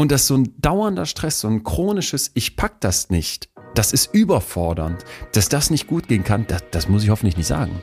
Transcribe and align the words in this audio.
Und 0.00 0.10
das 0.10 0.22
ist 0.22 0.28
so 0.28 0.36
ein 0.38 0.54
dauernder 0.56 1.04
Stress, 1.04 1.40
so 1.40 1.48
ein 1.48 1.62
chronisches, 1.62 2.30
ich 2.32 2.56
pack 2.56 2.80
das 2.80 3.10
nicht. 3.10 3.50
Das 3.74 3.92
ist 3.92 4.14
überfordernd. 4.14 5.04
Dass 5.32 5.50
das 5.50 5.68
nicht 5.68 5.88
gut 5.88 6.08
gehen 6.08 6.24
kann, 6.24 6.46
das, 6.46 6.62
das 6.70 6.88
muss 6.88 7.04
ich 7.04 7.10
hoffentlich 7.10 7.36
nicht 7.36 7.48
sagen. 7.48 7.82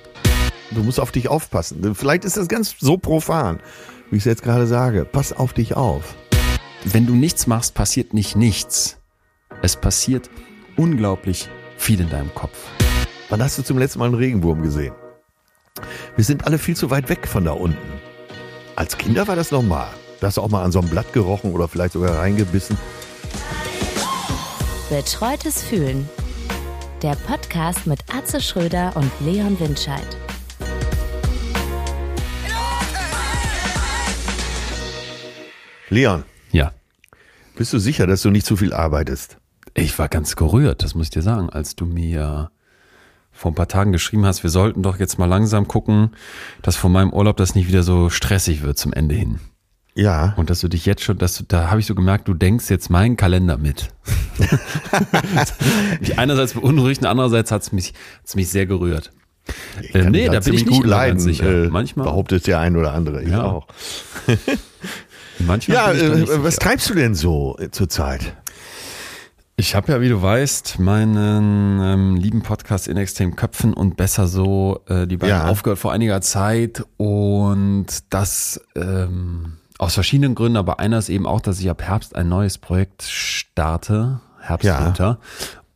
Du 0.71 0.81
musst 0.81 0.99
auf 0.99 1.11
dich 1.11 1.27
aufpassen. 1.27 1.93
Vielleicht 1.93 2.25
ist 2.25 2.35
das 2.35 2.47
ganz 2.47 2.73
so 2.79 2.97
profan, 2.97 3.59
wie 4.09 4.15
ich 4.15 4.21
es 4.21 4.25
jetzt 4.25 4.41
gerade 4.41 4.65
sage. 4.65 5.05
Pass 5.05 5.31
auf 5.31 5.53
dich 5.53 5.75
auf. 5.75 6.15
Wenn 6.85 7.05
du 7.05 7.13
nichts 7.13 7.45
machst, 7.45 7.75
passiert 7.75 8.15
nicht 8.15 8.35
nichts. 8.35 8.97
Es 9.61 9.75
passiert 9.75 10.27
unglaublich 10.75 11.49
viel 11.77 12.01
in 12.01 12.09
deinem 12.09 12.33
Kopf. 12.33 12.57
Wann 13.29 13.43
hast 13.43 13.59
du 13.59 13.61
zum 13.61 13.77
letzten 13.77 13.99
Mal 13.99 14.05
einen 14.05 14.15
Regenwurm 14.15 14.63
gesehen? 14.63 14.95
Wir 16.15 16.25
sind 16.25 16.47
alle 16.47 16.57
viel 16.57 16.75
zu 16.75 16.89
weit 16.89 17.09
weg 17.09 17.27
von 17.27 17.45
da 17.45 17.51
unten. 17.51 17.77
Als 18.75 18.97
Kinder 18.97 19.27
war 19.27 19.35
das 19.35 19.51
normal. 19.51 19.89
Da 20.19 20.27
hast 20.27 20.37
du 20.37 20.41
auch 20.41 20.49
mal 20.49 20.63
an 20.63 20.71
so 20.71 20.79
einem 20.79 20.89
Blatt 20.89 21.13
gerochen 21.13 21.51
oder 21.53 21.67
vielleicht 21.67 21.93
sogar 21.93 22.17
reingebissen. 22.17 22.77
Betreutes 24.89 25.61
Fühlen. 25.63 26.09
Der 27.03 27.15
Podcast 27.15 27.85
mit 27.85 27.99
Atze 28.11 28.41
Schröder 28.41 28.93
und 28.95 29.11
Leon 29.19 29.59
Windscheid. 29.59 30.17
Leon, 35.89 36.23
Ja. 36.51 36.71
bist 37.55 37.73
du 37.73 37.79
sicher, 37.79 38.07
dass 38.07 38.21
du 38.21 38.29
nicht 38.29 38.45
zu 38.45 38.57
viel 38.57 38.73
arbeitest? 38.73 39.37
Ich 39.73 39.97
war 39.99 40.09
ganz 40.09 40.35
gerührt, 40.35 40.83
das 40.83 40.95
muss 40.95 41.07
ich 41.07 41.11
dir 41.11 41.21
sagen, 41.21 41.49
als 41.49 41.75
du 41.75 41.85
mir 41.85 42.51
vor 43.31 43.51
ein 43.51 43.55
paar 43.55 43.67
Tagen 43.67 43.91
geschrieben 43.91 44.25
hast, 44.25 44.41
wir 44.43 44.49
sollten 44.49 44.81
doch 44.81 44.99
jetzt 44.99 45.19
mal 45.19 45.27
langsam 45.27 45.67
gucken, 45.67 46.11
dass 46.63 46.75
vor 46.75 46.89
meinem 46.89 47.13
Urlaub 47.13 47.37
das 47.37 47.53
nicht 47.55 47.67
wieder 47.67 47.83
so 47.83 48.09
stressig 48.09 48.63
wird 48.63 48.77
zum 48.79 48.93
Ende 48.93 49.13
hin. 49.15 49.39
Ja. 49.97 50.33
Und 50.37 50.49
dass 50.51 50.59
du 50.61 50.67
dich 50.67 50.85
jetzt 50.85 51.03
schon, 51.03 51.17
dass 51.17 51.37
du, 51.37 51.43
da 51.47 51.69
habe 51.71 51.79
ich 51.79 51.87
so 51.87 51.95
gemerkt, 51.95 52.27
du 52.27 52.33
denkst 52.35 52.69
jetzt 52.69 52.89
meinen 52.91 53.17
Kalender 53.17 53.57
mit. 53.57 53.89
mich 55.99 56.19
einerseits 56.19 56.53
beunruhigt 56.53 57.01
und 57.01 57.07
andererseits 57.07 57.51
hat 57.51 57.63
es 57.63 57.71
mich, 57.71 57.93
hat's 58.21 58.35
mich 58.35 58.49
sehr 58.49 58.65
gerührt. 58.67 59.11
Ich 59.81 59.95
Äh, 59.95 60.09
nee, 60.09 60.27
da 60.29 60.39
bin 60.39 60.53
ich 60.53 60.65
gut 60.65 60.85
leiden. 60.85 61.19
sicher. 61.19 61.65
Äh, 61.65 61.67
Manchmal- 61.69 62.05
behauptet 62.05 62.45
der 62.47 62.59
ein 62.59 62.75
oder 62.75 62.93
andere. 62.93 63.23
Ich 63.23 63.29
Ja. 63.29 63.43
auch. 63.43 63.67
Manchmal 65.39 65.75
Ja, 65.77 65.91
äh, 65.93 66.43
was 66.43 66.57
treibst 66.57 66.89
du 66.89 66.93
denn 66.93 67.15
so 67.15 67.57
äh, 67.59 67.69
zurzeit? 67.71 68.35
Ich 69.59 69.73
habe 69.73 69.91
ja, 69.91 70.01
wie 70.01 70.09
du 70.09 70.21
weißt, 70.21 70.77
meinen 70.77 71.79
ähm, 71.81 72.15
lieben 72.17 72.43
Podcast 72.43 72.87
in 72.87 72.97
extrem 72.97 73.35
Köpfen 73.35 73.73
und 73.73 73.97
besser 73.97 74.27
so 74.27 74.81
äh, 74.87 75.07
die 75.07 75.17
beiden 75.17 75.35
Ja. 75.35 75.47
aufgehört 75.47 75.79
vor 75.79 75.91
einiger 75.91 76.21
Zeit 76.21 76.83
und 76.97 77.87
das 78.11 78.61
ähm, 78.75 79.53
aus 79.77 79.93
verschiedenen 79.93 80.35
Gründen, 80.35 80.57
aber 80.57 80.79
einer 80.79 80.97
ist 80.97 81.09
eben 81.09 81.25
auch, 81.25 81.41
dass 81.41 81.59
ich 81.59 81.69
ab 81.69 81.81
Herbst 81.81 82.15
ein 82.15 82.29
neues 82.29 82.57
Projekt 82.57 83.03
starte, 83.03 84.19
Herbstwinter 84.39 85.19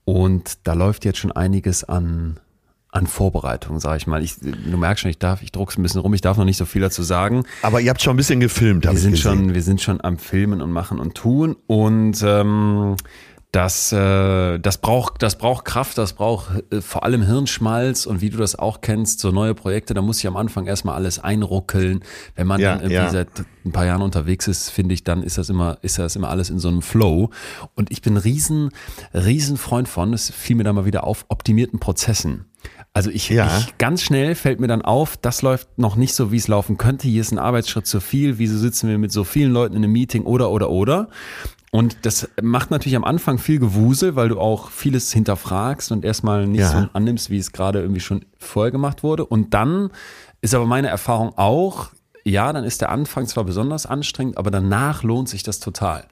und 0.05 0.59
da 0.67 0.73
läuft 0.73 1.05
jetzt 1.05 1.19
schon 1.19 1.31
einiges 1.31 1.83
an 1.83 2.39
an 2.93 3.07
Vorbereitung, 3.07 3.79
sage 3.79 3.95
ich 3.99 4.05
mal. 4.07 4.21
Ich, 4.21 4.35
du 4.41 4.75
merkst 4.77 5.03
schon, 5.03 5.11
ich 5.11 5.17
darf, 5.17 5.41
ich 5.41 5.53
druck's 5.53 5.77
ein 5.77 5.81
bisschen 5.83 6.01
rum, 6.01 6.13
ich 6.13 6.19
darf 6.19 6.35
noch 6.35 6.43
nicht 6.43 6.57
so 6.57 6.65
viel 6.65 6.81
dazu 6.81 7.03
sagen. 7.03 7.45
Aber 7.61 7.79
ihr 7.79 7.89
habt 7.89 8.01
schon 8.01 8.13
ein 8.13 8.17
bisschen 8.17 8.41
gefilmt, 8.41 8.83
Wir 8.83 8.97
sind 8.97 9.11
gesehen. 9.11 9.23
schon, 9.37 9.53
wir 9.53 9.63
sind 9.63 9.81
schon 9.81 10.01
am 10.03 10.17
Filmen 10.17 10.61
und 10.61 10.73
machen 10.73 10.99
und 10.99 11.15
tun 11.15 11.55
und 11.67 12.21
ähm, 12.21 12.97
das, 13.51 13.91
äh, 13.91 14.59
das 14.59 14.77
braucht, 14.77 15.21
das 15.21 15.37
braucht 15.37 15.65
Kraft, 15.65 15.97
das 15.97 16.13
braucht 16.13 16.63
äh, 16.71 16.79
vor 16.79 17.03
allem 17.03 17.21
Hirnschmalz 17.21 18.05
und 18.05 18.21
wie 18.21 18.29
du 18.29 18.37
das 18.37 18.57
auch 18.57 18.79
kennst, 18.79 19.19
so 19.19 19.31
neue 19.31 19.53
Projekte, 19.53 19.93
da 19.93 20.01
muss 20.01 20.19
ich 20.19 20.27
am 20.27 20.37
Anfang 20.37 20.67
erstmal 20.67 20.95
alles 20.95 21.19
einruckeln. 21.19 22.01
Wenn 22.35 22.47
man 22.47 22.61
Ja, 22.61 22.71
dann 22.71 22.79
irgendwie 22.79 22.95
ja. 22.95 23.09
seit 23.09 23.27
ein 23.65 23.73
paar 23.73 23.85
Jahren 23.85 24.01
unterwegs 24.01 24.47
ist, 24.47 24.69
finde 24.69 24.93
ich, 24.93 25.03
dann 25.03 25.21
ist 25.21 25.37
das 25.37 25.49
immer, 25.49 25.77
ist 25.81 25.99
das 25.99 26.15
immer 26.15 26.29
alles 26.29 26.49
in 26.49 26.59
so 26.59 26.69
einem 26.69 26.81
Flow. 26.81 27.29
Und 27.75 27.91
ich 27.91 28.01
bin 28.01 28.15
riesen, 28.15 28.69
riesen 29.13 29.57
Freund 29.57 29.89
von, 29.89 30.13
es 30.13 30.31
fiel 30.31 30.55
mir 30.55 30.63
da 30.63 30.71
mal 30.71 30.85
wieder 30.85 31.03
auf, 31.03 31.25
optimierten 31.27 31.79
Prozessen. 31.79 32.45
Also 32.93 33.09
ich, 33.09 33.29
Ja. 33.29 33.57
ich 33.59 33.77
ganz 33.77 34.03
schnell 34.03 34.35
fällt 34.35 34.59
mir 34.59 34.67
dann 34.67 34.81
auf, 34.81 35.15
das 35.17 35.41
läuft 35.41 35.77
noch 35.77 35.95
nicht 35.95 36.13
so, 36.13 36.31
wie 36.31 36.37
es 36.37 36.47
laufen 36.49 36.77
könnte. 36.77 37.07
Hier 37.07 37.21
ist 37.21 37.31
ein 37.31 37.39
Arbeitsschritt 37.39 37.87
zu 37.87 38.01
viel. 38.01 38.37
Wieso 38.37 38.57
sitzen 38.57 38.89
wir 38.89 38.97
mit 38.97 39.11
so 39.13 39.23
vielen 39.23 39.51
Leuten 39.53 39.75
in 39.77 39.83
einem 39.83 39.93
Meeting 39.93 40.23
oder, 40.23 40.49
oder, 40.51 40.69
oder? 40.69 41.07
Und 41.71 41.99
das 42.05 42.27
macht 42.41 42.69
natürlich 42.69 42.97
am 42.97 43.05
Anfang 43.05 43.37
viel 43.37 43.59
Gewusel, 43.59 44.17
weil 44.17 44.27
du 44.27 44.39
auch 44.41 44.71
vieles 44.71 45.13
hinterfragst 45.13 45.93
und 45.93 46.03
erstmal 46.03 46.45
nicht 46.47 46.59
Ja. 46.59 46.81
so 46.81 46.87
annimmst, 46.91 47.29
wie 47.29 47.37
es 47.37 47.53
gerade 47.53 47.79
irgendwie 47.79 48.01
schon 48.01 48.25
vorher 48.37 48.71
gemacht 48.71 49.03
wurde. 49.03 49.25
Und 49.25 49.53
dann 49.53 49.89
ist 50.41 50.53
aber 50.53 50.65
meine 50.65 50.89
Erfahrung 50.89 51.31
auch, 51.37 51.91
ja, 52.23 52.53
dann 52.53 52.63
ist 52.63 52.81
der 52.81 52.89
Anfang 52.89 53.25
zwar 53.27 53.43
besonders 53.43 53.85
anstrengend, 53.85 54.37
aber 54.37 54.51
danach 54.51 55.03
lohnt 55.03 55.29
sich 55.29 55.43
das 55.43 55.59
total. 55.59 56.05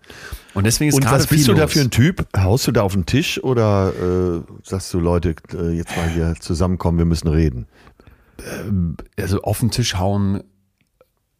Und 0.53 0.65
deswegen 0.65 0.89
ist 0.89 0.95
Und 0.95 1.05
was 1.05 1.27
bist 1.27 1.47
du 1.47 1.53
da 1.53 1.67
für 1.67 1.81
ein 1.81 1.91
Typ? 1.91 2.25
Haust 2.35 2.67
du 2.67 2.71
da 2.71 2.81
auf 2.81 2.93
den 2.93 3.05
Tisch 3.05 3.43
oder 3.43 3.93
äh, 3.93 4.41
sagst 4.63 4.93
du, 4.93 4.99
Leute, 4.99 5.35
äh, 5.53 5.69
jetzt 5.71 5.95
mal 5.95 6.09
hier 6.09 6.35
zusammenkommen, 6.39 6.97
wir 6.97 7.05
müssen 7.05 7.27
reden? 7.27 7.67
also 9.17 9.41
auf 9.41 9.59
den 9.59 9.69
Tisch 9.71 9.95
hauen. 9.95 10.43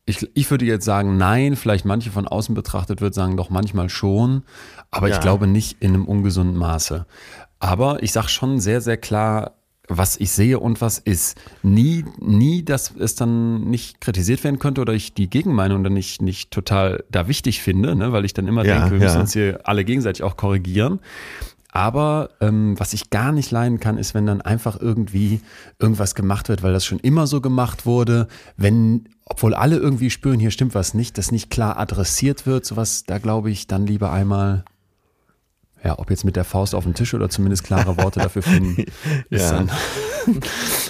Ich, 0.05 0.27
ich 0.33 0.49
würde 0.51 0.65
jetzt 0.65 0.85
sagen, 0.85 1.17
nein, 1.17 1.55
vielleicht 1.55 1.85
manche 1.85 2.11
von 2.11 2.27
außen 2.27 2.55
betrachtet 2.55 2.99
wird 2.99 3.13
sagen, 3.13 3.37
doch 3.37 3.49
manchmal 3.49 3.89
schon, 3.89 4.43
aber 4.91 5.07
Ja. 5.07 5.15
ich 5.15 5.21
glaube 5.21 5.47
nicht 5.47 5.77
in 5.81 5.93
einem 5.93 6.05
ungesunden 6.05 6.57
Maße. 6.57 7.05
Aber 7.59 8.01
ich 8.03 8.11
sage 8.11 8.27
schon 8.29 8.59
sehr, 8.59 8.81
sehr 8.81 8.97
klar, 8.97 9.58
was 9.89 10.17
ich 10.17 10.31
sehe 10.31 10.59
und 10.59 10.81
was 10.81 10.99
ist. 10.99 11.37
Nie, 11.63 12.05
nie, 12.19 12.63
dass 12.63 12.93
es 12.97 13.15
dann 13.15 13.61
nicht 13.69 13.99
kritisiert 13.99 14.43
werden 14.43 14.59
könnte 14.59 14.81
oder 14.81 14.93
ich 14.93 15.13
die 15.13 15.29
Gegenmeinung 15.29 15.83
dann 15.83 15.93
nicht, 15.93 16.21
nicht 16.21 16.51
total 16.51 17.03
da 17.09 17.27
wichtig 17.27 17.61
finde, 17.61 17.95
ne? 17.95 18.11
weil 18.13 18.23
ich 18.23 18.33
dann 18.33 18.47
immer 18.47 18.63
Ja, 18.63 18.75
denke, 18.79 18.91
wir 18.91 18.99
müssen 18.99 19.15
ja. 19.15 19.21
uns 19.21 19.33
hier 19.33 19.59
alle 19.63 19.83
gegenseitig 19.83 20.23
auch 20.23 20.37
korrigieren. 20.37 20.99
Aber 21.71 22.31
ähm, 22.41 22.79
was 22.79 22.93
ich 22.93 23.09
gar 23.11 23.31
nicht 23.31 23.51
leiden 23.51 23.79
kann, 23.79 23.97
ist, 23.97 24.13
wenn 24.15 24.25
dann 24.25 24.41
einfach 24.41 24.79
irgendwie 24.79 25.41
irgendwas 25.77 26.15
gemacht 26.15 26.49
wird, 26.49 26.63
weil 26.63 26.73
das 26.73 26.83
schon 26.85 26.99
immer 26.99 27.27
so 27.27 27.41
gemacht 27.41 27.85
wurde. 27.85 28.27
Wenn, 28.57 29.09
obwohl 29.25 29.53
alle 29.53 29.77
irgendwie 29.77 30.09
spüren, 30.09 30.39
hier 30.39 30.49
stimmt 30.49 30.73
was 30.73 30.95
nicht, 30.95 31.17
das 31.19 31.31
nicht 31.31 31.51
klar 31.51 31.77
adressiert 31.77 32.47
wird, 32.47 32.65
sowas, 32.65 33.03
da 33.05 33.19
glaube 33.19 33.51
ich 33.51 33.67
dann 33.67 33.85
lieber 33.85 34.11
einmal, 34.11 34.65
ja, 35.83 35.97
ob 35.97 36.09
jetzt 36.09 36.25
mit 36.25 36.35
der 36.35 36.43
Faust 36.43 36.75
auf 36.75 36.83
den 36.83 36.93
Tisch 36.93 37.13
oder 37.13 37.29
zumindest 37.29 37.63
klare 37.63 37.97
Worte 37.97 38.19
dafür 38.19 38.41
finden. 38.41 38.85
Ja. 39.29 39.65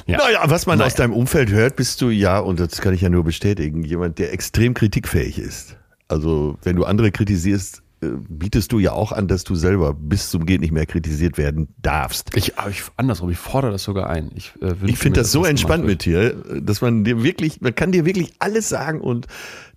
Ja. 0.05 0.17
Naja, 0.17 0.41
was 0.45 0.65
man 0.65 0.79
Naja. 0.79 0.87
aus 0.87 0.95
deinem 0.95 1.13
Umfeld 1.13 1.49
hört, 1.51 1.75
bist 1.75 2.01
du 2.01 2.09
ja, 2.09 2.39
und 2.39 2.59
das 2.59 2.81
kann 2.81 2.93
ich 2.93 3.01
ja 3.01 3.09
nur 3.09 3.23
bestätigen, 3.23 3.83
jemand, 3.83 4.17
der 4.19 4.33
extrem 4.33 4.73
kritikfähig 4.73 5.37
ist. 5.39 5.77
Also, 6.07 6.57
wenn 6.63 6.75
du 6.75 6.83
andere 6.83 7.11
kritisierst, 7.11 7.83
äh, 8.01 8.07
bietest 8.27 8.71
du 8.71 8.79
ja 8.79 8.91
auch 8.91 9.11
an, 9.11 9.27
dass 9.27 9.43
du 9.43 9.55
selber 9.55 9.93
bis 9.93 10.29
zum 10.31 10.45
Geht 10.45 10.61
nicht 10.61 10.73
mehr 10.73 10.85
kritisiert 10.87 11.37
werden 11.37 11.69
darfst. 11.81 12.31
Ich, 12.35 12.53
ich, 12.69 12.81
andersrum, 12.97 13.29
ich 13.29 13.37
fordere 13.37 13.71
das 13.71 13.83
sogar 13.83 14.09
ein. 14.09 14.31
Ich, 14.35 14.51
äh, 14.61 14.73
Ich 14.85 14.97
finde 14.97 15.19
mir, 15.19 15.23
das 15.23 15.31
so 15.31 15.45
entspannt 15.45 15.85
mit 15.85 16.03
dir, 16.03 16.33
dass 16.61 16.81
man 16.81 17.03
dir 17.03 17.23
wirklich, 17.23 17.61
man 17.61 17.75
kann 17.75 17.91
dir 17.91 18.05
wirklich 18.05 18.33
alles 18.39 18.67
sagen 18.67 18.99
und 18.99 19.27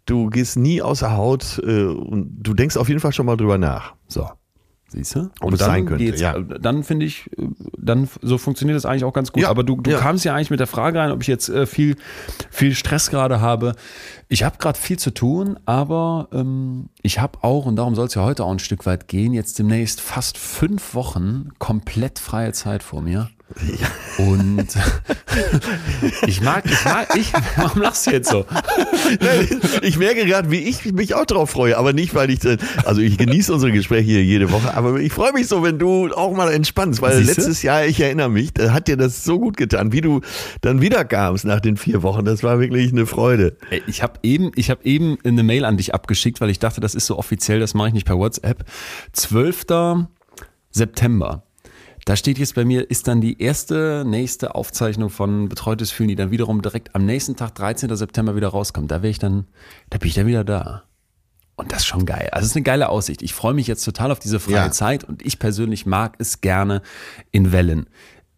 du 0.07 0.29
gehst 0.31 0.57
nie 0.57 0.83
außer 0.83 1.15
Haut 1.17 1.61
äh, 1.65 1.85
und 1.85 2.39
du 2.41 2.55
denkst 2.55 2.77
auf 2.79 2.89
jeden 2.89 3.01
Fall 3.01 3.13
schon 3.13 3.27
mal 3.27 3.37
drüber 3.37 3.59
nach. 3.59 3.95
So. 4.09 4.29
Siehst 4.93 5.15
du? 5.15 5.31
Ob 5.41 5.55
es 5.55 5.61
sein 5.61 5.87
könnte, 5.87 6.05
ja. 6.17 6.39
Dann 6.39 6.85
finde 6.85 7.07
ich, 7.07 7.31
äh, 7.39 7.47
dann 7.79 8.11
so 8.21 8.37
funktioniert 8.37 8.77
das 8.77 8.85
eigentlich 8.85 9.05
auch 9.05 9.15
ganz 9.15 9.33
gut. 9.33 9.43
Ja, 9.43 9.49
Aber 9.49 9.65
du, 9.65 9.77
du 9.77 9.91
ja. 9.91 9.99
kamst 9.99 10.25
ja 10.27 10.35
eigentlich 10.35 10.51
mit 10.51 10.61
der 10.61 10.67
Frage 10.67 10.99
rein, 10.99 11.11
ob 11.13 11.23
ich 11.23 11.29
jetzt 11.29 11.49
äh, 11.49 11.65
viel, 11.65 11.97
viel 12.51 12.75
Stress 12.75 13.09
gerade 13.09 13.41
habe. 13.41 13.75
Ich 14.29 14.45
habe 14.45 14.59
gerade 14.59 14.79
viel 14.79 14.99
zu 14.99 15.11
tun, 15.11 15.59
aber 15.65 16.29
ähm, 16.33 16.91
ich 17.01 17.21
habe 17.21 17.39
auch, 17.43 17.65
und 17.65 17.77
darum 17.77 17.95
soll 17.95 18.07
es 18.07 18.15
ja 18.15 18.23
heute 18.23 18.45
auch 18.45 18.53
ein 18.53 18.59
Stück 18.59 18.85
weit 18.85 19.09
gehen, 19.09 19.33
jetzt 19.33 19.59
demnächst 19.59 20.03
fast 20.03 20.37
fünf 20.37 20.95
Wochen 20.95 21.49
komplett 21.59 22.19
freie 22.19 22.53
Zeit 22.53 22.83
vor 22.83 23.01
mir. 23.01 23.31
Und 24.19 24.69
ich 26.27 26.41
mag, 26.41 26.65
ich 26.67 26.85
mag, 26.85 27.17
ich, 27.17 27.33
warum 27.57 27.83
lachst 27.83 28.07
du 28.07 28.11
jetzt 28.11 28.31
so? 28.31 28.45
Ich 29.83 29.99
merke 29.99 30.25
gerade, 30.27 30.51
wie 30.51 30.59
ich 30.59 30.85
mich 30.93 31.15
auch 31.15 31.27
drauf 31.27 31.51
freue, 31.51 31.77
aber 31.77 31.93
nicht, 31.93 32.15
weil 32.15 32.31
ich, 32.31 32.41
also 32.85 33.01
ich 33.01 33.19
genieße 33.19 33.53
unsere 33.53 33.73
Gespräche 33.73 34.11
hier 34.11 34.25
jede 34.25 34.51
Woche, 34.51 34.75
aber 34.75 34.99
ich 35.01 35.13
freue 35.13 35.33
mich 35.33 35.49
so, 35.49 35.63
wenn 35.63 35.79
du 35.79 36.13
auch 36.13 36.35
mal 36.35 36.53
entspannst, 36.53 37.03
weil 37.03 37.17
Siehste? 37.17 37.41
letztes 37.41 37.63
Jahr, 37.63 37.85
ich 37.87 38.01
erinnere 38.01 38.29
mich, 38.29 38.53
da 38.53 38.73
hat 38.73 38.89
dir 38.89 38.97
das 38.97 39.25
so 39.25 39.39
gut 39.39 39.57
getan, 39.57 39.93
wie 39.93 40.01
du 40.01 40.21
dann 40.61 40.81
wieder 40.81 41.05
kamst 41.05 41.45
nach 41.45 41.61
den 41.61 41.77
vier 41.77 42.03
Wochen. 42.03 42.25
Das 42.25 42.43
war 42.43 42.61
wirklich 42.61 42.93
eine 42.93 43.07
Freude. 43.07 43.57
Ich 43.87 44.03
habe 44.03 44.19
eben, 44.23 44.53
ich 44.57 44.71
habe 44.71 44.85
eben 44.85 45.19
eine 45.25 45.43
Mail 45.43 45.65
an 45.65 45.77
dich 45.77 45.95
abgeschickt, 45.95 46.41
weil 46.41 46.51
ich 46.51 46.59
dachte, 46.59 46.81
das 46.81 46.95
ist 46.95 47.07
so 47.07 47.19
offiziell, 47.19 47.61
das 47.61 47.75
mache 47.75 47.89
ich 47.89 47.95
nicht 47.95 48.07
per 48.07 48.19
WhatsApp. 48.19 48.65
12. 49.13 49.67
September. 50.71 51.45
Da 52.05 52.17
steht 52.17 52.39
jetzt 52.39 52.55
bei 52.55 52.65
mir, 52.65 52.91
ist 52.91 53.07
dann 53.07 53.21
die 53.21 53.41
erste 53.41 54.05
nächste 54.07 54.55
Aufzeichnung 54.55 55.09
von 55.09 55.49
Betreutes 55.49 55.93
Fühlen, 55.93 56.09
die 56.09 56.17
dann 56.17 56.31
wiederum 56.33 56.61
direkt 56.61 56.95
am 56.95 57.07
nächsten 57.07 57.37
Tag, 57.37 57.55
13. 57.55 57.95
September, 57.95 58.35
wieder 58.35 58.49
rauskommt. 58.49 58.91
Da 58.91 59.03
wäre 59.03 59.11
ich 59.11 59.19
dann, 59.21 59.47
da 59.91 59.99
bin 59.99 60.09
ich 60.09 60.15
dann 60.15 60.27
wieder 60.27 60.45
da. 60.45 60.83
Und 61.55 61.71
das 61.71 61.81
ist 61.81 61.87
schon 61.87 62.07
geil. 62.07 62.29
Also 62.33 62.45
es 62.45 62.51
ist 62.53 62.57
eine 62.57 62.65
geile 62.65 62.89
Aussicht. 62.89 63.23
Ich 63.23 63.35
freue 63.35 63.55
mich 63.55 63.67
jetzt 63.69 63.85
total 63.85 64.11
auf 64.11 64.19
diese 64.19 64.41
freie 64.41 64.55
Ja. 64.55 64.71
Zeit 64.73 65.05
und 65.05 65.25
ich 65.25 65.39
persönlich 65.39 65.87
mag 65.87 66.17
es 66.19 66.41
gerne 66.41 66.83
in 67.31 67.53
Wellen. 67.53 67.87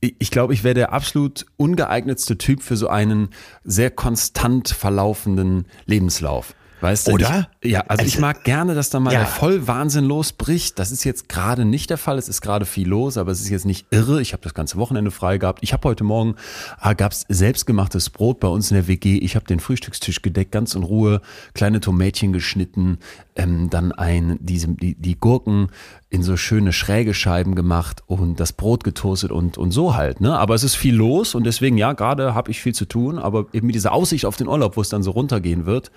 Ich 0.00 0.16
ich 0.18 0.30
glaube, 0.30 0.52
ich 0.52 0.62
wäre 0.64 0.74
der 0.74 0.92
absolut 0.92 1.46
ungeeignetste 1.56 2.36
Typ 2.36 2.62
für 2.62 2.76
so 2.76 2.88
einen 2.88 3.30
sehr 3.62 3.90
konstant 3.90 4.68
verlaufenden 4.68 5.66
Lebenslauf. 5.86 6.54
Weißt 6.84 7.08
du? 7.08 7.12
Oder? 7.12 7.48
Ich, 7.62 7.72
ja, 7.72 7.80
also, 7.88 8.04
ich 8.04 8.12
Also- 8.16 8.20
mag 8.20 8.44
gerne, 8.44 8.74
dass 8.74 8.90
da 8.90 9.00
mal 9.00 9.10
Ja. 9.14 9.20
der 9.20 9.26
Vollwahnsinn 9.26 10.04
losbricht. 10.04 10.78
Das 10.78 10.92
ist 10.92 11.02
jetzt 11.04 11.30
gerade 11.30 11.64
nicht 11.64 11.88
der 11.88 11.96
Fall. 11.96 12.18
Es 12.18 12.28
ist 12.28 12.42
gerade 12.42 12.66
viel 12.66 12.86
los, 12.86 13.16
aber 13.16 13.32
es 13.32 13.40
ist 13.40 13.48
jetzt 13.48 13.64
nicht 13.64 13.86
irre. 13.90 14.20
Ich 14.20 14.34
habe 14.34 14.42
das 14.42 14.52
ganze 14.52 14.76
Wochenende 14.76 15.10
frei 15.10 15.38
gehabt. 15.38 15.60
Ich 15.62 15.72
habe 15.72 15.88
heute 15.88 16.04
Morgen, 16.04 16.34
ah, 16.78 16.92
gab's 16.92 17.24
selbstgemachtes 17.30 18.10
Brot 18.10 18.38
bei 18.38 18.48
uns 18.48 18.70
in 18.70 18.74
der 18.74 18.86
WG. 18.86 19.16
Ich 19.16 19.34
habe 19.34 19.46
den 19.46 19.60
Frühstückstisch 19.60 20.20
gedeckt, 20.20 20.52
ganz 20.52 20.74
in 20.74 20.82
Ruhe, 20.82 21.22
kleine 21.54 21.80
Tomätchen 21.80 22.34
geschnitten, 22.34 22.98
ähm, 23.34 23.70
dann 23.70 23.90
ein, 23.92 24.38
diese, 24.42 24.68
die, 24.68 24.94
die 24.94 25.18
Gurken 25.18 25.68
in 26.10 26.22
so 26.22 26.36
schöne 26.36 26.74
schräge 26.74 27.14
Scheiben 27.14 27.54
gemacht 27.54 28.02
und 28.06 28.38
das 28.40 28.52
Brot 28.52 28.84
getoastet 28.84 29.32
und, 29.32 29.56
und 29.56 29.70
so 29.70 29.96
halt. 29.96 30.20
Ne? 30.20 30.38
Aber 30.38 30.54
es 30.54 30.62
ist 30.62 30.74
viel 30.74 30.94
los 30.94 31.34
und 31.34 31.44
deswegen, 31.44 31.78
ja, 31.78 31.94
gerade 31.94 32.34
habe 32.34 32.50
ich 32.50 32.60
viel 32.60 32.74
zu 32.74 32.84
tun, 32.84 33.18
aber 33.18 33.46
eben 33.54 33.66
mit 33.68 33.74
dieser 33.74 33.92
Aussicht 33.92 34.26
auf 34.26 34.36
den 34.36 34.48
Urlaub, 34.48 34.76
wo 34.76 34.82
es 34.82 34.90
dann 34.90 35.02
so 35.02 35.12
runtergehen 35.12 35.64
wird, 35.64 35.90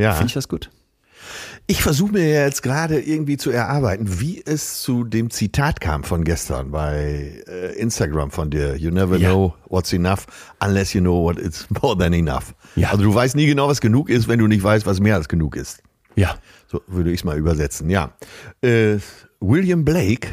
Ja. 0.00 0.12
finde 0.14 0.28
ich 0.28 0.34
das 0.34 0.48
gut. 0.48 0.70
Ich 1.66 1.82
versuche 1.82 2.12
mir 2.12 2.28
jetzt 2.28 2.62
gerade 2.62 3.00
irgendwie 3.00 3.36
zu 3.36 3.50
erarbeiten, 3.50 4.20
wie 4.20 4.42
es 4.44 4.82
zu 4.82 5.04
dem 5.04 5.30
Zitat 5.30 5.80
kam 5.80 6.02
von 6.02 6.24
gestern 6.24 6.72
bei 6.72 7.42
äh, 7.46 7.74
Instagram 7.78 8.32
von 8.32 8.50
dir. 8.50 8.76
You 8.76 8.90
never 8.90 9.16
Ja. 9.16 9.30
know 9.30 9.54
what's 9.68 9.92
enough 9.92 10.26
unless 10.64 10.92
you 10.94 11.00
know 11.00 11.22
what 11.22 11.38
is 11.38 11.68
more 11.82 11.96
than 11.96 12.12
enough. 12.12 12.54
Ja. 12.74 12.90
Also 12.90 13.04
du 13.04 13.14
weißt 13.14 13.36
nie 13.36 13.46
genau, 13.46 13.68
was 13.68 13.80
genug 13.80 14.08
ist, 14.10 14.26
wenn 14.26 14.40
du 14.40 14.48
nicht 14.48 14.64
weißt, 14.64 14.84
was 14.86 14.98
mehr 14.98 15.14
als 15.14 15.28
genug 15.28 15.54
ist. 15.54 15.80
Ja. 16.16 16.34
So 16.66 16.82
würde 16.88 17.10
ich 17.12 17.20
es 17.20 17.24
mal 17.24 17.38
übersetzen, 17.38 17.88
ja. 17.88 18.12
Äh, 18.62 18.98
William 19.38 19.84
Blake, 19.84 20.28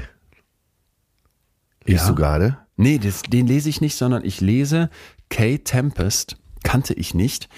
liest 1.85 2.03
Ja. 2.05 2.09
du 2.09 2.15
gerade? 2.15 2.57
Nee, 2.77 2.97
das, 2.97 3.21
den 3.23 3.47
lese 3.47 3.69
ich 3.69 3.81
nicht, 3.81 3.95
sondern 3.95 4.23
ich 4.25 4.41
lese 4.41 4.89
Kay 5.29 5.59
Tempest, 5.59 6.37
kannte 6.63 6.93
ich 6.93 7.13
nicht, 7.13 7.49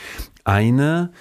eine, 0.44 1.12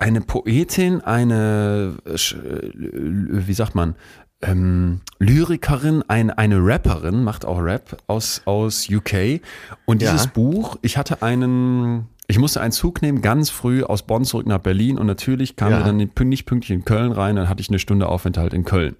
eine 0.00 0.20
Poetin, 0.22 1.00
eine, 1.02 1.94
äh, 2.06 2.10
äh, 2.12 2.70
wie 2.74 3.52
sagt 3.52 3.74
man, 3.74 3.94
ähm, 4.42 5.00
Lyrikerin, 5.18 6.02
ein, 6.08 6.30
eine 6.30 6.56
Rapperin, 6.64 7.22
macht 7.22 7.44
auch 7.44 7.58
Rap 7.60 7.98
aus, 8.06 8.40
aus 8.46 8.88
UK. 8.90 9.40
Und 9.84 10.00
dieses 10.00 10.24
Ja. 10.24 10.30
Buch, 10.32 10.78
ich 10.80 10.96
hatte 10.96 11.22
einen, 11.22 12.06
ich 12.26 12.38
musste 12.38 12.62
einen 12.62 12.72
Zug 12.72 13.02
nehmen, 13.02 13.20
ganz 13.20 13.50
früh 13.50 13.82
aus 13.82 14.02
Bonn 14.02 14.24
zurück 14.24 14.46
nach 14.46 14.60
Berlin 14.60 14.96
und 14.98 15.06
natürlich 15.06 15.56
kam 15.56 15.72
Ja. 15.72 15.82
dann 15.82 15.98
nicht 15.98 16.14
pünktlich 16.14 16.70
in 16.70 16.86
Köln 16.86 17.12
rein, 17.12 17.36
dann 17.36 17.50
hatte 17.50 17.60
ich 17.60 17.68
eine 17.68 17.78
Stunde 17.78 18.08
Aufenthalt 18.08 18.54
in 18.54 18.64
Köln. 18.64 18.96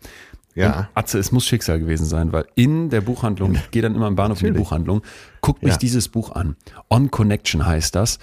Ja. 0.54 0.78
Und 0.80 0.86
Atze, 0.94 1.18
es 1.18 1.32
muss 1.32 1.46
Schicksal 1.46 1.78
gewesen 1.78 2.04
sein, 2.04 2.32
weil 2.32 2.44
in 2.56 2.90
der 2.90 3.00
Buchhandlung, 3.00 3.54
ich 3.54 3.70
gehe 3.70 3.80
dann 3.80 3.94
immer 3.94 4.08
im 4.08 4.16
Bahnhof 4.16 4.40
in 4.40 4.46
die 4.46 4.50
Natürlich. 4.50 4.68
Buchhandlung, 4.68 5.02
guckt 5.40 5.62
mich 5.62 5.72
Ja. 5.72 5.78
dieses 5.78 6.08
Buch 6.08 6.32
an. 6.32 6.56
On 6.90 7.10
Connection 7.10 7.64
heißt 7.64 7.94
das. 7.94 8.18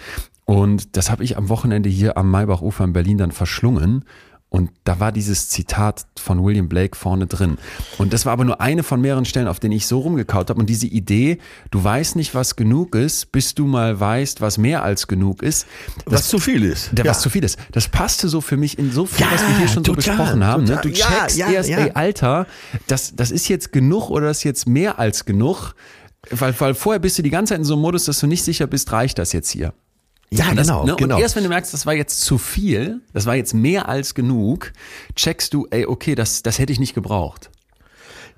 Und 0.47 0.95
das 0.95 1.11
habe 1.11 1.25
ich 1.25 1.37
am 1.37 1.49
Wochenende 1.49 1.89
hier 1.89 2.17
am 2.17 2.31
Maybachufer 2.31 2.85
in 2.85 2.93
Berlin 2.93 3.17
dann 3.17 3.31
verschlungen. 3.31 4.05
Und 4.49 4.71
da 4.85 5.01
war 5.01 5.11
dieses 5.11 5.49
Zitat 5.49 6.05
von 6.17 6.41
William 6.41 6.69
Blake 6.69 6.95
vorne 6.95 7.27
drin. 7.27 7.57
Und 7.97 8.13
das 8.13 8.25
war 8.25 8.31
aber 8.31 8.45
nur 8.45 8.61
eine 8.61 8.83
von 8.83 9.01
mehreren 9.01 9.25
Stellen, 9.25 9.49
auf 9.49 9.59
denen 9.59 9.73
ich 9.73 9.85
so 9.87 9.99
rumgekaut 9.99 10.49
habe. 10.49 10.57
Und 10.57 10.69
diese 10.69 10.87
Idee, 10.87 11.39
du 11.69 11.83
weißt 11.83 12.15
nicht, 12.15 12.33
was 12.33 12.55
genug 12.55 12.95
ist, 12.95 13.33
bis 13.33 13.55
du 13.55 13.67
mal 13.67 13.99
weißt, 13.99 14.39
was 14.39 14.57
mehr 14.57 14.83
als 14.83 15.07
genug 15.07 15.43
ist. 15.43 15.67
Was 16.05 16.29
zu 16.29 16.39
viel 16.39 16.63
ist. 16.63 16.91
Der, 16.93 17.03
ja. 17.03 17.11
was 17.11 17.19
zu 17.19 17.29
viel 17.29 17.43
ist. 17.43 17.59
Das 17.73 17.89
passte 17.89 18.29
so 18.29 18.39
für 18.39 18.55
mich 18.55 18.79
in 18.79 18.89
so 18.89 19.05
viel, 19.05 19.25
Ja, 19.25 19.33
was 19.33 19.41
wir 19.41 19.57
hier 19.57 19.67
schon 19.67 19.83
total, 19.83 20.01
so 20.01 20.11
besprochen 20.11 20.45
haben. 20.45 20.63
Ne? 20.63 20.79
Du 20.81 20.93
checkst 20.93 21.35
ja, 21.35 21.51
erst, 21.51 21.69
ey, 21.69 21.91
Alter, 21.91 22.47
das, 22.87 23.17
das 23.17 23.31
ist 23.31 23.49
jetzt 23.49 23.73
genug 23.73 24.09
oder 24.09 24.27
das 24.27 24.37
ist 24.37 24.43
jetzt 24.45 24.65
mehr 24.65 24.97
als 24.97 25.25
genug. 25.25 25.73
Weil, 26.29 26.57
weil 26.57 26.73
vorher 26.73 26.99
bist 26.99 27.17
du 27.17 27.21
die 27.21 27.31
ganze 27.31 27.51
Zeit 27.51 27.59
in 27.59 27.65
so 27.65 27.73
einem 27.73 27.81
Modus, 27.81 28.05
dass 28.05 28.21
du 28.21 28.27
nicht 28.27 28.45
sicher 28.45 28.65
bist, 28.65 28.93
reicht 28.93 29.19
das 29.19 29.33
jetzt 29.33 29.49
hier. 29.49 29.73
Ja, 30.29 30.53
das, 30.53 30.67
genau, 30.67 30.85
ne? 30.85 30.95
genau. 30.97 31.15
Und 31.15 31.21
erst 31.21 31.35
wenn 31.35 31.43
du 31.43 31.49
merkst, 31.49 31.73
das 31.73 31.85
war 31.85 31.93
jetzt 31.93 32.21
zu 32.21 32.37
viel, 32.37 33.01
das 33.13 33.25
war 33.25 33.35
jetzt 33.35 33.53
mehr 33.53 33.87
als 33.87 34.13
genug, 34.13 34.73
checkst 35.15 35.53
du, 35.53 35.67
ey, 35.71 35.85
okay, 35.85 36.15
das, 36.15 36.43
das 36.43 36.59
hätte 36.59 36.73
ich 36.73 36.79
nicht 36.79 36.93
gebraucht. 36.93 37.49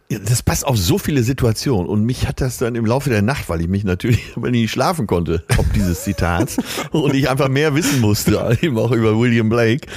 Das 0.10 0.42
passt 0.42 0.66
auf 0.66 0.76
so 0.76 0.98
viele 0.98 1.22
Situationen 1.22 1.88
und 1.88 2.04
mich 2.04 2.28
hat 2.28 2.42
das 2.42 2.58
dann 2.58 2.74
im 2.74 2.84
Laufe 2.84 3.12
der 3.12 3.22
Nacht, 3.22 3.48
weil 3.48 3.62
ich 3.62 3.68
mich 3.68 3.84
natürlich 3.84 4.32
aber 4.36 4.50
nie 4.50 4.68
schlafen 4.68 5.06
konnte, 5.06 5.44
ob 5.60 5.72
dieses 5.74 6.04
Zitats 6.04 6.58
und 6.92 7.14
ich 7.14 7.30
einfach 7.30 7.48
mehr 7.48 7.76
wissen 7.76 8.02
musste, 8.02 8.58
eben 8.62 8.80
auch 8.80 8.92
über 8.92 9.20
William 9.20 9.50
Blake. 9.50 9.88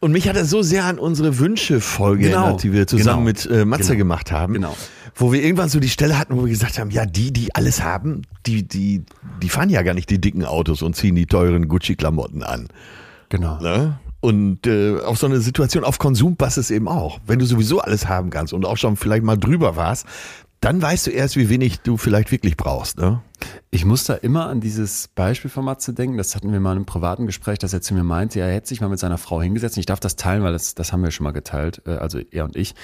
Und 0.00 0.10
mich 0.10 0.28
hat 0.28 0.34
das 0.34 0.50
so 0.50 0.62
sehr 0.62 0.84
an 0.84 0.98
unsere 0.98 1.38
Wünsche-Folge 1.38 2.24
Genau, 2.24 2.40
erinnert, 2.42 2.62
die 2.64 2.72
wir 2.72 2.88
zusammen 2.88 3.24
genau, 3.24 3.46
mit 3.46 3.46
äh, 3.46 3.64
Matze 3.64 3.92
genau, 3.92 3.98
gemacht 3.98 4.32
haben. 4.32 4.54
genau. 4.54 4.76
Wo 5.14 5.32
wir 5.32 5.44
irgendwann 5.44 5.68
so 5.68 5.78
die 5.78 5.90
Stelle 5.90 6.18
hatten, 6.18 6.36
wo 6.36 6.42
wir 6.42 6.50
gesagt 6.50 6.80
haben, 6.80 6.90
ja, 6.90 7.06
die, 7.06 7.32
die 7.32 7.54
alles 7.54 7.84
haben, 7.84 8.22
die, 8.46 8.66
die, 8.66 9.04
die 9.42 9.48
fahren 9.48 9.68
ja 9.70 9.82
gar 9.82 9.94
nicht 9.94 10.10
die 10.10 10.20
dicken 10.20 10.44
Autos 10.44 10.82
und 10.82 10.96
ziehen 10.96 11.14
die 11.14 11.26
teuren 11.26 11.68
Gucci-Klamotten 11.68 12.42
an. 12.42 12.66
Genau. 13.28 13.60
Ne? 13.60 14.00
Und 14.22 14.68
äh, 14.68 15.00
auf 15.00 15.18
so 15.18 15.26
eine 15.26 15.40
Situation, 15.40 15.82
auf 15.82 15.98
Konsum 15.98 16.36
passt 16.36 16.56
es 16.56 16.70
eben 16.70 16.86
auch. 16.86 17.18
Wenn 17.26 17.40
du 17.40 17.44
sowieso 17.44 17.80
alles 17.80 18.06
haben 18.06 18.30
kannst 18.30 18.52
und 18.52 18.64
auch 18.64 18.76
schon 18.76 18.96
vielleicht 18.96 19.24
mal 19.24 19.36
drüber 19.36 19.74
warst, 19.74 20.06
dann 20.60 20.80
weißt 20.80 21.08
du 21.08 21.10
erst, 21.10 21.34
wie 21.34 21.48
wenig 21.48 21.80
du 21.80 21.96
vielleicht 21.96 22.30
wirklich 22.30 22.56
brauchst. 22.56 22.98
Ne? 22.98 23.20
Ich 23.72 23.84
muss 23.84 24.04
da 24.04 24.14
immer 24.14 24.46
an 24.46 24.60
dieses 24.60 25.08
Beispiel 25.08 25.50
von 25.50 25.64
Matze 25.64 25.92
denken. 25.92 26.18
Das 26.18 26.36
hatten 26.36 26.52
wir 26.52 26.60
mal 26.60 26.70
in 26.70 26.76
einem 26.76 26.86
privaten 26.86 27.26
Gespräch, 27.26 27.58
dass 27.58 27.72
er 27.72 27.82
zu 27.82 27.94
mir 27.94 28.04
meinte, 28.04 28.38
er 28.38 28.52
hätte 28.52 28.68
sich 28.68 28.80
mal 28.80 28.88
mit 28.88 29.00
seiner 29.00 29.18
Frau 29.18 29.42
hingesetzt. 29.42 29.76
Und 29.76 29.80
ich 29.80 29.86
darf 29.86 29.98
das 29.98 30.14
teilen, 30.14 30.44
weil 30.44 30.52
das, 30.52 30.76
das 30.76 30.92
haben 30.92 31.02
wir 31.02 31.10
schon 31.10 31.24
mal 31.24 31.32
geteilt, 31.32 31.82
äh, 31.84 31.96
also 31.96 32.20
er 32.20 32.44
und 32.44 32.54
ich, 32.54 32.76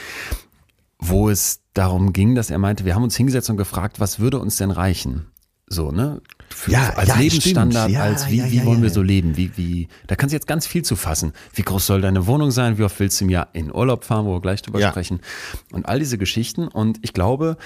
wo 0.99 1.31
es 1.31 1.61
darum 1.73 2.13
ging, 2.13 2.35
dass 2.35 2.51
er 2.51 2.59
meinte, 2.59 2.85
wir 2.85 2.97
haben 2.97 3.05
uns 3.05 3.17
hingesetzt 3.17 3.49
und 3.49 3.57
gefragt, 3.57 4.01
was 4.01 4.19
würde 4.19 4.41
uns 4.41 4.57
denn 4.57 4.73
reichen? 4.73 5.27
So, 5.69 5.93
ne? 5.93 6.21
Für, 6.59 6.73
Ja, 6.73 6.93
als 6.95 7.09
ja, 7.09 7.15
Lebensstandard. 7.19 7.89
Ja, 7.89 8.03
als 8.03 8.29
wie, 8.29 8.43
wie 8.51 8.65
wollen 8.65 8.83
wir 8.83 8.91
so 8.91 9.01
leben? 9.01 9.37
Wie, 9.37 9.57
wie, 9.57 9.87
da 10.09 10.17
kannst 10.17 10.33
du 10.33 10.37
jetzt 10.37 10.49
ganz 10.49 10.67
viel 10.67 10.83
zu 10.83 10.97
fassen. 10.97 11.33
Wie 11.55 11.63
groß 11.63 11.87
soll 11.87 12.01
deine 12.01 12.27
Wohnung 12.27 12.51
sein? 12.51 12.79
Wie 12.79 12.83
oft 12.83 12.99
willst 12.99 13.21
du 13.21 13.27
im 13.27 13.31
Jahr 13.31 13.47
in 13.53 13.73
Urlaub 13.73 14.03
fahren, 14.03 14.27
wo 14.27 14.33
wir 14.33 14.41
gleich 14.41 14.61
drüber 14.63 14.81
sprechen? 14.89 15.21
Und 15.71 15.87
all 15.87 16.01
diese 16.01 16.19
Geschichten. 16.19 16.67
Und 16.67 16.99
ich 17.03 17.13
glaube, 17.13 17.59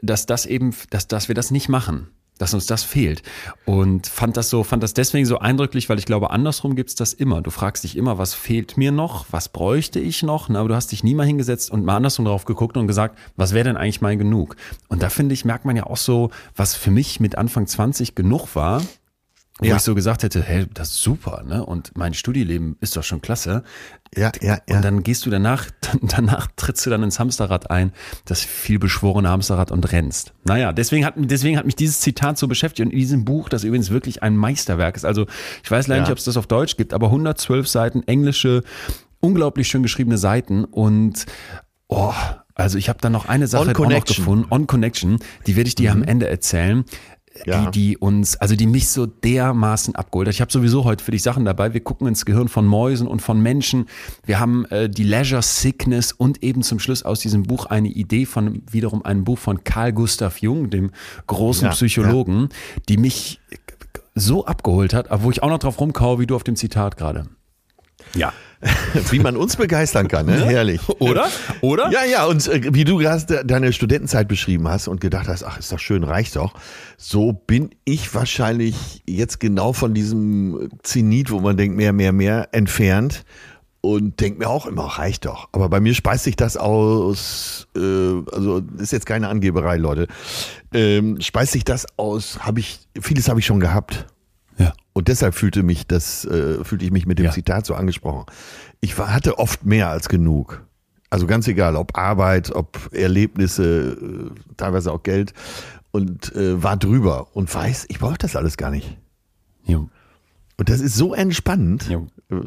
dass 0.00 0.24
das 0.24 0.46
eben, 0.46 0.74
dass, 0.88 1.06
dass 1.06 1.28
wir 1.28 1.34
das 1.34 1.50
nicht 1.50 1.68
machen. 1.68 2.08
Dass 2.38 2.52
uns 2.52 2.66
das 2.66 2.82
fehlt. 2.82 3.22
Und 3.64 4.06
fand 4.08 4.36
das 4.36 4.50
so, 4.50 4.64
fand 4.64 4.82
das 4.82 4.92
deswegen 4.92 5.24
so 5.24 5.38
eindrücklich, 5.38 5.88
weil 5.88 5.98
ich 5.98 6.06
glaube, 6.06 6.30
andersrum 6.30 6.74
gibt's 6.74 6.94
das 6.96 7.12
immer. 7.12 7.42
Du 7.42 7.50
fragst 7.50 7.84
dich 7.84 7.96
immer, 7.96 8.18
was 8.18 8.34
fehlt 8.34 8.76
mir 8.76 8.90
noch? 8.90 9.26
Was 9.30 9.48
bräuchte 9.48 10.00
ich 10.00 10.22
noch? 10.22 10.48
Na, 10.48 10.60
aber 10.60 10.68
du 10.68 10.74
hast 10.74 10.90
dich 10.90 11.04
nie 11.04 11.14
mal 11.14 11.26
hingesetzt 11.26 11.70
und 11.70 11.84
mal 11.84 11.96
andersrum 11.96 12.24
drauf 12.24 12.44
geguckt 12.44 12.76
und 12.76 12.86
gesagt, 12.86 13.16
was 13.36 13.54
wäre 13.54 13.64
denn 13.64 13.76
eigentlich 13.76 14.00
mein 14.00 14.18
genug? 14.18 14.56
Und 14.88 15.02
da 15.02 15.10
finde 15.10 15.34
ich, 15.34 15.44
merkt 15.44 15.64
man 15.64 15.76
ja 15.76 15.84
auch 15.84 15.96
so, 15.96 16.30
was 16.56 16.74
für 16.74 16.90
mich 16.90 17.20
mit 17.20 17.38
Anfang 17.38 17.66
20 17.66 18.14
genug 18.14 18.56
war, 18.56 18.82
wo 19.60 19.66
Ja. 19.66 19.76
ich 19.76 19.82
so 19.82 19.94
gesagt 19.94 20.22
hätte, 20.24 20.42
hey, 20.42 20.66
das 20.74 20.90
ist 20.90 21.02
super, 21.02 21.44
ne? 21.46 21.64
Und 21.64 21.96
mein 21.96 22.12
Studieleben 22.14 22.76
ist 22.80 22.96
doch 22.96 23.04
schon 23.04 23.22
klasse. 23.22 23.62
Ja, 24.16 24.32
ja, 24.40 24.58
ja. 24.68 24.76
Und 24.76 24.84
dann 24.84 25.02
gehst 25.04 25.24
du 25.26 25.30
danach, 25.30 25.66
danach 26.02 26.48
trittst 26.56 26.84
du 26.86 26.90
dann 26.90 27.02
ins 27.04 27.20
Hamsterrad 27.20 27.70
ein, 27.70 27.92
das 28.24 28.40
vielbeschworene 28.42 29.28
Hamsterrad 29.28 29.70
und 29.70 29.92
rennst. 29.92 30.32
Naja, 30.44 30.72
deswegen 30.72 31.04
hat, 31.04 31.14
deswegen 31.16 31.56
hat 31.56 31.66
mich 31.66 31.76
dieses 31.76 32.00
Zitat 32.00 32.36
so 32.38 32.48
beschäftigt 32.48 32.86
und 32.86 32.92
in 32.92 32.98
diesem 32.98 33.24
Buch, 33.24 33.48
das 33.48 33.62
übrigens 33.64 33.90
wirklich 33.90 34.22
ein 34.24 34.36
Meisterwerk 34.36 34.96
ist. 34.96 35.04
Also 35.04 35.26
ich 35.62 35.70
weiß 35.70 35.86
leider 35.86 35.98
Ja. 35.98 36.02
nicht, 36.02 36.12
ob 36.12 36.18
es 36.18 36.24
das 36.24 36.36
auf 36.36 36.46
Deutsch 36.48 36.76
gibt, 36.76 36.92
aber 36.92 37.06
112 37.10 37.68
Seiten, 37.68 38.02
englische, 38.06 38.62
unglaublich 39.20 39.68
schön 39.68 39.82
geschriebene 39.82 40.18
Seiten 40.18 40.64
und 40.64 41.26
oh, 41.88 42.12
also 42.56 42.78
ich 42.78 42.88
habe 42.88 42.98
da 43.00 43.10
noch 43.10 43.26
eine 43.26 43.46
Sache 43.48 43.70
On 43.70 43.86
auch 43.86 43.90
noch 43.90 44.04
gefunden, 44.04 44.46
On 44.50 44.66
Connection, 44.66 45.18
die 45.46 45.56
werde 45.56 45.68
ich 45.68 45.74
dir 45.74 45.90
am 45.92 46.02
Ende 46.04 46.28
erzählen. 46.28 46.84
Ja. 47.46 47.66
Die, 47.66 47.70
die 47.70 47.96
uns, 47.98 48.36
also 48.36 48.54
die 48.54 48.66
mich 48.66 48.88
so 48.88 49.06
dermaßen 49.06 49.96
abgeholt 49.96 50.28
hat. 50.28 50.34
Ich 50.34 50.40
habe 50.40 50.52
sowieso 50.52 50.84
heute 50.84 51.02
für 51.02 51.10
dich 51.10 51.22
Sachen 51.22 51.44
dabei. 51.44 51.74
Wir 51.74 51.80
gucken 51.80 52.06
ins 52.06 52.24
Gehirn 52.24 52.48
von 52.48 52.64
Mäusen 52.64 53.08
und 53.08 53.22
von 53.22 53.40
Menschen. 53.40 53.86
Wir 54.24 54.38
haben 54.38 54.64
äh, 54.66 54.88
die 54.88 55.02
Leisure 55.02 55.42
Sickness 55.42 56.12
und 56.12 56.42
eben 56.44 56.62
zum 56.62 56.78
Schluss 56.78 57.02
aus 57.02 57.20
diesem 57.20 57.42
Buch 57.42 57.66
eine 57.66 57.88
Idee 57.88 58.24
von 58.24 58.62
wiederum 58.70 59.04
einem 59.04 59.24
Buch 59.24 59.38
von 59.38 59.64
Carl 59.64 59.92
Gustav 59.92 60.38
Jung, 60.38 60.70
dem 60.70 60.92
großen 61.26 61.66
Ja, 61.66 61.72
Psychologen, 61.72 62.50
die 62.88 62.96
mich 62.96 63.40
so 64.14 64.46
abgeholt 64.46 64.94
hat, 64.94 65.10
aber 65.10 65.24
wo 65.24 65.30
ich 65.30 65.42
auch 65.42 65.50
noch 65.50 65.58
drauf 65.58 65.80
rumkaue, 65.80 66.20
wie 66.20 66.26
du 66.26 66.36
auf 66.36 66.44
dem 66.44 66.56
Zitat 66.56 66.96
gerade. 66.96 67.26
Ja. 68.14 68.32
Wie 69.10 69.18
man 69.18 69.36
uns 69.36 69.56
begeistern 69.56 70.08
kann, 70.08 70.26
ne? 70.26 70.44
Herrlich. 70.44 70.80
Oder? 70.98 71.26
Oder? 71.60 71.90
Ja, 71.90 72.04
ja, 72.04 72.24
und 72.24 72.46
äh, 72.48 72.72
wie 72.72 72.84
du 72.84 72.96
gerade 72.98 73.24
de- 73.26 73.44
deine 73.44 73.72
Studentenzeit 73.72 74.26
beschrieben 74.28 74.66
hast 74.68 74.88
und 74.88 75.00
gedacht 75.00 75.28
hast, 75.28 75.44
ach, 75.44 75.58
ist 75.58 75.70
doch 75.72 75.78
schön, 75.78 76.02
reicht 76.04 76.36
doch. 76.36 76.54
So 76.96 77.32
bin 77.32 77.70
ich 77.84 78.14
wahrscheinlich 78.14 79.02
jetzt 79.06 79.38
genau 79.40 79.72
von 79.72 79.92
diesem 79.94 80.70
Zenit, 80.82 81.30
wo 81.30 81.40
man 81.40 81.56
denkt, 81.56 81.76
mehr, 81.76 81.92
mehr, 81.92 82.12
mehr, 82.12 82.48
entfernt 82.52 83.24
und 83.82 84.18
denkt 84.20 84.38
mir 84.38 84.48
auch 84.48 84.64
immer, 84.64 84.84
reicht 84.84 85.26
doch. 85.26 85.48
Aber 85.52 85.68
bei 85.68 85.80
mir 85.80 85.94
speist 85.94 86.24
sich 86.24 86.36
das 86.36 86.56
aus, 86.56 87.66
äh, 87.76 87.80
also 88.32 88.62
ist 88.78 88.92
jetzt 88.92 89.04
keine 89.04 89.28
Angeberei, 89.28 89.76
Leute, 89.76 90.06
ähm, 90.72 91.20
speist 91.20 91.52
sich 91.52 91.64
das 91.64 91.86
aus, 91.98 92.38
habe 92.40 92.60
ich, 92.60 92.78
vieles 93.00 93.28
habe 93.28 93.40
ich 93.40 93.46
schon 93.46 93.60
gehabt. 93.60 94.06
Ja. 94.94 95.00
Und 95.00 95.08
deshalb 95.08 95.34
fühlte 95.34 95.62
mich 95.62 95.86
das, 95.86 96.24
äh, 96.24 96.62
fühlte 96.64 96.84
ich 96.84 96.90
mich 96.92 97.06
mit 97.06 97.18
dem 97.18 97.26
Ja. 97.26 97.32
Zitat 97.32 97.66
so 97.66 97.74
angesprochen. 97.74 98.26
Ich 98.80 98.96
war, 98.98 99.12
hatte 99.12 99.38
oft 99.38 99.64
mehr 99.64 99.88
als 99.88 100.08
genug. 100.08 100.64
Also 101.10 101.26
ganz 101.26 101.46
egal, 101.48 101.76
ob 101.76 101.96
Arbeit, 101.98 102.50
ob 102.54 102.90
Erlebnisse, 102.92 103.96
äh, 104.00 104.54
teilweise 104.56 104.92
auch 104.92 105.02
Geld 105.02 105.32
und 105.90 106.34
äh, 106.34 106.62
war 106.62 106.76
drüber 106.76 107.28
und 107.34 107.52
weiß, 107.52 107.86
ich 107.88 107.98
brauche 107.98 108.18
das 108.18 108.36
alles 108.36 108.56
gar 108.56 108.70
nicht. 108.70 108.96
Jo. 109.64 109.88
Und 110.56 110.68
das 110.68 110.80
ist 110.80 110.94
so 110.94 111.14
entspannend. 111.14 111.88
Jo. 111.88 112.06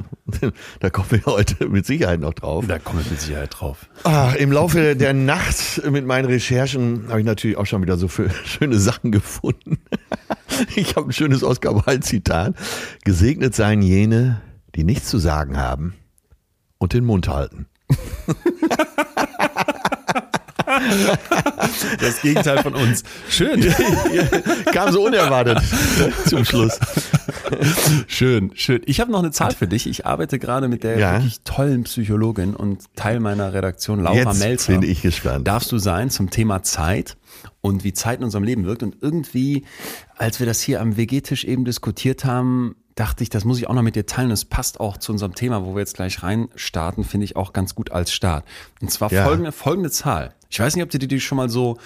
Da 0.80 0.90
kommen 0.90 1.12
wir 1.12 1.26
heute 1.26 1.70
mit 1.70 1.86
Sicherheit 1.86 2.20
noch 2.20 2.34
drauf. 2.34 2.66
Da 2.68 2.80
komme 2.80 3.02
ich 3.02 3.10
mit 3.10 3.22
Sicherheit 3.22 3.56
drauf. 3.58 3.90
Ach, 4.04 4.36
Im 4.36 4.52
Laufe 4.52 4.96
der 4.96 5.14
Nacht 5.14 5.82
mit 5.90 6.06
meinen 6.06 6.26
Recherchen 6.26 7.06
habe 7.08 7.20
ich 7.20 7.26
natürlich 7.26 7.58
auch 7.58 7.66
schon 7.66 7.82
wieder 7.82 7.98
so 7.98 8.08
für 8.08 8.30
schöne 8.46 8.80
Sachen 8.80 9.12
gefunden. 9.12 9.78
Ich 10.76 10.96
habe 10.96 11.10
ein 11.10 11.14
schönes 11.14 11.44
Oscar 11.44 11.76
Wilde-Zitat. 11.86 12.56
Gesegnet 13.04 13.54
seien 13.54 13.82
jene, 13.84 14.42
die 14.76 14.84
nichts 14.84 15.10
zu 15.10 15.20
sagen 15.20 15.58
haben 15.58 15.94
und 16.80 16.94
den 16.94 17.06
Mund 17.06 17.28
halten. 17.28 17.68
Das 22.00 22.22
Gegenteil 22.22 22.62
von 22.64 22.74
uns. 22.76 23.04
Schön. 23.30 23.62
Kam 24.74 24.92
so 24.92 25.06
unerwartet 25.06 25.60
zum 26.28 26.46
Schluss. 26.46 26.80
Schön, 28.08 28.52
schön. 28.56 28.82
Ich 28.86 29.00
habe 29.00 29.12
noch 29.12 29.20
eine 29.20 29.32
Zahl 29.32 29.52
für 29.54 29.68
dich. 29.68 29.88
Ich 29.88 30.06
arbeite 30.06 30.40
gerade 30.40 30.68
mit 30.68 30.84
der 30.84 30.98
Ja. 30.98 31.14
wirklich 31.14 31.42
tollen 31.44 31.84
Psychologin 31.84 32.56
und 32.56 32.84
Teil 32.96 33.20
meiner 33.20 33.54
Redaktion, 33.54 34.02
Laura 34.02 34.16
Jetzt 34.16 34.40
Melzer. 34.40 34.74
bin 34.74 34.90
ich 34.90 35.02
gespannt. 35.02 35.48
Darfst 35.48 35.72
du 35.72 35.78
sein 35.78 36.10
zum 36.10 36.30
Thema 36.30 36.64
Zeit 36.64 37.18
und 37.62 37.84
wie 37.84 37.94
Zeit 37.94 38.20
in 38.20 38.26
unserem 38.26 38.44
Leben 38.44 38.66
wirkt. 38.66 38.84
Und 38.84 38.98
irgendwie, 39.02 39.66
als 40.18 40.40
wir 40.40 40.48
das 40.48 40.62
hier 40.62 40.82
am 40.82 40.98
WG-Tisch 40.98 41.44
eben 41.46 41.66
diskutiert 41.66 42.26
haben, 42.26 42.76
dachte 42.96 43.24
ich, 43.24 43.30
das 43.30 43.46
muss 43.46 43.60
ich 43.60 43.68
auch 43.68 43.74
noch 43.76 43.84
mit 43.84 43.96
dir 43.96 44.06
teilen. 44.08 44.32
Es 44.32 44.44
passt 44.46 44.80
auch 44.80 44.98
zu 44.98 45.12
unserem 45.12 45.36
Thema, 45.36 45.64
wo 45.66 45.76
wir 45.76 45.80
jetzt 45.82 45.96
gleich 45.96 46.24
rein 46.24 46.48
starten, 46.56 47.04
finde 47.04 47.26
ich 47.26 47.36
auch 47.36 47.54
ganz 47.54 47.76
gut 47.76 47.92
als 47.92 48.12
Start. 48.12 48.44
Und 48.82 48.90
zwar 48.92 49.12
Ja. 49.12 49.24
folgende, 49.26 49.52
folgende 49.52 49.92
Zahl. 49.92 50.34
Ich 50.50 50.60
weiß 50.60 50.76
nicht, 50.76 50.84
ob 50.84 50.90
du 50.90 51.00
dir 51.00 51.08
die 51.08 51.20
schon 51.20 51.38
mal 51.38 51.50
so 51.50 51.78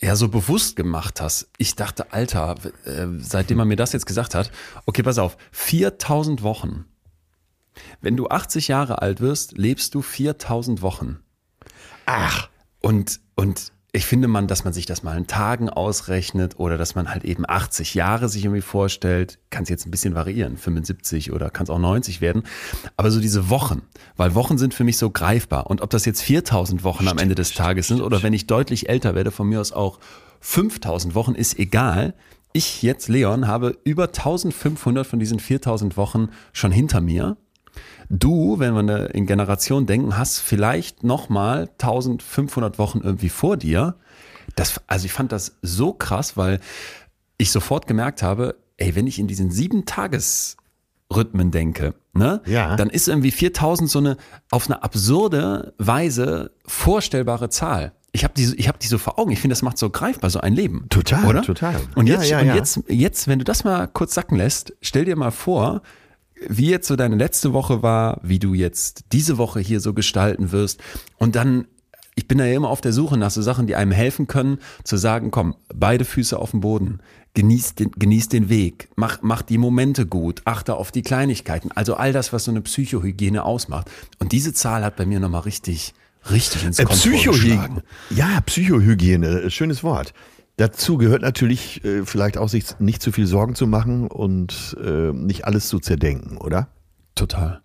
ja 0.00 0.16
so 0.16 0.28
bewusst 0.28 0.76
gemacht 0.76 1.20
hast. 1.20 1.48
Ich 1.58 1.74
dachte, 1.74 2.12
Alter, 2.12 2.56
äh, 2.84 3.06
seitdem 3.18 3.58
man 3.58 3.68
mir 3.68 3.76
das 3.76 3.92
jetzt 3.92 4.06
gesagt 4.06 4.34
hat, 4.34 4.50
okay, 4.86 5.02
pass 5.02 5.18
auf, 5.18 5.36
4000 5.52 6.42
Wochen. 6.42 6.86
Wenn 8.00 8.16
du 8.16 8.28
80 8.28 8.68
Jahre 8.68 9.02
alt 9.02 9.20
wirst, 9.20 9.56
lebst 9.56 9.94
du 9.94 10.02
4000 10.02 10.82
Wochen. 10.82 11.20
Ach, 12.06 12.48
Und, 12.80 13.20
und 13.36 13.72
ich 13.92 14.06
finde 14.06 14.28
man, 14.28 14.46
dass 14.46 14.64
man 14.64 14.72
sich 14.72 14.86
das 14.86 15.02
mal 15.02 15.16
in 15.16 15.26
Tagen 15.26 15.68
ausrechnet 15.68 16.58
oder 16.58 16.78
dass 16.78 16.94
man 16.94 17.10
halt 17.10 17.24
eben 17.24 17.44
80 17.46 17.94
Jahre 17.94 18.28
sich 18.28 18.44
irgendwie 18.44 18.60
vorstellt, 18.60 19.38
kann 19.50 19.64
es 19.64 19.68
jetzt 19.68 19.86
ein 19.86 19.90
bisschen 19.90 20.14
variieren, 20.14 20.56
75 20.56 21.32
oder 21.32 21.50
kann 21.50 21.64
es 21.64 21.70
auch 21.70 21.78
90 21.78 22.20
werden. 22.20 22.44
Aber 22.96 23.10
so 23.10 23.20
diese 23.20 23.50
Wochen, 23.50 23.82
weil 24.16 24.34
Wochen 24.34 24.58
sind 24.58 24.74
für 24.74 24.84
mich 24.84 24.96
so 24.96 25.10
greifbar. 25.10 25.68
Und 25.68 25.80
ob 25.80 25.90
das 25.90 26.04
jetzt 26.04 26.22
4000 26.22 26.84
Wochen 26.84 27.08
am 27.08 27.18
Ende 27.18 27.34
des 27.34 27.52
Tages 27.52 27.88
sind 27.88 28.00
oder 28.00 28.22
wenn 28.22 28.32
ich 28.32 28.46
deutlich 28.46 28.88
älter 28.88 29.14
werde, 29.14 29.30
von 29.30 29.48
mir 29.48 29.60
aus 29.60 29.72
auch 29.72 29.98
5000 30.40 31.14
Wochen, 31.14 31.34
ist 31.34 31.58
egal. 31.58 32.14
Ich 32.52 32.82
jetzt, 32.82 33.08
Leon, 33.08 33.46
habe 33.46 33.76
über 33.84 34.04
1500 34.04 35.06
von 35.06 35.18
diesen 35.18 35.38
4000 35.38 35.96
Wochen 35.96 36.28
schon 36.52 36.72
hinter 36.72 37.00
mir. 37.00 37.36
Du, 38.12 38.58
wenn 38.58 38.74
wir 38.74 39.14
in 39.14 39.24
Generation 39.26 39.86
denken, 39.86 40.18
hast 40.18 40.40
vielleicht 40.40 41.04
nochmal 41.04 41.68
1500 41.78 42.76
Wochen 42.76 43.00
irgendwie 43.02 43.28
vor 43.28 43.56
dir. 43.56 43.94
Das, 44.56 44.80
also 44.88 45.06
ich 45.06 45.12
fand 45.12 45.30
das 45.30 45.56
so 45.62 45.92
krass, 45.92 46.36
weil 46.36 46.58
ich 47.38 47.52
sofort 47.52 47.86
gemerkt 47.86 48.24
habe, 48.24 48.56
ey, 48.78 48.96
wenn 48.96 49.06
ich 49.06 49.20
in 49.20 49.28
diesen 49.28 49.52
sieben 49.52 49.84
Tagesrhythmen 49.86 51.52
denke, 51.52 51.94
ne, 52.12 52.42
Ja. 52.46 52.74
dann 52.74 52.90
ist 52.90 53.06
irgendwie 53.06 53.30
4000 53.30 53.88
so 53.88 54.00
eine 54.00 54.16
auf 54.50 54.66
eine 54.66 54.82
absurde 54.82 55.72
Weise 55.78 56.50
vorstellbare 56.66 57.48
Zahl. 57.48 57.92
Ich 58.10 58.24
habe 58.24 58.34
die, 58.36 58.56
ich 58.56 58.66
hab 58.66 58.80
die 58.80 58.88
so 58.88 58.98
vor 58.98 59.20
Augen. 59.20 59.30
Ich 59.30 59.38
finde, 59.38 59.52
das 59.52 59.62
macht 59.62 59.78
so 59.78 59.88
greifbar, 59.88 60.30
so 60.30 60.40
ein 60.40 60.54
Leben. 60.54 60.86
Total, 60.88 61.24
oder? 61.26 61.42
total. 61.42 61.76
Und 61.94 62.08
jetzt, 62.08 62.28
ja, 62.28 62.40
und 62.40 62.48
ja. 62.48 62.56
jetzt, 62.56 62.80
jetzt, 62.88 63.28
wenn 63.28 63.38
du 63.38 63.44
das 63.44 63.62
mal 63.62 63.86
kurz 63.86 64.14
sacken 64.14 64.36
lässt, 64.36 64.72
stell 64.82 65.04
dir 65.04 65.14
mal 65.14 65.30
vor, 65.30 65.82
wie 66.48 66.70
jetzt 66.70 66.88
so 66.88 66.96
deine 66.96 67.16
letzte 67.16 67.52
Woche 67.52 67.82
war, 67.82 68.20
wie 68.22 68.38
du 68.38 68.54
jetzt 68.54 69.04
diese 69.12 69.38
Woche 69.38 69.60
hier 69.60 69.80
so 69.80 69.92
gestalten 69.94 70.52
wirst. 70.52 70.80
Und 71.18 71.36
dann, 71.36 71.66
ich 72.14 72.26
bin 72.28 72.38
da 72.38 72.44
ja 72.44 72.54
immer 72.56 72.70
auf 72.70 72.80
der 72.80 72.92
Suche 72.92 73.16
nach 73.16 73.30
so 73.30 73.42
Sachen, 73.42 73.66
die 73.66 73.76
einem 73.76 73.92
helfen 73.92 74.26
können, 74.26 74.58
zu 74.84 74.96
sagen, 74.96 75.30
komm, 75.30 75.54
beide 75.74 76.04
Füße 76.04 76.38
auf 76.38 76.52
dem 76.52 76.60
Boden, 76.60 77.00
genieß 77.34 77.74
den, 77.76 77.90
genieß 77.92 78.28
den 78.28 78.48
Weg, 78.48 78.88
mach, 78.96 79.18
mach 79.22 79.42
die 79.42 79.58
Momente 79.58 80.06
gut, 80.06 80.42
achte 80.46 80.74
auf 80.74 80.90
die 80.90 81.02
Kleinigkeiten. 81.02 81.70
Also 81.72 81.94
all 81.94 82.12
das, 82.12 82.32
was 82.32 82.44
so 82.44 82.50
eine 82.50 82.60
Psychohygiene 82.62 83.44
ausmacht. 83.44 83.90
Und 84.18 84.32
diese 84.32 84.52
Zahl 84.52 84.82
hat 84.84 84.96
bei 84.96 85.06
mir 85.06 85.20
nochmal 85.20 85.42
richtig, 85.42 85.94
richtig 86.30 86.64
ins 86.64 86.78
Äh, 86.78 86.84
Konto 86.84 87.00
Psychohygiene. 87.10 87.54
geschlagen. 87.56 87.82
Ja, 88.10 88.40
Psychohygiene, 88.46 89.42
äh, 89.42 89.50
schönes 89.50 89.82
Wort. 89.84 90.12
Dazu 90.60 90.98
gehört 90.98 91.22
natürlich 91.22 91.82
äh, 91.86 92.04
vielleicht 92.04 92.36
auch 92.36 92.50
sich 92.50 92.78
nicht 92.80 93.00
zu 93.00 93.12
viel 93.12 93.26
Sorgen 93.26 93.54
zu 93.54 93.66
machen 93.66 94.08
und 94.08 94.76
äh, 94.84 95.10
nicht 95.10 95.46
alles 95.46 95.68
zu 95.68 95.78
zerdenken, 95.78 96.36
oder? 96.36 96.68
Total. 97.14 97.62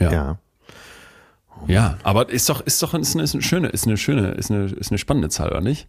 Ja. 0.00 0.10
Ja. 0.10 0.38
Ja, 1.66 1.98
aber 2.04 2.30
ist 2.30 2.48
doch, 2.48 2.62
ist 2.62 2.82
doch 2.82 2.94
ist 2.94 3.14
eine, 3.14 3.24
ist 3.24 3.34
eine 3.34 3.42
schöne, 3.42 3.68
ist 3.68 3.86
eine 3.86 3.98
schöne, 3.98 4.30
ist 4.30 4.50
eine, 4.50 4.64
ist 4.64 4.90
eine 4.90 4.96
spannende 4.96 5.28
Zahl, 5.28 5.50
oder 5.50 5.60
nicht? 5.60 5.86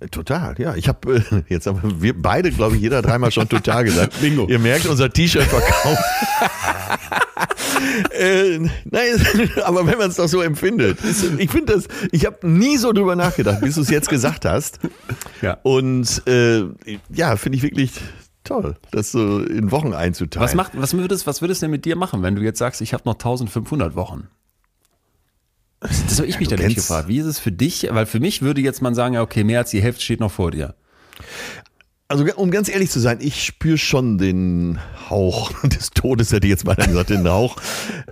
Äh, 0.00 0.08
Total, 0.08 0.56
ja. 0.58 0.74
Ich 0.74 0.88
habe 0.88 1.18
äh, 1.30 1.42
jetzt 1.48 1.68
haben 1.68 2.02
wir 2.02 2.20
beide, 2.20 2.50
glaube 2.50 2.74
ich, 2.74 2.82
jeder 2.82 3.00
dreimal 3.00 3.30
schon 3.30 3.48
total 3.48 3.84
gesagt. 3.84 4.20
Bingo. 4.20 4.48
Ihr 4.48 4.58
merkt, 4.58 4.86
unser 4.86 5.08
T-Shirt 5.08 5.44
verkauft. 5.44 6.02
äh, 8.10 8.58
nein, 8.58 9.26
aber 9.64 9.86
wenn 9.86 9.98
man 9.98 10.10
es 10.10 10.16
doch 10.16 10.28
so 10.28 10.40
empfindet, 10.42 11.02
ist, 11.02 11.24
ich 11.38 11.50
finde 11.50 11.74
das, 11.74 11.88
ich 12.12 12.26
habe 12.26 12.46
nie 12.48 12.76
so 12.76 12.92
drüber 12.92 13.16
nachgedacht, 13.16 13.60
bis 13.60 13.74
du 13.76 13.82
es 13.82 13.90
jetzt 13.90 14.08
gesagt 14.08 14.44
hast. 14.44 14.78
Ja. 15.42 15.58
Und 15.62 16.26
äh, 16.26 16.64
ja, 17.10 17.36
finde 17.36 17.58
ich 17.58 17.62
wirklich 17.62 17.92
toll, 18.44 18.76
das 18.90 19.12
so 19.12 19.40
in 19.40 19.70
Wochen 19.70 19.92
einzuteilen. 19.94 20.44
Was 20.44 20.54
macht, 20.54 20.72
was 20.74 20.94
würde 20.94 21.14
es, 21.14 21.26
was 21.26 21.40
denn 21.40 21.70
mit 21.70 21.84
dir 21.84 21.96
machen, 21.96 22.22
wenn 22.22 22.36
du 22.36 22.42
jetzt 22.42 22.58
sagst, 22.58 22.80
ich 22.80 22.92
habe 22.92 23.02
noch 23.06 23.14
1500 23.14 23.96
Wochen? 23.96 24.28
Das 25.80 26.18
habe 26.18 26.26
ich 26.26 26.38
mich 26.38 26.48
du 26.48 26.56
dann 26.56 26.66
nicht 26.66 26.76
gefragt. 26.76 27.08
Wie 27.08 27.18
ist 27.18 27.26
es 27.26 27.38
für 27.38 27.52
dich? 27.52 27.88
Weil 27.90 28.06
für 28.06 28.20
mich 28.20 28.40
würde 28.40 28.62
jetzt 28.62 28.80
man 28.80 28.94
sagen, 28.94 29.14
ja, 29.14 29.22
okay, 29.22 29.44
mehr 29.44 29.58
als 29.60 29.70
die 29.70 29.82
Hälfte 29.82 30.02
steht 30.02 30.20
noch 30.20 30.32
vor 30.32 30.50
dir. 30.50 30.74
Also 32.14 32.32
um 32.36 32.52
ganz 32.52 32.68
ehrlich 32.68 32.90
zu 32.90 33.00
sein, 33.00 33.18
ich 33.20 33.44
spüre 33.44 33.76
schon 33.76 34.18
den 34.18 34.78
Hauch 35.10 35.50
des 35.64 35.90
Todes, 35.90 36.30
hätte 36.30 36.46
ich 36.46 36.52
jetzt 36.52 36.64
mal 36.64 36.76
gesagt, 36.76 37.10
den 37.10 37.28
Hauch 37.28 37.56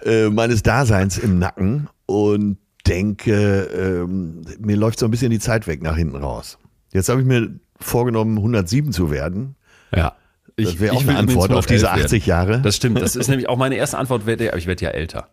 äh, 0.05 0.29
meines 0.29 0.65
Daseins 0.65 1.19
im 1.19 1.39
Nacken 1.39 1.89
und 2.07 2.59
denke, 2.85 3.63
ähm, 3.63 4.43
mir 4.59 4.77
läuft 4.77 4.99
so 4.99 5.07
ein 5.07 5.13
bisschen 5.13 5.31
die 5.31 5.39
Zeit 5.39 5.69
weg 5.69 5.85
nach 5.85 5.97
hinten 5.97 6.17
raus. 6.17 6.59
Jetzt 6.93 7.11
habe 7.11 7.21
ich 7.21 7.27
mir 7.29 7.55
vorgenommen, 7.79 8.39
107 8.39 8.91
zu 8.93 9.13
werden. 9.13 9.55
Ja. 9.95 10.17
Das 10.57 10.81
wäre 10.81 10.97
auch 10.97 11.03
eine 11.03 11.17
Antwort 11.17 11.53
auf 11.53 11.67
diese 11.67 11.87
111 11.87 12.07
80 12.07 12.27
Jahre. 12.27 12.61
Das 12.61 12.75
stimmt. 12.75 13.01
Das 13.01 13.15
ist 13.15 13.29
nämlich 13.29 13.49
auch 13.49 13.57
meine 13.57 13.77
erste 13.77 13.99
Antwort, 13.99 14.27
werde, 14.27 14.49
aber 14.49 14.59
ich 14.59 14.67
werde 14.67 14.85
ja 14.85 14.91
älter. 14.91 15.29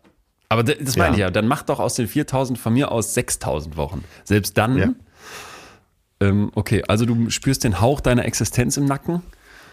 Aber 0.47 0.63
das 0.63 0.95
meine 0.95 1.09
Ja. 1.09 1.13
ich 1.13 1.19
ja. 1.21 1.31
Dann 1.31 1.47
mach 1.47 1.63
doch 1.63 1.79
aus 1.79 1.95
den 1.95 2.07
4000 2.07 2.59
von 2.59 2.73
mir 2.73 2.91
aus 2.91 3.15
6000 3.15 3.77
Wochen. 3.77 4.03
Selbst 4.25 4.59
dann. 4.59 4.77
Ja. 4.77 4.89
Ähm, 6.19 6.51
okay, 6.55 6.83
also 6.87 7.05
du 7.05 7.29
spürst 7.29 7.63
den 7.63 7.79
Hauch 7.81 8.01
deiner 8.01 8.25
Existenz 8.25 8.77
im 8.77 8.85
Nacken. 8.85 9.21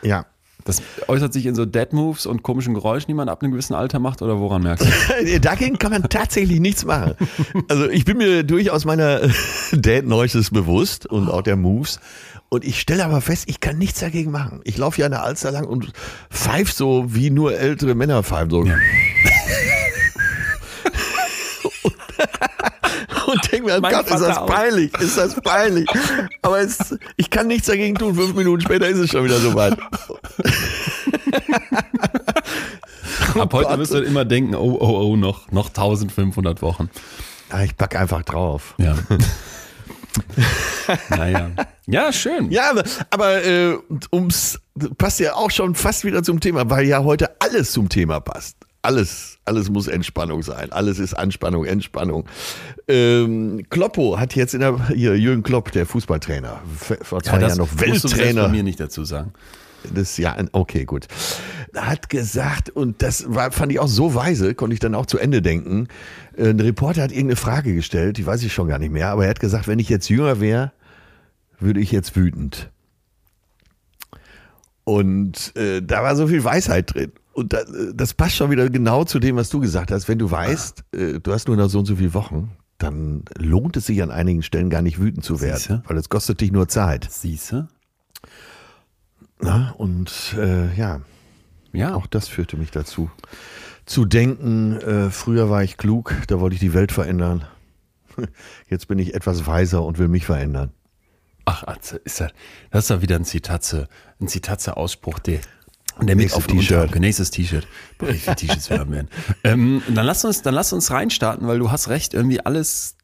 Ja. 0.02 0.26
Das 0.64 0.82
äußert 1.06 1.32
sich 1.32 1.46
in 1.46 1.54
so 1.54 1.64
Dead 1.64 1.92
Moves 1.92 2.26
und 2.26 2.42
komischen 2.42 2.74
Geräuschen, 2.74 3.06
die 3.06 3.14
man 3.14 3.28
ab 3.28 3.40
einem 3.42 3.52
gewissen 3.52 3.74
Alter 3.74 4.00
macht, 4.00 4.20
oder 4.20 4.40
woran 4.40 4.62
merkst 4.64 4.84
du? 4.84 5.40
Dagegen 5.40 5.78
kann 5.78 5.92
man 5.92 6.02
tatsächlich 6.08 6.58
nichts 6.58 6.84
machen. 6.84 7.14
Also 7.68 7.88
ich 7.88 8.04
bin 8.04 8.18
mir 8.18 8.42
durchaus 8.42 8.84
meiner 8.84 9.20
Dad 9.72 10.06
Noises 10.06 10.50
bewusst 10.50 11.06
und 11.06 11.30
auch 11.30 11.42
der 11.42 11.54
Moves. 11.56 12.00
Und 12.48 12.64
ich 12.64 12.80
stelle 12.80 13.04
aber 13.04 13.20
fest, 13.20 13.44
ich 13.48 13.60
kann 13.60 13.78
nichts 13.78 14.00
dagegen 14.00 14.32
machen. 14.32 14.60
Ich 14.64 14.76
laufe 14.76 15.00
ja 15.00 15.06
eine 15.06 15.20
Alster 15.20 15.52
lang 15.52 15.66
und 15.66 15.92
pfeif 16.30 16.72
so, 16.72 17.14
wie 17.14 17.30
nur 17.30 17.56
ältere 17.56 17.94
Männer 17.94 18.22
pfeifen. 18.22 18.50
So. 18.50 18.64
und 23.42 23.52
denke 23.52 23.66
mir, 23.66 23.76
oh 23.76 23.80
Mein 23.80 23.92
Gott, 23.94 24.04
ist 24.06 24.12
das 24.12 24.20
Vater 24.22 24.42
auch. 24.42 24.46
peinlich, 24.46 24.92
ist 25.00 25.16
das 25.18 25.34
peinlich. 25.40 25.88
Aber 26.42 26.60
es, 26.60 26.96
ich 27.16 27.30
kann 27.30 27.46
nichts 27.46 27.66
dagegen 27.68 27.94
tun. 27.96 28.14
Fünf 28.14 28.34
Minuten 28.34 28.60
später 28.62 28.88
ist 28.88 28.98
es 28.98 29.10
schon 29.10 29.24
wieder 29.24 29.38
soweit. 29.38 29.76
Ab 33.38 33.52
heute 33.52 33.68
Gott. 33.68 33.78
wirst 33.78 33.92
du 33.94 33.98
immer 33.98 34.24
denken, 34.24 34.54
oh, 34.54 34.76
oh, 34.80 35.10
oh, 35.12 35.16
noch, 35.16 35.50
noch 35.52 35.68
1500 35.68 36.62
Wochen. 36.62 36.90
Ah, 37.50 37.62
Ich 37.62 37.76
pack 37.76 37.94
einfach 37.96 38.22
drauf. 38.22 38.74
Ja. 38.78 38.94
naja. 41.10 41.50
Ja, 41.86 42.12
schön. 42.12 42.50
Ja, 42.50 42.70
aber, 42.70 42.84
aber 43.10 43.44
äh, 43.44 43.76
ums 44.12 44.58
passt 44.98 45.20
ja 45.20 45.34
auch 45.34 45.50
schon 45.50 45.74
fast 45.74 46.04
wieder 46.04 46.22
zum 46.22 46.40
Thema, 46.40 46.68
weil 46.70 46.86
ja 46.86 47.02
heute 47.04 47.40
alles 47.40 47.72
zum 47.72 47.88
Thema 47.88 48.20
passt. 48.20 48.56
Alles, 48.86 49.38
alles 49.44 49.68
muss 49.68 49.88
Entspannung 49.88 50.44
sein. 50.44 50.70
Alles 50.70 51.00
ist 51.00 51.12
Anspannung, 51.12 51.64
Entspannung. 51.64 52.24
Ähm, 52.86 53.66
Kloppo 53.68 54.16
hat 54.16 54.36
jetzt 54.36 54.54
in 54.54 54.60
der 54.60 54.88
hier 54.88 55.18
Jürgen 55.18 55.42
Klopp, 55.42 55.72
der 55.72 55.86
Fußballtrainer, 55.86 56.60
vor 57.02 57.20
zwei 57.20 57.40
Jahren 57.40 57.58
noch 57.58 57.68
Welttrainer 57.80 58.44
von 58.44 58.52
mir 58.52 58.62
nicht 58.62 58.78
dazu 58.78 59.04
sagen. 59.04 59.32
des 59.90 60.16
Jahr, 60.18 60.36
okay, 60.52 60.84
gut. 60.84 61.08
Hat 61.74 62.08
gesagt, 62.10 62.70
und 62.70 63.02
das 63.02 63.24
war, 63.28 63.50
fand 63.50 63.72
ich 63.72 63.80
auch 63.80 63.88
so 63.88 64.14
weise, 64.14 64.54
konnte 64.54 64.74
ich 64.74 64.80
dann 64.80 64.94
auch 64.94 65.06
zu 65.06 65.18
Ende 65.18 65.42
denken. 65.42 65.88
Äh, 66.36 66.50
Ein 66.50 66.60
Reporter 66.60 67.02
hat 67.02 67.10
irgendeine 67.10 67.34
Frage 67.36 67.74
gestellt, 67.74 68.18
die 68.18 68.26
weiß 68.26 68.44
ich 68.44 68.52
schon 68.52 68.68
gar 68.68 68.78
nicht 68.78 68.92
mehr, 68.92 69.08
aber 69.08 69.24
er 69.24 69.30
hat 69.30 69.40
gesagt, 69.40 69.66
wenn 69.66 69.80
ich 69.80 69.88
jetzt 69.88 70.08
jünger 70.08 70.40
wäre, 70.40 70.70
würde 71.58 71.80
ich 71.80 71.90
jetzt 71.90 72.14
wütend. 72.14 72.70
Und 74.84 75.56
äh, 75.56 75.82
da 75.82 76.04
war 76.04 76.14
so 76.14 76.28
viel 76.28 76.44
Weisheit 76.44 76.94
drin. 76.94 77.10
Und 77.36 77.52
da, 77.52 77.58
das 77.94 78.14
passt 78.14 78.36
schon 78.36 78.50
wieder 78.50 78.68
genau 78.70 79.04
zu 79.04 79.18
dem, 79.18 79.36
was 79.36 79.50
du 79.50 79.60
gesagt 79.60 79.90
hast. 79.90 80.08
Wenn 80.08 80.18
du 80.18 80.30
weißt, 80.30 80.84
äh, 80.94 81.20
du 81.20 81.32
hast 81.32 81.48
nur 81.48 81.56
noch 81.58 81.68
so 81.68 81.80
und 81.80 81.84
so 81.86 81.96
viele 81.96 82.14
Wochen, 82.14 82.50
dann 82.78 83.24
lohnt 83.36 83.76
es 83.76 83.86
sich 83.86 84.02
an 84.02 84.10
einigen 84.10 84.42
Stellen 84.42 84.70
gar 84.70 84.80
nicht 84.80 84.98
wütend 84.98 85.22
zu 85.22 85.42
werden, 85.42 85.58
Siehste? 85.58 85.82
weil 85.86 85.98
es 85.98 86.08
kostet 86.08 86.40
dich 86.40 86.50
nur 86.50 86.66
Zeit. 86.68 87.06
Siehste? 87.10 87.68
Na, 89.40 89.72
und 89.76 90.34
äh, 90.38 90.74
ja, 90.76 91.02
Ja. 91.72 91.94
auch 91.94 92.06
das 92.06 92.26
führte 92.28 92.56
mich 92.56 92.70
dazu. 92.70 93.10
Zu 93.84 94.06
denken, 94.06 94.76
äh, 94.80 95.10
früher 95.10 95.50
war 95.50 95.62
ich 95.62 95.76
klug, 95.76 96.14
da 96.28 96.40
wollte 96.40 96.54
ich 96.54 96.60
die 96.60 96.72
Welt 96.74 96.90
verändern. 96.90 97.44
Jetzt 98.70 98.88
bin 98.88 98.98
ich 98.98 99.14
etwas 99.14 99.46
weiser 99.46 99.84
und 99.84 99.98
will 99.98 100.08
mich 100.08 100.24
verändern. 100.24 100.70
Ach, 101.44 101.64
Atze, 101.64 101.96
ist 101.98 102.18
das, 102.20 102.32
das 102.70 102.84
ist 102.84 102.90
doch 102.90 103.02
wieder 103.02 103.16
ein 103.16 103.24
Zitatze, 103.26 103.88
ein 104.20 104.26
Zitatze-Ausspruch, 104.26 105.18
der, 105.20 105.40
der 106.02 106.16
mit 106.16 106.32
auf 106.34 106.46
die 106.46 106.56
T-Shirt. 106.58 106.88
Unterarm- 106.90 107.00
Nächstes 107.00 107.30
T-Shirt. 107.30 107.66
Boah, 107.98 108.08
wie 108.08 108.14
viele 108.18 108.36
T-Shirts 108.36 108.70
wir 108.70 108.78
haben 108.78 108.92
werden. 108.92 109.08
Ähm, 109.44 109.82
dann 109.94 110.04
lass 110.06 110.24
uns, 110.24 110.42
dann 110.42 110.54
lass 110.54 110.72
uns 110.72 110.90
reinstarten, 110.90 111.46
weil 111.46 111.58
du 111.58 111.70
hast 111.70 111.88
recht, 111.88 112.14
irgendwie 112.14 112.40
alles 112.40 112.96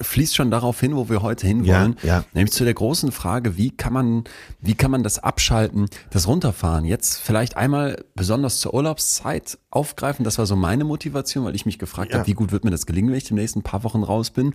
fließt 0.00 0.34
schon 0.36 0.50
darauf 0.50 0.78
hin, 0.80 0.96
wo 0.96 1.08
wir 1.08 1.22
heute 1.22 1.46
hinwollen. 1.46 1.96
Ja, 2.02 2.08
ja. 2.18 2.24
Nämlich 2.32 2.52
zu 2.52 2.64
der 2.64 2.74
großen 2.74 3.10
Frage, 3.12 3.56
wie 3.56 3.70
kann 3.70 3.92
man, 3.92 4.24
wie 4.60 4.74
kann 4.74 4.90
man 4.92 5.02
das 5.02 5.18
Abschalten, 5.18 5.86
das 6.10 6.26
Runterfahren 6.28 6.84
jetzt 6.84 7.18
vielleicht 7.20 7.56
einmal 7.56 8.04
besonders 8.14 8.60
zur 8.60 8.74
Urlaubszeit 8.74 9.58
aufgreifen? 9.70 10.24
Das 10.24 10.38
war 10.38 10.46
so 10.46 10.54
meine 10.56 10.84
Motivation, 10.84 11.44
weil 11.44 11.54
ich 11.56 11.66
mich 11.66 11.78
gefragt 11.78 12.12
Ja. 12.12 12.18
habe, 12.18 12.28
wie 12.28 12.34
gut 12.34 12.52
wird 12.52 12.64
mir 12.64 12.70
das 12.70 12.86
gelingen, 12.86 13.10
wenn 13.10 13.18
ich 13.18 13.24
die 13.24 13.34
nächsten 13.34 13.62
paar 13.62 13.82
Wochen 13.84 14.02
raus 14.04 14.30
bin. 14.30 14.54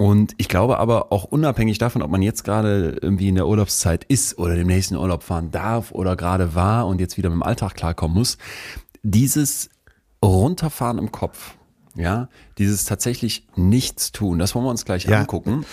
Und 0.00 0.32
ich 0.38 0.48
glaube 0.48 0.78
aber 0.78 1.12
auch 1.12 1.24
unabhängig 1.24 1.76
davon, 1.76 2.00
ob 2.00 2.10
man 2.10 2.22
jetzt 2.22 2.42
gerade 2.42 2.96
irgendwie 3.02 3.28
in 3.28 3.34
der 3.34 3.46
Urlaubszeit 3.46 4.04
ist 4.04 4.38
oder 4.38 4.54
dem 4.56 4.66
nächsten 4.66 4.96
Urlaub 4.96 5.22
fahren 5.22 5.50
darf 5.50 5.92
oder 5.92 6.16
gerade 6.16 6.54
war 6.54 6.86
und 6.86 7.02
jetzt 7.02 7.18
wieder 7.18 7.28
mit 7.28 7.36
dem 7.36 7.42
Alltag 7.42 7.74
klarkommen 7.74 8.16
muss, 8.16 8.38
dieses 9.02 9.68
Runterfahren 10.24 10.96
im 10.96 11.12
Kopf, 11.12 11.52
ja, 11.96 12.30
dieses 12.56 12.86
tatsächlich 12.86 13.46
nichts 13.56 14.10
tun, 14.10 14.38
das 14.38 14.54
wollen 14.54 14.64
wir 14.64 14.70
uns 14.70 14.86
gleich 14.86 15.04
Ja. 15.04 15.18
angucken. 15.20 15.66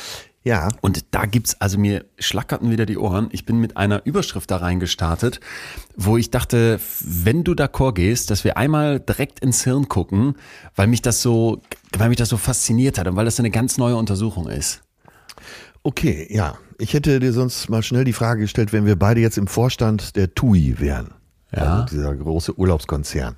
Ja, 0.43 0.69
Und 0.79 1.03
da 1.11 1.25
gibt's, 1.25 1.59
also 1.59 1.77
mir 1.77 2.05
schlackerten 2.19 2.71
wieder 2.71 2.85
die 2.85 2.97
Ohren. 2.97 3.27
Ich 3.33 3.45
bin 3.45 3.59
mit 3.59 3.75
einer 3.75 4.05
Überschrift 4.05 4.49
da 4.49 4.55
reingestartet, 4.57 5.41
wo 5.97 6.15
ich 6.15 6.31
dachte, 6.31 6.79
wenn 7.03 7.43
du 7.43 7.51
d'accord 7.51 7.93
gehst, 7.95 8.31
dass 8.31 8.45
wir 8.45 8.55
einmal 8.55 9.01
direkt 9.01 9.41
ins 9.41 9.65
Hirn 9.65 9.89
gucken, 9.89 10.35
weil 10.73 10.87
mich 10.87 11.01
das 11.01 11.21
so, 11.21 11.61
weil 11.97 12.09
mich 12.09 12.17
das 12.17 12.29
so 12.29 12.37
fasziniert 12.37 12.97
hat 12.97 13.07
und 13.07 13.15
weil 13.15 13.25
das 13.25 13.39
eine 13.39 13.49
ganz 13.51 13.77
neue 13.77 13.95
Untersuchung 13.95 14.47
ist. 14.49 14.81
okay, 15.83 16.27
ja. 16.29 16.57
Ich 16.79 16.93
hätte 16.93 17.19
dir 17.19 17.33
sonst 17.33 17.69
mal 17.69 17.81
schnell 17.81 18.03
die 18.03 18.13
Frage 18.13 18.41
gestellt, 18.41 18.71
wenn 18.71 18.85
wir 18.85 18.95
beide 18.97 19.19
jetzt 19.19 19.37
im 19.39 19.47
Vorstand 19.47 20.15
der 20.15 20.35
TUI 20.35 20.75
wären, 20.79 21.09
Ja. 21.51 21.81
also 21.81 21.85
dieser 21.95 22.15
große 22.15 22.57
Urlaubskonzern, 22.59 23.35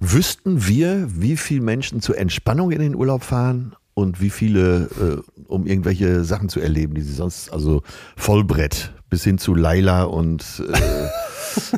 wüssten 0.00 0.66
wir, 0.66 1.06
wie 1.08 1.36
viele 1.38 1.62
Menschen 1.62 2.02
zur 2.02 2.18
Entspannung 2.18 2.72
in 2.72 2.80
den 2.80 2.94
Urlaub 2.94 3.22
fahren 3.24 3.74
und 3.94 4.20
wie 4.20 4.28
viele, 4.28 5.22
äh, 5.26 5.42
um 5.46 5.66
irgendwelche 5.66 6.24
Sachen 6.24 6.50
zu 6.50 6.60
erleben, 6.60 6.94
die 6.94 7.00
sie 7.00 7.14
sonst, 7.14 7.50
also 7.50 7.82
Vollbrett 8.16 8.92
bis 9.08 9.24
hin 9.24 9.38
zu 9.38 9.54
Laila 9.54 10.02
und, 10.02 10.62
äh, 10.68 11.08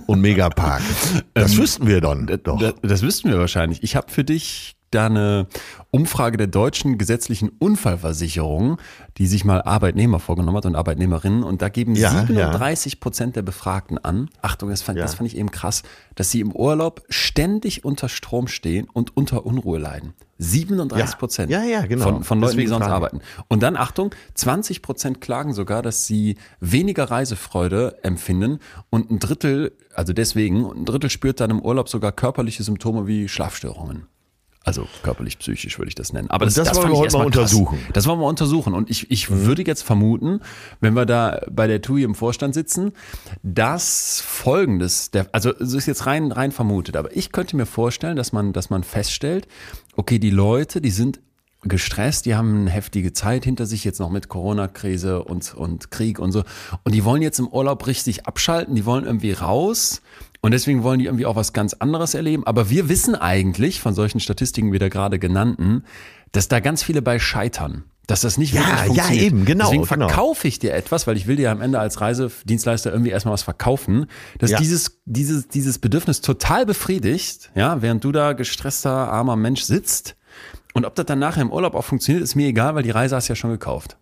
und 0.06 0.20
Megapark. 0.22 0.82
Das 1.34 1.56
wüssten 1.56 1.86
wir 1.86 2.00
dann 2.00 2.26
doch. 2.42 2.58
Das, 2.58 2.74
das 2.82 3.02
wüssten 3.02 3.30
wir 3.30 3.38
wahrscheinlich. 3.38 3.82
Ich 3.84 3.94
habe 3.94 4.10
für 4.10 4.24
dich 4.24 4.75
da 4.96 5.06
eine 5.06 5.46
Umfrage 5.90 6.36
der 6.36 6.46
deutschen 6.48 6.98
gesetzlichen 6.98 7.50
Unfallversicherung, 7.58 8.78
die 9.18 9.26
sich 9.26 9.44
mal 9.44 9.62
Arbeitnehmer 9.62 10.18
vorgenommen 10.18 10.56
hat 10.56 10.66
und 10.66 10.74
Arbeitnehmerinnen. 10.74 11.42
Und 11.42 11.62
da 11.62 11.68
geben 11.68 11.94
Ja, 11.94 12.10
37 12.10 13.00
Prozent 13.00 13.36
der 13.36 13.42
Befragten 13.42 13.98
an, 13.98 14.28
Achtung, 14.42 14.68
das 14.70 14.82
fand, 14.82 14.98
Ja. 14.98 15.04
das 15.04 15.14
fand 15.14 15.30
ich 15.30 15.36
eben 15.36 15.50
krass, 15.50 15.82
dass 16.14 16.30
sie 16.30 16.40
im 16.40 16.52
Urlaub 16.52 17.02
ständig 17.08 17.84
unter 17.84 18.08
Strom 18.08 18.48
stehen 18.48 18.88
und 18.92 19.16
unter 19.16 19.46
Unruhe 19.46 19.78
leiden. 19.78 20.14
37 20.38 21.18
Prozent 21.18 21.50
Ja, 21.50 21.62
ja, 21.64 21.86
genau. 21.86 22.04
von, 22.04 22.24
von 22.24 22.40
Leuten, 22.40 22.52
die 22.52 22.56
Deswegen 22.64 22.68
sonst 22.68 22.84
frage 22.86 23.06
ich. 23.06 23.12
arbeiten. 23.14 23.20
Und 23.48 23.62
dann, 23.62 23.76
Achtung, 23.76 24.14
20 24.34 24.82
Prozent 24.82 25.20
klagen 25.22 25.54
sogar, 25.54 25.80
dass 25.82 26.06
sie 26.06 26.36
weniger 26.60 27.04
Reisefreude 27.10 27.96
empfinden 28.02 28.58
und 28.90 29.10
ein 29.10 29.18
Drittel, 29.18 29.72
also 29.94 30.12
deswegen, 30.12 30.66
ein 30.66 30.84
Drittel 30.84 31.08
spürt 31.08 31.40
dann 31.40 31.50
im 31.50 31.60
Urlaub 31.60 31.88
sogar 31.88 32.12
körperliche 32.12 32.62
Symptome 32.62 33.06
wie 33.06 33.28
Schlafstörungen. 33.28 34.06
Also 34.66 34.88
körperlich, 35.04 35.38
psychisch 35.38 35.78
würde 35.78 35.90
ich 35.90 35.94
das 35.94 36.12
nennen. 36.12 36.28
Aber 36.28 36.44
Und 36.44 36.58
das 36.58 36.74
wollen 36.74 36.88
fand 36.88 36.94
wir 36.94 36.98
heute 36.98 37.16
mal 37.18 37.30
krass. 37.30 37.54
untersuchen. 37.54 37.78
Das 37.92 38.06
wollen 38.08 38.18
wir 38.18 38.26
untersuchen. 38.26 38.74
Und 38.74 38.90
ich, 38.90 39.08
ich 39.12 39.30
würde 39.30 39.62
jetzt 39.62 39.82
vermuten, 39.82 40.40
wenn 40.80 40.94
wir 40.94 41.06
da 41.06 41.40
bei 41.48 41.68
der 41.68 41.80
TUI 41.80 42.02
im 42.02 42.16
Vorstand 42.16 42.52
sitzen, 42.52 42.90
dass 43.44 44.20
folgendes, 44.20 45.12
der, 45.12 45.28
also 45.30 45.54
es 45.54 45.72
ist 45.72 45.86
jetzt 45.86 46.06
rein, 46.06 46.32
rein 46.32 46.50
vermutet, 46.50 46.96
aber 46.96 47.16
ich 47.16 47.30
könnte 47.30 47.56
mir 47.56 47.64
vorstellen, 47.64 48.16
dass 48.16 48.32
man, 48.32 48.52
dass 48.52 48.68
man 48.68 48.82
feststellt, 48.82 49.46
okay, 49.94 50.18
die 50.18 50.30
Leute, 50.30 50.80
die 50.80 50.90
sind 50.90 51.20
gestresst, 51.62 52.26
die 52.26 52.34
haben 52.34 52.62
eine 52.62 52.70
heftige 52.70 53.12
Zeit 53.12 53.44
hinter 53.44 53.66
sich 53.66 53.84
jetzt 53.84 53.98
noch 54.00 54.10
mit 54.10 54.28
Corona-Krise 54.28 55.22
und, 55.22 55.54
und 55.54 55.90
Krieg 55.90 56.18
und 56.18 56.32
so. 56.32 56.42
Und 56.84 56.94
die 56.94 57.04
wollen 57.04 57.22
jetzt 57.22 57.38
im 57.38 57.48
Urlaub 57.48 57.86
richtig 57.86 58.26
abschalten, 58.26 58.74
die 58.74 58.84
wollen 58.84 59.04
irgendwie 59.04 59.32
raus. 59.32 60.02
Und 60.46 60.52
deswegen 60.52 60.82
wollen 60.82 60.98
die 61.00 61.06
irgendwie 61.06 61.26
auch 61.26 61.36
was 61.36 61.52
ganz 61.52 61.74
anderes 61.74 62.14
erleben. 62.14 62.46
Aber 62.46 62.70
wir 62.70 62.88
wissen 62.88 63.14
eigentlich 63.14 63.80
von 63.80 63.94
solchen 63.94 64.20
Statistiken 64.20 64.72
wie 64.72 64.78
der 64.78 64.90
gerade 64.90 65.18
genannten, 65.18 65.82
dass 66.32 66.48
da 66.48 66.60
ganz 66.60 66.82
viele 66.82 67.02
bei 67.02 67.18
scheitern. 67.18 67.84
Dass 68.06 68.20
das 68.20 68.38
nicht 68.38 68.54
Ja, 68.54 68.60
wirklich 68.60 68.78
ja, 68.78 68.84
funktioniert. 68.86 69.24
eben, 69.24 69.44
genau, 69.44 69.64
Deswegen 69.64 69.82
genau. 69.84 70.06
verkaufe 70.08 70.46
ich 70.46 70.60
dir 70.60 70.72
etwas, 70.74 71.08
weil 71.08 71.16
ich 71.16 71.26
will 71.26 71.34
dir 71.34 71.50
am 71.50 71.60
Ende 71.60 71.80
als 71.80 72.00
Reisedienstleister 72.00 72.92
irgendwie 72.92 73.10
erstmal 73.10 73.32
was 73.32 73.42
verkaufen, 73.42 74.06
dass 74.38 74.52
Ja. 74.52 74.58
dieses, 74.58 75.00
dieses, 75.06 75.48
dieses 75.48 75.80
Bedürfnis 75.80 76.20
total 76.20 76.64
befriedigt, 76.66 77.50
ja, 77.56 77.82
während 77.82 78.04
du 78.04 78.12
da 78.12 78.32
gestresster, 78.32 78.90
armer 79.12 79.34
Mensch 79.34 79.62
sitzt. 79.62 80.14
Und 80.74 80.84
ob 80.84 80.94
das 80.94 81.06
dann 81.06 81.18
nachher 81.18 81.42
im 81.42 81.50
Urlaub 81.50 81.74
auch 81.74 81.84
funktioniert, 81.84 82.22
ist 82.22 82.36
mir 82.36 82.46
egal, 82.46 82.76
weil 82.76 82.84
die 82.84 82.90
Reise 82.90 83.16
hast 83.16 83.28
du 83.28 83.32
ja 83.32 83.36
schon 83.36 83.50
gekauft. 83.50 83.96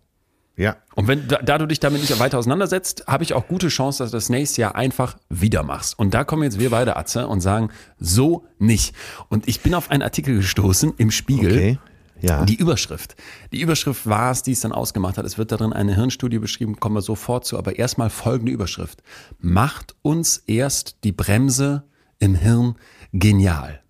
Ja. 0.57 0.77
Und 0.95 1.07
wenn 1.07 1.27
da, 1.27 1.41
da 1.41 1.57
du 1.57 1.65
dich 1.65 1.79
damit 1.79 2.01
nicht 2.01 2.17
weiter 2.19 2.39
auseinandersetzt, 2.39 3.05
habe 3.07 3.23
ich 3.23 3.33
auch 3.33 3.47
gute 3.47 3.67
Chance, 3.67 4.03
dass 4.03 4.11
du 4.11 4.17
das 4.17 4.29
nächste 4.29 4.61
Jahr 4.61 4.75
einfach 4.75 5.17
wieder 5.29 5.63
machst. 5.63 5.99
Und 5.99 6.13
da 6.13 6.23
kommen 6.23 6.43
jetzt 6.43 6.59
wir 6.59 6.69
beide 6.69 6.95
Atze 6.95 7.27
und 7.27 7.41
sagen, 7.41 7.69
so 7.99 8.45
nicht. 8.57 8.95
Und 9.29 9.47
ich 9.47 9.61
bin 9.61 9.73
auf 9.73 9.91
einen 9.91 10.01
Artikel 10.01 10.37
gestoßen 10.37 10.93
im 10.97 11.11
Spiegel. 11.11 11.51
Okay. 11.51 11.79
Ja. 12.21 12.45
Die 12.45 12.55
Überschrift. 12.55 13.15
Die 13.51 13.59
Überschrift 13.59 14.07
war 14.07 14.31
es, 14.31 14.41
die 14.41 14.53
es 14.53 14.61
dann 14.61 14.71
ausgemacht 14.71 15.17
hat. 15.17 15.25
Es 15.25 15.37
wird 15.37 15.51
darin 15.51 15.73
eine 15.73 15.95
Hirnstudie 15.95 16.39
beschrieben, 16.39 16.79
kommen 16.79 16.95
wir 16.95 17.01
sofort 17.01 17.45
zu. 17.45 17.57
Aber 17.57 17.77
erstmal 17.77 18.09
folgende 18.09 18.53
Überschrift. 18.53 19.03
Macht 19.39 19.95
uns 20.01 20.37
erst 20.47 21.03
die 21.03 21.11
Bremse 21.11 21.83
im 22.19 22.35
Hirn 22.35 22.75
genial. 23.11 23.81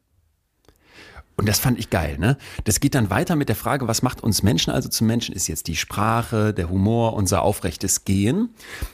Und 1.37 1.49
das 1.49 1.59
fand 1.59 1.77
ich 1.77 1.89
geil, 1.89 2.17
ne? 2.17 2.37
Das 2.63 2.79
geht 2.79 2.95
dann 2.95 3.09
weiter 3.09 3.35
mit 3.35 3.49
der 3.49 3.57
Frage, 3.57 3.87
was 3.89 4.01
macht 4.01 4.23
uns 4.23 4.41
Menschen 4.41 4.71
also 4.71 4.87
zu 4.87 5.03
Menschen? 5.03 5.35
Ist 5.35 5.47
jetzt 5.47 5.67
die 5.67 5.75
Sprache, 5.75 6.53
der 6.53 6.69
Humor, 6.69 7.13
unser 7.13 7.41
aufrechtes 7.41 8.05
Gehen. 8.05 8.53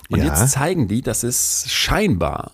Und 0.09 0.19
Ja. 0.19 0.25
jetzt 0.25 0.49
zeigen 0.51 0.87
die, 0.87 1.01
dass 1.01 1.21
es 1.23 1.65
scheinbar 1.69 2.53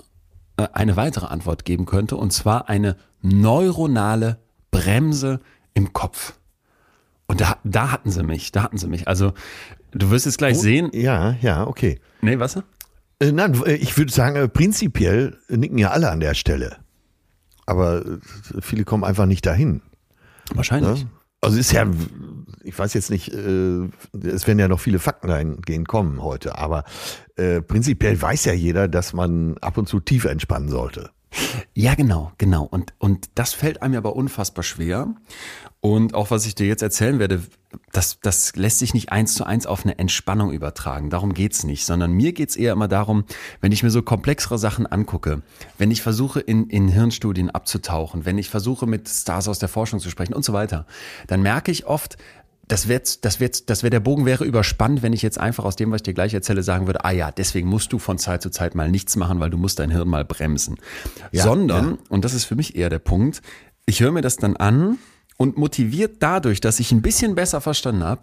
äh, 0.57 0.67
eine 0.73 0.97
weitere 0.97 1.27
Antwort 1.27 1.63
geben 1.63 1.85
könnte, 1.85 2.17
und 2.17 2.33
zwar 2.33 2.67
eine 2.67 2.97
neuronale 3.21 4.39
Bremse 4.71 5.39
im 5.73 5.93
Kopf. 5.93 6.33
Und 7.27 7.41
da, 7.41 7.57
da 7.63 7.91
hatten 7.91 8.11
sie 8.11 8.23
mich, 8.23 8.51
da 8.51 8.63
hatten 8.63 8.77
sie 8.77 8.87
mich. 8.87 9.07
Also, 9.07 9.33
du 9.91 10.09
wirst 10.09 10.25
jetzt 10.25 10.37
gleich 10.37 10.57
sehen. 10.59 10.89
Ja, 10.93 11.35
ja, 11.41 11.65
okay. 11.67 11.99
Nee, 12.21 12.39
was? 12.39 12.57
Äh, 13.19 13.31
nein, 13.31 13.61
äh, 13.65 13.73
ich 13.75 13.97
würde 13.97 14.11
sagen, 14.11 14.49
prinzipiell 14.49 15.37
nicken 15.49 15.77
ja 15.77 15.91
alle 15.91 16.09
an 16.09 16.19
der 16.19 16.33
Stelle. 16.33 16.77
Aber 17.67 18.03
äh, 18.03 18.17
viele 18.61 18.83
kommen 18.83 19.03
einfach 19.03 19.27
nicht 19.27 19.45
dahin. 19.45 19.81
Wahrscheinlich. 20.55 21.03
Ne? 21.03 21.09
Also 21.39 21.59
ist 21.59 21.71
ja, 21.71 21.85
ich 22.63 22.77
weiß 22.77 22.95
jetzt 22.95 23.11
nicht, 23.11 23.31
äh, 23.31 23.87
es 24.23 24.47
werden 24.47 24.57
ja 24.57 24.67
noch 24.67 24.79
viele 24.79 24.97
Fakten 24.97 25.27
dahingehend 25.27 25.87
kommen 25.87 26.23
heute, 26.23 26.57
aber 26.57 26.83
äh, 27.35 27.61
prinzipiell 27.61 28.19
weiß 28.19 28.45
ja 28.45 28.53
jeder, 28.53 28.87
dass 28.87 29.13
man 29.13 29.57
ab 29.59 29.77
und 29.77 29.87
zu 29.87 29.99
tief 29.99 30.25
entspannen 30.25 30.69
sollte. 30.69 31.11
Ja, 31.73 31.95
genau, 31.95 32.31
genau. 32.37 32.63
Und, 32.63 32.93
und 32.97 33.29
das 33.35 33.53
fällt 33.53 33.81
einem 33.81 33.95
aber 33.95 34.15
unfassbar 34.15 34.63
schwer. 34.63 35.13
Und 35.79 36.15
auch 36.15 36.31
was 36.31 36.45
ich 36.45 36.55
dir 36.55 36.67
jetzt 36.67 36.81
erzählen 36.81 37.19
werde, 37.19 37.43
das, 37.91 38.19
das 38.19 38.55
lässt 38.55 38.79
sich 38.79 38.93
nicht 38.93 39.11
eins 39.11 39.35
zu 39.35 39.43
eins 39.43 39.65
auf 39.65 39.83
eine 39.85 39.99
Entspannung 39.99 40.51
übertragen. 40.51 41.09
Darum 41.09 41.33
geht's 41.33 41.63
nicht, 41.63 41.85
sondern 41.85 42.11
mir 42.13 42.33
geht's 42.33 42.55
eher 42.55 42.73
immer 42.73 42.87
darum, 42.87 43.25
wenn 43.61 43.71
ich 43.71 43.83
mir 43.83 43.91
so 43.91 44.01
komplexere 44.01 44.57
Sachen 44.57 44.87
angucke, 44.87 45.43
wenn 45.77 45.91
ich 45.91 46.01
versuche, 46.01 46.39
in, 46.39 46.69
in 46.69 46.87
Hirnstudien 46.87 47.51
abzutauchen, 47.51 48.25
wenn 48.25 48.37
ich 48.37 48.49
versuche, 48.49 48.87
mit 48.87 49.07
Stars 49.07 49.47
aus 49.47 49.59
der 49.59 49.69
Forschung 49.69 49.99
zu 49.99 50.09
sprechen 50.09 50.33
und 50.33 50.45
so 50.45 50.53
weiter, 50.53 50.87
dann 51.27 51.41
merke 51.41 51.71
ich 51.71 51.85
oft, 51.85 52.17
das 52.67 52.87
wäre 52.87 53.01
das 53.21 53.39
wär, 53.39 53.49
das 53.65 53.83
wär 53.83 53.89
der 53.89 53.99
Bogen 53.99 54.25
wäre 54.25 54.43
überspannt, 54.43 55.01
wenn 55.01 55.13
ich 55.13 55.21
jetzt 55.21 55.39
einfach 55.39 55.63
aus 55.63 55.75
dem, 55.75 55.91
was 55.91 55.97
ich 55.99 56.03
dir 56.03 56.13
gleich 56.13 56.33
erzähle, 56.33 56.63
sagen 56.63 56.85
würde, 56.87 57.05
ah 57.05 57.11
ja, 57.11 57.31
deswegen 57.31 57.69
musst 57.69 57.93
du 57.93 57.99
von 57.99 58.17
Zeit 58.17 58.41
zu 58.41 58.49
Zeit 58.49 58.75
mal 58.75 58.91
nichts 58.91 59.15
machen, 59.15 59.39
weil 59.39 59.49
du 59.49 59.57
musst 59.57 59.79
dein 59.79 59.89
Hirn 59.89 60.07
mal 60.09 60.25
bremsen. 60.25 60.77
Ja, 61.31 61.43
Sondern, 61.43 61.91
ja. 61.91 61.97
und 62.09 62.25
das 62.25 62.33
ist 62.33 62.45
für 62.45 62.55
mich 62.55 62.75
eher 62.75 62.89
der 62.89 62.99
Punkt, 62.99 63.41
ich 63.85 64.01
höre 64.01 64.11
mir 64.11 64.21
das 64.21 64.35
dann 64.35 64.57
an 64.57 64.97
und 65.37 65.57
motiviert 65.57 66.17
dadurch, 66.19 66.59
dass 66.59 66.79
ich 66.79 66.91
ein 66.91 67.01
bisschen 67.01 67.35
besser 67.35 67.61
verstanden 67.61 68.03
habe, 68.03 68.21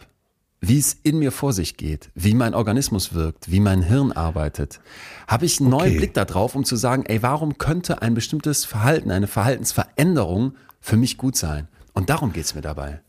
wie 0.61 0.78
es 0.78 0.94
in 1.02 1.18
mir 1.18 1.33
vor 1.33 1.52
sich 1.52 1.76
geht, 1.76 2.11
wie 2.14 2.35
mein 2.35 2.54
Organismus 2.54 3.14
wirkt, 3.14 3.50
wie 3.50 3.61
mein 3.61 3.83
Hirn 3.83 4.12
arbeitet, 4.12 4.80
habe 5.26 5.46
ich 5.46 5.61
einen 5.61 5.70
neuen 5.70 5.90
Okay. 5.90 5.98
Blick 5.98 6.14
darauf, 6.14 6.54
um 6.54 6.64
zu 6.64 6.76
sagen, 6.76 7.04
ey, 7.07 7.22
warum 7.22 7.59
könnte 7.59 8.02
ein 8.02 8.14
bestimmtes 8.14 8.64
Verhalten, 8.64 9.11
eine 9.11 9.26
Verhaltensveränderung 9.26 10.54
für 10.80 10.96
mich 10.96 11.18
gut 11.18 11.37
sein? 11.37 11.68
Und 11.92 12.11
darum 12.11 12.33
geht's 12.33 12.54
mir 12.54 12.62
dabei. 12.62 13.00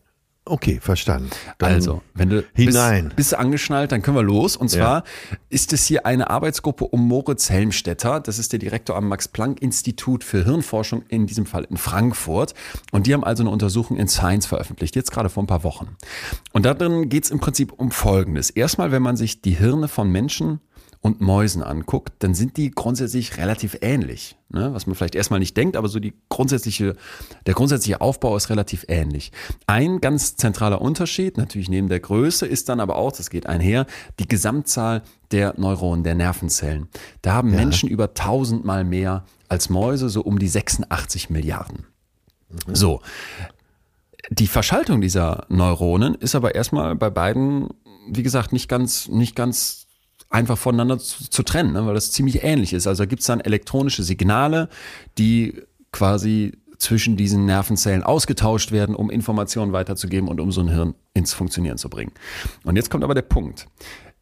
Okay, 0.48 0.80
verstanden. 0.80 1.32
Dann 1.58 1.74
also, 1.74 2.04
wenn 2.14 2.30
du 2.30 2.44
hinein. 2.54 3.06
Bist, 3.06 3.16
bist 3.16 3.32
du 3.32 3.40
angeschnallt, 3.40 3.92
dann 3.92 4.04
können 4.04 4.16
wir 4.16 4.22
los. 4.24 4.56
Und 4.56 4.72
Ja. 4.72 4.78
zwar 4.78 5.04
ist 5.50 5.74
es 5.74 5.88
hier 5.88 6.06
eine 6.06 6.30
Arbeitsgruppe 6.30 6.86
um 6.86 7.08
Moritz 7.08 7.50
Helmstetter. 7.50 8.20
Das 8.20 8.38
ist 8.38 8.52
der 8.52 8.60
Direktor 8.60 8.96
am 8.96 9.08
Max-Planck-Institut 9.08 10.24
für 10.24 10.44
Hirnforschung, 10.44 11.02
in 11.08 11.26
diesem 11.26 11.48
Fall 11.48 11.64
in 11.64 11.78
Frankfurt. 11.78 12.54
Und 12.92 13.08
die 13.08 13.14
haben 13.16 13.24
also 13.24 13.42
eine 13.42 13.50
Untersuchung 13.50 13.98
in 13.98 14.08
Science 14.08 14.46
veröffentlicht, 14.46 14.96
jetzt 14.96 15.12
gerade 15.12 15.30
vor 15.30 15.42
ein 15.42 15.48
paar 15.48 15.64
Wochen. 15.64 15.96
Und 16.54 16.68
darin 16.68 17.10
geht 17.10 17.24
es 17.26 17.32
im 17.32 17.40
Prinzip 17.40 17.72
um 17.74 17.90
Folgendes. 17.90 18.52
Erstmal, 18.52 18.92
wenn 18.92 19.02
man 19.02 19.18
sich 19.18 19.42
die 19.42 19.58
Hirne 19.58 19.88
von 19.88 20.12
Menschen 20.12 20.60
und 21.06 21.22
Mäusen 21.22 21.62
anguckt, 21.62 22.14
dann 22.24 22.34
sind 22.34 22.58
die 22.58 22.72
grundsätzlich 22.72 23.38
relativ 23.38 23.78
ähnlich. 23.82 24.38
Ne? 24.50 24.74
Was 24.74 24.88
man 24.88 24.96
vielleicht 24.96 25.14
erstmal 25.14 25.40
nicht 25.40 25.56
denkt, 25.56 25.78
aber 25.78 25.88
so 25.88 26.00
die 26.00 26.16
grundsätzliche, 26.30 26.96
der 27.46 27.54
grundsätzliche 27.54 28.02
Aufbau 28.02 28.36
ist 28.36 28.50
relativ 28.50 28.86
ähnlich. 28.88 29.32
Ein 29.68 30.02
ganz 30.02 30.36
zentraler 30.36 30.82
Unterschied, 30.82 31.38
natürlich 31.38 31.70
neben 31.70 31.90
der 31.90 32.00
Größe, 32.00 32.48
ist 32.48 32.70
dann 32.70 32.80
aber 32.80 32.96
auch, 32.96 33.12
das 33.12 33.30
geht 33.30 33.46
einher, 33.46 33.86
die 34.18 34.28
Gesamtzahl 34.28 35.04
der 35.30 35.54
Neuronen, 35.60 36.04
der 36.04 36.16
Nervenzellen. 36.16 36.88
Da 37.22 37.34
haben 37.34 37.52
Menschen 37.52 37.88
über 37.88 38.16
tausendmal 38.16 38.84
mehr 38.84 39.26
als 39.48 39.70
Mäuse, 39.70 40.10
so 40.10 40.22
um 40.22 40.40
die 40.40 40.48
86 40.48 41.30
Milliarden. 41.30 41.86
So. 42.74 43.02
Die 44.32 44.48
Verschaltung 44.48 45.02
dieser 45.02 45.46
Neuronen 45.50 46.16
ist 46.16 46.34
aber 46.34 46.56
erstmal 46.56 46.96
bei 46.96 47.12
beiden, 47.12 47.70
wie 48.10 48.24
gesagt, 48.24 48.54
nicht 48.54 48.68
ganz, 48.68 49.08
nicht 49.08 49.36
ganz 49.36 49.85
einfach 50.36 50.58
voneinander 50.58 51.00
zu, 51.00 51.30
zu 51.30 51.44
trennen, 51.44 51.74
ne, 51.74 51.86
weil 51.86 51.94
das 51.94 52.12
ziemlich 52.12 52.44
ähnlich 52.44 52.74
ist. 52.74 52.88
Also 52.88 53.08
gibt 53.08 53.22
es 53.22 53.28
dann 53.28 53.40
elektronische 53.40 54.04
Signale, 54.04 54.70
die 55.18 55.62
quasi 55.92 56.54
zwischen 56.78 57.16
diesen 57.16 57.46
Nervenzellen 57.46 58.04
ausgetauscht 58.04 58.72
werden, 58.72 58.96
um 58.96 59.10
Informationen 59.10 59.72
weiterzugeben 59.72 60.28
und 60.28 60.42
um 60.42 60.52
so 60.52 60.62
ein 60.62 60.68
Hirn 60.68 60.94
ins 61.14 61.34
Funktionieren 61.34 61.78
zu 61.78 61.90
bringen. 61.90 62.12
Und 62.64 62.76
jetzt 62.76 62.90
kommt 62.90 63.04
aber 63.04 63.16
der 63.16 63.22
Punkt. 63.22 63.68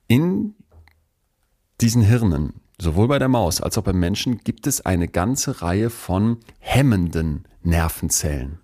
In 0.07 0.53
diesen 1.81 2.03
Hirnen, 2.03 2.53
sowohl 2.79 3.07
bei 3.07 3.17
der 3.17 3.27
Maus 3.27 3.59
als 3.59 3.77
auch 3.77 3.83
beim 3.83 3.99
Menschen, 3.99 4.37
gibt 4.37 4.67
es 4.67 4.85
eine 4.85 5.07
ganze 5.07 5.63
Reihe 5.63 5.89
von 5.89 6.37
hemmenden 6.59 7.45
Nervenzellen. 7.63 8.59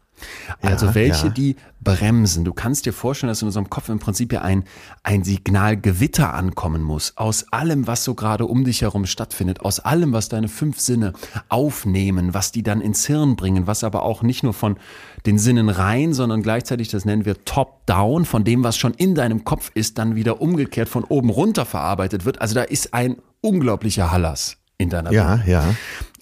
Also 0.62 0.88
Ja, 0.88 0.95
welche, 0.95 1.27
ja. 1.27 1.34
die 1.34 1.55
bremsen. 1.82 2.43
Du 2.43 2.53
kannst 2.53 2.86
dir 2.86 2.93
vorstellen, 2.93 3.29
dass 3.29 3.41
in 3.41 3.47
unserem 3.47 3.69
Kopf 3.69 3.89
im 3.89 3.99
Prinzip 3.99 4.34
ja 4.34 4.41
ein, 4.41 4.65
ein 5.03 5.23
Signalgewitter 5.23 6.34
ankommen 6.34 6.82
muss. 6.82 7.15
Aus 7.15 7.51
allem, 7.51 7.88
was 7.88 8.03
so 8.03 8.15
gerade 8.15 8.45
um 8.45 8.65
dich 8.65 8.82
herum 8.82 9.05
stattfindet. 9.05 9.62
Aus 9.62 9.79
allem, 9.79 10.12
was 10.13 10.29
deine 10.29 10.47
fünf 10.47 10.79
Sinne 10.79 11.13
aufnehmen, 11.47 12.34
was 12.34 12.51
die 12.51 12.63
dann 12.63 12.82
ins 12.82 13.05
Hirn 13.05 13.36
bringen, 13.36 13.67
was 13.67 13.84
aber 13.84 14.03
auch 14.03 14.21
nicht 14.21 14.43
nur 14.43 14.53
von 14.53 14.77
den 15.25 15.38
Sinnen 15.38 15.69
rein, 15.69 16.13
sondern 16.13 16.41
gleichzeitig, 16.41 16.89
das 16.89 17.05
nennen 17.05 17.25
wir 17.25 17.43
top-down, 17.45 18.25
von 18.25 18.43
dem, 18.43 18.63
was 18.63 18.77
schon 18.77 18.93
in 18.93 19.15
deinem 19.15 19.43
Kopf 19.43 19.71
ist, 19.73 19.97
dann 19.97 20.15
wieder 20.15 20.41
umgekehrt 20.41 20.89
von 20.89 21.03
oben 21.03 21.29
runter 21.29 21.65
verarbeitet 21.65 22.25
wird. 22.25 22.41
Also 22.41 22.55
da 22.55 22.63
ist 22.63 22.93
ein 22.93 23.17
unglaublicher 23.41 24.12
Hallas 24.12 24.58
in 24.77 24.89
deiner 24.89 25.12
Ja, 25.12 25.41
ja. 25.45 25.63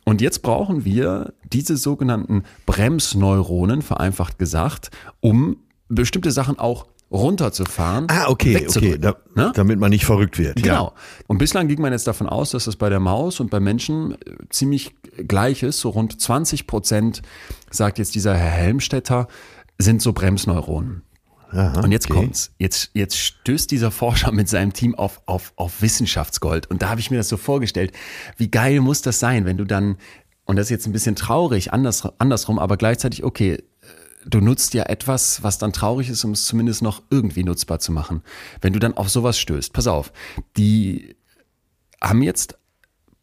Und 0.07 0.21
jetzt 0.21 0.41
brauchen 0.41 0.85
wir 0.85 1.33
diese 1.51 1.75
sogenannten 1.75 2.43
Bremsneuronen, 2.65 3.81
vereinfacht 3.81 4.39
gesagt, 4.39 4.89
um 5.19 5.57
bestimmte 5.89 6.31
Sachen 6.31 6.57
auch 6.57 6.87
runterzufahren. 7.11 8.07
Ah, 8.09 8.29
okay, 8.29 8.65
okay. 8.69 8.97
Da, 8.97 9.17
ne? 9.35 9.51
Damit 9.53 9.81
man 9.81 9.89
nicht 9.89 10.05
verrückt 10.05 10.37
wird. 10.37 10.63
Genau. 10.63 10.93
Und 11.27 11.39
bislang 11.39 11.67
ging 11.67 11.81
man 11.81 11.91
jetzt 11.91 12.07
davon 12.07 12.29
aus, 12.29 12.51
dass 12.51 12.63
das 12.63 12.77
bei 12.77 12.87
der 12.87 13.01
Maus 13.01 13.41
und 13.41 13.49
bei 13.49 13.59
Menschen 13.59 14.13
äh, 14.13 14.37
ziemlich 14.49 14.95
gleich 15.27 15.61
ist. 15.61 15.81
So 15.81 15.89
rund 15.89 16.21
20 16.21 16.67
Prozent, 16.67 17.21
sagt 17.69 17.99
jetzt 17.99 18.15
dieser 18.15 18.33
Herr 18.33 18.51
Helmstetter, 18.51 19.27
sind 19.77 20.01
so 20.01 20.13
Bremsneuronen. 20.13 21.01
Aha, 21.51 21.81
Und 21.81 21.91
jetzt 21.91 22.09
okay. 22.09 22.19
kommt's. 22.19 22.51
Jetzt, 22.57 22.91
jetzt 22.93 23.17
stößt 23.17 23.71
dieser 23.71 23.91
Forscher 23.91 24.31
mit 24.31 24.49
seinem 24.49 24.73
Team 24.73 24.95
auf, 24.95 25.21
auf, 25.25 25.53
auf 25.55 25.81
Wissenschaftsgold. 25.81 26.69
Und 26.69 26.81
da 26.81 26.89
habe 26.89 26.99
ich 26.99 27.11
mir 27.11 27.17
das 27.17 27.29
so 27.29 27.37
vorgestellt. 27.37 27.91
Wie 28.35 28.51
geil 28.51 28.79
muss 28.81 29.01
das 29.01 29.19
sein, 29.19 29.45
wenn 29.45 29.57
du 29.57 29.65
dann, 29.65 29.97
und 30.45 30.57
das 30.57 30.67
ist 30.67 30.71
jetzt 30.71 30.87
ein 30.87 30.93
bisschen 30.93 31.15
traurig, 31.15 31.73
anders, 31.73 32.07
andersrum, 32.19 32.59
aber 32.59 32.77
gleichzeitig, 32.77 33.23
okay, 33.23 33.53
äh, 33.53 33.63
du 34.25 34.41
nutzt 34.41 34.73
ja 34.73 34.83
etwas, 34.83 35.41
was 35.43 35.57
dann 35.57 35.73
traurig 35.73 36.09
ist, 36.09 36.23
um 36.25 36.31
es 36.31 36.45
zumindest 36.45 36.81
noch 36.81 37.01
irgendwie 37.09 37.43
nutzbar 37.43 37.79
zu 37.79 37.91
machen. 37.91 38.23
Wenn 38.61 38.73
du 38.73 38.79
dann 38.79 38.95
auf 38.95 39.09
sowas 39.09 39.39
stößt, 39.39 39.71
pass 39.71 39.87
auf, 39.87 40.11
die 40.57 41.15
haben 42.01 42.21
jetzt 42.21 42.57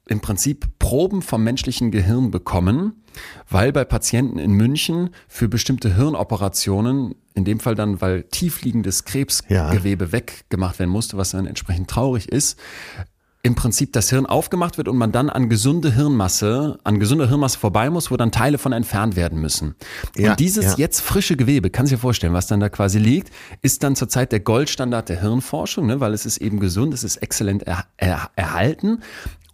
im 0.09 0.21
Prinzip 0.21 0.79
Proben 0.79 1.23
vom 1.23 1.45
menschlichen 1.45 1.91
Gehirn 1.91 2.31
bekommen, 2.31 3.04
weil 3.49 3.73
bei 3.73 3.85
Patienten 3.85 4.39
in 4.39 4.53
München 4.53 5.11
für 5.29 5.49
bestimmte 5.49 5.95
Hirnoperationen, 5.97 7.15
in 7.35 7.45
dem 7.45 7.61
Fall 7.61 7.75
dann, 7.75 8.01
weil 8.01 8.25
tiefliegendes 8.25 9.05
Krebsgewebe 9.05 10.13
weggemacht 10.13 10.79
werden 10.79 10.91
musste, 10.91 11.17
was 11.17 11.31
dann 11.31 11.47
entsprechend 11.47 11.89
traurig 11.89 12.29
ist, 12.29 12.59
im 13.45 13.55
Prinzip 13.55 13.93
das 13.93 14.09
Hirn 14.09 14.25
aufgemacht 14.25 14.79
wird 14.79 14.89
und 14.89 14.97
man 14.97 15.13
dann 15.13 15.29
an 15.29 15.51
gesunde 15.51 15.95
Hirnmasse, 15.95 16.79
an 16.83 16.99
gesunder 16.99 17.29
Hirnmasse 17.29 17.59
vorbei 17.59 17.91
muss, 17.91 18.11
wo 18.11 18.17
dann 18.17 18.33
Teile 18.33 18.57
von 18.57 18.73
entfernt 18.73 19.17
werden 19.17 19.39
müssen. 19.39 19.75
Ja, 20.17 20.31
und 20.31 20.41
dieses 20.41 20.65
ja. 20.65 20.75
jetzt 20.79 21.01
frische 21.03 21.37
Gewebe, 21.37 21.69
kannst 21.69 21.93
du 21.93 21.97
dir 21.97 22.01
vorstellen, 22.01 22.33
was 22.33 22.47
dann 22.47 22.61
da 22.61 22.71
quasi 22.71 22.99
liegt, 22.99 23.31
ist 23.61 23.83
dann 23.83 23.97
zurzeit 23.97 24.33
der 24.33 24.41
Goldstandard 24.41 25.11
der 25.11 25.21
Hirnforschung, 25.21 25.87
ne, 25.87 26.01
weil 26.01 26.15
es 26.15 26.25
ist 26.25 26.39
eben 26.39 26.59
gesund, 26.59 26.95
es 26.95 27.05
ist 27.05 27.19
exzellent 27.19 27.65
er, 27.65 27.85
er, 27.99 28.31
erhalten. 28.35 29.03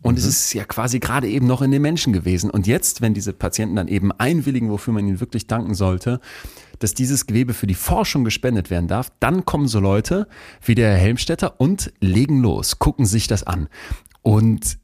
Und 0.03 0.19
es 0.19 0.25
ist 0.25 0.55
ja 0.55 0.65
quasi 0.65 0.99
gerade 0.99 1.29
eben 1.29 1.47
noch 1.47 1.61
in 1.61 1.71
den 1.71 1.83
Menschen 1.83 2.13
gewesen. 2.13 2.51
Und 2.51 2.67
jetzt, 2.67 3.01
wenn 3.03 3.13
diese 3.13 3.33
Patienten 3.33 3.77
dann 3.77 3.89
eben 3.89 4.13
einwilligen, 4.13 4.71
wofür 4.71 4.95
man 4.95 5.07
ihnen 5.07 5.21
wirklich 5.21 5.47
danken 5.47 5.75
sollte, 5.75 6.21
dass 6.79 6.95
dieses 6.95 7.27
Gewebe 7.27 7.53
für 7.53 7.67
die 7.67 7.75
Forschung 7.75 8.25
gespendet 8.25 8.71
werden 8.71 8.89
darf, 8.89 9.11
dann 9.21 9.45
kommen 9.45 9.69
so 9.69 9.79
Leute 9.79 10.27
wie 10.65 10.75
der 10.75 10.91
Herr 10.91 10.99
Helmstetter 10.99 11.61
und 11.61 11.93
legen 12.01 12.41
los, 12.41 12.79
gucken 12.79 13.05
sich 13.05 13.27
das 13.27 13.43
an. 13.43 13.69
Und 14.23 14.79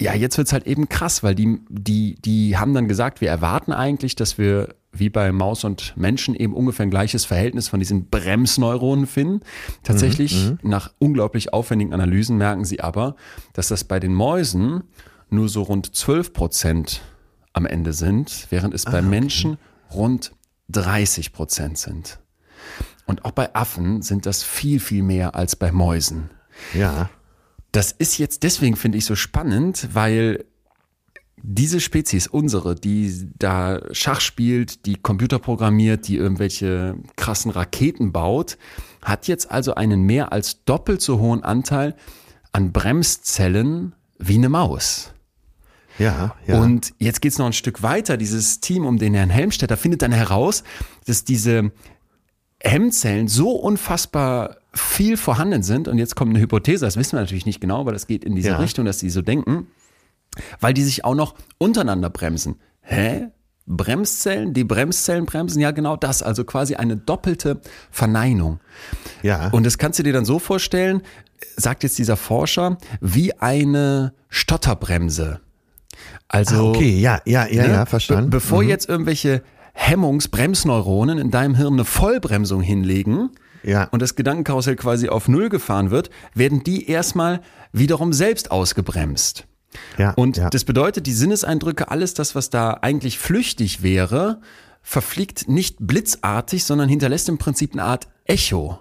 ja, 0.00 0.14
jetzt 0.14 0.38
wird's 0.38 0.52
halt 0.52 0.66
eben 0.66 0.88
krass, 0.88 1.22
weil 1.22 1.34
die, 1.34 1.60
die, 1.68 2.16
die 2.16 2.56
haben 2.56 2.74
dann 2.74 2.88
gesagt, 2.88 3.20
wir 3.20 3.28
erwarten 3.28 3.72
eigentlich, 3.72 4.16
dass 4.16 4.38
wir 4.38 4.74
wie 4.92 5.10
bei 5.10 5.32
Maus 5.32 5.64
und 5.64 5.96
Menschen 5.96 6.34
eben 6.34 6.54
ungefähr 6.54 6.86
ein 6.86 6.90
gleiches 6.90 7.24
Verhältnis 7.24 7.68
von 7.68 7.78
diesen 7.78 8.08
Bremsneuronen 8.08 9.06
finden. 9.06 9.40
Tatsächlich, 9.82 10.52
nach 10.62 10.92
unglaublich 10.98 11.52
aufwendigen 11.52 11.92
Analysen 11.92 12.36
merken 12.38 12.64
sie 12.64 12.80
aber, 12.80 13.16
dass 13.52 13.68
das 13.68 13.84
bei 13.84 14.00
den 14.00 14.14
Mäusen 14.14 14.84
nur 15.30 15.48
so 15.48 15.62
rund 15.62 15.94
12 15.94 16.32
Prozent 16.32 17.02
am 17.52 17.66
Ende 17.66 17.92
sind, 17.92 18.46
während 18.50 18.74
es 18.74 18.84
bei 18.84 19.02
Menschen 19.02 19.58
rund 19.92 20.32
30 20.70 21.32
Prozent 21.32 21.78
sind. 21.78 22.18
Und 23.06 23.24
auch 23.24 23.32
bei 23.32 23.54
Affen 23.54 24.02
sind 24.02 24.26
das 24.26 24.42
viel, 24.42 24.80
viel 24.80 25.02
mehr 25.02 25.34
als 25.34 25.56
bei 25.56 25.72
Mäusen. 25.72 26.30
Ja. 26.74 27.08
Das 27.72 27.92
ist 27.92 28.18
jetzt 28.18 28.42
deswegen, 28.42 28.76
finde 28.76 28.98
ich, 28.98 29.04
so 29.04 29.14
spannend, 29.14 29.88
weil 29.92 30.44
diese 31.42 31.80
Spezies, 31.80 32.26
unsere, 32.26 32.74
die 32.74 33.30
da 33.38 33.80
Schach 33.92 34.20
spielt, 34.20 34.86
die 34.86 34.96
Computer 34.96 35.38
programmiert, 35.38 36.08
die 36.08 36.16
irgendwelche 36.16 36.96
krassen 37.16 37.50
Raketen 37.50 38.12
baut, 38.12 38.58
hat 39.02 39.28
jetzt 39.28 39.50
also 39.50 39.74
einen 39.74 40.02
mehr 40.02 40.32
als 40.32 40.64
doppelt 40.64 41.00
so 41.00 41.18
hohen 41.18 41.42
Anteil 41.42 41.94
an 42.52 42.72
Bremszellen 42.72 43.94
wie 44.18 44.34
eine 44.34 44.48
Maus. 44.48 45.12
Ja, 45.98 46.34
ja. 46.46 46.60
Und 46.60 46.94
jetzt 46.98 47.20
geht's 47.20 47.38
noch 47.38 47.46
ein 47.46 47.52
Stück 47.52 47.82
weiter. 47.82 48.16
Dieses 48.16 48.60
Team 48.60 48.86
um 48.86 48.98
den 48.98 49.14
Herrn 49.14 49.30
Helmstetter 49.30 49.76
findet 49.76 50.02
dann 50.02 50.12
heraus, 50.12 50.62
dass 51.06 51.24
diese 51.24 51.72
Hemmzellen 52.60 53.28
so 53.28 53.50
unfassbar 53.52 54.58
viel 54.72 55.16
vorhanden 55.16 55.62
sind. 55.62 55.88
Und 55.88 55.98
jetzt 55.98 56.14
kommt 56.16 56.30
eine 56.30 56.40
Hypothese, 56.40 56.84
das 56.84 56.96
wissen 56.96 57.12
wir 57.12 57.20
natürlich 57.20 57.46
nicht 57.46 57.60
genau, 57.60 57.80
aber 57.80 57.92
das 57.92 58.06
geht 58.06 58.24
in 58.24 58.34
diese 58.34 58.50
Ja. 58.50 58.58
Richtung, 58.58 58.84
dass 58.84 58.98
die 58.98 59.10
so 59.10 59.22
denken, 59.22 59.66
weil 60.60 60.74
die 60.74 60.82
sich 60.84 61.04
auch 61.04 61.14
noch 61.14 61.34
untereinander 61.58 62.10
bremsen. 62.10 62.56
Hä? 62.80 63.28
Bremszellen? 63.66 64.54
Die 64.54 64.64
Bremszellen 64.64 65.26
bremsen? 65.26 65.60
Ja, 65.60 65.72
genau 65.72 65.96
das. 65.96 66.22
Also 66.22 66.44
quasi 66.44 66.76
eine 66.76 66.96
doppelte 66.96 67.60
Verneinung. 67.90 68.60
ja. 69.22 69.48
Und 69.50 69.64
das 69.66 69.76
kannst 69.78 69.98
du 69.98 70.02
dir 70.02 70.12
dann 70.14 70.24
so 70.24 70.38
vorstellen, 70.38 71.02
sagt 71.56 71.82
jetzt 71.82 71.98
dieser 71.98 72.16
Forscher, 72.16 72.78
wie 73.00 73.34
eine 73.34 74.14
Stotterbremse. 74.28 75.40
Also, 76.28 76.56
Ah, 76.56 76.70
okay, 76.70 76.98
ja, 76.98 77.20
ja, 77.26 77.46
ja, 77.46 77.66
ne, 77.66 77.72
ja, 77.72 77.86
verstanden. 77.86 78.30
Be 78.30 78.36
bevor 78.38 78.62
Mhm. 78.62 78.68
jetzt 78.68 78.88
irgendwelche 78.88 79.42
Hemmungsbremsneuronen 79.74 81.18
in 81.18 81.30
deinem 81.30 81.54
Hirn 81.54 81.74
eine 81.74 81.84
Vollbremsung 81.84 82.60
hinlegen 82.62 83.30
Ja. 83.62 83.84
und 83.84 84.00
das 84.02 84.14
Gedankenkarussell 84.16 84.76
quasi 84.76 85.08
auf 85.08 85.28
Null 85.28 85.48
gefahren 85.48 85.90
wird, 85.90 86.10
werden 86.34 86.64
die 86.64 86.88
erstmal 86.88 87.40
wiederum 87.72 88.12
selbst 88.12 88.50
ausgebremst. 88.50 89.46
Ja, 89.98 90.12
Und 90.12 90.36
ja. 90.36 90.50
das 90.50 90.64
bedeutet, 90.64 91.06
die 91.06 91.12
Sinneseindrücke, 91.12 91.90
alles 91.90 92.14
das, 92.14 92.34
was 92.34 92.50
da 92.50 92.72
eigentlich 92.74 93.18
flüchtig 93.18 93.82
wäre, 93.82 94.40
verfliegt 94.82 95.48
nicht 95.48 95.76
blitzartig, 95.80 96.64
sondern 96.64 96.88
hinterlässt 96.88 97.28
im 97.28 97.38
Prinzip 97.38 97.72
eine 97.72 97.84
Art 97.84 98.08
Echo. 98.24 98.78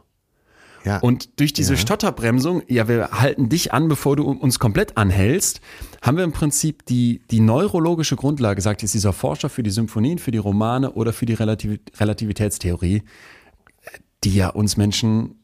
ja. 0.86 1.00
Und 1.00 1.40
durch 1.40 1.52
diese 1.52 1.74
Ja. 1.74 1.80
Stotterbremsung, 1.80 2.62
ja, 2.68 2.88
wir 2.88 3.10
halten 3.12 3.50
dich 3.50 3.74
an, 3.74 3.90
bevor 3.90 4.16
du 4.16 4.24
uns 4.30 4.60
komplett 4.60 4.96
anhältst, 4.96 5.60
haben 6.02 6.16
wir 6.16 6.24
im 6.24 6.32
Prinzip 6.32 6.86
die, 6.86 7.22
die 7.30 7.42
neurologische 7.42 8.16
Grundlage, 8.16 8.62
sagt 8.62 8.82
jetzt 8.84 8.94
dieser 8.94 9.12
Forscher 9.12 9.50
für 9.50 9.64
die 9.64 9.70
Symphonien, 9.70 10.18
für 10.20 10.32
die 10.32 10.38
Romane 10.38 10.92
oder 10.94 11.12
für 11.12 11.26
die 11.26 11.34
Relativ 11.34 11.80
Relativitätstheorie, 12.00 13.04
die 14.24 14.34
ja 14.36 14.50
uns 14.50 14.78
Menschen 14.78 15.44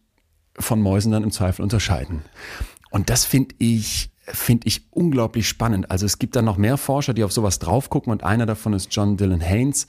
von 0.57 0.79
Mäusen 0.79 1.11
dann 1.11 1.23
im 1.23 1.31
Zweifel 1.31 1.61
unterscheiden. 1.63 2.21
Und 2.91 3.09
das 3.09 3.25
finde 3.25 3.55
ich, 3.57 4.11
finde 4.33 4.67
ich 4.67 4.87
unglaublich 4.91 5.47
spannend. 5.47 5.89
Also 5.91 6.05
es 6.05 6.17
gibt 6.19 6.35
dann 6.35 6.45
noch 6.45 6.57
mehr 6.57 6.77
Forscher, 6.77 7.13
die 7.13 7.23
auf 7.23 7.31
sowas 7.31 7.59
drauf 7.59 7.89
gucken 7.89 8.11
und 8.11 8.23
einer 8.23 8.45
davon 8.45 8.73
ist 8.73 8.87
John 8.91 9.15
Dylan 9.17 9.41
Haynes, 9.41 9.87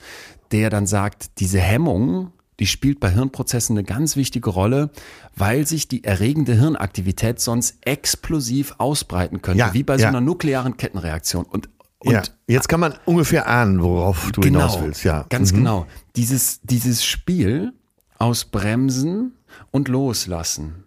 der 0.51 0.69
dann 0.69 0.85
sagt, 0.87 1.39
diese 1.39 1.59
Hemmung, 1.59 2.31
die 2.59 2.67
spielt 2.67 2.99
bei 3.01 3.09
Hirnprozessen 3.09 3.75
eine 3.77 3.83
ganz 3.83 4.15
wichtige 4.15 4.49
Rolle, 4.49 4.91
weil 5.35 5.67
sich 5.67 5.87
die 5.89 6.03
erregende 6.05 6.53
Hirnaktivität 6.53 7.41
sonst 7.41 7.77
explosiv 7.81 8.75
ausbreiten 8.77 9.41
könnte, 9.41 9.59
Ja, 9.59 9.73
wie 9.73 9.83
bei 9.83 9.97
so 9.97 10.03
ja. 10.03 10.09
einer 10.09 10.21
nuklearen 10.21 10.77
Kettenreaktion. 10.77 11.43
Und, 11.45 11.67
und 11.99 12.13
ja, 12.13 12.21
jetzt 12.47 12.69
kann 12.69 12.79
man 12.79 12.93
ungefähr 13.05 13.47
ahnen, 13.49 13.81
worauf 13.81 14.31
du 14.31 14.41
hinaus 14.41 14.79
willst. 14.81 15.03
Ja, 15.03 15.17
Genau, 15.23 15.27
Ganz 15.29 15.51
Mhm. 15.51 15.57
genau. 15.57 15.85
Dieses, 16.15 16.61
dieses 16.61 17.03
Spiel 17.03 17.73
aus 18.19 18.45
Bremsen 18.45 19.33
und 19.71 19.89
Loslassen, 19.89 20.84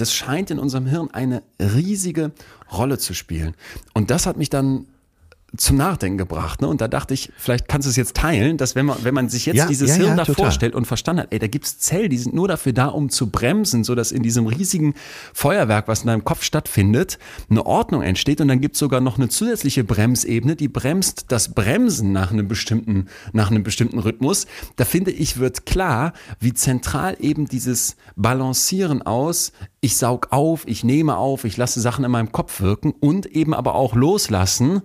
das 0.00 0.12
scheint 0.14 0.50
in 0.50 0.58
unserem 0.58 0.86
Hirn 0.86 1.10
eine 1.12 1.42
riesige 1.60 2.32
Rolle 2.72 2.98
zu 2.98 3.14
spielen. 3.14 3.54
Und 3.94 4.10
das 4.10 4.26
hat 4.26 4.36
mich 4.36 4.50
dann 4.50 4.86
zum 5.56 5.76
Nachdenken 5.76 6.18
gebracht. 6.18 6.60
Ne? 6.60 6.68
Und 6.68 6.80
da 6.80 6.88
dachte 6.88 7.14
ich, 7.14 7.32
vielleicht 7.36 7.68
kannst 7.68 7.86
du 7.86 7.90
es 7.90 7.96
jetzt 7.96 8.14
teilen, 8.14 8.56
dass 8.56 8.74
wenn 8.74 8.86
man, 8.86 8.98
wenn 9.02 9.14
man 9.14 9.28
sich 9.28 9.46
jetzt 9.46 9.56
Ja, 9.56 9.66
dieses 9.66 9.90
ja, 9.90 9.96
Hirn 9.96 10.08
ja, 10.16 10.24
da 10.24 10.32
vorstellt 10.32 10.74
und 10.74 10.86
verstanden 10.86 11.22
hat, 11.22 11.32
ey, 11.32 11.38
da 11.38 11.48
gibt's 11.48 11.78
Zellen, 11.78 12.10
die 12.10 12.18
sind 12.18 12.34
nur 12.34 12.48
dafür 12.48 12.72
da, 12.72 12.86
um 12.86 13.08
zu 13.08 13.30
bremsen, 13.30 13.82
sodass 13.84 14.12
in 14.12 14.22
diesem 14.22 14.46
riesigen 14.46 14.94
Feuerwerk, 15.32 15.88
was 15.88 16.02
in 16.02 16.08
deinem 16.08 16.24
Kopf 16.24 16.42
stattfindet, 16.42 17.18
eine 17.48 17.66
Ordnung 17.66 18.02
entsteht 18.02 18.40
und 18.40 18.48
dann 18.48 18.60
gibt's 18.60 18.78
sogar 18.78 19.00
noch 19.00 19.18
eine 19.18 19.28
zusätzliche 19.28 19.82
Bremsebene, 19.82 20.56
die 20.56 20.68
bremst 20.68 21.26
das 21.28 21.52
Bremsen 21.52 22.12
nach 22.12 22.30
einem 22.30 22.46
bestimmten, 22.46 23.08
nach 23.32 23.50
einem 23.50 23.62
bestimmten 23.62 23.98
Rhythmus. 23.98 24.46
Da 24.76 24.84
finde 24.84 25.10
ich, 25.10 25.38
wird 25.38 25.66
klar, 25.66 26.12
wie 26.38 26.54
zentral 26.54 27.16
eben 27.18 27.46
dieses 27.46 27.96
Balancieren 28.14 29.02
aus, 29.02 29.52
ich 29.80 29.96
saug 29.96 30.28
auf, 30.30 30.66
ich 30.66 30.84
nehme 30.84 31.16
auf, 31.16 31.44
ich 31.44 31.56
lasse 31.56 31.80
Sachen 31.80 32.04
in 32.04 32.10
meinem 32.10 32.32
Kopf 32.32 32.60
wirken 32.60 32.92
und 33.00 33.26
eben 33.26 33.54
aber 33.54 33.74
auch 33.74 33.94
loslassen 33.94 34.82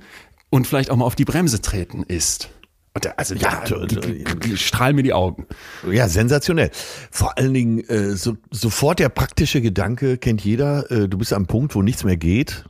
und 0.50 0.68
vielleicht 0.68 0.90
auch 0.92 0.96
mal 0.96 1.06
auf 1.06 1.16
die 1.16 1.26
Bremse 1.26 1.62
treten 1.62 2.04
ist. 2.04 2.50
Und 2.94 3.04
da, 3.06 3.12
also 3.18 3.36
Ja, 3.36 3.62
da 3.68 3.86
g- 3.86 4.24
g- 4.24 4.56
strahlen 4.58 4.96
mir 4.96 5.04
die 5.04 5.14
Augen. 5.14 5.46
Ja, 5.92 6.08
sensationell. 6.08 6.72
Vor 7.12 7.38
allen 7.38 7.54
Dingen 7.54 7.80
äh, 7.90 8.16
so, 8.16 8.38
sofort 8.52 9.00
der 9.00 9.10
praktische 9.10 9.62
Gedanke 9.62 10.18
kennt 10.18 10.44
jeder. 10.46 10.90
Äh, 10.90 11.10
du 11.10 11.18
bist 11.18 11.34
am 11.34 11.46
Punkt, 11.46 11.76
wo 11.76 11.82
nichts 11.82 12.06
mehr 12.06 12.16
geht, 12.16 12.64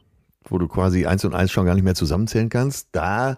wo 0.46 0.58
du 0.58 0.68
quasi 0.68 1.06
eins 1.06 1.24
und 1.26 1.36
eins 1.36 1.52
schon 1.52 1.66
gar 1.68 1.76
nicht 1.76 1.84
mehr 1.84 1.94
zusammenzählen 1.94 2.50
kannst. 2.50 2.88
Da 2.92 3.38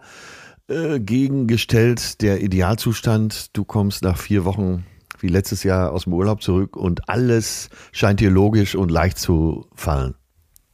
äh, 0.70 1.00
gegengestellt 1.02 2.22
der 2.22 2.42
Idealzustand. 2.42 3.56
Du 3.58 3.66
kommst 3.66 4.02
nach 4.04 4.18
vier 4.18 4.46
Wochen 4.46 4.86
wie 5.20 5.28
letztes 5.28 5.64
Jahr 5.64 5.92
aus 5.92 6.04
dem 6.06 6.14
Urlaub 6.14 6.42
zurück 6.42 6.78
und 6.78 7.10
alles 7.10 7.70
scheint 7.92 8.20
dir 8.20 8.30
logisch 8.30 8.76
und 8.76 8.92
leicht 8.92 9.18
zu 9.18 9.68
fallen. 9.76 10.14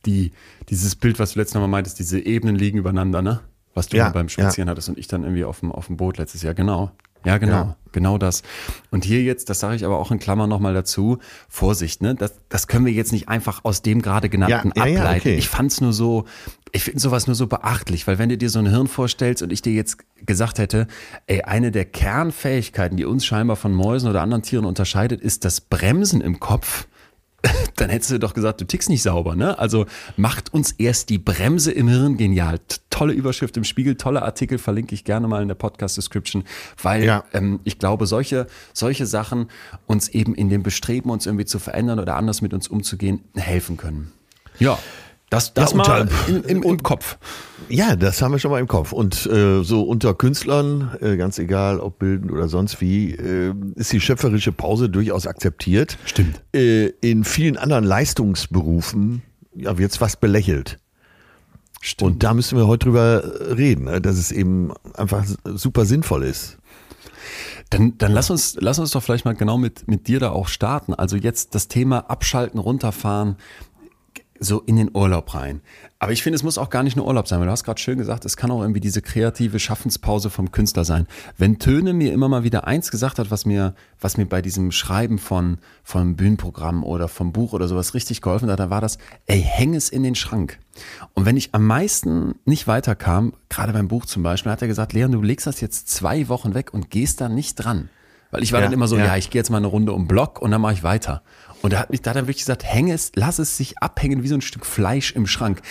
Die, 0.05 0.31
dieses 0.69 0.95
Bild, 0.95 1.17
was 1.17 1.33
du 1.33 1.39
letztes 1.39 1.59
Mal 1.59 1.67
meintest, 1.67 1.97
diese 1.97 2.19
Ebenen 2.19 2.55
liegen 2.55 2.77
übereinander, 2.77 3.21
ne? 3.21 3.39
Was 3.73 3.87
du 3.87 3.97
Ja, 3.97 4.09
beim 4.09 4.29
Spazieren 4.29 4.69
hattest 4.69 4.89
und 4.89 4.97
ich 4.97 5.07
dann 5.07 5.23
irgendwie 5.23 5.45
auf 5.45 5.59
dem, 5.61 5.71
auf 5.71 5.87
dem 5.87 5.97
Boot 5.97 6.17
letztes 6.17 6.41
Jahr. 6.43 6.53
Genau. 6.53 6.91
Ja, 7.25 7.37
genau. 7.37 7.53
Ja. 7.53 7.75
Genau 7.93 8.17
das. 8.17 8.43
Und 8.91 9.05
hier 9.05 9.21
jetzt, 9.23 9.49
das 9.49 9.59
sage 9.61 9.75
ich 9.75 9.85
aber 9.85 9.97
auch 9.97 10.11
in 10.11 10.19
Klammern 10.19 10.49
nochmal 10.49 10.73
dazu, 10.73 11.19
Vorsicht, 11.47 12.01
ne? 12.01 12.15
Das, 12.15 12.33
das 12.49 12.67
können 12.67 12.85
wir 12.85 12.91
jetzt 12.91 13.11
nicht 13.13 13.29
einfach 13.29 13.61
aus 13.63 13.81
dem 13.81 14.01
gerade 14.01 14.27
genannten 14.29 14.73
Ja, 14.75 14.85
ja, 14.85 14.91
ja, 14.91 14.99
ableiten. 15.01 15.19
okay. 15.29 15.35
Ich 15.35 15.47
fand's 15.47 15.79
nur 15.79 15.93
so, 15.93 16.25
ich 16.73 16.83
finde 16.83 16.99
sowas 16.99 17.27
nur 17.27 17.35
so 17.35 17.47
beachtlich, 17.47 18.07
weil 18.07 18.17
wenn 18.17 18.29
du 18.29 18.37
dir 18.37 18.49
so 18.49 18.59
ein 18.59 18.67
Hirn 18.67 18.87
vorstellst 18.87 19.41
und 19.41 19.53
ich 19.53 19.61
dir 19.61 19.73
jetzt 19.73 19.99
gesagt 20.25 20.57
hätte, 20.59 20.87
ey, 21.27 21.43
eine 21.43 21.71
der 21.71 21.85
Kernfähigkeiten, 21.85 22.97
die 22.97 23.05
uns 23.05 23.25
scheinbar 23.25 23.55
von 23.55 23.73
Mäusen 23.73 24.09
oder 24.09 24.21
anderen 24.21 24.43
Tieren 24.43 24.65
unterscheidet, 24.65 25.21
ist 25.21 25.45
das 25.45 25.61
Bremsen 25.61 26.19
im 26.19 26.39
Kopf 26.39 26.87
dann 27.75 27.89
hättest 27.89 28.11
du 28.11 28.19
doch 28.19 28.33
gesagt, 28.33 28.61
du 28.61 28.65
tickst 28.65 28.89
nicht 28.89 29.01
sauber, 29.03 29.35
ne? 29.35 29.57
Also 29.59 29.85
macht 30.17 30.53
uns 30.53 30.71
erst 30.73 31.09
die 31.09 31.17
Bremse 31.17 31.71
im 31.71 31.87
Hirn 31.87 32.17
genial. 32.17 32.59
Tolle 32.89 33.13
Überschrift 33.13 33.57
im 33.57 33.63
Spiegel, 33.63 33.95
tolle 33.95 34.21
Artikel, 34.21 34.57
verlinke 34.57 34.93
ich 34.95 35.03
gerne 35.03 35.27
mal 35.27 35.41
in 35.41 35.47
der 35.47 35.55
Podcast-Description, 35.55 36.43
weil 36.81 37.03
Ja. 37.03 37.23
ähm, 37.33 37.59
ich 37.63 37.79
glaube, 37.79 38.05
solche, 38.07 38.47
solche 38.73 39.05
Sachen 39.05 39.47
uns 39.87 40.09
eben 40.09 40.35
in 40.35 40.49
dem 40.49 40.63
Bestreben, 40.63 41.09
uns 41.09 41.25
irgendwie 41.25 41.45
zu 41.45 41.59
verändern 41.59 41.99
oder 41.99 42.15
anders 42.15 42.41
mit 42.41 42.53
uns 42.53 42.67
umzugehen, 42.67 43.21
helfen 43.35 43.77
können. 43.77 44.11
Ja, 44.59 44.77
das, 45.33 45.53
das 45.53 45.73
und 45.73 45.79
mal 45.79 46.07
im, 46.27 46.43
im, 46.43 46.63
im 46.63 46.83
Kopf. 46.83 47.17
Ja, 47.69 47.95
das 47.95 48.21
haben 48.21 48.31
wir 48.33 48.39
schon 48.39 48.51
mal 48.51 48.59
im 48.59 48.67
Kopf. 48.67 48.91
Und 48.91 49.25
äh, 49.25 49.63
so 49.63 49.83
unter 49.83 50.13
Künstlern, 50.13 50.95
äh, 51.01 51.17
ganz 51.17 51.39
egal, 51.39 51.79
ob 51.79 51.99
bildend 51.99 52.31
oder 52.31 52.47
sonst 52.47 52.81
wie, 52.81 53.11
äh, 53.11 53.53
ist 53.75 53.91
die 53.91 54.01
schöpferische 54.01 54.51
Pause 54.51 54.89
durchaus 54.89 55.27
akzeptiert. 55.27 55.97
Stimmt. 56.05 56.41
Äh, 56.53 56.87
in 57.01 57.23
vielen 57.23 57.57
anderen 57.57 57.83
Leistungsberufen 57.83 59.23
ja, 59.55 59.77
wird 59.77 59.91
es 59.91 59.97
fast 59.97 60.19
belächelt. 60.19 60.79
Stimmt. 61.81 62.11
Und 62.11 62.23
da 62.23 62.33
müssen 62.33 62.57
wir 62.57 62.67
heute 62.67 62.85
drüber 62.85 63.23
reden, 63.57 63.85
ne, 63.85 64.01
dass 64.01 64.17
es 64.17 64.31
eben 64.31 64.71
einfach 64.93 65.25
super 65.45 65.85
sinnvoll 65.85 66.23
ist. 66.23 66.57
Dann, 67.69 67.97
dann 67.97 68.11
lass 68.11 68.29
uns, 68.29 68.55
lass 68.59 68.77
uns 68.77 68.91
doch 68.91 69.01
vielleicht 69.01 69.25
mal 69.25 69.33
genau 69.33 69.57
mit, 69.57 69.87
mit 69.87 70.07
dir 70.07 70.19
da 70.19 70.29
auch 70.29 70.47
starten. 70.47 70.93
Also 70.93 71.17
jetzt 71.17 71.55
das 71.55 71.67
Thema 71.67 72.09
abschalten, 72.09 72.59
runterfahren, 72.59 73.37
so 74.43 74.59
in 74.61 74.75
den 74.75 74.89
Urlaub 74.93 75.33
rein. 75.33 75.61
Aber 75.99 76.11
ich 76.11 76.21
finde, 76.21 76.35
es 76.35 76.43
muss 76.43 76.57
auch 76.57 76.69
gar 76.69 76.83
nicht 76.83 76.97
nur 76.97 77.07
Urlaub 77.07 77.27
sein, 77.27 77.39
weil 77.39 77.45
du 77.45 77.51
hast 77.51 77.63
gerade 77.63 77.79
schön 77.79 77.97
gesagt, 77.97 78.25
es 78.25 78.35
kann 78.35 78.51
auch 78.51 78.61
irgendwie 78.61 78.81
diese 78.81 79.01
kreative 79.01 79.59
Schaffenspause 79.59 80.29
vom 80.29 80.51
Künstler 80.51 80.83
sein. 80.83 81.07
Wenn 81.37 81.59
Töne 81.59 81.93
mir 81.93 82.11
immer 82.11 82.27
mal 82.27 82.43
wieder 82.43 82.67
eins 82.67 82.91
gesagt 82.91 83.19
hat, 83.19 83.31
was 83.31 83.45
mir, 83.45 83.73
was 84.01 84.17
mir 84.17 84.25
bei 84.25 84.41
diesem 84.41 84.71
Schreiben 84.71 85.17
von, 85.17 85.59
von 85.83 86.15
Bühnenprogramm 86.15 86.83
oder 86.83 87.07
vom 87.07 87.31
Buch 87.31 87.53
oder 87.53 87.67
sowas 87.67 87.93
richtig 87.93 88.21
geholfen 88.21 88.49
hat, 88.49 88.59
dann 88.59 88.69
war 88.69 88.81
das, 88.81 88.97
ey, 89.27 89.41
häng 89.41 89.75
es 89.75 89.89
in 89.89 90.03
den 90.03 90.15
Schrank. 90.15 90.59
Und 91.13 91.25
wenn 91.25 91.37
ich 91.37 91.53
am 91.53 91.65
meisten 91.65 92.35
nicht 92.45 92.67
weiterkam, 92.67 93.33
gerade 93.49 93.73
beim 93.73 93.87
Buch 93.87 94.05
zum 94.05 94.23
Beispiel, 94.23 94.51
hat 94.51 94.61
er 94.61 94.67
gesagt, 94.67 94.93
Leon, 94.93 95.11
du 95.11 95.21
legst 95.21 95.47
das 95.47 95.61
jetzt 95.61 95.89
zwei 95.89 96.27
Wochen 96.27 96.53
weg 96.53 96.73
und 96.73 96.89
gehst 96.89 97.21
da 97.21 97.29
nicht 97.29 97.55
dran. 97.55 97.89
Weil 98.31 98.41
ich 98.41 98.51
war 98.51 98.59
Ja, 98.59 98.65
dann 98.65 98.73
immer 98.73 98.87
so, 98.87 98.97
ja. 98.97 99.05
ja, 99.05 99.17
ich 99.17 99.29
gehe 99.29 99.39
jetzt 99.39 99.51
mal 99.51 99.57
eine 99.57 99.67
Runde 99.67 99.93
um 99.93 100.07
Block 100.07 100.41
und 100.41 100.49
dann 100.49 100.59
mache 100.59 100.73
ich 100.73 100.83
weiter. 100.83 101.21
Und 101.63 101.71
da 101.71 101.79
hat 101.79 101.91
mich 101.91 102.01
da 102.01 102.13
dann 102.13 102.25
wirklich 102.25 102.39
gesagt, 102.39 102.65
häng 102.65 102.91
es, 102.91 103.13
lass 103.15 103.39
es 103.39 103.55
sich 103.55 103.77
abhängen 103.79 104.21
wie 104.21 104.27
so 104.27 104.35
ein 104.35 104.41
Stück 104.41 104.65
Fleisch 104.65 105.13
im 105.13 105.25
Schrank. 105.25 105.61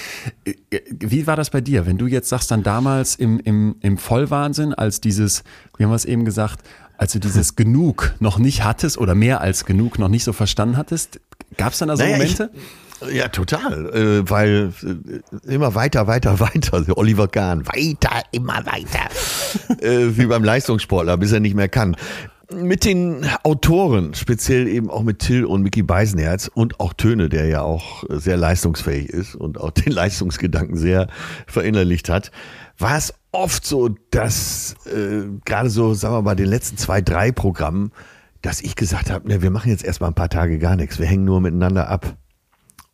Äh, 0.46 0.54
äh, 0.70 0.80
Wie 0.90 1.26
war 1.26 1.36
das 1.36 1.50
bei 1.50 1.60
dir? 1.60 1.84
Wenn 1.84 1.98
du 1.98 2.06
jetzt 2.06 2.30
sagst, 2.30 2.50
dann 2.50 2.62
damals 2.62 3.14
im, 3.14 3.38
im, 3.40 3.76
im 3.80 3.98
Vollwahnsinn, 3.98 4.72
als 4.72 5.02
dieses, 5.02 5.44
wie 5.76 5.84
haben 5.84 5.90
wir 5.90 5.96
es 5.96 6.06
eben 6.06 6.24
gesagt, 6.24 6.66
als 6.96 7.12
du 7.12 7.18
dieses 7.18 7.56
Genug 7.56 8.14
noch 8.20 8.38
nicht 8.38 8.64
hattest 8.64 8.96
oder 8.96 9.14
mehr 9.14 9.42
als 9.42 9.66
genug 9.66 9.98
noch 9.98 10.08
nicht 10.08 10.24
so 10.24 10.32
verstanden 10.32 10.78
hattest, 10.78 11.20
gab 11.58 11.74
es 11.74 11.78
dann 11.78 11.88
da 11.88 11.96
so 11.98 12.02
Naja, 12.02 12.16
Momente? 12.16 12.50
Ich, 12.54 13.14
ja, 13.14 13.28
total. 13.28 13.94
Äh, 13.94 14.30
weil 14.30 14.72
äh, 14.82 15.52
immer 15.52 15.74
weiter, 15.74 16.06
weiter, 16.06 16.40
weiter. 16.40 16.80
Der 16.80 16.96
Oliver 16.96 17.28
Kahn, 17.28 17.66
weiter, 17.66 18.22
immer 18.30 18.64
weiter. 18.64 19.10
äh, 19.82 20.16
wie 20.16 20.24
beim 20.24 20.42
Leistungssportler, 20.44 21.18
bis 21.18 21.32
er 21.32 21.40
nicht 21.40 21.54
mehr 21.54 21.68
kann. 21.68 21.96
Mit 22.54 22.84
den 22.84 23.26
Autoren, 23.44 24.14
speziell 24.14 24.68
eben 24.68 24.90
auch 24.90 25.02
mit 25.02 25.20
Till 25.20 25.44
und 25.44 25.62
Mickey 25.62 25.82
Beisenherz 25.82 26.50
und 26.52 26.80
auch 26.80 26.92
Töne, 26.92 27.28
der 27.28 27.46
ja 27.46 27.62
auch 27.62 28.04
sehr 28.08 28.36
leistungsfähig 28.36 29.08
ist 29.08 29.34
und 29.34 29.58
auch 29.58 29.70
den 29.72 29.92
Leistungsgedanken 29.92 30.76
sehr 30.76 31.08
verinnerlicht 31.46 32.08
hat, 32.08 32.30
war 32.78 32.96
es 32.96 33.14
oft 33.32 33.64
so, 33.64 33.90
dass 34.10 34.74
äh, 34.86 35.28
gerade 35.44 35.70
so, 35.70 35.94
sagen 35.94 36.14
wir 36.14 36.22
mal, 36.22 36.34
den 36.34 36.48
letzten 36.48 36.76
zwei, 36.76 37.00
drei 37.00 37.32
Programmen, 37.32 37.92
dass 38.42 38.60
ich 38.60 38.76
gesagt 38.76 39.10
habe, 39.10 39.28
ne, 39.28 39.40
wir 39.40 39.50
machen 39.50 39.70
jetzt 39.70 39.84
erstmal 39.84 40.10
ein 40.10 40.14
paar 40.14 40.28
Tage 40.28 40.58
gar 40.58 40.76
nichts, 40.76 40.98
wir 40.98 41.06
hängen 41.06 41.24
nur 41.24 41.40
miteinander 41.40 41.88
ab. 41.88 42.16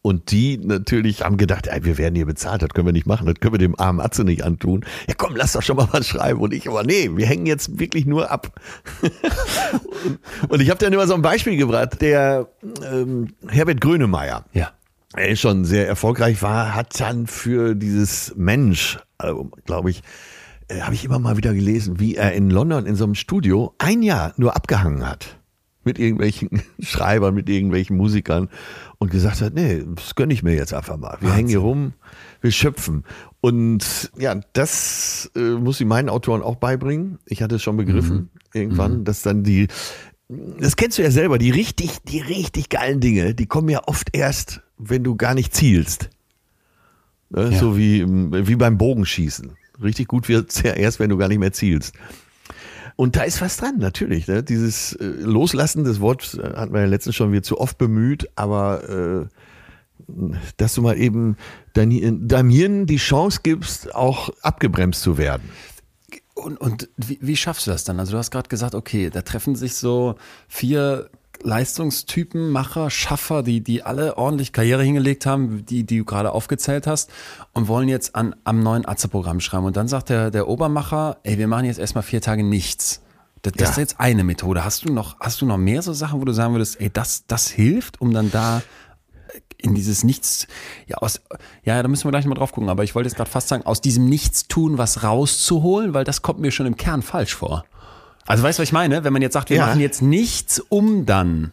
Und 0.09 0.31
die 0.31 0.57
natürlich 0.57 1.23
haben 1.23 1.37
gedacht, 1.37 1.67
ey, 1.67 1.85
wir 1.85 1.99
werden 1.99 2.15
hier 2.15 2.25
bezahlt, 2.25 2.63
das 2.63 2.71
können 2.71 2.87
wir 2.87 2.93
nicht 2.95 3.07
machen, 3.07 3.27
das 3.27 3.35
können 3.41 3.53
wir 3.53 3.59
dem 3.59 3.79
armen 3.79 4.01
Atze 4.01 4.25
nicht 4.25 4.43
antun. 4.43 4.85
Ja 5.07 5.15
komm, 5.17 5.37
lass 5.37 5.53
doch 5.53 5.63
schon 5.63 5.77
mal 5.77 5.87
was 5.93 6.07
schreiben. 6.09 6.41
Und 6.41 6.55
ich 6.55 6.67
aber, 6.67 6.83
nee, 6.83 7.11
wir 7.15 7.27
hängen 7.27 7.45
jetzt 7.45 7.79
wirklich 7.79 8.07
nur 8.07 8.31
ab. 8.31 8.59
und, 10.49 10.61
ich 10.63 10.71
habe 10.71 10.79
dann 10.81 10.93
immer 10.93 11.07
so 11.07 11.15
ein 11.15 11.23
Beispiel 11.23 11.57
gebracht, 11.57 12.01
der 12.01 12.49
ähm, 12.91 13.35
Herbert 13.49 13.81
Grönemeyer, 13.81 14.45
Ja. 14.55 14.71
er 15.15 15.37
schon 15.37 15.65
sehr 15.65 15.87
erfolgreich 15.87 16.41
war, 16.43 16.75
hat 16.75 16.99
dann 17.01 17.27
für 17.27 17.75
dieses 17.75 18.35
Mensch, 18.37 18.99
glaube 19.67 19.91
ich, 19.91 20.03
äh, 20.69 20.81
habe 20.81 20.95
ich 20.95 21.05
immer 21.05 21.19
mal 21.19 21.37
wieder 21.37 21.53
gelesen, 21.53 22.01
wie 22.01 22.15
er 22.17 22.33
in 22.33 22.51
London 22.51 22.87
in 22.87 22.97
so 22.97 23.05
einem 23.05 23.15
Studio 23.15 23.75
ein 23.79 24.03
Jahr 24.03 24.33
nur 24.37 24.57
abgehangen 24.57 25.07
hat. 25.07 25.37
Mit 25.85 25.99
irgendwelchen 25.99 26.63
Schreibern, 26.81 27.35
mit 27.35 27.49
irgendwelchen 27.49 27.97
Musikern 27.97 28.49
und 28.99 29.11
gesagt 29.11 29.41
hat, 29.41 29.55
nee, 29.55 29.85
das 29.95 30.15
gönne 30.15 30.35
ich 30.35 30.43
mir 30.43 30.55
jetzt 30.55 30.75
einfach 30.75 30.97
mal. 30.97 31.17
Wir 31.21 31.33
hängen 31.33 31.49
hier 31.49 31.61
rum, 31.61 31.93
wir 32.41 32.51
schöpfen. 32.51 33.05
Und 33.41 34.11
ja, 34.19 34.41
das 34.53 35.31
äh, 35.37 35.41
muss 35.41 35.81
ich 35.81 35.87
meinen 35.87 36.09
Autoren 36.09 36.43
auch 36.43 36.57
beibringen. 36.57 37.19
Ich 37.27 37.43
hatte 37.43 37.57
es 37.57 37.63
schon 37.63 37.77
begriffen 37.77 38.31
irgendwann, 38.53 39.05
dass 39.05 39.23
dann 39.23 39.45
die 39.45 39.69
das 40.29 40.77
kennst 40.77 40.99
du 40.99 41.03
ja 41.03 41.11
selber, 41.11 41.39
die 41.39 41.51
richtig, 41.51 42.03
die 42.03 42.21
richtig 42.21 42.69
geilen 42.69 43.01
Dinge, 43.01 43.35
die 43.35 43.47
kommen 43.47 43.71
ja 43.71 43.81
oft 43.87 44.15
erst, 44.15 44.61
wenn 44.77 45.03
du 45.03 45.17
gar 45.17 45.35
nicht 45.35 45.55
zielst. 45.55 46.11
Ne? 47.31 47.51
Ja. 47.51 47.59
So 47.59 47.79
wie, 47.79 48.05
wie 48.07 48.57
beim 48.57 48.77
Bogenschießen. 48.77 49.53
Richtig 49.83 50.09
gut 50.09 50.29
wird's 50.29 50.63
ja 50.63 50.73
erst, 50.73 51.01
wenn 51.01 51.09
du 51.09 51.17
gar 51.17 51.29
nicht 51.29 51.39
mehr 51.39 51.53
zielst. 51.53 51.95
Und 53.01 53.15
da 53.15 53.23
ist 53.23 53.41
was 53.41 53.59
dran, 53.59 53.77
natürlich. 53.79 54.27
Ne? 54.27 54.43
Dieses 54.43 54.93
äh, 54.95 55.05
Loslassen, 55.05 55.85
das 55.85 56.01
Wort 56.01 56.35
äh, 56.35 56.57
hatten 56.57 56.75
wir 56.75 56.81
ja 56.81 56.87
letztens 56.89 57.15
schon 57.15 57.31
wieder 57.31 57.45
zu 57.45 57.61
oft 57.61 57.79
bemüht, 57.79 58.29
aber 58.35 59.29
äh, 59.29 60.13
dass 60.57 60.75
du 60.75 60.83
mal 60.83 60.99
eben 60.99 61.37
dein, 61.75 62.27
deinem 62.27 62.51
Hirn 62.51 62.87
die 62.87 62.97
Chance 62.97 63.39
gibst, 63.45 63.95
auch 63.95 64.31
abgebremst 64.43 65.01
zu 65.01 65.17
werden. 65.17 65.49
Und, 66.35 66.61
und 66.61 66.89
wie, 66.97 67.21
wie 67.21 67.37
schaffst 67.37 67.69
du 67.69 67.71
das 67.71 67.85
dann? 67.85 68.01
Also 68.01 68.13
du 68.13 68.19
hast 68.19 68.33
gerade 68.33 68.49
gesagt, 68.49 68.75
okay, 68.75 69.11
da 69.11 69.23
treffen 69.23 69.55
sich 69.55 69.77
so 69.77 70.17
vier 70.49 71.09
Leistungstypen, 71.43 72.51
Macher, 72.51 72.91
Schaffer, 72.91 73.43
die, 73.43 73.61
die 73.63 73.83
alle 73.83 74.17
ordentlich 74.19 74.53
Karriere 74.53 74.83
hingelegt 74.83 75.27
haben, 75.27 75.65
die, 75.67 75.85
die 75.85 75.99
du 75.99 76.05
gerade 76.05 76.33
aufgezählt 76.33 76.87
hast 76.87 77.11
und 77.53 77.69
wollen 77.69 77.89
jetzt 77.89 78.15
an, 78.15 78.35
am 78.45 78.63
neuen 78.63 78.87
Atze-Programm 78.87 79.41
schreiben. 79.41 79.65
Und 79.67 79.77
dann 79.77 79.89
sagt 79.89 80.09
der, 80.09 80.31
der 80.31 80.49
Obermacher, 80.49 81.19
ey, 81.23 81.39
wir 81.39 81.49
machen 81.49 81.65
jetzt 81.67 81.79
erstmal 81.79 82.03
vier 82.03 82.21
Tage 82.21 82.43
nichts. 82.43 83.03
Das, 83.43 83.53
das 83.53 83.63
Ja. 83.63 83.71
ist 83.71 83.77
jetzt 83.79 84.01
eine 84.01 84.25
Methode. 84.25 84.65
Hast 84.65 84.85
du 84.85 84.93
noch, 84.93 85.19
hast 85.21 85.41
du 85.41 85.47
noch 85.47 85.59
mehr 85.59 85.83
so 85.83 85.93
Sachen, 85.93 86.21
wo 86.21 86.25
du 86.25 86.33
sagen 86.33 86.55
würdest, 86.55 86.81
ey, 86.81 86.91
das, 86.91 87.25
das 87.27 87.49
hilft, 87.49 88.01
um 88.01 88.13
dann 88.13 88.31
da 88.31 88.63
in 89.61 89.75
dieses 89.75 90.05
Nichts, 90.05 90.47
ja, 90.87 90.99
aus, 90.99 91.21
ja, 91.65 91.83
da 91.83 91.89
müssen 91.89 92.05
wir 92.05 92.11
gleich 92.13 92.25
mal 92.27 92.35
drauf 92.37 92.53
gucken, 92.53 92.71
aber 92.71 92.85
ich 92.85 92.95
wollte 92.95 93.09
jetzt 93.09 93.17
gerade 93.17 93.31
fast 93.31 93.49
sagen, 93.49 93.67
aus 93.67 93.81
diesem 93.81 94.07
Nichtstun 94.07 94.79
was 94.79 95.03
rauszuholen, 95.03 95.95
weil 95.95 96.05
das 96.05 96.23
kommt 96.23 96.39
mir 96.39 96.53
schon 96.53 96.67
im 96.67 96.77
Kern 96.77 97.03
falsch 97.03 97.35
vor. 97.35 97.65
Also 98.29 98.43
weißt 98.45 98.59
du, 98.59 98.63
was 98.63 98.69
ich 98.69 98.73
meine? 98.73 99.05
Wenn 99.05 99.13
man 99.13 99.23
jetzt 99.23 99.33
sagt, 99.35 99.51
wir 99.51 99.57
Ja. 99.57 99.67
machen 99.67 99.81
jetzt 99.81 100.03
nichts, 100.03 100.61
um 100.69 101.07
dann. 101.07 101.53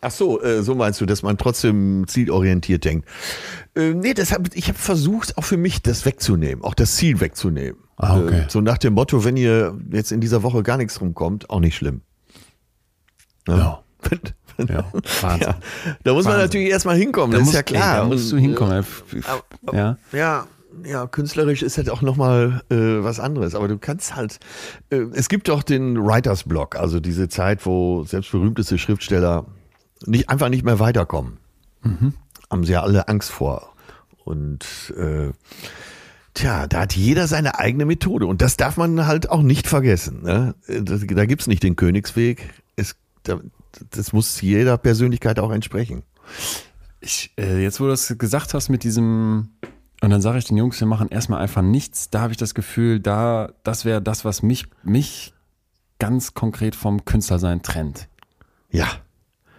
Ach 0.00 0.10
so, 0.10 0.40
äh, 0.42 0.62
so 0.62 0.74
meinst 0.74 1.00
du, 1.00 1.06
dass 1.06 1.22
man 1.22 1.38
trotzdem 1.38 2.04
zielorientiert 2.06 2.84
denkt. 2.84 3.08
Äh, 3.74 3.94
nee, 3.94 4.12
das 4.14 4.32
hab, 4.32 4.54
ich 4.54 4.68
habe 4.68 4.78
versucht, 4.78 5.38
auch 5.38 5.44
für 5.44 5.56
mich 5.56 5.82
das 5.82 6.04
wegzunehmen, 6.04 6.62
auch 6.62 6.74
das 6.74 6.96
Ziel 6.96 7.20
wegzunehmen. 7.20 7.80
Ah, 7.96 8.18
okay. 8.18 8.40
Äh, 8.40 8.44
so 8.48 8.60
nach 8.60 8.76
dem 8.78 8.92
Motto, 8.94 9.24
wenn 9.24 9.36
ihr 9.36 9.78
jetzt 9.90 10.12
in 10.12 10.20
dieser 10.20 10.42
Woche 10.42 10.62
gar 10.62 10.76
nichts 10.76 11.00
rumkommt, 11.00 11.48
auch 11.50 11.60
nicht 11.60 11.76
schlimm. 11.76 12.02
Ne? 13.48 13.58
Ja. 13.58 13.80
Ja, 14.56 14.84
Wahnsinn. 15.20 15.48
Ja, 15.48 15.56
da 16.04 16.12
muss 16.12 16.26
man 16.26 16.34
Wahnsinn. 16.34 16.46
natürlich 16.46 16.68
erstmal 16.70 16.96
hinkommen, 16.96 17.32
Da 17.32 17.38
das 17.38 17.46
musst- 17.46 17.54
ist 17.54 17.56
ja 17.56 17.62
klar. 17.64 17.94
Ey, 17.96 18.00
da 18.02 18.04
musst 18.06 18.30
du 18.30 18.36
hinkommen. 18.36 18.84
Ja. 19.72 19.96
Ja, 20.12 20.46
ja, 20.84 21.06
künstlerisch 21.06 21.62
ist 21.62 21.76
halt 21.76 21.90
auch 21.90 22.02
nochmal 22.02 22.62
äh, 22.70 23.04
was 23.04 23.20
anderes. 23.20 23.54
Aber 23.54 23.68
du 23.68 23.78
kannst 23.78 24.16
halt, 24.16 24.38
äh, 24.90 25.04
es 25.12 25.28
gibt 25.28 25.48
doch 25.48 25.62
den 25.62 25.96
Writers 25.98 26.44
Block, 26.44 26.76
also 26.76 27.00
diese 27.00 27.28
Zeit, 27.28 27.64
wo 27.66 28.04
selbst 28.04 28.32
berühmteste 28.32 28.78
Schriftsteller 28.78 29.46
nicht, 30.06 30.28
einfach 30.28 30.48
nicht 30.48 30.64
mehr 30.64 30.78
weiterkommen. 30.78 31.38
Haben 32.50 32.64
sie 32.64 32.72
ja 32.72 32.82
alle 32.82 33.08
Angst 33.08 33.30
vor. 33.30 33.74
Und 34.24 34.92
äh, 34.96 35.32
tja, 36.34 36.66
da 36.66 36.80
hat 36.80 36.96
jeder 36.96 37.26
seine 37.26 37.58
eigene 37.58 37.84
Methode. 37.84 38.26
Und 38.26 38.42
das 38.42 38.56
darf 38.56 38.76
man 38.76 39.06
halt 39.06 39.30
auch 39.30 39.42
nicht 39.42 39.66
vergessen. 39.66 40.22
Ne? 40.22 40.54
Da 40.66 41.26
gibt's 41.26 41.46
nicht 41.46 41.62
den 41.62 41.76
Königsweg. 41.76 42.54
Es, 42.76 42.96
da, 43.22 43.40
das 43.90 44.12
muss 44.12 44.40
jeder 44.40 44.78
Persönlichkeit 44.78 45.38
auch 45.38 45.50
entsprechen. 45.50 46.02
Ich, 47.00 47.32
äh, 47.38 47.62
jetzt, 47.62 47.80
wo 47.80 47.84
du 47.84 47.90
das 47.90 48.14
gesagt 48.18 48.54
hast 48.54 48.70
mit 48.70 48.82
diesem, 48.82 49.50
und 50.04 50.10
dann 50.10 50.20
sage 50.22 50.38
ich 50.38 50.44
den 50.44 50.56
Jungs, 50.56 50.78
wir 50.80 50.86
machen 50.86 51.08
erstmal 51.08 51.40
einfach 51.40 51.62
nichts, 51.62 52.10
da 52.10 52.20
habe 52.20 52.32
ich 52.32 52.36
das 52.36 52.54
Gefühl, 52.54 53.00
da, 53.00 53.52
das 53.62 53.84
wäre 53.84 54.02
das, 54.02 54.24
was 54.24 54.42
mich, 54.42 54.66
mich 54.82 55.34
ganz 55.98 56.34
konkret 56.34 56.76
vom 56.76 57.04
Künstlersein 57.04 57.62
trennt. 57.62 58.08
Ja, 58.70 58.88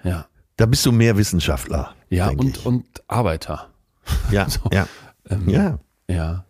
Ja. 0.04 0.28
da 0.58 0.66
bist 0.66 0.86
du 0.86 0.92
mehr 0.92 1.18
Wissenschaftler. 1.18 1.94
Ja, 2.10 2.30
und, 2.30 2.58
ich. 2.58 2.66
und 2.66 2.86
Arbeiter. 3.08 3.70
Ja, 4.32 4.48
So. 4.50 4.60
ja. 4.72 4.88
Ähm, 5.30 5.50
ja. 5.50 5.80
Ja. 6.08 6.46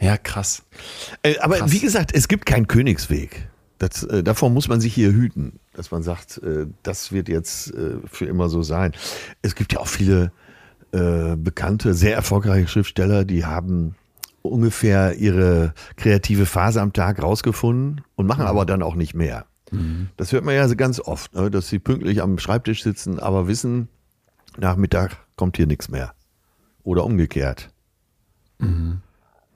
Ja, 0.00 0.16
krass. 0.16 0.64
Äh, 1.22 1.38
aber 1.38 1.58
Krass. 1.58 1.70
wie 1.70 1.78
gesagt, 1.78 2.10
es 2.12 2.26
gibt 2.28 2.44
keinen 2.46 2.66
Königsweg. 2.66 3.48
Das, 3.78 4.02
äh, 4.02 4.22
davor 4.24 4.50
muss 4.50 4.66
man 4.68 4.80
sich 4.80 4.92
hier 4.94 5.12
hüten, 5.12 5.60
dass 5.74 5.90
man 5.92 6.02
sagt, 6.02 6.38
äh, 6.38 6.66
das 6.82 7.12
wird 7.12 7.28
jetzt 7.28 7.72
äh, 7.72 7.98
für 8.06 8.26
immer 8.26 8.48
so 8.48 8.62
sein. 8.62 8.92
Es 9.42 9.54
gibt 9.54 9.72
ja 9.72 9.78
auch 9.80 9.86
viele 9.86 10.32
äh, 10.94 11.36
bekannte, 11.36 11.92
sehr 11.92 12.14
erfolgreiche 12.14 12.68
Schriftsteller, 12.68 13.24
die 13.24 13.44
haben 13.44 13.96
ungefähr 14.42 15.14
ihre 15.16 15.74
kreative 15.96 16.46
Phase 16.46 16.80
am 16.80 16.92
Tag 16.92 17.22
rausgefunden 17.22 18.02
und 18.14 18.26
machen 18.26 18.44
aber 18.46 18.64
dann 18.64 18.82
auch 18.82 18.94
nicht 18.94 19.14
mehr. 19.14 19.46
Das 20.16 20.32
hört 20.32 20.44
man 20.44 20.54
ja 20.54 20.66
ganz 20.74 21.00
oft, 21.00 21.34
ne, 21.34 21.50
dass 21.50 21.68
sie 21.68 21.78
pünktlich 21.78 22.22
am 22.22 22.38
Schreibtisch 22.38 22.82
sitzen, 22.82 23.18
aber 23.18 23.48
wissen, 23.48 23.88
nach 24.56 24.76
Mittag 24.76 25.16
kommt 25.36 25.56
hier 25.56 25.66
nichts 25.66 25.88
mehr. 25.88 26.14
Oder 26.84 27.04
umgekehrt. 27.04 27.70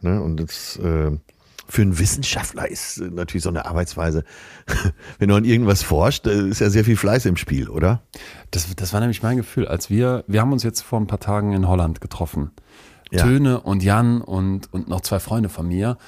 Ne? 0.00 0.20
Und 0.20 0.38
das, 0.38 0.76
äh, 0.78 1.12
für 1.68 1.82
einen 1.82 1.98
Wissenschaftler 1.98 2.68
ist 2.68 2.98
natürlich 2.98 3.42
so 3.42 3.50
eine 3.50 3.66
Arbeitsweise, 3.66 4.24
wenn 5.18 5.28
du 5.28 5.34
an 5.34 5.44
irgendwas 5.44 5.82
forscht, 5.82 6.26
äh, 6.26 6.48
ist 6.48 6.60
ja 6.60 6.70
sehr 6.70 6.84
viel 6.84 6.96
Fleiß 6.96 7.26
im 7.26 7.36
Spiel, 7.36 7.68
oder? 7.68 8.02
Das, 8.50 8.74
das 8.74 8.92
war 8.92 9.00
nämlich 9.00 9.22
mein 9.22 9.36
Gefühl, 9.36 9.68
als 9.68 9.90
wir, 9.90 10.24
wir 10.26 10.40
haben 10.40 10.52
uns 10.52 10.62
jetzt 10.62 10.80
vor 10.80 10.98
ein 10.98 11.06
paar 11.06 11.20
Tagen 11.20 11.52
in 11.52 11.68
Holland 11.68 12.00
getroffen. 12.00 12.50
Ja. 13.10 13.22
Töne 13.22 13.60
und 13.60 13.82
Jan 13.82 14.20
und, 14.20 14.72
und 14.72 14.88
noch 14.88 15.00
zwei 15.02 15.18
Freunde 15.18 15.48
von 15.48 15.66
mir. 15.68 15.98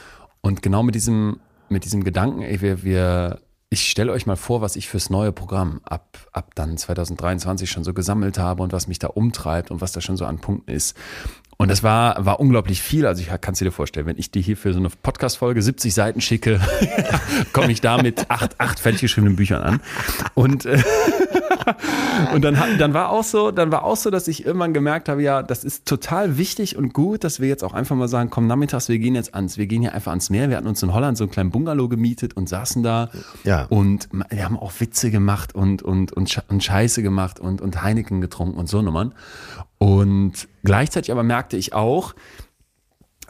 Und 0.40 0.62
genau 0.62 0.82
mit 0.82 0.94
diesem, 0.94 1.40
mit 1.68 1.84
diesem 1.84 2.04
Gedanken, 2.04 2.42
ey, 2.42 2.60
wir, 2.60 2.82
wir, 2.82 3.40
ich 3.68 3.90
stelle 3.90 4.12
euch 4.12 4.26
mal 4.26 4.36
vor, 4.36 4.60
was 4.60 4.76
ich 4.76 4.88
fürs 4.88 5.10
neue 5.10 5.32
Programm 5.32 5.80
ab, 5.84 6.18
ab 6.32 6.54
dann 6.54 6.76
2023 6.76 7.70
schon 7.70 7.84
so 7.84 7.94
gesammelt 7.94 8.38
habe 8.38 8.62
und 8.62 8.72
was 8.72 8.88
mich 8.88 8.98
da 8.98 9.08
umtreibt 9.08 9.70
und 9.70 9.80
was 9.80 9.92
da 9.92 10.00
schon 10.00 10.16
so 10.16 10.24
an 10.24 10.38
Punkten 10.38 10.70
ist. 10.70 10.96
Und 11.60 11.70
das 11.70 11.82
war, 11.82 12.24
war 12.24 12.40
unglaublich 12.40 12.80
viel. 12.80 13.04
Also 13.04 13.20
ich 13.20 13.28
kann 13.42 13.52
es 13.52 13.58
dir 13.58 13.70
vorstellen, 13.70 14.06
wenn 14.06 14.16
ich 14.16 14.30
dir 14.30 14.40
hier 14.40 14.56
für 14.56 14.72
so 14.72 14.78
eine 14.78 14.88
Podcast-Folge 14.88 15.60
70 15.60 15.92
Seiten 15.92 16.22
schicke, 16.22 16.58
komme 17.52 17.70
ich 17.70 17.82
da 17.82 18.00
mit 18.00 18.30
acht, 18.30 18.58
acht 18.58 18.80
fertig 18.80 19.02
geschriebenen 19.02 19.36
Büchern 19.36 19.60
an. 19.60 19.80
Und, 20.32 20.64
äh, 20.64 20.82
und 22.34 22.42
dann, 22.46 22.56
dann 22.78 22.94
war 22.94 23.10
auch 23.10 23.24
so, 23.24 23.50
dann 23.50 23.70
war 23.70 23.84
auch 23.84 23.98
so, 23.98 24.08
dass 24.08 24.26
ich 24.26 24.46
irgendwann 24.46 24.72
gemerkt 24.72 25.10
habe, 25.10 25.22
ja, 25.22 25.42
das 25.42 25.62
ist 25.62 25.84
total 25.84 26.38
wichtig 26.38 26.78
und 26.78 26.94
gut, 26.94 27.24
dass 27.24 27.40
wir 27.40 27.48
jetzt 27.48 27.62
auch 27.62 27.74
einfach 27.74 27.94
mal 27.94 28.08
sagen, 28.08 28.30
komm, 28.30 28.46
nachmittags, 28.46 28.88
wir 28.88 28.98
gehen 28.98 29.14
jetzt 29.14 29.34
ans, 29.34 29.58
wir 29.58 29.66
gehen 29.66 29.82
hier 29.82 29.92
einfach 29.92 30.12
ans 30.12 30.30
Meer. 30.30 30.48
Wir 30.48 30.56
hatten 30.56 30.66
uns 30.66 30.82
in 30.82 30.94
Holland 30.94 31.18
so 31.18 31.24
einen 31.24 31.30
kleinen 31.30 31.50
Bungalow 31.50 31.90
gemietet 31.90 32.38
und 32.38 32.48
saßen 32.48 32.82
da. 32.82 33.10
Ja. 33.44 33.66
Und 33.66 34.08
wir 34.30 34.46
haben 34.46 34.58
auch 34.58 34.72
Witze 34.78 35.10
gemacht 35.10 35.54
und, 35.54 35.82
und, 35.82 36.10
und, 36.10 36.42
und 36.48 36.64
Scheiße 36.64 37.02
gemacht 37.02 37.38
und, 37.38 37.60
und 37.60 37.82
Heineken 37.82 38.22
getrunken 38.22 38.58
und 38.58 38.66
so 38.66 38.80
Nummern. 38.80 39.12
Und 39.80 40.46
gleichzeitig 40.62 41.10
aber 41.10 41.22
merkte 41.22 41.56
ich 41.56 41.72
auch, 41.72 42.14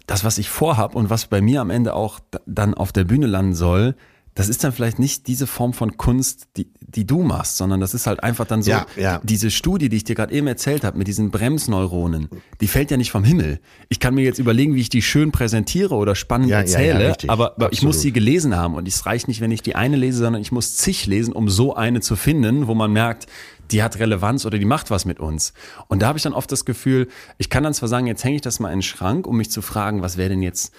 das, 0.07 0.25
was 0.25 0.37
ich 0.39 0.51
vorhab 0.51 0.97
und 0.97 1.09
was 1.09 1.27
bei 1.27 1.41
mir 1.41 1.61
am 1.61 1.71
Ende 1.71 1.95
auch 1.95 2.19
dann 2.45 2.75
auf 2.75 2.91
der 2.91 3.05
Bühne 3.05 3.29
landen 3.29 3.55
soll, 3.55 3.95
das 4.35 4.49
ist 4.49 4.65
dann 4.65 4.73
vielleicht 4.73 4.99
nicht 4.99 5.29
diese 5.29 5.47
Form 5.47 5.73
von 5.73 5.97
Kunst, 5.97 6.49
die, 6.57 6.69
die 6.81 7.07
du 7.07 7.23
machst, 7.23 7.57
sondern 7.57 7.81
das 7.81 7.95
ist 7.95 8.09
halt 8.09 8.23
einfach 8.23 8.47
dann 8.47 8.63
so, 8.63 8.71
Ja, 8.73 8.87
ja. 8.97 9.21
diese 9.23 9.51
Studie, 9.51 9.89
die 9.89 9.99
ich 9.99 10.05
dir 10.05 10.17
gerade 10.17 10.35
eben 10.35 10.49
erzählt 10.49 10.83
habe, 10.83 10.99
mit 10.99 11.07
diesen 11.07 11.31
Bremsneuronen, 11.31 12.29
die 12.61 12.67
fällt 12.67 12.91
ja 12.91 12.97
nicht 12.97 13.13
vom 13.13 13.23
Himmel. 13.23 13.61
Ich 13.89 14.01
kann 14.01 14.15
mir 14.15 14.23
jetzt 14.25 14.39
überlegen, 14.39 14.75
wie 14.75 14.81
ich 14.81 14.89
die 14.89 15.03
schön 15.03 15.31
präsentiere 15.31 15.95
oder 15.95 16.17
spannend 16.17 16.49
Ja, 16.49 16.59
erzähle, 16.59 17.17
aber, 17.29 17.55
aber 17.57 17.73
ich 17.73 17.83
muss 17.83 18.01
sie 18.01 18.13
gelesen 18.13 18.57
haben 18.57 18.75
und 18.75 18.89
es 18.89 19.07
reicht 19.07 19.29
nicht, 19.29 19.41
wenn 19.41 19.53
ich 19.53 19.63
die 19.63 19.77
eine 19.77 19.97
lese, 19.97 20.19
sondern 20.19 20.43
ich 20.43 20.51
muss 20.51 20.77
zig 20.77 21.07
lesen, 21.07 21.33
um 21.33 21.49
so 21.49 21.75
eine 21.75 22.01
zu 22.01 22.17
finden, 22.17 22.67
wo 22.67 22.75
man 22.75 22.93
merkt, 22.93 23.27
die 23.71 23.83
hat 23.83 23.99
Relevanz 23.99 24.45
oder 24.47 24.59
die 24.59 24.65
macht 24.65 24.91
was 24.91 25.05
mit 25.05 25.21
uns. 25.21 25.53
Und 25.89 26.03
da 26.03 26.09
habe 26.09 26.19
ich 26.19 26.23
dann 26.23 26.33
oft 26.33 26.51
das 26.51 26.65
Gefühl, 26.65 27.09
ich 27.39 27.51
kann 27.51 27.63
dann 27.63 27.75
zwar 27.75 27.89
sagen, 27.89 28.07
jetzt 28.07 28.25
hänge 28.25 28.37
ich 28.37 28.43
das 28.43 28.61
mal 28.61 28.71
in 28.71 28.79
den 28.79 28.83
Schrank, 28.83 29.27
um 29.27 29.37
mich 29.37 29.51
zu 29.51 29.63
fragen, 29.63 30.03
was 30.03 30.17
wäre 30.17 30.31
denn 30.31 30.43
jetzt 30.43 30.73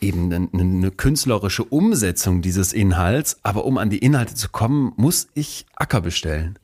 eben 0.00 0.32
eine, 0.32 0.48
eine 0.52 0.90
künstlerische 0.90 1.64
Umsetzung 1.64 2.42
dieses 2.42 2.72
Inhalts, 2.72 3.38
aber 3.42 3.64
um 3.64 3.78
an 3.78 3.90
die 3.90 3.98
Inhalte 3.98 4.34
zu 4.34 4.48
kommen, 4.48 4.92
muss 4.96 5.28
ich 5.34 5.66
Acker 5.76 6.00
bestellen. 6.00 6.58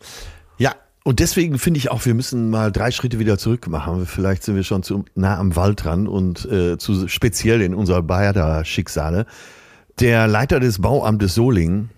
Ja, 0.59 0.75
und 1.05 1.21
deswegen 1.21 1.59
finde 1.59 1.79
ich 1.79 1.91
auch, 1.91 2.05
wir 2.07 2.15
müssen 2.15 2.51
mal 2.51 2.73
drei 2.73 2.91
Schritte 2.91 3.19
wieder 3.19 3.39
zurück 3.39 3.69
machen. 3.69 4.07
Vielleicht 4.07 4.43
sind 4.43 4.57
wir 4.57 4.65
schon 4.65 4.83
zu 4.83 5.05
nah 5.15 5.39
am 5.39 5.55
Wald 5.55 5.85
dran 5.85 6.09
und 6.09 6.45
äh, 6.47 6.79
zu 6.79 7.09
speziell 7.09 7.61
in 7.61 7.75
unserer 7.75 8.03
Bayer-Schicksale. 8.03 9.27
Der 10.01 10.27
Leiter 10.27 10.61
des 10.61 10.81
Bauamtes 10.81 11.35
Solingen, 11.35 11.91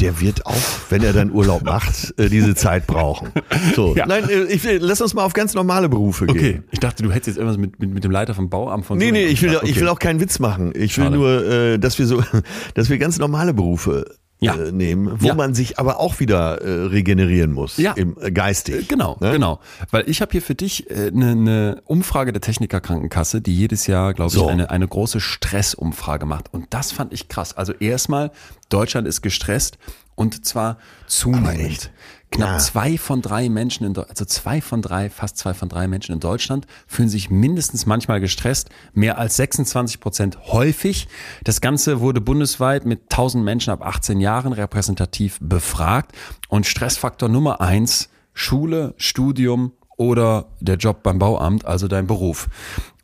der 0.00 0.20
wird 0.20 0.44
auch, 0.46 0.54
wenn 0.90 1.02
er 1.04 1.12
dann 1.12 1.30
Urlaub 1.30 1.62
macht, 1.62 2.14
äh, 2.18 2.28
diese 2.28 2.54
Zeit 2.54 2.86
brauchen. 2.86 3.30
So, 3.76 3.94
Ja. 3.96 4.06
nein, 4.06 4.28
äh, 4.28 4.44
ich, 4.44 4.64
will- 4.64 4.78
lass 4.80 5.00
uns 5.00 5.14
mal 5.14 5.24
auf 5.24 5.32
ganz 5.32 5.54
normale 5.54 5.88
Berufe 5.88 6.26
gehen. 6.26 6.36
Okay, 6.36 6.62
ich 6.70 6.80
dachte, 6.80 7.02
du 7.02 7.10
hättest 7.10 7.28
jetzt 7.28 7.36
irgendwas 7.36 7.58
mit, 7.58 7.78
mit, 7.78 7.90
mit 7.94 8.04
dem 8.04 8.10
Leiter 8.10 8.34
vom 8.34 8.48
Bauamt 8.50 8.86
von 8.86 8.98
Nee, 8.98 9.06
Solingen 9.06 9.26
nee, 9.26 9.32
ich 9.32 9.40
will, 9.42 9.50
gesagt. 9.50 9.64
ich 9.66 9.72
Okay. 9.72 9.80
will 9.82 9.88
auch 9.88 9.98
keinen 9.98 10.20
Witz 10.20 10.38
machen. 10.40 10.72
Ich 10.74 10.96
will 10.98 11.04
Schade. 11.04 11.16
nur, 11.16 11.46
äh, 11.46 11.78
dass 11.78 11.98
wir 11.98 12.06
so, 12.06 12.22
dass 12.74 12.90
wir 12.90 12.98
ganz 12.98 13.18
normale 13.18 13.54
Berufe 13.54 14.04
Ja. 14.40 14.54
äh, 14.54 14.70
nehmen, 14.70 15.20
wo 15.20 15.26
Ja. 15.26 15.34
man 15.34 15.52
sich 15.54 15.78
aber 15.80 15.98
auch 15.98 16.20
wieder 16.20 16.60
äh, 16.62 16.86
regenerieren 16.86 17.52
muss, 17.52 17.76
Ja. 17.76 17.92
im, 17.94 18.16
äh, 18.20 18.30
geistig. 18.30 18.86
Genau, 18.88 19.16
Ne? 19.20 19.32
genau. 19.32 19.58
Weil 19.90 20.08
ich 20.08 20.20
habe 20.20 20.30
hier 20.32 20.42
für 20.42 20.54
dich 20.54 20.88
eine 20.90 21.32
äh, 21.32 21.34
ne 21.34 21.82
Umfrage 21.86 22.32
der 22.32 22.40
Technikerkrankenkasse, 22.40 23.40
die 23.40 23.54
jedes 23.54 23.86
Jahr, 23.88 24.14
glaube 24.14 24.30
So. 24.30 24.44
ich, 24.44 24.50
eine, 24.50 24.70
eine 24.70 24.86
große 24.86 25.18
Stressumfrage 25.20 26.24
macht. 26.26 26.52
Und 26.54 26.66
das 26.70 26.92
fand 26.92 27.12
ich 27.12 27.28
krass. 27.28 27.56
Also 27.56 27.72
erstmal, 27.72 28.30
Deutschland 28.68 29.08
ist 29.08 29.22
gestresst 29.22 29.76
und 30.14 30.44
zwar 30.46 30.78
zunehmend. 31.06 31.90
Knapp 32.30 32.48
Ja. 32.50 32.58
zwei 32.58 32.98
von 32.98 33.22
drei 33.22 33.48
Menschen 33.48 33.86
in 33.86 33.94
Deutschland, 33.94 34.10
also 34.10 34.24
zwei 34.26 34.60
von 34.60 34.82
drei, 34.82 35.08
fast 35.08 35.38
zwei 35.38 35.54
von 35.54 35.68
drei 35.68 35.88
Menschen 35.88 36.12
in 36.12 36.20
Deutschland 36.20 36.66
fühlen 36.86 37.08
sich 37.08 37.30
mindestens 37.30 37.86
manchmal 37.86 38.20
gestresst, 38.20 38.68
mehr 38.92 39.18
als 39.18 39.36
26 39.36 39.98
Prozent 40.00 40.38
häufig. 40.46 41.08
Das 41.44 41.60
Ganze 41.60 42.00
wurde 42.00 42.20
bundesweit 42.20 42.84
mit 42.84 43.02
1000 43.10 43.44
Menschen 43.44 43.70
ab 43.70 43.82
18 43.82 44.20
Jahren 44.20 44.52
repräsentativ 44.52 45.38
befragt 45.40 46.12
und 46.48 46.66
Stressfaktor 46.66 47.28
Nummer 47.28 47.60
eins, 47.60 48.10
Schule, 48.34 48.94
Studium 48.98 49.72
oder 49.96 50.46
der 50.60 50.76
Job 50.76 51.02
beim 51.02 51.18
Bauamt, 51.18 51.64
also 51.64 51.88
dein 51.88 52.06
Beruf. 52.06 52.48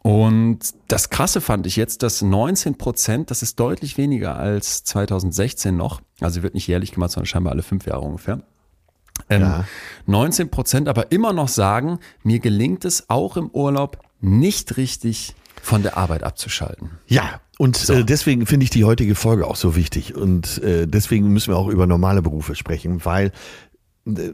Und 0.02 0.58
das 0.88 1.08
Krasse 1.08 1.40
fand 1.40 1.66
ich 1.66 1.76
jetzt, 1.76 2.02
dass 2.02 2.20
19 2.20 2.76
Prozent, 2.76 3.30
das 3.30 3.42
ist 3.42 3.58
deutlich 3.58 3.96
weniger 3.96 4.36
als 4.36 4.84
2016 4.84 5.74
noch, 5.74 6.02
also 6.20 6.42
wird 6.42 6.52
nicht 6.52 6.66
jährlich 6.66 6.92
gemacht, 6.92 7.12
sondern 7.12 7.26
scheinbar 7.26 7.54
alle 7.54 7.62
fünf 7.62 7.86
Jahre 7.86 8.02
ungefähr. 8.02 8.42
Ähm, 9.28 9.42
Ja. 9.42 9.64
19 10.06 10.50
Prozent 10.50 10.88
aber 10.88 11.12
immer 11.12 11.32
noch 11.32 11.48
sagen, 11.48 11.98
mir 12.22 12.38
gelingt 12.40 12.84
es 12.84 13.08
auch 13.08 13.36
im 13.36 13.48
Urlaub 13.50 13.98
nicht 14.20 14.76
richtig 14.76 15.34
von 15.62 15.82
der 15.82 15.96
Arbeit 15.96 16.22
abzuschalten. 16.24 16.90
Ja, 17.06 17.40
und 17.58 17.88
äh, 17.88 18.04
deswegen 18.04 18.46
finde 18.46 18.64
ich 18.64 18.70
die 18.70 18.84
heutige 18.84 19.14
Folge 19.14 19.46
auch 19.46 19.56
so 19.56 19.76
wichtig. 19.76 20.14
Und 20.14 20.62
äh, 20.62 20.86
deswegen 20.86 21.28
müssen 21.32 21.52
wir 21.52 21.56
auch 21.56 21.68
über 21.68 21.86
normale 21.86 22.20
Berufe 22.20 22.54
sprechen, 22.54 23.04
weil 23.04 23.32
äh, 24.06 24.32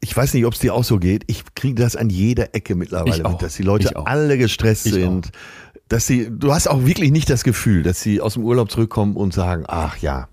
ich 0.00 0.16
weiß 0.16 0.34
nicht, 0.34 0.44
ob 0.44 0.54
es 0.54 0.60
dir 0.60 0.74
auch 0.74 0.84
so 0.84 0.98
geht. 0.98 1.24
Ich 1.26 1.44
kriege 1.54 1.80
das 1.80 1.96
an 1.96 2.10
jeder 2.10 2.54
Ecke 2.54 2.74
mittlerweile 2.74 3.24
auch. 3.24 3.32
mit, 3.32 3.42
dass 3.42 3.54
die 3.56 3.62
Leute 3.62 3.96
auch. 3.96 4.06
alle 4.06 4.38
gestresst 4.38 4.86
Ich 4.86 4.92
sind. 4.94 5.30
Dass 5.88 6.06
sie, 6.06 6.28
du 6.30 6.52
hast 6.52 6.66
auch 6.66 6.84
wirklich 6.84 7.12
nicht 7.12 7.30
das 7.30 7.44
Gefühl, 7.44 7.82
dass 7.84 8.00
sie 8.00 8.20
aus 8.20 8.34
dem 8.34 8.42
Urlaub 8.44 8.70
zurückkommen 8.70 9.14
und 9.16 9.32
sagen, 9.32 9.64
ach 9.68 9.96
ja, 9.98 10.28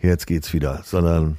jetzt 0.00 0.26
geht's 0.26 0.52
wieder, 0.52 0.82
sondern 0.84 1.38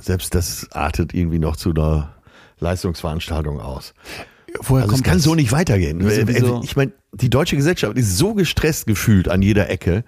selbst 0.00 0.34
das 0.34 0.68
artet 0.72 1.14
irgendwie 1.14 1.38
noch 1.38 1.56
zu 1.56 1.70
einer 1.70 2.14
Leistungsveranstaltung 2.58 3.60
aus. 3.60 3.94
Woher 4.62 4.84
Also 4.84 4.96
es 4.96 5.02
kann 5.02 5.20
so 5.20 5.34
nicht 5.34 5.52
weitergehen. 5.52 6.00
Wieso, 6.00 6.28
wieso? 6.28 6.62
Ich 6.64 6.76
meine, 6.76 6.92
die 7.12 7.30
deutsche 7.30 7.56
Gesellschaft 7.56 7.96
ist 7.96 8.16
so 8.16 8.34
gestresst 8.34 8.86
gefühlt 8.86 9.28
an 9.28 9.42
jeder 9.42 9.70
Ecke. 9.70 10.04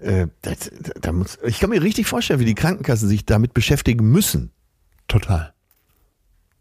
Äh, 0.00 0.28
das, 0.42 0.70
da 1.00 1.12
muss, 1.12 1.38
ich 1.44 1.60
kann 1.60 1.70
mir 1.70 1.82
richtig 1.82 2.06
vorstellen, 2.06 2.40
wie 2.40 2.44
die 2.44 2.54
Krankenkassen 2.54 3.08
sich 3.08 3.26
damit 3.26 3.54
beschäftigen 3.54 4.10
müssen. 4.10 4.52
Total. 5.08 5.52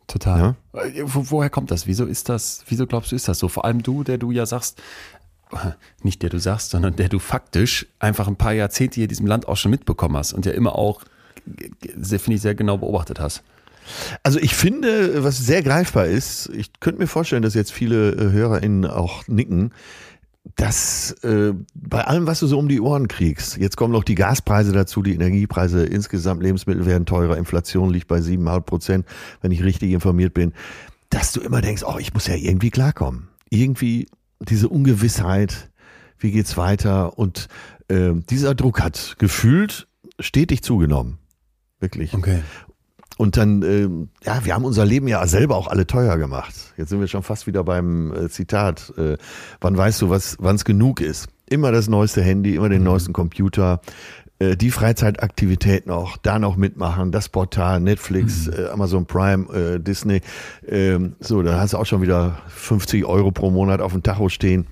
Total. 0.07 0.55
Äh, 0.73 1.03
Wo, 1.05 1.29
woher 1.29 1.49
kommt 1.49 1.71
das? 1.71 1.87
Wieso 1.87 2.05
ist 2.05 2.27
das, 2.27 2.63
wieso 2.67 2.87
glaubst 2.87 3.11
du, 3.11 3.15
ist 3.15 3.27
das 3.27 3.39
so? 3.39 3.47
Vor 3.47 3.65
allem 3.65 3.83
du, 3.83 4.03
der 4.03 4.17
du 4.17 4.31
ja 4.31 4.45
sagst, 4.45 4.81
nicht 6.01 6.21
der 6.21 6.29
du 6.29 6.39
sagst, 6.39 6.71
sondern 6.71 6.95
der 6.95 7.09
du 7.09 7.19
faktisch 7.19 7.87
einfach 7.99 8.27
ein 8.27 8.35
paar 8.35 8.53
Jahrzehnte 8.53 8.95
hier 8.95 9.05
in 9.05 9.09
diesem 9.09 9.27
Land 9.27 9.47
auch 9.47 9.57
schon 9.57 9.71
mitbekommen 9.71 10.17
hast 10.17 10.33
und 10.33 10.45
ja 10.45 10.53
immer 10.53 10.75
auch, 10.75 11.03
finde 12.19 12.33
ich, 12.33 12.41
sehr 12.41 12.55
genau 12.55 12.77
beobachtet 12.77 13.19
hast. 13.19 13.43
Also 14.23 14.39
ich 14.39 14.55
finde, 14.55 15.23
was 15.23 15.39
sehr 15.39 15.63
greifbar 15.63 16.05
ist, 16.05 16.49
ich 16.53 16.79
könnte 16.79 16.99
mir 16.99 17.07
vorstellen, 17.07 17.41
dass 17.41 17.53
jetzt 17.53 17.71
viele 17.71 18.11
äh, 18.11 18.31
HörerInnen 18.31 18.85
auch 18.85 19.27
nicken, 19.27 19.73
dass 20.55 21.11
äh, 21.23 21.53
bei 21.75 22.03
allem, 22.03 22.25
was 22.27 22.39
du 22.39 22.47
so 22.47 22.57
um 22.57 22.67
die 22.67 22.81
Ohren 22.81 23.07
kriegst, 23.07 23.57
jetzt 23.57 23.77
kommen 23.77 23.93
noch 23.93 24.03
die 24.03 24.15
Gaspreise 24.15 24.71
dazu, 24.71 25.01
die 25.01 25.13
Energiepreise, 25.13 25.85
insgesamt 25.85 26.41
Lebensmittel 26.41 26.85
werden 26.85 27.05
teurer, 27.05 27.37
Inflation 27.37 27.91
liegt 27.91 28.07
bei 28.07 28.17
7,5 28.17 28.61
Prozent, 28.61 29.05
wenn 29.41 29.51
ich 29.51 29.63
richtig 29.63 29.91
informiert 29.91 30.33
bin, 30.33 30.53
dass 31.09 31.31
du 31.31 31.41
immer 31.41 31.61
denkst, 31.61 31.83
oh, 31.85 31.97
ich 31.99 32.13
muss 32.13 32.27
ja 32.27 32.35
irgendwie 32.35 32.71
klarkommen. 32.71 33.27
Irgendwie 33.49 34.07
diese 34.39 34.69
Ungewissheit, 34.69 35.69
wie 36.17 36.31
geht's 36.31 36.57
weiter? 36.57 37.19
Und 37.19 37.47
äh, 37.89 38.13
dieser 38.29 38.55
Druck 38.55 38.81
hat 38.81 39.15
gefühlt 39.19 39.87
stetig 40.19 40.63
zugenommen. 40.63 41.17
Wirklich. 41.81 42.13
Okay. 42.13 42.41
Und 43.17 43.37
dann, 43.37 43.61
ähm, 43.61 44.09
ja, 44.23 44.45
wir 44.45 44.55
haben 44.55 44.65
unser 44.65 44.85
Leben 44.85 45.07
ja 45.07 45.25
selber 45.27 45.55
auch 45.55 45.67
alle 45.67 45.85
teuer 45.85 46.17
gemacht. 46.17 46.55
Jetzt 46.77 46.89
sind 46.89 47.01
wir 47.01 47.07
schon 47.07 47.23
fast 47.23 47.45
wieder 47.45 47.63
beim 47.63 48.13
äh, 48.13 48.29
Zitat. 48.29 48.93
Äh, 48.97 49.17
wann 49.59 49.77
weißt 49.77 50.01
du, 50.01 50.09
was, 50.09 50.37
wann 50.39 50.55
es 50.55 50.65
genug 50.65 51.01
ist? 51.01 51.27
Immer 51.47 51.71
das 51.71 51.89
neueste 51.89 52.23
Handy, 52.23 52.55
immer 52.55 52.69
den 52.69 52.83
neuesten 52.83 53.13
Computer, 53.13 53.81
äh, 54.39 54.57
die 54.57 54.71
Freizeitaktivitäten 54.71 55.91
auch, 55.91 56.17
da 56.17 56.39
noch 56.39 56.55
mitmachen, 56.55 57.11
das 57.11 57.29
Portal, 57.29 57.79
Netflix, 57.79 58.47
äh, 58.47 58.69
Amazon 58.71 59.05
Prime, 59.05 59.53
äh, 59.53 59.79
Disney. 59.79 60.21
Ähm, 60.67 61.15
so, 61.19 61.43
da 61.43 61.59
hast 61.59 61.73
du 61.73 61.77
auch 61.77 61.85
schon 61.85 62.01
wieder 62.01 62.41
50 62.47 63.05
Euro 63.05 63.31
pro 63.31 63.51
Monat 63.51 63.81
auf 63.81 63.91
dem 63.91 64.01
Tacho 64.01 64.29
stehen. 64.29 64.65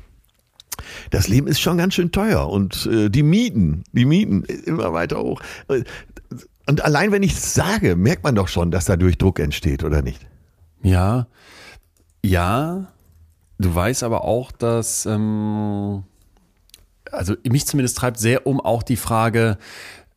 Das 1.12 1.28
Leben 1.28 1.48
ist 1.48 1.60
schon 1.60 1.78
ganz 1.78 1.94
schön 1.94 2.12
teuer 2.12 2.50
und 2.50 2.88
äh, 2.92 3.10
die 3.10 3.22
Mieten, 3.22 3.84
die 3.92 4.06
Mieten 4.06 4.44
immer 4.44 4.92
weiter 4.94 5.20
hoch. 5.22 5.42
Und 6.70 6.86
allein 6.86 7.12
wenn 7.12 7.24
ich 7.24 7.34
es 7.34 7.56
sage, 7.56 7.96
merkt 7.96 8.24
man 8.24 8.36
doch 8.36 8.48
schon, 8.48 8.70
dass 8.70 8.86
dadurch 8.86 9.18
Druck 9.18 9.40
entsteht, 9.40 9.84
oder 9.84 10.04
nicht? 10.04 10.28
Ja, 10.84 11.26
ja. 12.24 12.94
Du 13.58 13.74
weißt 13.74 14.04
aber 14.04 14.24
auch, 14.24 14.52
dass, 14.52 15.08
ähm, 15.08 16.04
also 17.12 17.34
mich 17.44 17.66
zumindest 17.66 17.98
treibt 17.98 18.20
sehr 18.20 18.46
um 18.46 18.62
auch 18.62 18.84
die 18.84 18.98
Frage, 18.98 19.58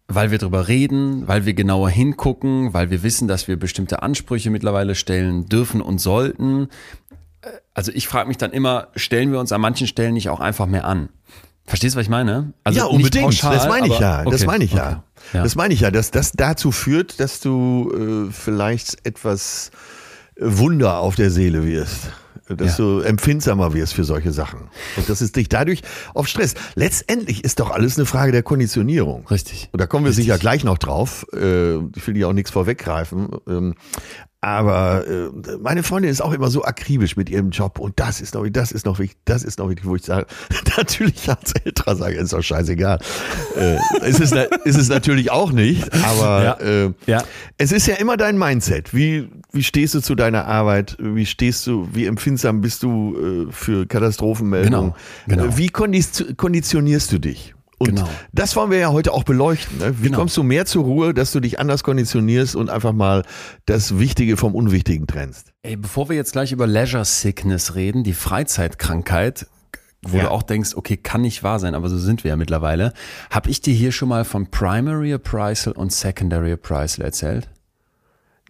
weil 0.09 0.31
wir 0.31 0.37
drüber 0.37 0.69
reden, 0.69 1.27
weil 1.27 1.47
wir 1.47 1.55
genauer 1.55 1.89
hingucken, 1.89 2.75
weil 2.75 2.91
wir 2.91 3.03
wissen, 3.03 3.29
dass 3.29 3.49
wir 3.49 3.59
bestimmte 3.59 4.03
Ansprüche 4.03 4.51
mittlerweile 4.51 4.95
stellen 4.95 5.47
dürfen 5.47 5.81
und 5.81 6.03
sollten. 6.03 6.69
Äh, 7.41 7.49
Also 7.73 7.93
ich 7.93 8.07
frage 8.09 8.29
mich 8.29 8.37
dann 8.37 8.53
immer, 8.53 8.89
stellen 8.95 9.33
wir 9.33 9.41
uns 9.41 9.53
an 9.53 9.63
manchen 9.63 9.87
Stellen 9.87 10.13
nicht 10.13 10.29
auch 10.29 10.41
einfach 10.41 10.67
mehr 10.67 10.85
an? 10.85 11.09
Verstehst 11.67 11.95
du, 11.95 11.99
was 11.99 12.05
ich 12.05 12.11
meine? 12.11 12.53
Also 12.65 12.79
ja, 12.81 12.85
unbedingt. 12.87 13.25
pauschal, 13.25 13.55
das 13.55 13.69
meine 13.69 13.87
ich 13.87 13.93
aber- 13.95 14.01
ja. 14.03 14.25
Das 14.25 14.35
okay, 14.43 14.47
meine 14.47 14.65
ich 14.65 14.73
ja. 14.73 14.87
okay. 14.89 14.97
ja. 15.35 15.43
Das 15.43 15.55
meine 15.55 15.75
ich 15.75 15.81
ja, 15.81 15.91
dass 15.91 16.11
das 16.11 16.33
dazu 16.33 16.73
führt, 16.73 17.21
dass 17.21 17.41
du 17.41 18.27
äh, 18.29 18.33
vielleicht 18.33 19.07
etwas 19.07 19.71
Wunder 20.39 20.99
auf 20.99 21.15
der 21.17 21.31
Seele 21.31 21.65
wirst. 21.67 22.11
Dass 22.49 22.77
Ja. 22.77 22.85
du 22.85 23.01
empfindsamer 23.01 23.73
wirst 23.73 23.95
für 23.95 24.03
solche 24.05 24.33
Sachen. 24.33 24.69
Und 24.97 25.09
dass 25.09 25.21
es 25.21 25.31
dich 25.33 25.49
dadurch 25.49 25.83
auf 26.13 26.27
Stress. 26.27 26.55
Letztendlich 26.75 27.45
ist 27.45 27.61
doch 27.61 27.71
alles 27.71 27.97
eine 27.97 28.05
Frage 28.05 28.33
der 28.33 28.43
Konditionierung. 28.43 29.27
Richtig. 29.29 29.69
Und 29.73 29.81
da 29.81 29.87
kommen 29.87 30.05
wir 30.05 30.11
Richtig. 30.11 30.25
sicher 30.27 30.39
gleich 30.39 30.65
noch 30.65 30.77
drauf. 30.79 31.25
Äh, 31.33 31.77
Ich 31.77 32.07
will 32.07 32.15
dir 32.15 32.29
auch 32.29 32.33
nichts 32.33 32.51
vorweggreifen. 32.51 33.29
Ähm, 33.49 33.75
Aber 34.45 35.07
äh, 35.07 35.31
meine 35.61 35.85
Freundin 35.85 36.11
ist 36.11 36.21
auch 36.21 36.33
immer 36.33 36.51
so 36.51 36.65
akribisch 36.65 37.17
mit 37.17 37.31
ihrem 37.31 37.51
Job 37.51 37.79
und 37.79 38.01
das 38.01 38.21
ist 38.21 38.35
noch 38.35 38.43
wichtig, 38.43 38.55
das 38.55 38.73
ist 38.73 38.85
noch 38.87 38.99
wichtig, 38.99 39.17
das 39.25 39.45
ist 39.45 39.61
noch 39.61 39.69
wichtig, 39.69 39.87
wo 39.87 39.95
ich 39.95 40.03
sage, 40.03 40.27
natürlich 40.77 41.29
als 41.31 41.53
älterer 41.65 41.95
sage, 41.95 42.17
ist 42.17 42.33
doch 42.33 42.43
scheißegal. 42.43 42.99
äh, 43.57 43.77
ist, 44.09 44.19
es, 44.19 44.33
ist 44.65 44.77
es 44.79 44.89
natürlich 44.89 45.31
auch 45.31 45.53
nicht, 45.53 45.89
aber 46.05 46.43
Ja. 46.43 46.61
äh, 46.87 46.93
Ja. 47.07 47.23
es 47.57 47.71
ist 47.71 47.87
ja 47.87 47.95
immer 47.95 48.17
dein 48.17 48.37
Mindset. 48.37 48.93
Wie, 48.93 49.29
wie 49.53 49.63
stehst 49.63 49.95
du 49.95 50.01
zu 50.01 50.17
deiner 50.17 50.47
Arbeit? 50.47 50.97
Wie 50.99 51.25
stehst 51.25 51.65
du, 51.69 51.89
wie 51.93 52.07
empfindsam 52.07 52.61
bist 52.63 52.83
du 52.83 53.47
äh, 53.49 53.53
für 53.53 53.87
Katastrophenmeldungen? 53.87 54.95
Genau, 55.29 55.43
genau. 55.45 55.57
Wie 55.57 55.69
konditionierst 55.69 57.13
du 57.13 57.19
dich? 57.21 57.55
Und 57.83 57.97
Genau. 57.97 58.09
das 58.33 58.55
wollen 58.57 58.71
wir 58.71 58.79
ja 58.79 58.93
heute 58.93 59.13
auch 59.13 59.25
beleuchten. 59.25 59.79
Ne? 59.79 59.95
Wie 59.99 60.05
Genau. 60.05 60.19
kommst 60.19 60.37
du 60.37 60.43
mehr 60.43 60.67
zur 60.67 60.85
Ruhe, 60.85 61.15
dass 61.15 61.33
du 61.33 61.41
dich 61.41 61.59
anders 61.59 61.83
konditionierst 61.83 62.55
und 62.57 62.71
einfach 62.71 62.93
mal 62.93 63.25
das 63.67 63.99
Wichtige 63.99 64.37
vom 64.37 64.55
Unwichtigen 64.55 65.07
trennst? 65.07 65.53
Ey, 65.63 65.77
bevor 65.77 66.09
wir 66.09 66.17
jetzt 66.17 66.33
gleich 66.33 66.53
über 66.53 66.67
Leisure 66.67 67.05
Sickness 67.05 67.75
reden, 67.75 68.05
die 68.05 68.13
Freizeitkrankheit, 68.13 69.47
wo 70.05 70.17
Ja. 70.19 70.25
du 70.25 70.31
auch 70.31 70.43
denkst, 70.43 70.75
okay, 70.75 70.97
kann 70.97 71.21
nicht 71.23 71.43
wahr 71.43 71.59
sein, 71.61 71.75
aber 71.75 71.89
so 71.89 71.99
sind 71.99 72.25
wir 72.25 72.31
ja 72.31 72.37
mittlerweile, 72.37 72.93
habe 73.31 73.51
ich 73.51 73.61
dir 73.61 73.75
hier 73.75 73.93
schon 73.93 74.09
mal 74.09 74.25
von 74.25 74.51
Primary 74.51 75.13
Appraisal 75.15 75.75
und 75.75 75.93
Secondary 75.93 76.53
Appraisal 76.53 77.05
erzählt? 77.05 77.49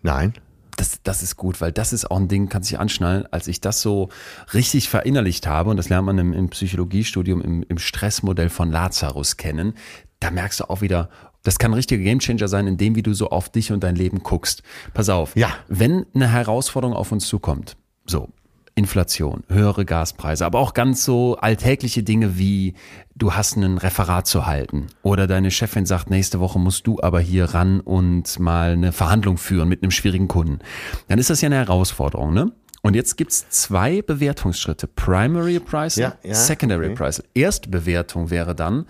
Nein. 0.03 0.35
Das, 0.83 0.99
das 1.05 1.22
ist 1.22 1.37
gut, 1.37 1.61
weil 1.61 1.70
das 1.70 1.93
ist 1.93 2.11
auch 2.11 2.16
ein 2.16 2.26
Ding, 2.26 2.49
kannst 2.49 2.68
dich 2.68 2.76
anschnallen, 2.80 3.24
als 3.30 3.47
ich 3.47 3.61
das 3.61 3.80
so 3.83 4.09
richtig 4.53 4.89
verinnerlicht 4.89 5.47
habe, 5.47 5.70
und 5.70 5.76
das 5.76 5.89
lernt 5.89 6.07
man 6.07 6.18
im, 6.18 6.33
im 6.33 6.49
Psychologiestudium, 6.49 7.41
im, 7.41 7.62
im 7.68 7.78
Stressmodell 7.78 8.49
von 8.49 8.72
Lazarus 8.72 9.37
kennen, 9.37 9.74
da 10.18 10.33
merkst 10.33 10.59
du 10.59 10.64
auch 10.68 10.80
wieder, 10.80 11.09
das 11.45 11.61
kann 11.61 11.70
ein 11.70 11.74
richtiger 11.74 12.03
Gamechanger 12.03 12.49
sein, 12.49 12.66
in 12.66 12.78
dem, 12.78 12.97
wie 12.97 13.03
du 13.05 13.14
so 13.14 13.30
auf 13.30 13.49
dich 13.49 13.70
und 13.70 13.85
dein 13.85 13.95
Leben 13.95 14.24
guckst. 14.24 14.64
Pass 14.93 15.09
auf, 15.09 15.37
Ja. 15.37 15.51
wenn 15.68 16.05
eine 16.16 16.26
Herausforderung 16.33 16.97
auf 16.97 17.12
uns 17.12 17.28
zukommt, 17.28 17.76
so 18.05 18.30
Inflation, 18.75 19.45
höhere 19.49 19.85
Gaspreise, 19.85 20.47
aber 20.47 20.59
auch 20.59 20.73
ganz 20.73 21.05
so 21.05 21.37
alltägliche 21.37 22.03
Dinge 22.03 22.39
wie 22.39 22.75
du 23.14 23.35
hast 23.35 23.57
ein 23.57 23.79
Referat 23.79 24.27
zu 24.27 24.47
halten 24.47 24.87
oder 25.03 25.27
deine 25.27 25.51
Chefin 25.51 25.85
sagt, 25.87 26.11
nächste 26.11 26.41
Woche 26.41 26.59
musst 26.59 26.87
du 26.87 27.01
aber 27.01 27.20
hier 27.20 27.47
ran 27.47 27.81
und 27.81 28.39
mal 28.39 28.73
eine 28.73 28.93
Verhandlung 28.93 29.37
führen 29.37 29.68
mit 29.68 29.83
einem 29.83 29.91
schwierigen 29.91 30.29
Kunden. 30.29 30.61
Dann 31.09 31.18
ist 31.18 31.31
das 31.31 31.41
ja 31.41 31.47
eine 31.47 31.57
Herausforderung, 31.57 32.33
ne? 32.33 32.53
Und 32.83 32.97
jetzt 32.97 33.16
gibt's 33.16 33.49
zwei 33.49 34.03
Bewertungsschritte. 34.03 34.89
Primary 34.89 35.57
Appraisal, 35.57 36.16
Ja, 36.23 36.31
ja, 36.31 36.35
Secondary 36.35 36.87
okay. 36.87 36.95
Appraisal. 36.95 37.25
Erstbewertung 37.35 38.31
wäre 38.31 38.57
dann, 38.57 38.87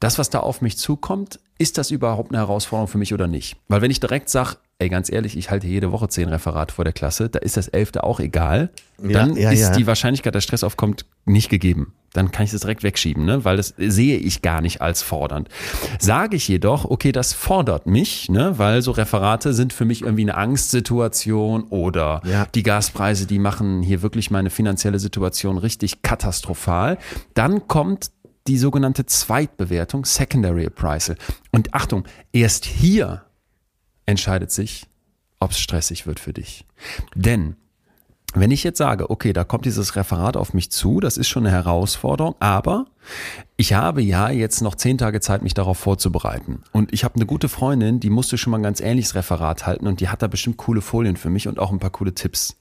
das, 0.00 0.18
was 0.18 0.28
da 0.30 0.40
auf 0.40 0.60
mich 0.60 0.76
zukommt, 0.76 1.38
ist 1.58 1.78
das 1.78 1.90
überhaupt 1.90 2.32
eine 2.32 2.38
Herausforderung 2.38 2.88
für 2.88 2.98
mich 2.98 3.14
oder 3.14 3.28
nicht? 3.28 3.56
Weil 3.68 3.80
wenn 3.80 3.90
ich 3.90 4.00
direkt 4.00 4.28
sage, 4.28 4.56
ey, 4.78 4.88
ganz 4.88 5.10
ehrlich, 5.10 5.36
ich 5.36 5.50
halte 5.50 5.66
jede 5.66 5.92
Woche 5.92 6.08
zehn 6.08 6.28
Referate 6.28 6.74
vor 6.74 6.84
der 6.84 6.92
Klasse, 6.92 7.28
da 7.28 7.38
ist 7.38 7.56
das 7.56 7.68
elfte 7.68 8.02
auch 8.04 8.20
egal, 8.20 8.70
dann 8.98 9.36
Ja, 9.36 9.42
ja, 9.44 9.50
ist 9.52 9.60
ja. 9.60 9.76
die 9.76 9.86
Wahrscheinlichkeit, 9.86 10.34
dass 10.34 10.44
Stress 10.44 10.64
aufkommt, 10.64 11.06
nicht 11.24 11.48
gegeben. 11.50 11.94
Dann 12.12 12.30
kann 12.30 12.44
ich 12.44 12.50
das 12.50 12.60
direkt 12.60 12.82
wegschieben, 12.82 13.24
ne? 13.24 13.44
weil 13.44 13.56
das 13.56 13.74
sehe 13.78 14.18
ich 14.18 14.42
gar 14.42 14.60
nicht 14.60 14.82
als 14.82 15.02
fordernd. 15.02 15.48
Sage 15.98 16.36
ich 16.36 16.46
jedoch, 16.46 16.84
okay, 16.84 17.10
das 17.10 17.32
fordert 17.32 17.86
mich, 17.86 18.28
ne? 18.28 18.58
weil 18.58 18.82
so 18.82 18.90
Referate 18.90 19.54
sind 19.54 19.72
für 19.72 19.84
mich 19.84 20.02
irgendwie 20.02 20.22
eine 20.22 20.36
Angstsituation 20.36 21.64
oder 21.64 22.20
die 22.54 22.62
Gaspreise, 22.62 23.26
die 23.26 23.38
machen 23.38 23.82
hier 23.82 24.02
wirklich 24.02 24.30
meine 24.30 24.50
finanzielle 24.50 24.98
Situation 24.98 25.58
richtig 25.58 26.02
katastrophal. 26.02 26.98
Dann 27.34 27.66
kommt 27.66 28.10
die 28.46 28.58
sogenannte 28.58 29.06
Zweitbewertung, 29.06 30.04
Secondary 30.04 30.66
Appraisal. 30.66 31.16
Und 31.50 31.72
Achtung, 31.74 32.04
erst 32.32 32.64
hier 32.64 33.22
entscheidet 34.06 34.50
sich, 34.50 34.86
ob 35.40 35.50
es 35.50 35.60
stressig 35.60 36.06
wird 36.06 36.20
für 36.20 36.32
dich. 36.32 36.66
Denn 37.14 37.56
wenn 38.34 38.50
ich 38.50 38.64
jetzt 38.64 38.78
sage, 38.78 39.10
okay, 39.10 39.32
da 39.32 39.44
kommt 39.44 39.66
dieses 39.66 39.94
Referat 39.94 40.36
auf 40.36 40.54
mich 40.54 40.70
zu, 40.70 41.00
das 41.00 41.18
ist 41.18 41.28
schon 41.28 41.46
eine 41.46 41.54
Herausforderung, 41.54 42.34
aber 42.40 42.86
ich 43.56 43.74
habe 43.74 44.00
ja 44.00 44.30
jetzt 44.30 44.62
noch 44.62 44.74
zehn 44.74 44.96
Tage 44.96 45.20
Zeit, 45.20 45.42
mich 45.42 45.52
darauf 45.52 45.78
vorzubereiten. 45.78 46.62
Und 46.72 46.94
ich 46.94 47.04
habe 47.04 47.16
eine 47.16 47.26
gute 47.26 47.50
Freundin, 47.50 48.00
die 48.00 48.08
musste 48.08 48.38
schon 48.38 48.52
mal 48.52 48.58
ein 48.58 48.62
ganz 48.62 48.80
ähnliches 48.80 49.14
Referat 49.14 49.66
halten 49.66 49.86
und 49.86 50.00
die 50.00 50.08
hat 50.08 50.22
da 50.22 50.28
bestimmt 50.28 50.56
coole 50.56 50.80
Folien 50.80 51.16
für 51.16 51.28
mich 51.28 51.46
und 51.46 51.58
auch 51.58 51.72
ein 51.72 51.78
paar 51.78 51.90
coole 51.90 52.14
Tipps. 52.14 52.56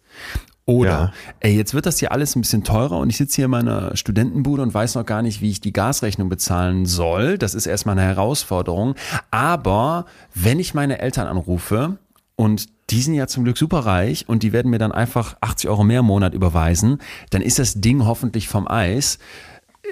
Oder, 0.65 0.89
Ja. 0.89 1.11
ey, 1.39 1.55
jetzt 1.55 1.73
wird 1.73 1.85
das 1.85 1.97
hier 1.99 2.11
alles 2.11 2.35
ein 2.35 2.41
bisschen 2.41 2.63
teurer 2.63 2.97
und 2.99 3.09
ich 3.09 3.17
sitze 3.17 3.37
hier 3.37 3.45
in 3.45 3.51
meiner 3.51 3.95
Studentenbude 3.97 4.61
und 4.61 4.73
weiß 4.73 4.95
noch 4.95 5.05
gar 5.05 5.21
nicht, 5.21 5.41
wie 5.41 5.49
ich 5.49 5.59
die 5.59 5.73
Gasrechnung 5.73 6.29
bezahlen 6.29 6.85
soll. 6.85 7.37
Das 7.37 7.55
ist 7.55 7.65
erstmal 7.65 7.97
eine 7.97 8.07
Herausforderung. 8.07 8.95
Aber 9.31 10.05
wenn 10.35 10.59
ich 10.59 10.73
meine 10.73 10.99
Eltern 10.99 11.27
anrufe 11.27 11.97
und 12.35 12.67
die 12.91 13.01
sind 13.01 13.13
ja 13.15 13.27
zum 13.27 13.43
Glück 13.43 13.57
super 13.57 13.79
reich 13.79 14.27
und 14.29 14.43
die 14.43 14.51
werden 14.53 14.69
mir 14.69 14.77
dann 14.77 14.91
einfach 14.91 15.35
80 15.41 15.69
Euro 15.69 15.83
mehr 15.83 16.01
im 16.01 16.05
Monat 16.05 16.33
überweisen, 16.33 16.99
dann 17.31 17.41
ist 17.41 17.57
das 17.57 17.75
Ding 17.81 18.05
hoffentlich 18.05 18.47
vom 18.47 18.67
Eis. 18.67 19.17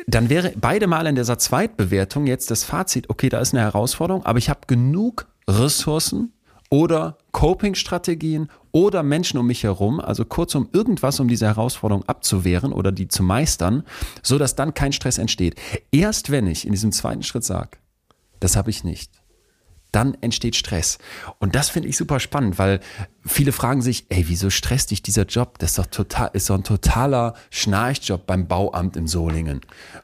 Dann 0.06 0.30
wäre 0.30 0.54
beide 0.56 0.86
Male 0.88 1.10
in 1.10 1.16
dieser 1.16 1.40
Zweitbewertung 1.40 2.28
jetzt 2.28 2.52
das 2.52 2.64
Fazit, 2.64 3.10
okay, 3.10 3.30
da 3.30 3.40
ist 3.40 3.54
eine 3.54 3.64
Herausforderung, 3.64 4.26
aber 4.26 4.38
ich 4.38 4.50
habe 4.50 4.62
genug 4.68 5.28
Ressourcen 5.48 6.32
oder 6.70 7.18
Coping-Strategien 7.32 8.50
oder 8.72 9.04
Menschen 9.04 9.40
um 9.40 9.48
mich 9.48 9.64
herum, 9.64 10.00
also 10.00 10.26
kurzum 10.26 10.70
irgendwas, 10.74 11.20
um 11.20 11.28
diese 11.28 11.48
Herausforderung 11.48 12.04
abzuwehren 12.08 12.74
oder 12.74 12.92
die 12.92 13.08
zu 13.08 13.24
meistern, 13.24 13.84
so 14.22 14.38
dass 14.38 14.56
dann 14.56 14.74
kein 14.74 14.94
Stress 14.94 15.18
entsteht. 15.18 15.56
Erst 15.92 16.30
wenn 16.30 16.48
ich 16.48 16.66
in 16.66 16.72
diesem 16.72 16.92
zweiten 16.92 17.24
Schritt 17.24 17.44
sage, 17.44 17.78
das 18.40 18.56
habe 18.56 18.70
ich 18.70 18.84
nicht, 18.84 19.12
dann 19.92 20.16
entsteht 20.22 20.56
Stress. 20.56 21.00
Und 21.40 21.56
das 21.56 21.70
finde 21.70 21.90
ich 21.90 21.98
super 21.98 22.20
spannend, 22.20 22.60
weil 22.60 22.80
viele 23.30 23.52
fragen 23.52 23.82
sich, 23.82 24.06
ey, 24.10 24.26
wieso 24.28 24.50
stresst 24.50 24.92
dich 24.92 25.02
dieser 25.02 25.26
Job? 25.26 25.60
Das 25.60 25.72
ist 25.72 25.80
doch 25.80 25.86
total, 25.86 26.30
ist 26.34 26.50
doch 26.50 26.56
ein 26.56 26.64
totaler 26.64 27.36
Schnarchjob 27.52 28.26
beim 28.26 28.48
Bauamt 28.48 28.98
in 28.98 29.08
Solingen. 29.08 29.62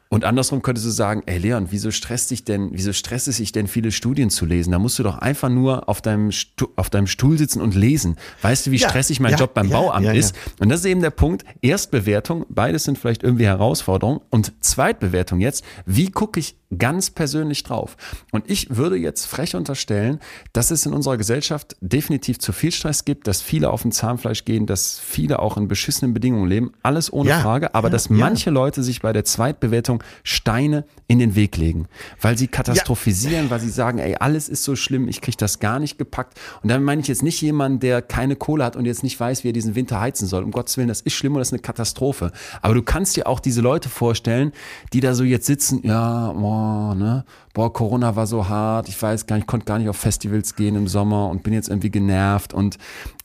Und 0.08 0.24
andersrum 0.24 0.62
könntest 0.62 0.86
du 0.86 0.92
sagen, 0.92 1.24
ey 1.26 1.40
Leon, 1.40 1.68
wieso 1.72 1.92
stresst 1.92 2.32
dich 2.32 2.46
denn, 2.46 2.70
wieso 2.72 2.94
stresst 2.94 3.28
es 3.28 3.38
sich 3.38 3.52
denn, 3.52 3.68
viele 3.68 3.92
Studien 3.92 4.30
zu 4.30 4.46
lesen? 4.46 4.72
Da 4.72 4.80
musst 4.80 4.98
du 5.00 5.04
doch 5.04 5.18
einfach 5.18 5.50
nur 5.50 5.90
auf 5.90 6.02
deinem, 6.02 6.32
Stu 6.32 6.68
auf 6.76 6.90
deinem 6.90 7.08
Stuhl 7.08 7.38
sitzen 7.38 7.60
und 7.60 7.76
lesen. 7.76 8.16
Weißt 8.42 8.68
du, 8.68 8.72
wie 8.72 8.78
Ja, 8.78 8.88
stressig 8.88 9.20
mein 9.20 9.32
ja, 9.32 9.40
Job 9.40 9.54
beim 9.54 9.68
ja, 9.68 9.78
Bauamt 9.78 10.16
ist? 10.16 10.36
Und 10.60 10.70
das 10.70 10.82
ist 10.82 10.86
eben 10.86 11.02
der 11.02 11.10
Punkt. 11.10 11.44
Erstbewertung, 11.62 12.46
beides 12.50 12.84
sind 12.84 12.98
vielleicht 12.98 13.24
irgendwie 13.24 13.46
Herausforderungen. 13.46 14.22
Und 14.30 14.54
Zweitbewertung 14.64 15.40
jetzt, 15.40 15.66
wie 15.86 16.12
gucke 16.12 16.40
ich 16.40 16.56
ganz 16.78 17.10
persönlich 17.10 17.64
drauf? 17.64 17.98
Und 18.32 18.50
ich 18.50 18.76
würde 18.76 18.98
jetzt 18.98 19.26
frech 19.26 19.56
unterstellen, 19.56 20.20
dass 20.54 20.72
es 20.72 20.86
in 20.86 20.94
unserer 20.94 21.18
Gesellschaft 21.18 21.76
definitiv 21.82 22.40
zu 22.40 22.54
viel 22.54 22.72
Stress 22.72 23.06
gibt, 23.06 23.15
dass 23.24 23.42
viele 23.42 23.70
auf 23.70 23.82
dem 23.82 23.92
Zahnfleisch 23.92 24.46
gehen, 24.46 24.66
dass 24.66 25.00
viele 25.00 25.40
auch 25.40 25.58
in 25.58 25.68
beschissenen 25.68 26.14
Bedingungen 26.14 26.48
leben. 26.48 26.72
Alles 26.84 27.12
ohne 27.12 27.30
Ja, 27.30 27.40
Frage. 27.40 27.74
Aber 27.74 27.88
ja, 27.88 27.92
dass 27.94 28.10
ja. 28.10 28.16
manche 28.16 28.50
Leute 28.50 28.84
sich 28.84 29.02
bei 29.02 29.14
der 29.14 29.26
Zweitbewertung 29.26 30.04
Steine 30.24 30.86
in 31.08 31.20
den 31.20 31.36
Weg 31.36 31.58
legen, 31.58 31.88
weil 32.22 32.38
sie 32.38 32.48
katastrophisieren, 32.48 33.50
weil 33.50 33.60
sie 33.60 33.70
sagen, 33.70 34.00
ey, 34.00 34.16
alles 34.16 34.50
ist 34.50 34.64
so 34.64 34.76
schlimm, 34.76 35.08
ich 35.08 35.22
krieg 35.22 35.38
das 35.38 35.60
gar 35.60 35.80
nicht 35.80 35.98
gepackt. 35.98 36.40
Und 36.64 36.70
damit 36.70 36.86
meine 36.86 37.02
ich 37.02 37.08
jetzt 37.08 37.24
nicht 37.24 37.42
jemanden, 37.42 37.80
der 37.80 38.02
keine 38.02 38.36
Kohle 38.36 38.64
hat 38.66 38.76
und 38.76 38.86
jetzt 38.86 39.04
nicht 39.04 39.20
weiß, 39.20 39.44
wie 39.44 39.50
er 39.50 39.54
diesen 39.54 39.76
Winter 39.76 40.00
heizen 40.00 40.28
soll. 40.28 40.44
Um 40.44 40.52
Gottes 40.52 40.78
Willen, 40.78 40.88
das 40.88 41.02
ist 41.02 41.14
schlimm 41.14 41.34
und 41.34 41.40
das 41.40 41.50
ist 41.50 41.54
eine 41.54 41.62
Katastrophe. 41.62 42.32
Aber 42.62 42.74
du 42.74 42.82
kannst 42.82 43.16
dir 43.16 43.28
auch 43.28 43.40
diese 43.40 43.62
Leute 43.62 43.90
vorstellen, 43.90 44.52
die 44.94 45.00
da 45.00 45.14
so 45.14 45.24
jetzt 45.24 45.46
sitzen, 45.46 45.82
ja, 45.84 46.32
boah, 46.34 46.96
ne, 46.96 47.26
boah, 47.56 47.74
Corona 47.74 48.16
war 48.16 48.28
so 48.28 48.48
hart, 48.48 48.88
ich 48.90 49.02
weiß 49.02 49.26
gar 49.26 49.38
nicht, 49.38 49.46
ich 49.46 49.48
konnte 49.48 49.66
gar 49.66 49.80
nicht 49.80 49.90
auf 49.90 49.98
Festivals 49.98 50.56
gehen 50.56 50.76
im 50.76 50.88
Sommer 50.88 51.30
und 51.30 51.42
bin 51.42 51.54
jetzt 51.54 51.70
irgendwie 51.70 51.90
genervt 51.90 52.54
und 52.54 52.78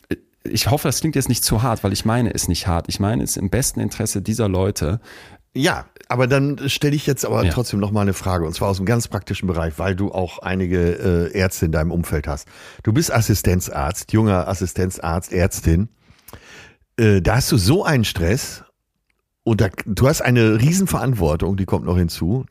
äh, 0.08 0.16
ich 0.44 0.70
hoffe, 0.70 0.88
das 0.88 1.00
klingt 1.00 1.16
jetzt 1.16 1.28
nicht 1.28 1.44
zu 1.44 1.62
hart, 1.62 1.84
weil 1.84 1.92
ich 1.92 2.06
meine 2.06 2.32
es 2.32 2.48
nicht 2.48 2.66
hart. 2.66 2.86
Ich 2.88 2.98
meine 2.98 3.22
es 3.22 3.36
im 3.36 3.50
besten 3.50 3.80
Interesse 3.80 4.22
dieser 4.22 4.48
Leute. 4.48 5.00
Ja, 5.54 5.84
aber 6.08 6.26
dann 6.28 6.68
stelle 6.70 6.94
ich 6.96 7.06
jetzt 7.06 7.26
aber 7.26 7.44
Ja. 7.44 7.52
trotzdem 7.52 7.78
noch 7.80 7.90
mal 7.90 8.02
eine 8.02 8.14
Frage 8.14 8.46
und 8.46 8.54
zwar 8.54 8.68
aus 8.68 8.78
einem 8.78 8.86
ganz 8.86 9.08
praktischen 9.08 9.48
Bereich, 9.48 9.78
weil 9.78 9.94
du 9.96 10.12
auch 10.12 10.38
einige 10.38 11.28
äh, 11.32 11.36
Ärzte 11.36 11.66
in 11.66 11.72
deinem 11.72 11.90
Umfeld 11.90 12.26
hast. 12.26 12.48
Du 12.84 12.92
bist 12.92 13.12
Assistenzarzt, 13.12 14.12
junger 14.12 14.48
Assistenzarzt, 14.48 15.32
Ärztin. 15.32 15.88
Äh, 16.96 17.20
da 17.20 17.36
hast 17.36 17.50
du 17.52 17.56
so 17.58 17.84
einen 17.84 18.04
Stress 18.04 18.64
und 19.42 19.60
da, 19.60 19.68
du 19.86 20.08
hast 20.08 20.22
eine 20.22 20.60
Riesenverantwortung, 20.60 21.56
die 21.56 21.64
kommt 21.66 21.84
noch 21.84 21.98
hinzu. 21.98 22.46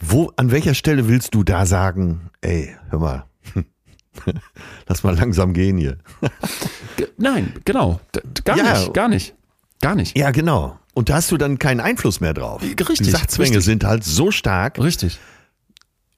Wo, 0.00 0.32
an 0.36 0.50
welcher 0.50 0.74
Stelle 0.74 1.08
willst 1.08 1.34
du 1.34 1.44
da 1.44 1.66
sagen, 1.66 2.30
ey, 2.40 2.74
hör 2.88 2.98
mal, 2.98 3.24
lass 4.88 5.02
mal 5.02 5.14
langsam 5.14 5.52
gehen 5.52 5.76
hier? 5.78 5.98
Nein, 7.18 7.52
genau. 7.64 8.00
Gar 8.44 8.56
Ja. 8.56 8.72
nicht, 8.78 8.94
gar 8.94 9.08
nicht. 9.08 9.34
Gar 9.82 9.94
nicht. 9.94 10.16
Ja, 10.16 10.30
genau. 10.30 10.78
Und 10.94 11.08
da 11.08 11.14
hast 11.16 11.30
du 11.30 11.36
dann 11.36 11.58
keinen 11.58 11.80
Einfluss 11.80 12.20
mehr 12.20 12.34
drauf. 12.34 12.62
Richtig, 12.62 12.98
Die 12.98 13.10
Sachzwänge 13.10 13.50
richtig. 13.50 13.64
sind 13.64 13.84
halt 13.84 14.04
so 14.04 14.30
stark, 14.30 14.78
Richtig. 14.78 15.18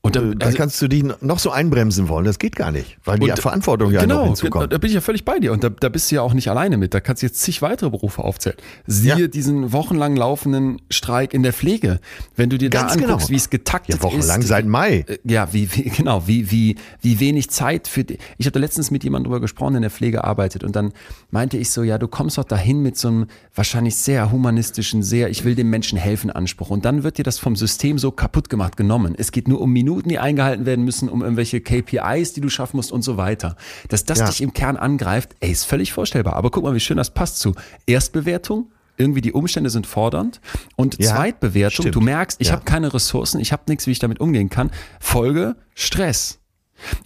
Und 0.05 0.17
dann, 0.17 0.37
da 0.37 0.47
also, 0.47 0.59
kannst 0.59 0.83
du 0.83 0.89
die 0.89 1.05
noch 1.21 1.39
so 1.39 1.53
einbremsen 1.53 2.09
wollen. 2.09 2.25
Das 2.25 2.41
geht 2.41 2.57
gar 2.57 2.73
nicht, 2.73 2.99
weil 3.05 3.21
die 3.21 3.31
Und- 3.31 3.39
Verantwortung 3.39 3.93
ja 3.93 4.01
noch 4.01 4.09
genau, 4.09 4.25
hinzukommt. 4.27 4.73
da 4.73 4.79
bin 4.79 4.89
ich 4.89 4.95
ja 4.95 5.01
völlig 5.01 5.25
bei 5.25 5.39
dir. 5.39 5.53
Und 5.53 5.63
da, 5.63 5.69
da 5.69 5.89
bist 5.89 6.11
du 6.11 6.17
ja 6.17 6.23
auch 6.23 6.35
nicht 6.35 6.49
alleine 6.51 6.77
mit. 6.77 6.93
Da 6.93 6.99
kannst 6.99 7.23
du 7.23 7.27
jetzt 7.27 7.39
zig 7.41 7.63
weitere 7.63 7.89
Berufe 7.89 8.25
aufzählen. 8.25 8.57
Siehe 8.85 9.17
Ja. 9.17 9.27
diesen 9.29 9.73
wochenlang 9.73 10.17
laufenden 10.17 10.83
Streik 10.91 11.33
in 11.33 11.45
der 11.45 11.53
Pflege. 11.53 12.01
Wenn 12.35 12.51
du 12.51 12.59
dir 12.59 12.69
Ganz 12.69 12.95
da 12.95 12.99
anguckst, 13.01 13.29
genau. 13.29 13.29
wie 13.29 13.37
es 13.37 13.49
getaktet 13.49 13.95
Ja, 13.99 14.03
wochenlang 14.03 14.41
ist. 14.41 14.49
seit 14.49 14.67
Mai. 14.67 15.05
Äh, 15.07 15.19
Ja, 15.23 15.53
wie, 15.53 15.71
wie 15.73 15.83
genau, 15.91 16.27
wie, 16.27 16.51
wie, 16.51 16.75
wie 17.01 17.21
wenig 17.21 17.51
Zeit 17.51 17.87
für 17.87 18.03
die. 18.03 18.19
Ich 18.39 18.47
hatte 18.49 18.59
letztens 18.59 18.91
mit 18.91 19.05
jemandem 19.05 19.27
drüber 19.31 19.41
gesprochen, 19.41 19.75
der 19.75 19.79
in 19.79 19.83
der 19.83 19.91
Pflege 19.93 20.25
arbeitet 20.25 20.65
und 20.65 20.75
dann 20.75 20.93
meinte 21.31 21.59
ich 21.59 21.71
so, 21.71 21.85
ja, 21.85 21.97
du 21.99 22.09
kommst 22.09 22.39
doch 22.39 22.45
dahin 22.45 22.83
mit 22.83 22.99
so 22.99 23.07
einem 23.07 23.27
wahrscheinlich 23.55 23.95
sehr 23.95 24.33
humanistischen, 24.33 25.05
sehr, 25.05 25.31
ich 25.31 25.45
will 25.45 25.55
dem 25.55 25.71
Menschen 25.71 25.97
helfen 25.97 26.29
Anspruch 26.33 26.71
und 26.71 26.85
dann 26.85 27.05
wird 27.05 27.19
dir 27.19 27.23
das 27.25 27.39
vom 27.39 27.55
System 27.55 27.99
so 28.01 28.11
kaputt 28.11 28.49
gemacht, 28.49 28.77
genommen. 28.77 29.15
Es 29.17 29.31
geht 29.31 29.47
nur 29.47 29.61
um 29.61 29.73
Minuten, 29.73 29.92
die 30.01 30.19
eingehalten 30.19 30.65
werden 30.65 30.85
müssen, 30.85 31.09
um 31.09 31.23
irgendwelche 31.23 31.61
KPIs, 31.61 32.33
die 32.33 32.41
du 32.41 32.49
schaffen 32.49 32.77
musst 32.77 32.93
und 32.93 33.03
so 33.03 33.17
weiter. 33.17 33.57
Dass 33.89 34.05
das 34.05 34.21
Ja. 34.21 34.27
dich 34.29 34.41
im 34.41 34.53
Kern 34.55 34.77
angreift, 34.77 35.35
ey, 35.41 35.51
ist 35.51 35.65
völlig 35.65 35.93
vorstellbar. 35.93 36.37
Aber 36.37 36.51
guck 36.51 36.63
mal, 36.65 36.75
wie 36.75 36.81
schön 36.81 36.97
das 36.97 37.11
passt 37.13 37.39
zu 37.41 37.55
Erstbewertung. 37.87 38.71
Irgendwie 38.99 39.21
die 39.23 39.33
Umstände 39.33 39.71
sind 39.71 39.87
fordernd 39.87 40.41
und 40.77 40.99
Ja, 41.03 41.15
Zweitbewertung, 41.17 41.85
stimmt. 41.85 41.95
du 41.95 42.01
merkst, 42.01 42.41
ich 42.41 42.49
Ja. 42.49 42.53
habe 42.55 42.65
keine 42.65 42.93
Ressourcen, 42.93 43.41
ich 43.41 43.51
habe 43.53 43.63
nichts, 43.69 43.87
wie 43.87 43.91
ich 43.91 43.99
damit 43.99 44.21
umgehen 44.21 44.51
kann. 44.51 44.71
Folge 45.01 45.57
Stress. 45.75 46.39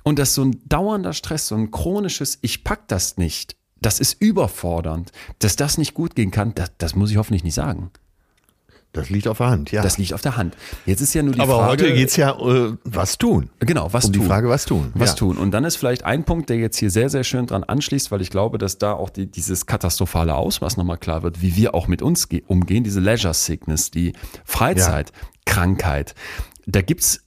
Und 0.02 0.18
dass 0.18 0.34
so 0.34 0.42
ein 0.42 0.60
dauernder 0.66 1.12
Stress, 1.12 1.46
so 1.48 1.54
ein 1.54 1.70
chronisches, 1.70 2.38
ich 2.42 2.64
pack 2.64 2.88
das 2.88 3.18
nicht, 3.18 3.56
das 3.80 4.00
ist 4.00 4.20
überfordernd. 4.20 5.12
Dass 5.38 5.54
das 5.56 5.78
nicht 5.78 5.94
gut 5.94 6.14
gehen 6.16 6.30
kann, 6.32 6.54
das, 6.54 6.72
das 6.78 6.96
muss 6.96 7.10
ich 7.10 7.18
hoffentlich 7.18 7.44
nicht 7.44 7.54
sagen. 7.54 7.90
Das 8.96 9.10
liegt 9.10 9.28
auf 9.28 9.38
der 9.38 9.48
Hand, 9.48 9.70
ja. 9.70 9.82
Das 9.82 9.98
liegt 9.98 10.12
auf 10.12 10.20
der 10.22 10.36
Hand. 10.36 10.56
Jetzt 10.86 11.00
ist 11.00 11.14
ja 11.14 11.22
nur 11.22 11.34
die 11.34 11.40
Aber 11.40 11.58
Frage. 11.58 11.84
heute 11.84 11.94
geht's 11.94 12.16
ja 12.16 12.32
äh, 12.38 12.72
was 12.84 13.18
tun. 13.18 13.50
Genau, 13.60 13.92
was 13.92 14.06
um 14.06 14.12
tun. 14.12 14.22
die 14.22 14.26
Frage, 14.28 14.48
was 14.48 14.64
tun. 14.64 14.90
Was 14.94 15.10
ja. 15.10 15.14
tun. 15.16 15.36
Und 15.36 15.52
dann 15.52 15.64
ist 15.64 15.76
vielleicht 15.76 16.04
ein 16.04 16.24
Punkt, 16.24 16.50
der 16.50 16.56
jetzt 16.56 16.78
hier 16.78 16.90
sehr, 16.90 17.08
sehr 17.10 17.22
schön 17.24 17.46
dran 17.46 17.62
anschließt, 17.62 18.10
weil 18.10 18.20
ich 18.22 18.30
glaube, 18.30 18.58
dass 18.58 18.78
da 18.78 18.92
auch 18.92 19.10
die, 19.10 19.26
dieses 19.30 19.66
katastrophale 19.66 20.34
Ausmaß 20.34 20.76
nochmal 20.76 20.98
klar 20.98 21.22
wird, 21.22 21.42
wie 21.42 21.54
wir 21.56 21.74
auch 21.74 21.86
mit 21.88 22.02
uns 22.02 22.28
ge- 22.28 22.42
umgehen, 22.46 22.82
diese 22.82 23.00
Leisure 23.00 23.34
Sickness, 23.34 23.90
die 23.90 24.14
Freizeitkrankheit. 24.44 26.14
Da 26.66 26.82
gibt's 26.82 27.20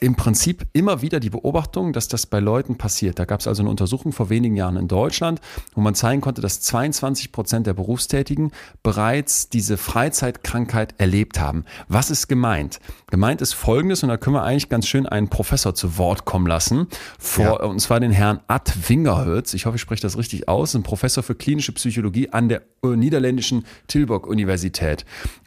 im 0.00 0.16
Prinzip 0.16 0.66
immer 0.72 1.02
wieder 1.02 1.20
die 1.20 1.30
Beobachtung, 1.30 1.92
dass 1.92 2.08
das 2.08 2.26
bei 2.26 2.40
Leuten 2.40 2.76
passiert. 2.76 3.18
Da 3.18 3.24
gab 3.24 3.40
es 3.40 3.46
also 3.46 3.62
eine 3.62 3.70
Untersuchung 3.70 4.12
vor 4.12 4.28
wenigen 4.28 4.56
Jahren 4.56 4.76
in 4.76 4.88
Deutschland, 4.88 5.40
wo 5.74 5.80
man 5.80 5.94
zeigen 5.94 6.20
konnte, 6.20 6.42
dass 6.42 6.60
22 6.60 7.32
Prozent 7.32 7.66
der 7.66 7.74
Berufstätigen 7.74 8.50
bereits 8.82 9.48
diese 9.48 9.76
Freizeitkrankheit 9.76 10.94
erlebt 10.98 11.38
haben. 11.40 11.64
Was 11.88 12.10
ist 12.10 12.28
gemeint? 12.28 12.80
Gemeint 13.10 13.40
ist 13.40 13.52
Folgendes, 13.52 14.02
und 14.02 14.08
da 14.08 14.16
können 14.16 14.34
wir 14.34 14.42
eigentlich 14.42 14.68
ganz 14.68 14.88
schön 14.88 15.06
einen 15.06 15.28
Professor 15.28 15.74
zu 15.74 15.96
Wort 15.96 16.24
kommen 16.24 16.46
lassen, 16.46 16.88
vor, 17.18 17.62
und 17.62 17.78
zwar 17.78 18.00
den 18.00 18.12
Herrn 18.12 18.40
Ad 18.48 18.72
Wingerhölz. 18.88 19.54
Ich 19.54 19.66
hoffe, 19.66 19.76
ich 19.76 19.82
spreche 19.82 20.02
das 20.02 20.18
richtig 20.18 20.48
aus, 20.48 20.74
ein 20.74 20.82
Professor 20.82 21.22
für 21.22 21.34
klinische 21.34 21.72
Psychologie 21.72 22.30
an 22.30 22.48
der 22.48 22.62
äh, 22.82 22.88
niederländischen 22.88 23.64
Tilburg-Universität. 23.86 25.04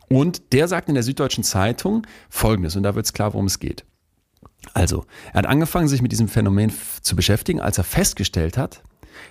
Und 0.09 0.53
der 0.53 0.67
sagt 0.69 0.87
in 0.87 0.95
der 0.95 1.03
Süddeutschen 1.03 1.43
Zeitung 1.43 2.07
Folgendes, 2.29 2.75
und 2.75 2.83
da 2.83 2.95
wird 2.95 3.05
es 3.05 3.13
klar, 3.13 3.33
worum 3.33 3.47
es 3.47 3.59
geht. 3.59 3.85
Also, 4.73 5.05
er 5.33 5.39
hat 5.39 5.45
angefangen, 5.47 5.87
sich 5.87 6.01
mit 6.01 6.11
diesem 6.11 6.27
Phänomen 6.27 6.71
zu 7.01 7.15
beschäftigen, 7.15 7.59
als 7.59 7.77
er 7.77 7.83
festgestellt 7.83 8.57
hat, 8.57 8.81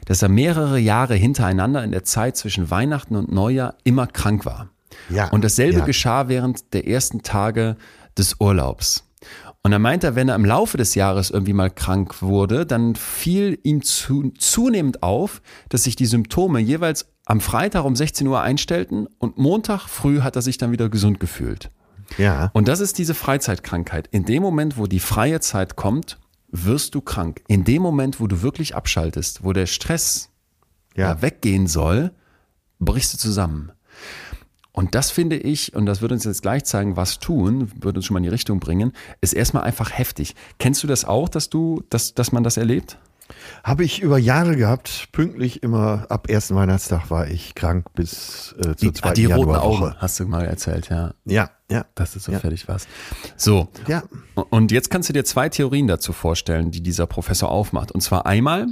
dass 0.05 0.22
er 0.22 0.28
mehrere 0.28 0.78
Jahre 0.78 1.14
hintereinander 1.14 1.82
in 1.84 1.93
der 1.93 2.05
Zeit 2.05 2.37
zwischen 2.37 2.70
Weihnachten 2.70 3.16
und 3.16 3.30
Neujahr 3.32 3.74
immer 3.84 4.07
krank 4.07 4.45
war. 4.45 4.70
Ja, 5.11 5.28
Und 5.30 5.45
dasselbe 5.45 5.80
ja. 5.80 5.84
geschah 5.84 6.28
während 6.28 6.72
der 6.72 6.87
ersten 6.87 7.22
Tage 7.22 7.76
des 8.16 8.41
Urlaubs. 8.41 9.05
Und 9.62 9.72
er 9.72 9.80
meinte, 9.80 10.14
wenn 10.14 10.28
er 10.28 10.37
im 10.37 10.45
Laufe 10.45 10.76
des 10.76 10.95
Jahres 10.95 11.30
irgendwie 11.30 11.53
mal 11.53 11.70
krank 11.70 12.22
wurde, 12.22 12.66
dann 12.66 12.95
fiel 12.95 13.59
ihm 13.64 13.82
zu, 13.82 14.30
zunehmend 14.39 15.03
auf, 15.03 15.43
dass 15.68 15.84
sich 15.84 15.97
die 15.97 16.07
Symptome 16.07 16.61
jeweils 16.61 17.07
am 17.24 17.41
Freitag 17.41 17.84
um 17.84 17.97
16 17.97 18.28
Uhr 18.28 18.41
einstellten 18.41 19.09
und 19.18 19.39
Montag 19.39 19.89
früh 19.89 20.20
hat 20.20 20.37
er 20.37 20.43
sich 20.43 20.57
dann 20.57 20.70
wieder 20.70 20.89
gesund 20.89 21.18
gefühlt. 21.18 21.72
Ja. 22.18 22.50
Und 22.52 22.68
das 22.68 22.80
ist 22.80 22.98
diese 22.98 23.14
Freizeitkrankheit. 23.14 24.09
In 24.11 24.24
dem 24.24 24.42
Moment, 24.42 24.78
wo 24.78 24.86
die 24.86 25.00
freie 25.00 25.40
Zeit 25.40 25.76
kommt, 25.76 26.18
wirst 26.50 26.94
du 26.94 27.00
krank. 27.00 27.42
In 27.48 27.64
dem 27.64 27.82
Moment, 27.82 28.20
wo 28.20 28.26
du 28.26 28.42
wirklich 28.42 28.74
abschaltest, 28.74 29.44
wo 29.44 29.52
der 29.52 29.66
Stress 29.66 30.30
Ja. 30.94 31.20
weggehen 31.20 31.66
soll, 31.66 32.12
brichst 32.78 33.14
du 33.14 33.18
zusammen. 33.18 33.72
Und 34.72 34.94
das 34.94 35.11
finde 35.11 35.36
ich, 35.36 35.74
und 35.74 35.86
das 35.86 36.02
wird 36.02 36.12
uns 36.12 36.24
jetzt 36.24 36.42
gleich 36.42 36.64
zeigen, 36.64 36.96
was 36.96 37.18
tun, 37.18 37.72
wird 37.80 37.96
uns 37.96 38.04
schon 38.04 38.12
mal 38.14 38.18
in 38.18 38.24
die 38.24 38.28
Richtung 38.28 38.61
bringen, 38.61 38.92
ist 39.22 39.32
erstmal 39.32 39.62
einfach 39.62 39.90
heftig. 39.90 40.34
Kennst 40.59 40.82
du 40.82 40.86
das 40.86 41.07
auch, 41.07 41.30
dass 41.30 41.48
du, 41.48 41.82
dass, 41.88 42.12
dass 42.14 42.30
man 42.30 42.44
das 42.44 42.59
erlebt? 42.59 42.98
Habe 43.64 43.84
ich 43.84 44.00
über 44.00 44.18
Jahre 44.18 44.56
gehabt, 44.56 45.08
pünktlich 45.12 45.62
immer 45.62 46.06
ab 46.10 46.28
ersten 46.28 46.54
Weihnachtstag 46.54 47.10
war 47.10 47.28
ich 47.28 47.54
krank 47.54 47.86
bis 47.94 48.54
äh, 48.58 48.62
zur 48.62 48.74
Die, 48.76 48.92
zweiten 48.92 49.14
die 49.14 49.24
roten. 49.26 49.56
Augen, 49.56 49.94
hast 49.98 50.20
du 50.20 50.26
mal 50.26 50.44
erzählt, 50.44 50.88
ja. 50.88 51.14
Ja, 51.24 51.50
ja. 51.70 51.84
Dass 51.94 52.12
du 52.12 52.20
so 52.20 52.32
Ja. 52.32 52.38
fertig 52.38 52.68
warst. 52.68 52.88
So. 53.36 53.68
Ja. 53.88 54.04
Und 54.50 54.70
jetzt 54.72 54.90
kannst 54.90 55.08
du 55.08 55.12
dir 55.12 55.24
zwei 55.24 55.48
Theorien 55.48 55.86
dazu 55.86 56.12
vorstellen, 56.12 56.70
die 56.70 56.82
dieser 56.82 57.06
Professor 57.06 57.50
aufmacht. 57.50 57.90
Und 57.92 58.00
zwar 58.00 58.26
einmal, 58.26 58.66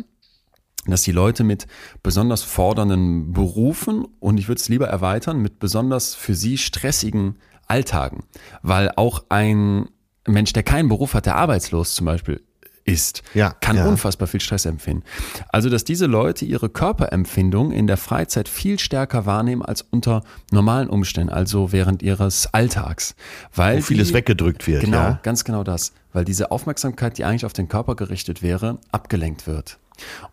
dass 0.86 1.02
die 1.02 1.12
Leute 1.12 1.44
mit 1.44 1.66
besonders 2.02 2.42
fordernden 2.42 3.32
Berufen 3.32 4.06
und 4.20 4.38
ich 4.38 4.48
würde 4.48 4.60
es 4.60 4.68
lieber 4.68 4.86
erweitern, 4.86 5.38
mit 5.40 5.58
besonders 5.58 6.14
für 6.14 6.34
sie 6.34 6.58
stressigen 6.58 7.38
Alltagen. 7.66 8.24
Weil 8.62 8.92
auch 8.96 9.24
ein 9.30 9.88
Mensch, 10.26 10.52
der 10.52 10.62
keinen 10.62 10.88
Beruf 10.88 11.14
hat, 11.14 11.26
der 11.26 11.36
arbeitslos 11.36 11.94
zum 11.94 12.06
Beispiel 12.06 12.42
ist, 12.84 13.22
Ja, 13.32 13.50
kann 13.60 13.76
ja. 13.76 13.86
unfassbar 13.86 14.28
viel 14.28 14.40
Stress 14.40 14.66
empfinden. 14.66 15.04
Also, 15.48 15.70
dass 15.70 15.84
diese 15.84 16.06
Leute 16.06 16.44
ihre 16.44 16.68
Körperempfindung 16.68 17.72
in 17.72 17.86
der 17.86 17.96
Freizeit 17.96 18.48
viel 18.48 18.78
stärker 18.78 19.24
wahrnehmen 19.26 19.62
als 19.62 19.82
unter 19.82 20.22
normalen 20.50 20.88
Umständen, 20.90 21.32
also 21.32 21.72
während 21.72 22.02
ihres 22.02 22.52
Alltags. 22.52 23.14
Weil 23.54 23.78
Wo 23.78 23.82
vieles 23.82 24.08
die- 24.08 24.14
weggedrückt 24.14 24.66
wird. 24.66 24.82
Genau, 24.84 24.98
Ja. 24.98 25.18
ganz 25.22 25.44
genau 25.44 25.64
das. 25.64 25.92
Weil 26.12 26.24
diese 26.24 26.50
Aufmerksamkeit, 26.50 27.16
die 27.18 27.24
eigentlich 27.24 27.46
auf 27.46 27.52
den 27.54 27.68
Körper 27.68 27.96
gerichtet 27.96 28.42
wäre, 28.42 28.78
abgelenkt 28.92 29.46
wird. 29.46 29.78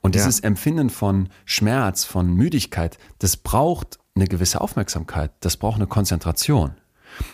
Und 0.01 0.15
dieses 0.15 0.39
Empfinden 0.39 0.89
von 0.89 1.29
Schmerz, 1.45 2.03
von 2.03 2.33
Müdigkeit, 2.33 2.97
das 3.19 3.37
braucht 3.37 3.99
eine 4.15 4.25
gewisse 4.27 4.59
Aufmerksamkeit, 4.59 5.31
das 5.39 5.55
braucht 5.57 5.75
eine 5.77 5.87
Konzentration. 5.87 6.71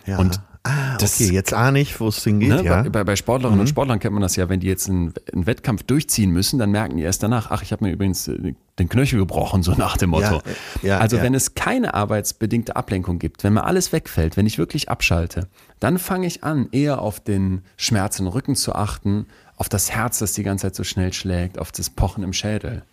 ja. 0.05 0.17
Und 0.17 0.41
ah, 0.63 0.97
das- 0.97 1.15
okay, 1.19 1.31
jetzt 1.31 1.53
ahne 1.53 1.79
ich, 1.79 1.99
wo 1.99 2.07
es 2.07 2.23
hingeht. 2.23 2.49
Ne? 2.49 2.63
ja. 2.63 2.83
Bei, 2.83 3.03
bei, 3.03 3.15
Sportlerinnen 3.15 3.59
und 3.59 3.67
Sportlern 3.67 3.99
kennt 3.99 4.13
man 4.13 4.21
das 4.21 4.35
ja, 4.35 4.49
wenn 4.49 4.59
die 4.59 4.67
jetzt 4.67 4.89
einen, 4.89 5.13
einen 5.33 5.45
Wettkampf 5.45 5.83
durchziehen 5.83 6.31
müssen, 6.31 6.59
dann 6.59 6.71
merken 6.71 6.97
die 6.97 7.03
erst 7.03 7.23
danach, 7.23 7.51
ach, 7.51 7.61
ich 7.61 7.71
habe 7.71 7.85
mir 7.85 7.91
übrigens 7.91 8.27
äh, 8.27 8.53
den 8.79 8.89
Knöchel 8.89 9.19
gebrochen, 9.19 9.63
so 9.63 9.73
nach 9.73 9.97
dem 9.97 10.11
Motto. 10.11 10.41
Ja, 10.81 10.87
ja, 10.89 10.97
also 10.99 11.21
wenn 11.21 11.33
es 11.33 11.55
keine 11.55 11.93
arbeitsbedingte 11.93 12.75
Ablenkung 12.75 13.19
gibt, 13.19 13.43
wenn 13.43 13.53
mir 13.53 13.63
alles 13.63 13.91
wegfällt, 13.91 14.37
wenn 14.37 14.45
ich 14.45 14.57
wirklich 14.57 14.89
abschalte, 14.89 15.47
dann 15.79 15.97
fange 15.97 16.27
ich 16.27 16.43
an, 16.43 16.69
eher 16.71 17.01
auf 17.01 17.19
den 17.19 17.61
Schmerz 17.75 18.19
im 18.19 18.27
Rücken 18.27 18.55
zu 18.55 18.73
achten, 18.73 19.25
auf 19.55 19.69
das 19.69 19.91
Herz, 19.91 20.19
das 20.19 20.33
die 20.33 20.43
ganze 20.43 20.63
Zeit 20.63 20.75
so 20.75 20.83
schnell 20.83 21.13
schlägt, 21.13 21.59
auf 21.59 21.71
das 21.71 21.89
Pochen 21.89 22.23
im 22.23 22.33
Schädel. 22.33 22.83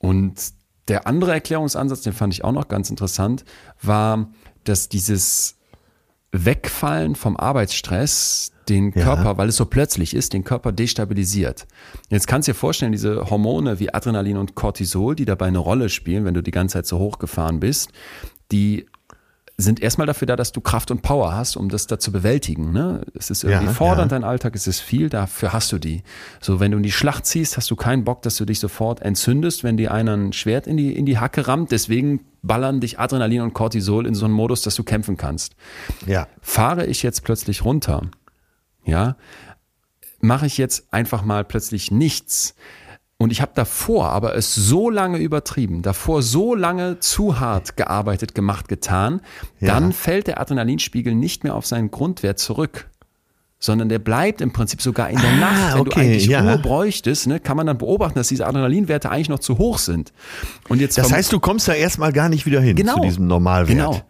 Und 0.00 0.34
der 0.88 1.06
andere 1.06 1.32
Erklärungsansatz, 1.32 2.02
den 2.02 2.12
fand 2.12 2.34
ich 2.34 2.44
auch 2.44 2.52
noch 2.52 2.68
ganz 2.68 2.90
interessant, 2.90 3.44
war, 3.80 4.28
dass 4.64 4.88
dieses 4.88 5.56
Wegfallen 6.32 7.14
vom 7.14 7.36
Arbeitsstress 7.36 8.52
den 8.68 8.92
Ja. 8.92 9.04
Körper, 9.04 9.38
weil 9.38 9.48
es 9.48 9.56
so 9.56 9.66
plötzlich 9.66 10.14
ist, 10.14 10.32
den 10.32 10.44
Körper 10.44 10.72
destabilisiert. 10.72 11.66
Jetzt 12.08 12.26
kannst 12.26 12.48
du 12.48 12.52
dir 12.52 12.58
vorstellen, 12.58 12.92
diese 12.92 13.28
Hormone 13.28 13.78
wie 13.80 13.92
Adrenalin 13.92 14.36
und 14.36 14.54
Cortisol, 14.54 15.14
die 15.14 15.24
dabei 15.24 15.46
eine 15.46 15.58
Rolle 15.58 15.88
spielen, 15.88 16.24
wenn 16.24 16.34
du 16.34 16.42
die 16.42 16.50
ganze 16.52 16.74
Zeit 16.74 16.86
so 16.86 16.98
hochgefahren 16.98 17.60
bist, 17.60 17.90
die 18.50 18.86
sind 19.58 19.80
erstmal 19.80 20.06
dafür 20.06 20.26
da, 20.26 20.34
dass 20.36 20.50
du 20.52 20.60
Kraft 20.60 20.90
und 20.90 21.02
Power 21.02 21.34
hast, 21.34 21.56
um 21.56 21.68
das 21.68 21.86
da 21.86 21.98
zu 21.98 22.10
bewältigen. 22.10 22.72
Ne? 22.72 23.02
Es 23.14 23.30
ist 23.30 23.44
irgendwie 23.44 23.66
Ja, 23.66 23.72
fordernd, 23.72 24.10
ja. 24.10 24.18
dein 24.18 24.24
Alltag, 24.24 24.54
es 24.56 24.66
ist 24.66 24.80
viel, 24.80 25.08
dafür 25.08 25.52
hast 25.52 25.70
du 25.72 25.78
die. 25.78 26.02
So, 26.40 26.58
wenn 26.58 26.70
du 26.70 26.78
in 26.78 26.82
die 26.82 26.92
Schlacht 26.92 27.26
ziehst, 27.26 27.56
hast 27.56 27.70
du 27.70 27.76
keinen 27.76 28.04
Bock, 28.04 28.22
dass 28.22 28.36
du 28.36 28.44
dich 28.44 28.58
sofort 28.60 29.02
entzündest, 29.02 29.62
wenn 29.62 29.76
dir 29.76 29.92
einer 29.92 30.16
ein 30.16 30.32
Schwert 30.32 30.66
in 30.66 30.76
die, 30.76 30.96
in 30.96 31.06
die 31.06 31.18
Hacke 31.18 31.46
rammt. 31.46 31.70
Deswegen 31.70 32.20
ballern 32.42 32.80
dich 32.80 32.98
Adrenalin 32.98 33.42
und 33.42 33.52
Cortisol 33.54 34.06
in 34.06 34.14
so 34.14 34.24
einen 34.24 34.34
Modus, 34.34 34.62
dass 34.62 34.74
du 34.74 34.82
kämpfen 34.84 35.16
kannst. 35.16 35.54
ja. 36.06 36.26
Fahre 36.40 36.86
ich 36.86 37.02
jetzt 37.02 37.22
plötzlich 37.22 37.64
runter, 37.64 38.02
ja, 38.84 39.16
mache 40.20 40.46
ich 40.46 40.56
jetzt 40.58 40.92
einfach 40.92 41.24
mal 41.24 41.44
plötzlich 41.44 41.90
nichts. 41.90 42.54
Und 43.18 43.30
ich 43.30 43.40
habe 43.40 43.52
davor 43.54 44.08
aber 44.10 44.34
es 44.34 44.52
so 44.54 44.90
lange 44.90 45.18
übertrieben, 45.18 45.82
davor 45.82 46.22
so 46.22 46.54
lange 46.56 46.98
zu 46.98 47.38
hart 47.38 47.76
gearbeitet, 47.76 48.34
gemacht, 48.34 48.66
getan, 48.68 49.20
Ja. 49.60 49.68
dann 49.74 49.92
fällt 49.92 50.26
der 50.26 50.40
Adrenalinspiegel 50.40 51.14
nicht 51.14 51.44
mehr 51.44 51.54
auf 51.54 51.64
seinen 51.66 51.90
Grundwert 51.92 52.38
zurück. 52.40 52.88
Sondern 53.60 53.88
der 53.88 54.00
bleibt 54.00 54.40
im 54.40 54.52
Prinzip 54.52 54.82
sogar 54.82 55.08
in 55.08 55.20
der 55.20 55.30
Ah, 55.30 55.36
Nacht, 55.36 55.74
wenn 55.76 55.84
du 55.84 55.90
okay, 55.92 56.00
eigentlich 56.00 56.26
ja. 56.26 56.40
Ruhe 56.40 56.58
bräuchtest, 56.58 57.28
ne, 57.28 57.38
kann 57.38 57.56
man 57.56 57.64
dann 57.68 57.78
beobachten, 57.78 58.18
dass 58.18 58.26
diese 58.26 58.44
Adrenalinwerte 58.44 59.08
eigentlich 59.08 59.28
noch 59.28 59.38
zu 59.38 59.56
hoch 59.56 59.78
sind. 59.78 60.12
Und 60.68 60.80
jetzt 60.80 60.98
Das 60.98 61.12
heißt, 61.12 61.32
du 61.32 61.38
kommst 61.38 61.68
da 61.68 61.74
erstmal 61.74 62.12
gar 62.12 62.28
nicht 62.28 62.44
wieder 62.44 62.60
hin 62.60 62.74
Genau. 62.74 62.94
zu 62.96 63.02
diesem 63.02 63.28
Normalwert. 63.28 63.68
Genau. 63.68 64.02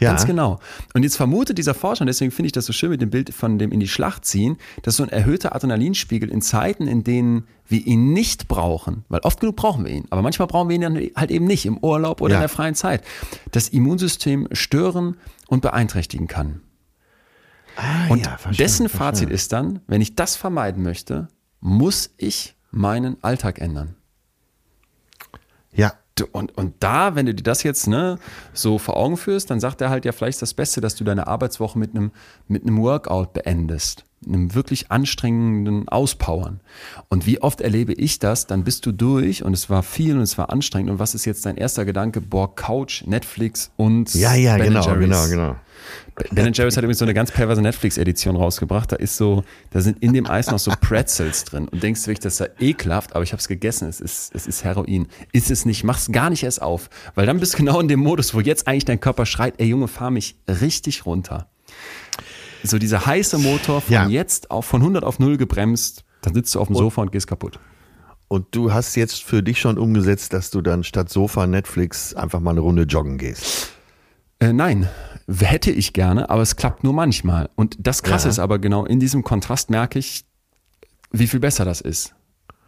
Ja. 0.00 0.10
Ganz 0.10 0.24
genau. 0.26 0.58
Und 0.94 1.02
jetzt 1.02 1.16
vermutet 1.16 1.58
dieser 1.58 1.74
Forscher, 1.74 2.02
und 2.02 2.06
deswegen 2.06 2.30
finde 2.30 2.46
ich 2.46 2.52
das 2.52 2.64
so 2.66 2.72
schön 2.72 2.90
mit 2.90 3.02
dem 3.02 3.10
Bild 3.10 3.34
von 3.34 3.58
dem 3.58 3.70
in 3.70 3.80
die 3.80 3.88
Schlacht 3.88 4.24
ziehen, 4.24 4.56
dass 4.82 4.96
so 4.96 5.02
ein 5.02 5.10
erhöhter 5.10 5.54
Adrenalinspiegel 5.54 6.30
in 6.30 6.40
Zeiten, 6.40 6.88
in 6.88 7.04
denen 7.04 7.46
wir 7.68 7.86
ihn 7.86 8.12
nicht 8.14 8.48
brauchen, 8.48 9.04
weil 9.08 9.20
oft 9.20 9.40
genug 9.40 9.56
brauchen 9.56 9.84
wir 9.84 9.92
ihn, 9.92 10.06
aber 10.10 10.22
manchmal 10.22 10.48
brauchen 10.48 10.68
wir 10.70 10.74
ihn 10.76 10.80
dann 10.80 10.96
halt 11.14 11.30
eben 11.30 11.44
nicht 11.46 11.66
im 11.66 11.76
Urlaub 11.78 12.20
oder 12.22 12.32
Ja. 12.32 12.38
in 12.38 12.42
der 12.42 12.48
freien 12.48 12.74
Zeit, 12.74 13.04
das 13.52 13.68
Immunsystem 13.68 14.48
stören 14.52 15.16
und 15.48 15.60
beeinträchtigen 15.60 16.26
kann. 16.26 16.62
Ah, 17.76 18.08
Und 18.08 18.24
ja, 18.26 18.36
dessen. 18.58 18.88
Fazit 18.88 19.30
ist 19.30 19.52
dann, 19.52 19.80
wenn 19.86 20.00
ich 20.00 20.16
das 20.16 20.34
vermeiden 20.36 20.82
möchte, 20.82 21.28
muss 21.60 22.10
ich 22.16 22.56
meinen 22.70 23.22
Alltag 23.22 23.60
ändern. 23.60 23.94
Ja. 25.72 25.92
Und, 26.26 26.56
und 26.56 26.74
da, 26.80 27.14
wenn 27.14 27.26
du 27.26 27.34
dir 27.34 27.42
das 27.42 27.62
jetzt 27.62 27.86
ne, 27.86 28.18
so 28.52 28.78
vor 28.78 28.96
Augen 28.96 29.16
führst, 29.16 29.50
dann 29.50 29.60
sagt 29.60 29.80
er 29.80 29.90
halt 29.90 30.04
ja 30.04 30.12
vielleicht 30.12 30.36
ist 30.36 30.42
das 30.42 30.54
Beste, 30.54 30.80
dass 30.80 30.94
du 30.94 31.04
deine 31.04 31.26
Arbeitswoche 31.26 31.78
mit 31.78 31.94
einem, 31.94 32.10
mit 32.48 32.62
einem 32.62 32.78
Workout 32.80 33.32
beendest. 33.32 34.04
Einem 34.26 34.54
wirklich 34.54 34.90
anstrengenden 34.90 35.88
Auspowern. 35.88 36.60
Und 37.08 37.24
wie 37.26 37.40
oft 37.40 37.62
erlebe 37.62 37.94
ich 37.94 38.18
das, 38.18 38.46
dann 38.46 38.64
bist 38.64 38.84
du 38.84 38.92
durch 38.92 39.42
und 39.44 39.54
es 39.54 39.70
war 39.70 39.82
viel 39.82 40.14
und 40.16 40.22
es 40.22 40.36
war 40.36 40.50
anstrengend. 40.50 40.90
Und 40.90 40.98
was 40.98 41.14
ist 41.14 41.24
jetzt 41.24 41.46
dein 41.46 41.56
erster 41.56 41.86
Gedanke? 41.86 42.20
Boah, 42.20 42.54
Couch, 42.54 43.02
Netflix 43.06 43.70
und 43.76 44.12
Ja, 44.14 44.34
ja, 44.34 44.56
Ben 44.58 44.66
genau, 44.66 44.84
Jerry's. 44.84 45.04
genau, 45.08 45.28
genau. 45.28 45.56
Ben 46.32 46.52
Jerry's 46.52 46.76
hat 46.76 46.82
übrigens 46.84 46.98
so 46.98 47.04
eine 47.04 47.14
ganz 47.14 47.30
perverse 47.30 47.62
Netflix-Edition 47.62 48.36
rausgebracht. 48.36 48.92
Da 48.92 48.96
ist 48.96 49.16
so, 49.16 49.44
da 49.70 49.80
sind 49.80 50.02
in 50.02 50.12
dem 50.12 50.28
Eis 50.28 50.50
noch 50.50 50.58
so 50.58 50.72
Pretzels 50.80 51.44
drin. 51.44 51.68
Und 51.68 51.82
denkst 51.82 52.00
du 52.02 52.06
wirklich, 52.08 52.20
das 52.20 52.34
ist 52.34 52.38
ja 52.40 52.46
ekelhaft, 52.58 53.14
aber 53.14 53.22
ich 53.22 53.32
habe 53.32 53.40
es 53.40 53.48
gegessen. 53.48 53.88
Es 53.88 54.00
ist, 54.00 54.34
es 54.34 54.46
ist 54.46 54.64
Heroin. 54.64 55.08
Ist 55.32 55.50
es 55.50 55.64
nicht, 55.64 55.84
mach's 55.84 56.10
gar 56.12 56.30
nicht 56.30 56.42
erst 56.42 56.62
auf. 56.62 56.90
Weil 57.14 57.26
dann 57.26 57.40
bist 57.40 57.54
du 57.54 57.58
genau 57.58 57.80
in 57.80 57.88
dem 57.88 58.00
Modus, 58.00 58.34
wo 58.34 58.40
jetzt 58.40 58.68
eigentlich 58.68 58.84
dein 58.84 59.00
Körper 59.00 59.26
schreit, 59.26 59.54
ey 59.58 59.66
Junge, 59.68 59.88
fahr 59.88 60.10
mich 60.10 60.36
richtig 60.48 61.06
runter. 61.06 61.48
So 62.62 62.78
dieser 62.78 63.06
heiße 63.06 63.38
Motor 63.38 63.80
von 63.80 63.92
Ja. 63.94 64.06
jetzt 64.08 64.50
auf, 64.50 64.66
von 64.66 64.82
100 64.82 65.02
auf 65.04 65.18
0 65.18 65.36
gebremst, 65.38 66.04
dann 66.22 66.34
sitzt 66.34 66.54
du 66.54 66.60
auf 66.60 66.66
dem 66.66 66.76
Sofa 66.76 67.00
und 67.02 67.12
gehst 67.12 67.26
kaputt. 67.26 67.58
Und 68.28 68.46
du 68.54 68.72
hast 68.72 68.94
jetzt 68.96 69.24
für 69.24 69.42
dich 69.42 69.58
schon 69.58 69.78
umgesetzt, 69.78 70.32
dass 70.32 70.50
du 70.50 70.60
dann 70.60 70.84
statt 70.84 71.08
Sofa, 71.08 71.46
Netflix 71.46 72.14
einfach 72.14 72.38
mal 72.38 72.50
eine 72.52 72.60
Runde 72.60 72.82
joggen 72.82 73.18
gehst. 73.18 73.72
Äh, 74.38 74.52
nein, 74.52 74.88
hätte 75.38 75.70
ich 75.70 75.92
gerne, 75.92 76.28
aber 76.30 76.42
es 76.42 76.56
klappt 76.56 76.82
nur 76.84 76.92
manchmal. 76.92 77.50
Und 77.56 77.76
das 77.78 78.02
Krasse 78.02 78.28
Ja. 78.28 78.30
ist 78.30 78.38
aber 78.38 78.58
genau, 78.58 78.84
in 78.84 79.00
diesem 79.00 79.22
Kontrast 79.22 79.70
merke 79.70 79.98
ich, 79.98 80.24
wie 81.12 81.26
viel 81.26 81.40
besser 81.40 81.64
das 81.64 81.80
ist. 81.80 82.14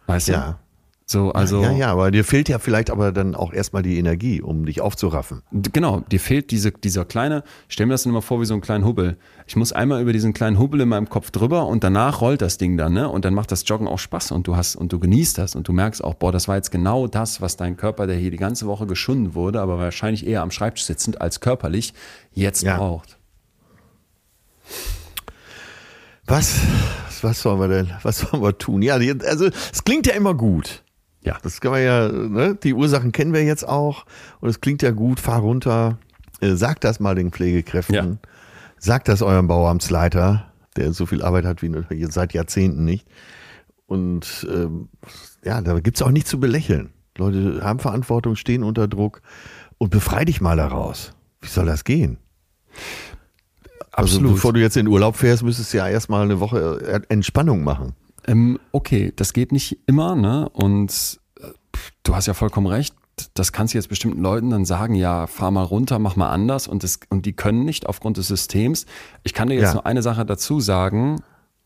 Weißt 0.07 0.27
du? 0.29 0.33
Ja. 0.33 0.59
So, 1.05 1.31
also 1.33 1.61
ja, 1.61 1.71
ja, 1.71 1.91
aber 1.91 2.11
dir 2.11 2.23
fehlt 2.23 2.47
ja 2.47 2.59
vielleicht 2.59 2.89
aber 2.89 3.11
dann 3.11 3.35
auch 3.35 3.51
erstmal 3.51 3.83
die 3.83 3.97
Energie, 3.97 4.41
um 4.41 4.65
dich 4.65 4.79
aufzuraffen. 4.79 5.41
Genau, 5.51 5.99
dir 5.99 6.19
fehlt 6.19 6.49
diese, 6.49 6.71
dieser 6.71 7.03
kleine, 7.03 7.43
stell 7.67 7.87
mir 7.87 7.93
das 7.93 8.05
immer 8.05 8.21
vor 8.21 8.39
wie 8.39 8.45
so 8.45 8.53
ein 8.53 8.61
kleinen 8.61 8.85
Hubbel. 8.85 9.17
Ich 9.45 9.57
muss 9.57 9.73
einmal 9.73 10.01
über 10.01 10.13
diesen 10.13 10.31
kleinen 10.33 10.57
Hubbel 10.59 10.79
in 10.79 10.89
meinem 10.89 11.09
Kopf 11.09 11.29
drüber 11.29 11.67
und 11.67 11.83
danach 11.83 12.21
rollt 12.21 12.41
das 12.41 12.57
Ding 12.57 12.77
dann, 12.77 12.93
ne? 12.93 13.09
Und 13.09 13.25
dann 13.25 13.33
macht 13.33 13.51
das 13.51 13.67
Joggen 13.67 13.87
auch 13.87 13.99
Spaß 13.99 14.31
und 14.31 14.47
du 14.47 14.55
hast 14.55 14.77
und 14.77 14.93
du 14.93 14.99
genießt 14.99 15.37
das 15.37 15.55
und 15.55 15.67
du 15.67 15.73
merkst 15.73 16.01
auch, 16.03 16.13
boah, 16.13 16.31
das 16.31 16.47
war 16.47 16.55
jetzt 16.55 16.71
genau 16.71 17.07
das, 17.07 17.41
was 17.41 17.57
dein 17.57 17.75
Körper, 17.75 18.07
der 18.07 18.15
hier 18.15 18.31
die 18.31 18.37
ganze 18.37 18.65
Woche 18.67 18.87
geschunden 18.87 19.35
wurde, 19.35 19.59
aber 19.59 19.77
wahrscheinlich 19.77 20.25
eher 20.25 20.41
am 20.41 20.51
Schreibtisch 20.51 20.85
sitzend 20.85 21.19
als 21.19 21.41
körperlich, 21.41 21.93
jetzt 22.31 22.63
Ja. 22.63 22.77
braucht. 22.77 23.17
Was, 26.25 26.55
was 27.21 27.41
sollen 27.41 27.59
wir 27.59 27.67
denn, 27.67 27.91
was 28.03 28.19
sollen 28.19 28.41
wir 28.41 28.57
tun? 28.57 28.81
Ja, 28.81 28.95
also 28.95 29.47
es 29.71 29.83
klingt 29.83 30.07
ja 30.07 30.13
immer 30.13 30.33
gut. 30.33 30.81
Ja. 31.23 31.37
Das 31.41 31.61
kann 31.61 31.71
man 31.71 31.83
ja, 31.83 32.09
ne? 32.09 32.55
die 32.61 32.73
Ursachen 32.73 33.11
kennen 33.11 33.33
wir 33.33 33.43
jetzt 33.43 33.67
auch 33.67 34.05
und 34.41 34.49
es 34.49 34.61
klingt 34.61 34.81
ja 34.81 34.91
gut, 34.91 35.19
fahr 35.19 35.39
runter, 35.39 35.97
äh, 36.41 36.55
sagt 36.55 36.83
das 36.83 36.99
mal 36.99 37.15
den 37.15 37.31
Pflegekräften, 37.31 37.95
Ja. 37.95 38.29
sagt 38.77 39.07
das 39.07 39.21
eurem 39.21 39.47
Bauamtsleiter, 39.47 40.51
der 40.75 40.91
so 40.93 41.05
viel 41.05 41.21
Arbeit 41.21 41.45
hat 41.45 41.61
wie 41.61 42.05
seit 42.09 42.33
Jahrzehnten 42.33 42.83
nicht. 42.83 43.07
Und 43.85 44.47
ähm, 44.51 44.89
ja, 45.43 45.61
da 45.61 45.79
gibt's 45.79 46.01
auch 46.01 46.11
nichts 46.11 46.29
zu 46.29 46.39
belächeln. 46.39 46.91
Leute 47.17 47.61
haben 47.63 47.79
Verantwortung, 47.79 48.35
stehen 48.35 48.63
unter 48.63 48.87
Druck 48.87 49.21
und 49.77 49.91
befrei 49.91 50.25
dich 50.25 50.41
mal 50.41 50.57
daraus. 50.57 51.13
Wie 51.41 51.47
soll 51.47 51.65
das 51.65 51.83
gehen? 51.83 52.17
Also 53.91 54.17
Absolut. 54.17 54.33
bevor 54.33 54.53
du 54.53 54.59
jetzt 54.59 54.77
in 54.77 54.87
Urlaub 54.87 55.15
fährst, 55.15 55.43
müsstest 55.43 55.73
du 55.73 55.77
ja 55.77 55.87
erstmal 55.87 56.23
eine 56.23 56.39
Woche 56.39 57.03
Entspannung 57.09 57.63
machen. 57.63 57.93
Ähm, 58.27 58.59
okay, 58.71 59.11
das 59.15 59.33
geht 59.33 59.51
nicht 59.51 59.79
immer, 59.85 60.15
ne? 60.15 60.49
Und 60.49 61.19
äh, 61.39 61.47
du 62.03 62.15
hast 62.15 62.27
ja 62.27 62.33
vollkommen 62.33 62.67
recht. 62.67 62.95
Das 63.35 63.51
kannst 63.51 63.73
du 63.73 63.77
jetzt 63.77 63.89
bestimmten 63.89 64.21
Leuten 64.21 64.49
dann 64.49 64.65
sagen, 64.65 64.95
ja, 64.95 65.27
fahr 65.27 65.51
mal 65.51 65.63
runter, 65.63 65.99
mach 65.99 66.15
mal 66.15 66.31
anders 66.31 66.67
und, 66.67 66.83
das, 66.83 66.99
und 67.09 67.25
die 67.27 67.33
können 67.33 67.63
nicht 67.63 67.85
aufgrund 67.85 68.17
des 68.17 68.27
Systems. 68.27 68.85
Ich 69.23 69.33
kann 69.33 69.49
dir 69.49 69.55
jetzt 69.55 69.63
Ja. 69.69 69.73
nur 69.73 69.85
eine 69.85 70.01
Sache 70.01 70.25
dazu 70.25 70.59
sagen, 70.59 71.21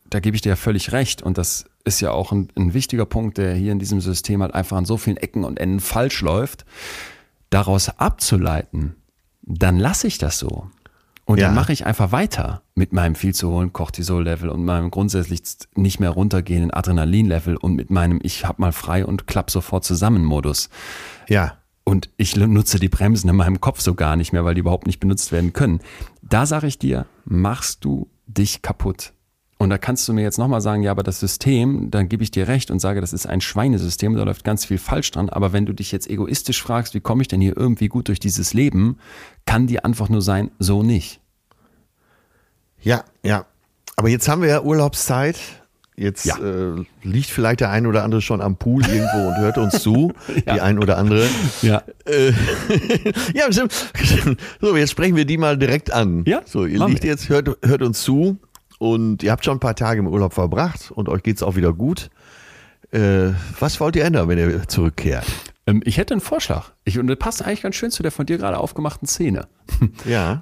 da 0.09 0.19
gebe 0.19 0.35
ich 0.35 0.41
dir 0.41 0.49
ja 0.49 0.55
völlig 0.57 0.91
recht 0.91 1.21
und 1.21 1.37
das 1.37 1.65
ist 1.85 2.01
ja 2.01 2.11
auch 2.11 2.33
ein, 2.33 2.49
ein 2.57 2.73
wichtiger 2.73 3.05
Punkt, 3.05 3.37
der 3.37 3.55
hier 3.55 3.71
in 3.71 3.79
diesem 3.79 4.01
System 4.01 4.41
halt 4.41 4.53
einfach 4.53 4.75
an 4.75 4.83
so 4.85 4.97
vielen 4.97 5.15
Ecken 5.17 5.45
und 5.45 5.57
Enden 5.57 5.79
falsch 5.79 6.21
läuft. 6.21 6.65
Daraus 7.49 7.87
abzuleiten, 7.97 8.95
dann 9.41 9.77
lasse 9.79 10.07
ich 10.07 10.17
das 10.17 10.37
so. 10.39 10.69
Und 11.27 11.39
Ja. 11.39 11.47
dann 11.47 11.55
mache 11.55 11.73
ich 11.73 11.85
einfach 11.85 12.13
weiter 12.13 12.61
mit 12.73 12.93
meinem 12.93 13.13
viel 13.13 13.35
zu 13.35 13.49
hohen 13.51 13.73
Cortisol-Level 13.73 14.47
und 14.47 14.63
meinem 14.63 14.89
grundsätzlich 14.89 15.41
nicht 15.75 15.99
mehr 15.99 16.09
runtergehenden 16.11 16.71
Adrenalin-Level 16.71 17.57
und 17.57 17.75
mit 17.75 17.91
meinem 17.91 18.21
Ich 18.23 18.45
hab 18.45 18.59
mal 18.59 18.71
frei 18.71 19.05
und 19.05 19.27
klapp 19.27 19.51
sofort 19.51 19.83
zusammen 19.83 20.23
Modus. 20.23 20.69
Ja. 21.27 21.57
Und 21.83 22.09
ich 22.15 22.37
nutze 22.37 22.79
die 22.79 22.87
Bremsen 22.87 23.29
in 23.29 23.35
meinem 23.35 23.59
Kopf 23.59 23.81
so 23.81 23.93
gar 23.93 24.15
nicht 24.15 24.31
mehr, 24.31 24.45
weil 24.45 24.55
die 24.55 24.61
überhaupt 24.61 24.87
nicht 24.87 25.01
benutzt 25.01 25.33
werden 25.33 25.51
können. 25.51 25.81
Da 26.21 26.45
sage 26.45 26.67
ich 26.67 26.79
dir, 26.79 27.05
machst 27.25 27.83
du 27.83 28.09
dich 28.25 28.61
kaputt. 28.61 29.11
Und 29.59 29.71
da 29.71 29.79
kannst 29.79 30.07
du 30.07 30.13
mir 30.13 30.21
jetzt 30.21 30.37
nochmal 30.37 30.61
sagen, 30.61 30.83
ja, 30.83 30.91
aber 30.91 31.01
das 31.01 31.19
System, 31.19 31.89
dann 31.89 32.09
gebe 32.09 32.21
ich 32.21 32.29
dir 32.29 32.47
recht 32.47 32.69
und 32.69 32.79
sage, 32.79 33.01
das 33.01 33.11
ist 33.11 33.25
ein 33.25 33.41
Schweinesystem, 33.41 34.15
da 34.15 34.23
läuft 34.23 34.43
ganz 34.43 34.65
viel 34.65 34.77
falsch 34.77 35.09
dran. 35.11 35.29
Aber 35.29 35.51
wenn 35.51 35.65
du 35.65 35.73
dich 35.73 35.91
jetzt 35.91 36.07
egoistisch 36.09 36.61
fragst, 36.61 36.93
wie 36.93 36.99
komme 36.99 37.23
ich 37.23 37.27
denn 37.27 37.41
hier 37.41 37.57
irgendwie 37.57 37.87
gut 37.87 38.07
durch 38.07 38.19
dieses 38.19 38.53
Leben, 38.53 38.97
kann 39.47 39.65
die 39.65 39.83
Antwort 39.83 40.11
nur 40.11 40.21
sein, 40.21 40.51
so 40.59 40.83
nicht. 40.83 41.21
Ja, 42.81 43.03
ja. 43.23 43.45
Aber 43.95 44.09
jetzt 44.09 44.27
haben 44.27 44.41
wir 44.43 44.49
ja 44.49 44.61
Urlaubszeit. 44.61 45.37
Jetzt 45.99 46.25
Ja. 46.25 46.37
äh, 46.37 46.83
liegt 47.01 47.31
vielleicht 47.31 47.59
der 47.61 47.71
ein 47.71 47.87
oder 47.87 48.03
andere 48.03 48.21
schon 48.21 48.39
am 48.39 48.57
Pool 48.57 48.85
irgendwo 48.85 49.29
und 49.29 49.37
hört 49.39 49.57
uns 49.57 49.81
zu. 49.81 50.13
Die 50.45 50.61
ein 50.61 50.77
oder 50.77 50.95
andere. 50.99 51.27
Ja. 51.63 51.81
Äh, 52.05 52.33
ja, 53.33 53.51
stimmt. 53.51 53.73
so, 54.61 54.77
jetzt 54.77 54.91
sprechen 54.91 55.15
wir 55.15 55.25
die 55.25 55.39
mal 55.39 55.57
direkt 55.57 55.91
an. 55.91 56.23
Ja, 56.27 56.43
So, 56.45 56.67
ihr 56.67 56.77
machen 56.77 56.91
liegt 56.91 57.01
wir. 57.03 57.09
jetzt, 57.09 57.29
hört, 57.29 57.57
hört 57.65 57.81
uns 57.81 58.03
zu 58.03 58.37
und 58.77 59.23
ihr 59.23 59.31
habt 59.31 59.45
schon 59.45 59.57
ein 59.57 59.59
paar 59.61 59.75
Tage 59.75 59.99
im 59.99 60.07
Urlaub 60.07 60.33
verbracht 60.33 60.91
und 60.91 61.09
euch 61.09 61.23
geht's 61.23 61.43
auch 61.43 61.55
wieder 61.55 61.73
gut. 61.73 62.09
Äh, 62.91 63.31
was 63.59 63.79
wollt 63.79 63.95
ihr 63.95 64.05
ändern, 64.05 64.29
wenn 64.29 64.37
ihr 64.37 64.67
zurückkehrt? 64.67 65.25
Ähm, 65.67 65.81
ich 65.83 65.97
hätte 65.97 66.13
einen 66.13 66.21
Vorschlag. 66.21 66.71
Ich, 66.85 66.97
und 66.97 67.07
das 67.07 67.17
passt 67.17 67.45
eigentlich 67.45 67.61
ganz 67.61 67.75
schön 67.75 67.91
zu 67.91 68.01
der 68.01 68.11
von 68.11 68.25
dir 68.25 68.37
gerade 68.37 68.57
aufgemachten 68.57 69.07
Szene. 69.07 69.47
Ja. 70.05 70.41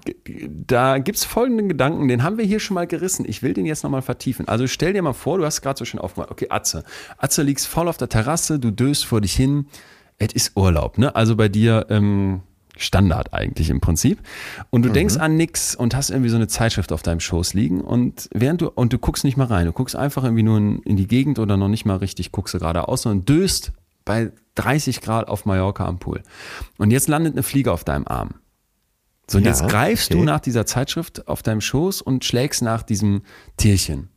Da 0.68 1.00
gibt 1.00 1.18
es 1.18 1.26
folgenden 1.26 1.68
Gedanken, 1.68 2.08
den 2.08 2.24
haben 2.24 2.38
wir 2.38 2.46
hier 2.46 2.60
schon 2.60 2.76
mal 2.76 2.86
gerissen. 2.86 3.26
Ich 3.28 3.42
will 3.42 3.54
den 3.54 3.66
jetzt 3.66 3.84
nochmal 3.84 4.04
vertiefen. 4.04 4.48
Also 4.48 4.68
stell 4.68 4.94
dir 4.94 5.02
mal 5.02 5.14
vor, 5.14 5.40
du 5.40 5.46
hast 5.46 5.62
gerade 5.62 5.78
so 5.78 5.86
schön 5.86 6.00
aufgemacht. 6.00 6.32
Okay, 6.32 6.48
Atze. 6.50 6.84
Atze 7.18 7.42
liegst 7.42 7.68
voll 7.68 7.88
auf 7.88 7.98
der 7.98 8.08
Terrasse, 8.08 8.60
du 8.60 8.72
döst 8.72 9.06
vor 9.06 9.22
dich 9.22 9.34
hin. 9.34 9.66
Es 10.20 10.32
ist 10.34 10.56
Urlaub, 10.56 10.98
ne? 10.98 11.16
Also 11.16 11.36
bei 11.36 11.50
dir 11.50 11.88
ähm, 11.90 12.44
Standard 12.78 13.34
eigentlich 13.34 13.70
im 13.70 13.82
Prinzip. 13.82 14.20
Und 14.70 14.84
du 14.84 14.90
denkst 14.90 15.18
an 15.18 15.38
nix 15.38 15.76
und 15.76 15.96
hast 15.96 16.10
irgendwie 16.10 16.30
so 16.30 16.36
eine 16.36 16.48
Zeitschrift 16.48 16.92
auf 16.92 17.04
deinem 17.04 17.20
Schoß 17.20 17.54
liegen 17.54 17.82
und 17.82 18.30
während 18.34 18.62
du, 18.62 18.70
und 18.70 18.94
du 18.94 18.98
guckst 18.98 19.24
nicht 19.24 19.38
mal 19.38 19.48
rein, 19.48 19.66
du 19.66 19.72
guckst 19.72 19.96
einfach 19.96 20.24
irgendwie 20.24 20.44
nur 20.44 20.58
in, 20.58 20.80
in 20.80 20.98
die 20.98 21.08
Gegend 21.08 21.40
oder 21.40 21.58
noch 21.58 21.70
nicht 21.70 21.86
mal 21.86 21.98
richtig, 21.98 22.32
guckst 22.32 22.54
du 22.54 22.60
geradeaus, 22.60 23.04
sondern 23.04 23.26
döst 23.26 23.72
bei 24.04 24.32
30 24.56 25.02
Grad 25.02 25.28
auf 25.28 25.46
Mallorca 25.46 25.86
am 25.86 26.00
Pool. 26.00 26.22
Und 26.78 26.92
jetzt 26.92 27.08
landet 27.08 27.34
eine 27.34 27.44
Fliege 27.44 27.72
auf 27.72 27.84
deinem 27.84 28.08
Arm. 28.08 28.36
So, 29.30 29.38
und 29.38 29.44
Ja, 29.44 29.52
jetzt 29.52 29.68
greifst 29.68 30.12
okay. 30.12 30.20
du 30.20 30.26
nach 30.26 30.40
dieser 30.40 30.66
Zeitschrift 30.66 31.28
auf 31.28 31.42
deinem 31.42 31.62
Schoß 31.62 32.02
und 32.02 32.24
schlägst 32.24 32.62
nach 32.62 32.84
diesem 32.84 33.24
Tierchen. 33.58 34.10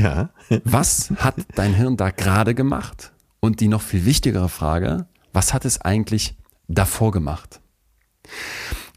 Ja. 0.00 0.30
Was 0.64 1.12
hat 1.16 1.36
dein 1.54 1.74
Hirn 1.74 1.96
da 1.96 2.10
gerade 2.10 2.54
gemacht? 2.54 3.12
Und 3.40 3.60
die 3.60 3.68
noch 3.68 3.82
viel 3.82 4.06
wichtigere 4.06 4.48
Frage, 4.48 5.06
was 5.34 5.52
hat 5.52 5.66
es 5.66 5.78
eigentlich 5.82 6.34
davor 6.66 7.10
gemacht? 7.10 7.60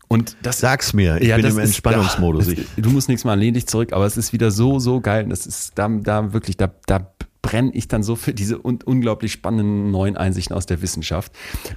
Und 0.10 0.38
das 0.42 0.60
Sag's 0.60 0.94
mir, 0.94 1.18
ich 1.22 1.28
Ja, 1.28 1.36
bin 1.36 1.46
im 1.46 1.52
ist- 1.60 1.66
Entspannungsmodus. 1.66 2.48
ja, 2.48 2.54
Ich, 2.54 2.60
es- 2.60 2.66
du 2.78 2.90
musst 2.92 3.10
nichts 3.10 3.26
mal, 3.26 3.38
lehn 3.38 3.54
dich 3.54 3.68
zurück, 3.68 3.92
aber 3.94 4.06
es 4.06 4.16
ist 4.16 4.32
wieder 4.32 4.52
so, 4.52 4.80
so 4.80 5.02
geil. 5.02 5.26
Das 5.28 5.46
ist 5.46 5.74
da, 5.76 5.90
da 5.90 6.32
wirklich, 6.34 6.56
da, 6.56 6.72
da 6.86 7.12
brenne 7.42 7.72
ich 7.74 7.88
dann 7.90 8.04
so 8.04 8.16
für 8.16 8.34
diese 8.34 8.58
un 8.66 8.80
unglaublich 8.84 9.32
spannenden 9.34 9.92
neuen 9.92 10.16
Einsichten 10.18 10.56
aus 10.56 10.66
der 10.66 10.82
Wissenschaft. 10.82 11.32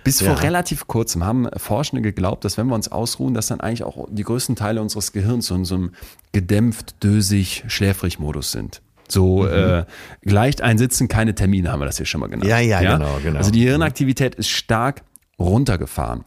Bis 0.05 0.21
Ja. 0.21 0.33
vor 0.35 0.43
relativ 0.43 0.87
kurzem 0.87 1.25
haben 1.25 1.49
Forschende 1.57 2.03
geglaubt, 2.03 2.45
dass 2.45 2.57
wenn 2.57 2.67
wir 2.69 2.75
uns 2.77 2.91
ausruhen, 2.91 3.35
dass 3.35 3.49
dann 3.49 3.61
eigentlich 3.61 3.83
auch 3.85 4.07
die 4.11 4.23
größten 4.23 4.55
Teile 4.57 4.81
unseres 4.81 5.13
Gehirns 5.13 5.47
so 5.47 5.55
in 5.57 5.65
so 5.65 5.75
einem 5.77 5.91
gedämpft, 6.33 7.03
dösig, 7.03 7.65
schläfrig 7.69 8.19
Modus 8.21 8.53
sind. 8.53 8.81
So 9.09 9.45
äh, 9.47 9.85
leicht 10.23 10.61
einsitzen, 10.63 11.09
keine 11.09 11.35
Termine 11.35 11.73
haben 11.73 11.81
wir 11.81 11.87
das 11.87 11.97
hier 11.97 12.07
schon 12.07 12.21
mal 12.21 12.29
genannt. 12.29 12.45
Mhm. 12.45 12.51
Ja, 12.51 12.59
ja, 12.61 12.97
genau, 12.97 13.19
genau. 13.23 13.39
Also 13.39 13.51
die 13.51 13.63
Hirnaktivität 13.63 14.37
ist 14.37 14.49
stark 14.51 15.03
runtergefahren. 15.39 16.25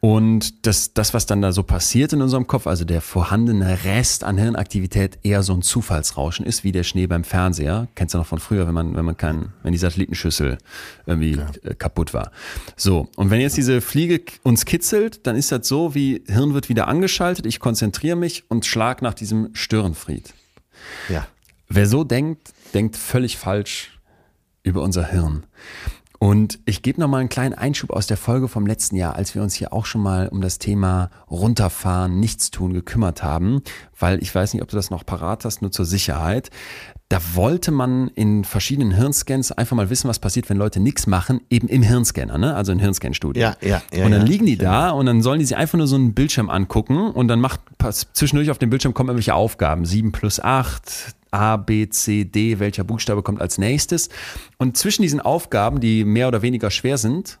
Und 0.00 0.66
das, 0.66 0.94
das, 0.94 1.14
was 1.14 1.26
dann 1.26 1.42
da 1.42 1.52
so 1.52 1.62
passiert 1.62 2.12
in 2.12 2.22
unserem 2.22 2.48
Kopf, 2.48 2.66
also 2.66 2.84
der 2.84 3.00
vorhandene 3.00 3.84
Rest 3.84 4.24
an 4.24 4.36
Hirnaktivität 4.36 5.20
eher 5.22 5.44
so 5.44 5.54
ein 5.54 5.62
Zufallsrauschen 5.62 6.44
ist, 6.44 6.64
wie 6.64 6.72
der 6.72 6.82
Schnee 6.82 7.06
beim 7.06 7.22
Fernseher. 7.22 7.86
Kennst 7.94 8.14
du 8.14 8.18
noch 8.18 8.26
von 8.26 8.40
früher, 8.40 8.66
wenn 8.66 8.74
man, 8.74 8.96
wenn 8.96 9.04
man 9.04 9.16
kein, 9.16 9.52
wenn 9.62 9.70
die 9.70 9.78
Satellitenschüssel 9.78 10.58
irgendwie 11.06 11.38
äh, 11.62 11.74
kaputt 11.74 12.14
war. 12.14 12.32
So. 12.76 13.08
Und 13.14 13.30
wenn 13.30 13.40
jetzt 13.40 13.56
diese 13.56 13.80
Fliege 13.80 14.22
uns 14.42 14.64
kitzelt, 14.64 15.26
dann 15.26 15.36
ist 15.36 15.52
das 15.52 15.68
so, 15.68 15.94
wie 15.94 16.24
Hirn 16.26 16.52
wird 16.52 16.68
wieder 16.68 16.88
angeschaltet, 16.88 17.46
ich 17.46 17.60
konzentriere 17.60 18.16
mich 18.16 18.42
und 18.48 18.66
schlag 18.66 19.02
nach 19.02 19.14
diesem 19.14 19.50
Störenfried. 19.54 20.34
ja. 21.08 21.26
Wer 21.68 21.86
so 21.86 22.04
denkt, 22.04 22.52
denkt 22.74 22.96
völlig 22.96 23.38
falsch 23.38 23.98
über 24.62 24.82
unser 24.82 25.06
Hirn. 25.06 25.44
Und 26.22 26.60
ich 26.66 26.82
gebe 26.82 27.00
nochmal 27.00 27.18
einen 27.18 27.28
kleinen 27.28 27.52
Einschub 27.52 27.90
aus 27.90 28.06
der 28.06 28.16
Folge 28.16 28.46
vom 28.46 28.64
letzten 28.64 28.94
Jahr, 28.94 29.16
als 29.16 29.34
wir 29.34 29.42
uns 29.42 29.54
hier 29.54 29.72
auch 29.72 29.86
schon 29.86 30.02
mal 30.02 30.28
um 30.28 30.40
das 30.40 30.60
Thema 30.60 31.10
Runterfahren, 31.28 32.20
Nichtstun 32.20 32.72
gekümmert 32.72 33.24
haben, 33.24 33.60
weil 33.98 34.22
ich 34.22 34.32
weiß 34.32 34.54
nicht, 34.54 34.62
ob 34.62 34.68
du 34.68 34.76
das 34.76 34.90
noch 34.90 35.04
parat 35.04 35.44
hast, 35.44 35.62
nur 35.62 35.72
zur 35.72 35.84
Sicherheit. 35.84 36.50
Da 37.08 37.18
wollte 37.34 37.72
man 37.72 38.06
in 38.14 38.44
verschiedenen 38.44 38.92
Hirnscans 38.92 39.50
einfach 39.50 39.74
mal 39.74 39.90
wissen, 39.90 40.08
was 40.08 40.20
passiert, 40.20 40.48
wenn 40.48 40.58
Leute 40.58 40.78
nichts 40.78 41.08
machen, 41.08 41.40
eben 41.50 41.66
im 41.66 41.82
Hirnscanner, 41.82 42.38
ne? 42.38 42.54
also 42.54 42.70
in 42.70 42.78
Hirnscan-Studien. 42.78 43.42
Ja, 43.42 43.56
ja, 43.60 43.82
ja, 43.92 44.04
Und 44.04 44.12
dann 44.12 44.20
ja. 44.20 44.26
liegen 44.28 44.46
die 44.46 44.56
da 44.56 44.90
und 44.90 45.06
dann 45.06 45.22
sollen 45.22 45.40
die 45.40 45.44
sich 45.44 45.56
einfach 45.56 45.76
nur 45.76 45.88
so 45.88 45.96
einen 45.96 46.14
Bildschirm 46.14 46.50
angucken 46.50 47.10
und 47.10 47.26
dann 47.26 47.40
macht 47.40 47.58
zwischendurch 48.12 48.52
auf 48.52 48.58
dem 48.58 48.70
Bildschirm 48.70 48.94
kommen 48.94 49.08
irgendwelche 49.08 49.34
Aufgaben. 49.34 49.84
7 49.84 50.12
plus 50.12 50.38
8, 50.38 51.16
A, 51.32 51.56
B, 51.56 51.88
C, 51.88 52.24
D, 52.24 52.60
welcher 52.60 52.84
Buchstabe 52.84 53.22
kommt 53.22 53.40
als 53.40 53.58
nächstes. 53.58 54.08
Und 54.58 54.76
zwischen 54.76 55.02
diesen 55.02 55.20
Aufgaben, 55.20 55.80
die 55.80 56.04
mehr 56.04 56.28
oder 56.28 56.42
weniger 56.42 56.70
schwer 56.70 56.98
sind, 56.98 57.40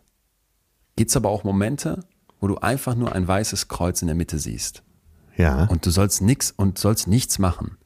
gibt 0.96 1.10
es 1.10 1.16
aber 1.16 1.28
auch 1.28 1.44
Momente, 1.44 2.04
wo 2.40 2.48
du 2.48 2.56
einfach 2.56 2.94
nur 2.94 3.12
ein 3.12 3.28
weißes 3.28 3.68
Kreuz 3.68 4.02
in 4.02 4.08
der 4.08 4.16
Mitte 4.16 4.38
siehst. 4.38 4.82
Ja. 5.36 5.66
Und 5.66 5.86
du 5.86 5.90
sollst 5.90 6.22
nix 6.22 6.50
und 6.50 6.78
sollst 6.78 7.06
nichts 7.06 7.38
machen. 7.38 7.76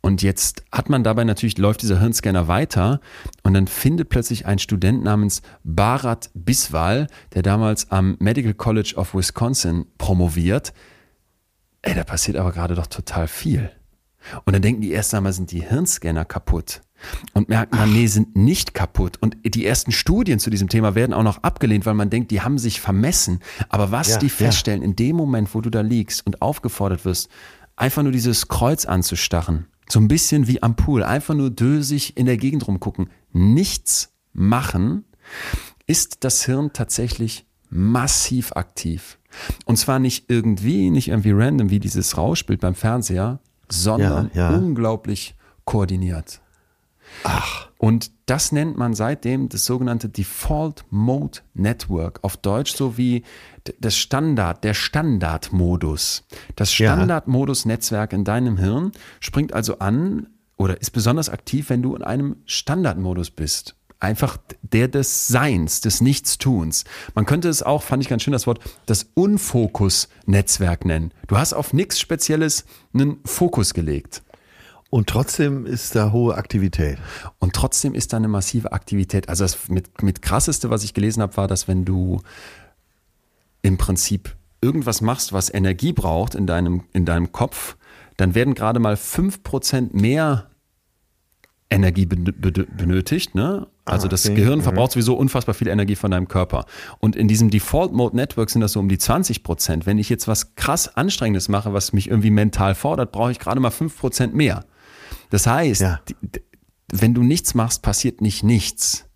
Und 0.00 0.22
jetzt 0.22 0.64
hat 0.70 0.88
man 0.88 1.02
dabei 1.02 1.24
natürlich, 1.24 1.58
läuft 1.58 1.82
dieser 1.82 1.98
Hirnscanner 1.98 2.46
weiter 2.46 3.00
und 3.42 3.54
dann 3.54 3.66
findet 3.66 4.08
plötzlich 4.08 4.46
ein 4.46 4.58
Student 4.58 5.02
namens 5.02 5.42
Bharat 5.64 6.30
Biswal, 6.34 7.08
der 7.34 7.42
damals 7.42 7.90
am 7.90 8.16
Medical 8.20 8.54
College 8.54 8.94
of 8.96 9.14
Wisconsin 9.14 9.86
promoviert. 9.98 10.72
Ey, 11.82 11.94
da 11.94 12.04
passiert 12.04 12.36
aber 12.36 12.52
gerade 12.52 12.74
doch 12.74 12.86
total 12.86 13.26
viel. 13.26 13.70
Und 14.44 14.52
dann 14.52 14.62
denken 14.62 14.80
die 14.80 14.90
erst 14.90 15.14
einmal, 15.14 15.32
sind 15.32 15.50
die 15.52 15.62
Hirnscanner 15.62 16.24
kaputt. 16.24 16.80
und 17.32 17.48
merken 17.48 17.76
dann, 17.76 17.92
nee, 17.92 18.06
sind 18.08 18.34
nicht 18.34 18.74
kaputt. 18.74 19.18
Und 19.20 19.36
die 19.44 19.64
ersten 19.64 19.92
Studien 19.92 20.40
zu 20.40 20.50
diesem 20.50 20.68
Thema 20.68 20.96
werden 20.96 21.12
auch 21.12 21.22
noch 21.22 21.44
abgelehnt, 21.44 21.86
weil 21.86 21.94
man 21.94 22.10
denkt, 22.10 22.32
die 22.32 22.40
haben 22.40 22.58
sich 22.58 22.80
vermessen. 22.80 23.38
Aber 23.68 23.92
was 23.92 24.08
Ja, 24.08 24.18
die 24.18 24.26
ja. 24.26 24.32
feststellen, 24.32 24.82
in 24.82 24.96
dem 24.96 25.14
Moment, 25.14 25.54
wo 25.54 25.60
du 25.60 25.70
da 25.70 25.80
liegst 25.80 26.26
und 26.26 26.42
aufgefordert 26.42 27.04
wirst, 27.04 27.28
einfach 27.76 28.02
nur 28.02 28.10
dieses 28.10 28.48
Kreuz 28.48 28.84
anzustarren, 28.84 29.66
so 29.88 30.00
ein 30.00 30.08
bisschen 30.08 30.48
wie 30.48 30.62
am 30.62 30.74
Pool, 30.74 31.04
einfach 31.04 31.34
nur 31.34 31.50
dösig 31.50 32.16
in 32.16 32.26
der 32.26 32.36
Gegend 32.36 32.66
rumgucken, 32.66 33.10
nichts 33.32 34.12
machen, 34.32 35.04
ist 35.86 36.24
das 36.24 36.44
Hirn 36.44 36.72
tatsächlich 36.72 37.46
massiv 37.70 38.52
aktiv. 38.52 39.18
Und 39.66 39.76
zwar 39.76 39.98
nicht 39.98 40.24
irgendwie, 40.28 40.90
nicht 40.90 41.08
irgendwie 41.08 41.32
random 41.32 41.70
wie 41.70 41.80
dieses 41.80 42.16
Rauschbild 42.16 42.60
beim 42.60 42.74
Fernseher, 42.74 43.40
sondern 43.70 44.30
Ja, 44.34 44.50
ja. 44.50 44.56
unglaublich 44.56 45.34
koordiniert. 45.64 46.40
Ach, 47.24 47.68
Und 47.78 48.10
das 48.26 48.52
nennt 48.52 48.76
man 48.76 48.94
seitdem 48.94 49.48
das 49.48 49.64
sogenannte 49.64 50.08
Default 50.08 50.84
Mode 50.90 51.40
Network. 51.54 52.18
Auf 52.22 52.36
Deutsch 52.36 52.74
so 52.74 52.98
wie 52.98 53.24
das 53.80 53.96
Standard, 53.96 54.64
der 54.64 54.74
Standardmodus. 54.74 56.24
Das. 56.56 56.72
Standardmodus-Netzwerk 56.72 58.12
in 58.12 58.24
deinem 58.24 58.56
Hirn 58.58 58.92
springt 59.20 59.52
also 59.52 59.78
an 59.78 60.28
oder 60.56 60.80
ist 60.80 60.90
besonders 60.90 61.28
aktiv, 61.28 61.70
wenn 61.70 61.82
du 61.82 61.94
in 61.94 62.02
einem 62.02 62.36
Standardmodus 62.46 63.30
bist. 63.30 63.76
Einfach 64.00 64.38
der 64.62 64.86
des 64.88 65.26
Seins, 65.26 65.80
des 65.80 66.00
Nichtstuns. 66.00 66.84
Man 67.14 67.26
könnte 67.26 67.48
es 67.48 67.62
auch, 67.64 67.82
fand 67.82 68.02
ich 68.02 68.08
ganz 68.08 68.22
schön 68.22 68.32
das 68.32 68.46
Wort, 68.46 68.60
das 68.86 69.10
Unfokus-Netzwerk 69.14 70.84
nennen. 70.84 71.12
Du 71.26 71.36
hast 71.36 71.52
auf 71.52 71.72
nichts 71.72 71.98
Spezielles 71.98 72.64
einen 72.94 73.18
Fokus 73.24 73.74
gelegt. 73.74 74.22
und 74.90 75.08
trotzdem 75.08 75.66
ist 75.66 75.94
da 75.96 76.12
hohe 76.12 76.36
Aktivität. 76.36 76.98
Und 77.40 77.54
trotzdem 77.54 77.94
ist 77.94 78.12
da 78.12 78.16
eine 78.18 78.28
massive 78.28 78.72
Aktivität. 78.72 79.28
Also 79.28 79.44
das 79.44 79.68
mit, 79.68 80.02
mit 80.02 80.22
krasseste, 80.22 80.70
was 80.70 80.84
ich 80.84 80.94
gelesen 80.94 81.20
habe, 81.22 81.36
war, 81.36 81.48
dass 81.48 81.66
wenn 81.68 81.84
du 81.84 82.22
im 83.62 83.76
Prinzip 83.78 84.34
irgendwas 84.62 85.00
machst, 85.00 85.32
was 85.32 85.52
Energie 85.52 85.92
braucht 85.92 86.34
in 86.34 86.46
deinem, 86.46 86.84
in 86.92 87.04
deinem 87.04 87.32
Kopf, 87.32 87.76
dann 88.16 88.34
werden 88.34 88.54
gerade 88.54 88.80
mal 88.80 88.94
5% 88.94 89.90
mehr 89.92 90.46
Energie 91.70 92.06
ben- 92.06 92.24
ben- 92.24 92.66
benötigt. 92.76 93.34
Ne? 93.34 93.66
Also 93.88 94.08
das 94.08 94.26
okay. 94.26 94.34
Gehirn 94.36 94.62
verbraucht 94.62 94.92
sowieso 94.92 95.14
unfassbar 95.14 95.54
viel 95.54 95.68
Energie 95.68 95.96
von 95.96 96.10
deinem 96.10 96.28
Körper. 96.28 96.66
Und 96.98 97.16
in 97.16 97.28
diesem 97.28 97.50
Default 97.50 97.92
Mode 97.92 98.16
Network 98.16 98.50
sind 98.50 98.60
das 98.60 98.72
so 98.72 98.80
um 98.80 98.88
die 98.88 98.98
20 98.98 99.42
Prozent. 99.42 99.86
Wenn 99.86 99.98
ich 99.98 100.08
jetzt 100.08 100.28
was 100.28 100.54
krass 100.54 100.88
Anstrengendes 100.96 101.48
mache, 101.48 101.72
was 101.72 101.92
mich 101.92 102.08
irgendwie 102.08 102.30
mental 102.30 102.74
fordert, 102.74 103.12
brauche 103.12 103.30
ich 103.32 103.38
gerade 103.38 103.60
mal 103.60 103.70
5 103.70 103.98
Prozent 103.98 104.34
mehr. 104.34 104.64
Das 105.30 105.46
heißt, 105.46 105.80
Ja. 105.80 106.00
wenn 106.92 107.14
du 107.14 107.22
nichts 107.22 107.54
machst, 107.54 107.82
passiert 107.82 108.20
nicht 108.20 108.42
nichts. 108.42 109.06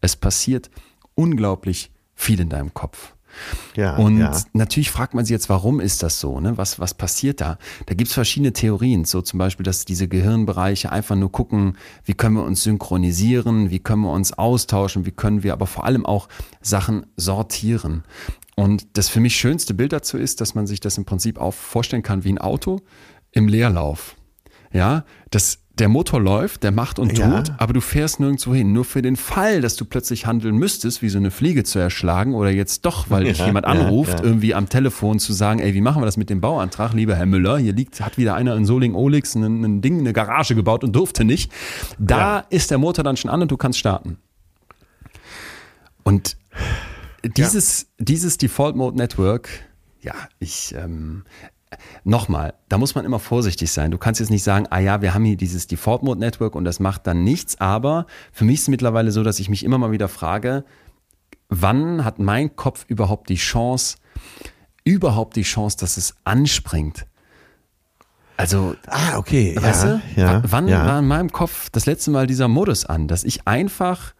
Es 0.00 0.16
passiert 0.16 0.70
unglaublich 1.14 1.90
viel 2.14 2.40
in 2.40 2.48
deinem 2.48 2.74
Kopf. 2.74 3.14
Ja, 3.76 3.96
Und 3.96 4.18
ja. 4.18 4.36
natürlich 4.52 4.90
fragt 4.90 5.14
man 5.14 5.24
sich 5.24 5.32
jetzt, 5.32 5.48
warum 5.48 5.80
ist 5.80 6.02
das 6.02 6.20
so? 6.20 6.40
Ne? 6.40 6.56
Was, 6.56 6.78
was 6.78 6.94
passiert 6.94 7.40
da? 7.40 7.58
Da 7.86 7.94
gibt 7.94 8.08
es 8.08 8.14
verschiedene 8.14 8.52
Theorien, 8.52 9.04
so 9.04 9.22
zum 9.22 9.38
Beispiel, 9.38 9.64
dass 9.64 9.84
diese 9.84 10.08
Gehirnbereiche 10.08 10.92
einfach 10.92 11.16
nur 11.16 11.32
gucken, 11.32 11.76
wie 12.04 12.14
können 12.14 12.36
wir 12.36 12.44
uns 12.44 12.62
synchronisieren, 12.62 13.70
wie 13.70 13.78
können 13.78 14.02
wir 14.02 14.12
uns 14.12 14.32
austauschen, 14.32 15.06
wie 15.06 15.12
können 15.12 15.42
wir 15.42 15.52
aber 15.52 15.66
vor 15.66 15.84
allem 15.84 16.06
auch 16.06 16.28
Sachen 16.60 17.06
sortieren. 17.16 18.04
Und 18.56 18.86
das 18.98 19.08
für 19.08 19.20
mich 19.20 19.36
schönste 19.36 19.74
Bild 19.74 19.92
dazu 19.92 20.18
ist, 20.18 20.40
dass 20.40 20.54
man 20.54 20.66
sich 20.66 20.80
das 20.80 20.98
im 20.98 21.04
Prinzip 21.04 21.38
auch 21.38 21.54
vorstellen 21.54 22.02
kann 22.02 22.24
wie 22.24 22.32
ein 22.32 22.38
Auto 22.38 22.80
im 23.32 23.48
Leerlauf. 23.48 24.16
Ja, 24.72 25.04
das, 25.30 25.58
der 25.80 25.88
Motor 25.88 26.20
läuft, 26.20 26.62
der 26.62 26.70
macht 26.70 26.98
und 26.98 27.16
Ja. 27.18 27.40
tut, 27.42 27.52
aber 27.58 27.72
du 27.72 27.80
fährst 27.80 28.20
nirgendwo 28.20 28.54
hin. 28.54 28.72
Nur 28.72 28.84
für 28.84 29.02
den 29.02 29.16
Fall, 29.16 29.60
dass 29.62 29.76
du 29.76 29.84
plötzlich 29.84 30.26
handeln 30.26 30.56
müsstest, 30.56 31.00
wie 31.02 31.08
so 31.08 31.18
eine 31.18 31.30
Fliege 31.30 31.64
zu 31.64 31.78
erschlagen 31.78 32.34
oder 32.34 32.50
jetzt 32.50 32.84
doch, 32.84 33.10
weil 33.10 33.24
dich 33.24 33.38
Ja, 33.38 33.46
jemand 33.46 33.66
ja, 33.66 33.72
anruft, 33.72 34.18
ja. 34.20 34.24
irgendwie 34.24 34.54
am 34.54 34.68
Telefon 34.68 35.18
zu 35.18 35.32
sagen, 35.32 35.58
ey, 35.60 35.74
wie 35.74 35.80
machen 35.80 36.02
wir 36.02 36.06
das 36.06 36.16
mit 36.16 36.30
dem 36.30 36.40
Bauantrag? 36.40 36.92
Lieber 36.92 37.16
Herr 37.16 37.26
Müller, 37.26 37.58
hier 37.58 37.72
liegt, 37.72 38.00
hat 38.00 38.18
wieder 38.18 38.34
einer 38.34 38.54
in 38.56 38.64
Soling-Olix 38.66 39.34
ein, 39.34 39.64
ein 39.64 39.80
Ding, 39.80 39.98
eine 40.00 40.12
Garage 40.12 40.54
gebaut 40.54 40.84
und 40.84 40.94
durfte 40.94 41.24
nicht. 41.24 41.50
Da 41.98 42.18
Ja. 42.18 42.44
ist 42.50 42.70
der 42.70 42.78
Motor 42.78 43.02
dann 43.02 43.16
schon 43.16 43.30
an 43.30 43.42
und 43.42 43.50
du 43.50 43.56
kannst 43.56 43.78
starten. 43.78 44.18
Und 46.02 46.36
dieses, 47.36 47.86
dieses 47.98 48.38
Default 48.38 48.76
Mode 48.76 48.96
Network, 48.96 49.48
ja, 50.00 50.14
ich, 50.38 50.74
ähm, 50.76 51.24
nochmal, 52.04 52.54
da 52.68 52.78
muss 52.78 52.94
man 52.94 53.04
immer 53.04 53.18
vorsichtig 53.18 53.70
sein. 53.70 53.90
Du 53.90 53.98
kannst 53.98 54.20
jetzt 54.20 54.30
nicht 54.30 54.42
sagen, 54.42 54.66
ah 54.70 54.78
ja, 54.80 55.02
wir 55.02 55.14
haben 55.14 55.24
hier 55.24 55.36
dieses 55.36 55.66
Default 55.66 56.02
Mode 56.02 56.20
Network 56.20 56.54
und 56.54 56.64
das 56.64 56.80
macht 56.80 57.06
dann 57.06 57.24
nichts, 57.24 57.60
aber 57.60 58.06
für 58.32 58.44
mich 58.44 58.56
ist 58.56 58.62
es 58.62 58.68
mittlerweile 58.68 59.12
so, 59.12 59.22
dass 59.22 59.38
ich 59.38 59.48
mich 59.48 59.64
immer 59.64 59.78
mal 59.78 59.92
wieder 59.92 60.08
frage, 60.08 60.64
wann 61.48 62.04
hat 62.04 62.18
mein 62.18 62.56
Kopf 62.56 62.84
überhaupt 62.88 63.28
die 63.28 63.36
Chance, 63.36 63.98
überhaupt 64.84 65.36
die 65.36 65.42
Chance, 65.42 65.76
dass 65.78 65.96
es 65.96 66.16
anspringt? 66.24 67.06
Also, 68.36 68.74
Ah, 68.86 69.18
okay. 69.18 69.54
weißt 69.60 69.84
ja, 69.84 69.90
du, 70.14 70.20
ja, 70.20 70.42
wann 70.46 70.66
ja. 70.66 70.86
war 70.86 70.98
in 71.00 71.06
meinem 71.06 71.30
Kopf 71.30 71.68
das 71.70 71.84
letzte 71.84 72.10
Mal 72.10 72.26
dieser 72.26 72.48
Modus 72.48 72.86
an, 72.86 73.06
dass 73.06 73.22
ich 73.24 73.46
einfach 73.46 74.14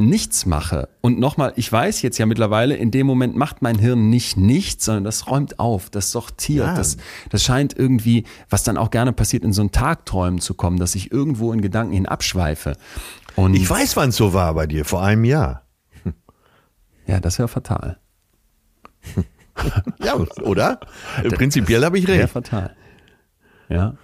nichts 0.00 0.46
mache. 0.46 0.88
Und 1.00 1.18
nochmal, 1.18 1.52
ich 1.56 1.70
weiß 1.72 2.02
jetzt 2.02 2.18
ja 2.18 2.26
mittlerweile, 2.26 2.76
in 2.76 2.90
dem 2.92 3.06
Moment 3.06 3.34
macht 3.36 3.62
mein 3.62 3.78
Hirn 3.78 4.10
nicht 4.10 4.36
nichts, 4.36 4.84
sondern 4.84 5.02
das 5.04 5.26
räumt 5.26 5.58
auf, 5.58 5.90
das 5.90 6.12
sortiert, 6.12 6.66
Ja. 6.66 6.74
das, 6.76 6.98
das 7.30 7.42
scheint 7.42 7.76
irgendwie, 7.76 8.24
was 8.48 8.62
dann 8.62 8.76
auch 8.76 8.90
gerne 8.90 9.12
passiert, 9.12 9.42
in 9.42 9.52
so 9.52 9.60
ein 9.62 9.72
Tagträumen 9.72 10.40
zu 10.40 10.54
kommen, 10.54 10.78
dass 10.78 10.94
ich 10.94 11.10
irgendwo 11.10 11.52
in 11.52 11.60
Gedanken 11.62 11.92
hin 11.94 12.06
abschweife. 12.06 12.76
Und 13.34 13.54
Ich 13.54 13.68
weiß, 13.68 13.96
wann 13.96 14.10
es 14.10 14.16
so 14.16 14.32
war 14.32 14.54
bei 14.54 14.66
dir, 14.68 14.84
vor 14.84 15.02
einem 15.02 15.24
Jahr. 15.24 15.66
ja, 17.06 17.18
das 17.20 17.38
wäre 17.38 17.48
fatal. 17.48 17.98
Ja, 19.98 20.14
oder? 20.44 20.78
Prinzipiell 21.34 21.84
habe 21.84 21.98
ich 21.98 22.06
Wäre 22.06 22.20
recht. 22.22 22.32
fatal. 22.32 22.76
Ja. 23.68 23.94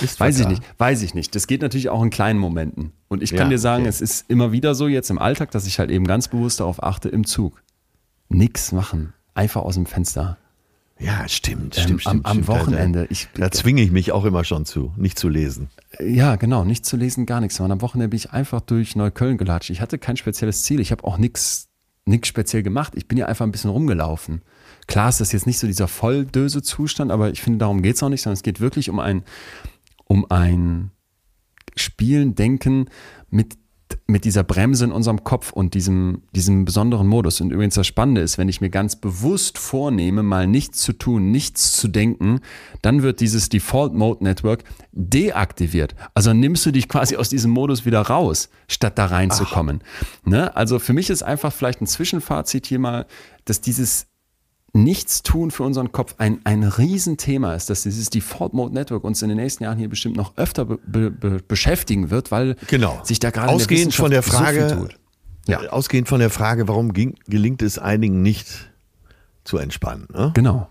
Ist 0.00 0.20
Weiß 0.20 0.38
ich 0.40 0.48
nicht, 0.48 0.62
weiß 0.78 1.02
ich 1.02 1.14
nicht. 1.14 1.34
Das 1.34 1.46
geht 1.46 1.62
natürlich 1.62 1.88
auch 1.88 2.02
in 2.02 2.10
kleinen 2.10 2.38
Momenten. 2.38 2.92
Und 3.08 3.22
ich 3.22 3.30
kann 3.30 3.46
Ja, 3.46 3.50
dir 3.50 3.58
sagen, 3.58 3.82
okay. 3.82 3.88
es 3.90 4.00
ist 4.00 4.24
immer 4.28 4.52
wieder 4.52 4.74
so 4.74 4.88
jetzt 4.88 5.10
im 5.10 5.18
Alltag, 5.18 5.50
dass 5.50 5.66
ich 5.66 5.78
halt 5.78 5.90
eben 5.90 6.06
ganz 6.06 6.28
bewusst 6.28 6.60
darauf 6.60 6.82
achte, 6.82 7.08
im 7.08 7.26
Zug. 7.26 7.62
Nix 8.28 8.72
machen. 8.72 9.12
Einfach 9.34 9.62
aus 9.62 9.74
dem 9.74 9.86
Fenster. 9.86 10.38
Ja, 10.98 11.26
stimmt, 11.28 11.76
Ähm, 11.78 11.82
stimmt, 11.82 12.06
am- 12.06 12.20
stimmt. 12.20 12.26
am 12.26 12.46
Wochenende. 12.48 13.06
Ich- 13.10 13.28
Da, 13.34 13.50
zwinge 13.50 13.82
ich 13.82 13.90
mich 13.90 14.12
auch 14.12 14.24
immer 14.24 14.44
schon 14.44 14.64
zu, 14.64 14.92
nicht 14.96 15.18
zu 15.18 15.28
lesen. 15.28 15.68
Ja, 16.00 16.36
genau. 16.36 16.64
Nichts 16.64 16.88
zu 16.88 16.96
lesen, 16.96 17.26
gar 17.26 17.40
nichts. 17.40 17.58
Und 17.58 17.72
am 17.72 17.80
Wochenende 17.82 18.10
bin 18.10 18.16
ich 18.18 18.30
einfach 18.32 18.60
durch 18.60 18.94
Neukölln 18.94 19.36
gelatscht. 19.36 19.70
Ich 19.70 19.80
hatte 19.80 19.98
kein 19.98 20.16
spezielles 20.16 20.62
Ziel. 20.62 20.80
Ich 20.80 20.92
habe 20.92 21.02
auch 21.04 21.18
nichts 21.18 21.68
nichts 22.04 22.26
speziell 22.26 22.64
gemacht. 22.64 22.94
Ich 22.96 23.06
bin 23.06 23.16
ja 23.16 23.26
einfach 23.26 23.46
ein 23.46 23.52
bisschen 23.52 23.70
rumgelaufen. 23.70 24.42
Klar 24.88 25.08
ist 25.08 25.20
das 25.20 25.30
jetzt 25.30 25.46
nicht 25.46 25.60
so 25.60 25.68
dieser 25.68 25.86
Volldöse-Zustand, 25.86 27.12
aber 27.12 27.30
ich 27.30 27.40
finde, 27.40 27.60
darum 27.60 27.80
geht 27.82 27.94
es 27.94 28.02
auch 28.02 28.08
nicht, 28.08 28.22
sondern 28.22 28.34
es 28.34 28.42
geht 28.42 28.60
wirklich 28.60 28.90
um 28.90 28.98
ein, 28.98 29.22
um 30.12 30.30
ein 30.30 30.90
Spielen, 31.74 32.34
Denken 32.34 32.90
mit, 33.30 33.56
mit 34.06 34.26
dieser 34.26 34.44
Bremse 34.44 34.84
in 34.84 34.92
unserem 34.92 35.24
Kopf 35.24 35.52
und 35.52 35.72
diesem, 35.72 36.24
diesem 36.36 36.66
besonderen 36.66 37.06
Modus. 37.06 37.40
Und 37.40 37.50
übrigens 37.50 37.76
das 37.76 37.86
Spannende 37.86 38.20
ist, 38.20 38.36
wenn 38.36 38.50
ich 38.50 38.60
mir 38.60 38.68
ganz 38.68 38.96
bewusst 38.96 39.56
vornehme, 39.56 40.22
mal 40.22 40.46
nichts 40.46 40.82
zu 40.82 40.92
tun, 40.92 41.30
nichts 41.30 41.72
zu 41.78 41.88
denken, 41.88 42.40
dann 42.82 43.02
wird 43.02 43.20
dieses 43.20 43.48
Default 43.48 43.94
Mode 43.94 44.22
Network 44.22 44.64
deaktiviert. 44.92 45.94
Also 46.12 46.34
nimmst 46.34 46.66
du 46.66 46.72
dich 46.72 46.90
quasi 46.90 47.16
aus 47.16 47.30
diesem 47.30 47.50
Modus 47.50 47.86
wieder 47.86 48.02
raus, 48.02 48.50
statt 48.68 48.98
da 48.98 49.06
reinzukommen. 49.06 49.82
Ne? 50.26 50.54
Also 50.54 50.78
für 50.78 50.92
mich 50.92 51.08
ist 51.08 51.22
einfach 51.22 51.54
vielleicht 51.54 51.80
ein 51.80 51.86
Zwischenfazit 51.86 52.66
hier 52.66 52.80
mal, 52.80 53.06
dass 53.46 53.62
dieses 53.62 54.11
Nichtstun 54.74 55.50
für 55.50 55.64
unseren 55.64 55.92
Kopf 55.92 56.14
ein, 56.16 56.40
ein 56.44 56.62
Riesenthema 56.64 57.54
ist, 57.54 57.68
dass 57.68 57.82
dieses 57.82 58.08
Default 58.08 58.54
Mode 58.54 58.72
Network 58.74 59.04
uns 59.04 59.20
in 59.20 59.28
den 59.28 59.36
nächsten 59.36 59.64
Jahren 59.64 59.76
hier 59.76 59.88
bestimmt 59.90 60.16
noch 60.16 60.36
öfter 60.38 60.64
be 60.64 60.78
be 60.86 61.10
be 61.10 61.40
beschäftigen 61.46 62.10
wird, 62.10 62.30
weil 62.30 62.56
Genau. 62.68 62.98
sich 63.04 63.18
da 63.20 63.30
gerade 63.30 63.48
Ausgehend 63.50 63.92
der 63.92 63.98
von 63.98 64.10
der 64.10 64.22
so 64.22 64.30
Frage, 64.30 64.68
tut. 64.74 64.98
Ja, 65.46 65.58
ausgehend 65.70 66.08
von 66.08 66.20
der 66.20 66.30
Frage, 66.30 66.68
warum 66.68 66.94
ging, 66.94 67.16
gelingt 67.26 67.60
es 67.60 67.78
einigen 67.78 68.22
nicht 68.22 68.72
zu 69.44 69.58
entspannen? 69.58 70.08
Ne? 70.12 70.30
genau, 70.34 70.68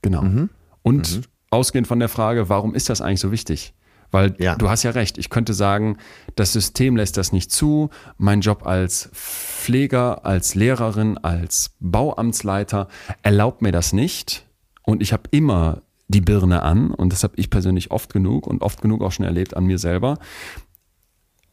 genau. 0.00 0.22
Mhm. 0.22 0.48
Und 0.82 1.22
ausgehend 1.50 1.86
von 1.86 1.98
der 1.98 2.08
Frage, 2.08 2.48
warum 2.48 2.74
ist 2.74 2.88
das 2.88 3.00
eigentlich 3.02 3.20
so 3.20 3.32
wichtig? 3.32 3.74
Weil 4.12 4.36
Ja. 4.38 4.54
du 4.54 4.68
hast 4.68 4.84
ja 4.84 4.92
recht, 4.92 5.18
ich 5.18 5.30
könnte 5.30 5.54
sagen, 5.54 5.96
das 6.36 6.52
System 6.52 6.96
lässt 6.96 7.16
das 7.16 7.32
nicht 7.32 7.50
zu. 7.50 7.90
Mein 8.18 8.42
Job 8.42 8.64
als 8.66 9.10
Pfleger, 9.12 10.24
als 10.24 10.54
Lehrerin, 10.54 11.18
als 11.18 11.74
Bauamtsleiter 11.80 12.86
erlaubt 13.22 13.62
mir 13.62 13.72
das 13.72 13.92
nicht. 13.92 14.46
Und 14.82 15.02
ich 15.02 15.12
habe 15.12 15.24
immer 15.30 15.82
die 16.08 16.20
Birne 16.20 16.62
an 16.62 16.90
und 16.90 17.12
das 17.12 17.24
habe 17.24 17.34
ich 17.36 17.48
persönlich 17.48 17.90
oft 17.90 18.12
genug 18.12 18.46
und 18.46 18.62
oft 18.62 18.82
genug 18.82 19.02
auch 19.02 19.12
schon 19.12 19.24
erlebt 19.24 19.56
an 19.56 19.64
mir 19.64 19.78
selber. 19.78 20.18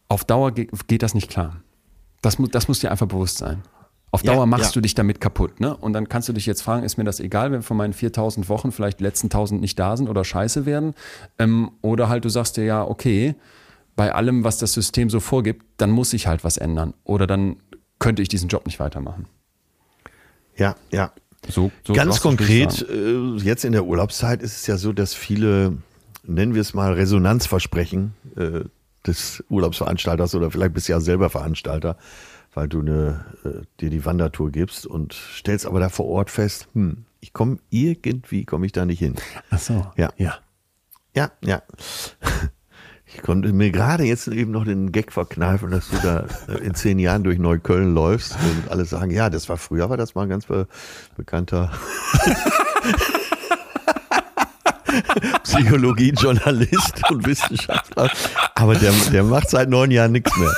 Auf 0.08 0.24
Dauer 0.24 0.52
ge 0.52 0.68
geht 0.86 1.02
das 1.02 1.14
nicht 1.14 1.30
klar. 1.30 1.62
Das, 2.20 2.36
das 2.50 2.68
muss 2.68 2.80
dir 2.80 2.90
einfach 2.90 3.06
bewusst 3.06 3.38
sein. 3.38 3.62
Auf 4.12 4.24
Ja, 4.24 4.34
Dauer 4.34 4.46
machst 4.46 4.66
ja. 4.66 4.72
du 4.72 4.80
dich 4.80 4.94
damit 4.94 5.20
kaputt. 5.20 5.60
Ne? 5.60 5.76
Und 5.76 5.92
dann 5.92 6.08
kannst 6.08 6.28
du 6.28 6.32
dich 6.32 6.46
jetzt 6.46 6.62
fragen, 6.62 6.84
ist 6.84 6.96
mir 6.96 7.04
das 7.04 7.20
egal, 7.20 7.52
wenn 7.52 7.62
von 7.62 7.76
meinen 7.76 7.92
4000 7.92 8.48
Wochen 8.48 8.72
vielleicht 8.72 9.00
die 9.00 9.04
letzten 9.04 9.26
1000 9.26 9.60
nicht 9.60 9.78
da 9.78 9.96
sind 9.96 10.08
oder 10.08 10.24
scheiße 10.24 10.66
werden? 10.66 10.94
Ähm, 11.38 11.70
oder 11.80 12.08
halt 12.08 12.24
du 12.24 12.28
sagst 12.28 12.56
dir 12.56 12.64
ja, 12.64 12.82
okay, 12.82 13.36
bei 13.94 14.12
allem, 14.12 14.44
was 14.44 14.58
das 14.58 14.72
System 14.72 15.10
so 15.10 15.20
vorgibt, 15.20 15.64
dann 15.76 15.90
muss 15.90 16.12
ich 16.12 16.26
halt 16.26 16.42
was 16.42 16.56
ändern. 16.56 16.94
Oder 17.04 17.26
dann 17.26 17.56
könnte 17.98 18.22
ich 18.22 18.28
diesen 18.28 18.48
Job 18.48 18.66
nicht 18.66 18.80
weitermachen. 18.80 19.26
Ja, 20.56 20.74
ja. 20.90 21.12
So, 21.48 21.70
so 21.86 21.92
Ganz 21.94 22.20
konkret, 22.20 22.86
äh, 22.88 23.36
jetzt 23.36 23.64
in 23.64 23.72
der 23.72 23.84
Urlaubszeit 23.84 24.42
ist 24.42 24.56
es 24.56 24.66
ja 24.66 24.76
so, 24.76 24.92
dass 24.92 25.14
viele, 25.14 25.78
nennen 26.24 26.54
wir 26.54 26.60
es 26.60 26.74
mal 26.74 26.92
Resonanzversprechen 26.92 28.14
äh, 28.36 28.60
des 29.06 29.42
Urlaubsveranstalters 29.48 30.34
oder 30.34 30.50
vielleicht 30.50 30.74
bist 30.74 30.88
du 30.88 30.92
ja 30.92 31.00
selber 31.00 31.30
Veranstalter, 31.30 31.96
weil 32.52 32.68
du 32.68 32.80
eine, 32.80 33.24
äh, 33.44 33.62
dir 33.80 33.90
die 33.90 34.04
Wandertour 34.04 34.50
gibst 34.50 34.86
und 34.86 35.14
stellst 35.14 35.66
aber 35.66 35.80
da 35.80 35.88
vor 35.88 36.06
Ort 36.06 36.30
fest, 36.30 36.68
hm, 36.74 37.04
ich 37.20 37.32
komme 37.32 37.58
irgendwie, 37.70 38.44
komme 38.44 38.66
ich 38.66 38.72
da 38.72 38.84
nicht 38.84 38.98
hin. 38.98 39.16
Ach 39.50 39.58
so. 39.58 39.86
Ja. 39.96 40.10
ja. 40.16 40.38
Ja, 41.14 41.32
ja. 41.42 41.62
Ich 43.12 43.22
konnte 43.22 43.52
mir 43.52 43.72
gerade 43.72 44.04
jetzt 44.04 44.28
eben 44.28 44.52
noch 44.52 44.64
den 44.64 44.92
Gag 44.92 45.12
verkneifen, 45.12 45.72
dass 45.72 45.88
du 45.88 45.96
da 46.00 46.26
äh, 46.48 46.58
in 46.58 46.74
zehn 46.74 47.00
Jahren 47.00 47.24
durch 47.24 47.38
Neukölln 47.38 47.92
läufst 47.92 48.34
und 48.34 48.70
alle 48.70 48.84
sagen, 48.84 49.10
ja, 49.10 49.28
das 49.30 49.48
war 49.48 49.56
früher, 49.56 49.90
war 49.90 49.96
das 49.96 50.14
mal 50.14 50.22
ein 50.22 50.28
ganz 50.28 50.46
be 50.46 50.68
bekannter 51.16 51.72
Psychologie-Journalist 55.42 57.10
und 57.10 57.26
Wissenschaftler. 57.26 58.10
Aber 58.54 58.74
der, 58.74 58.92
der 59.12 59.24
macht 59.24 59.50
seit 59.50 59.68
neun 59.68 59.90
Jahren 59.90 60.12
nichts 60.12 60.36
mehr. 60.36 60.54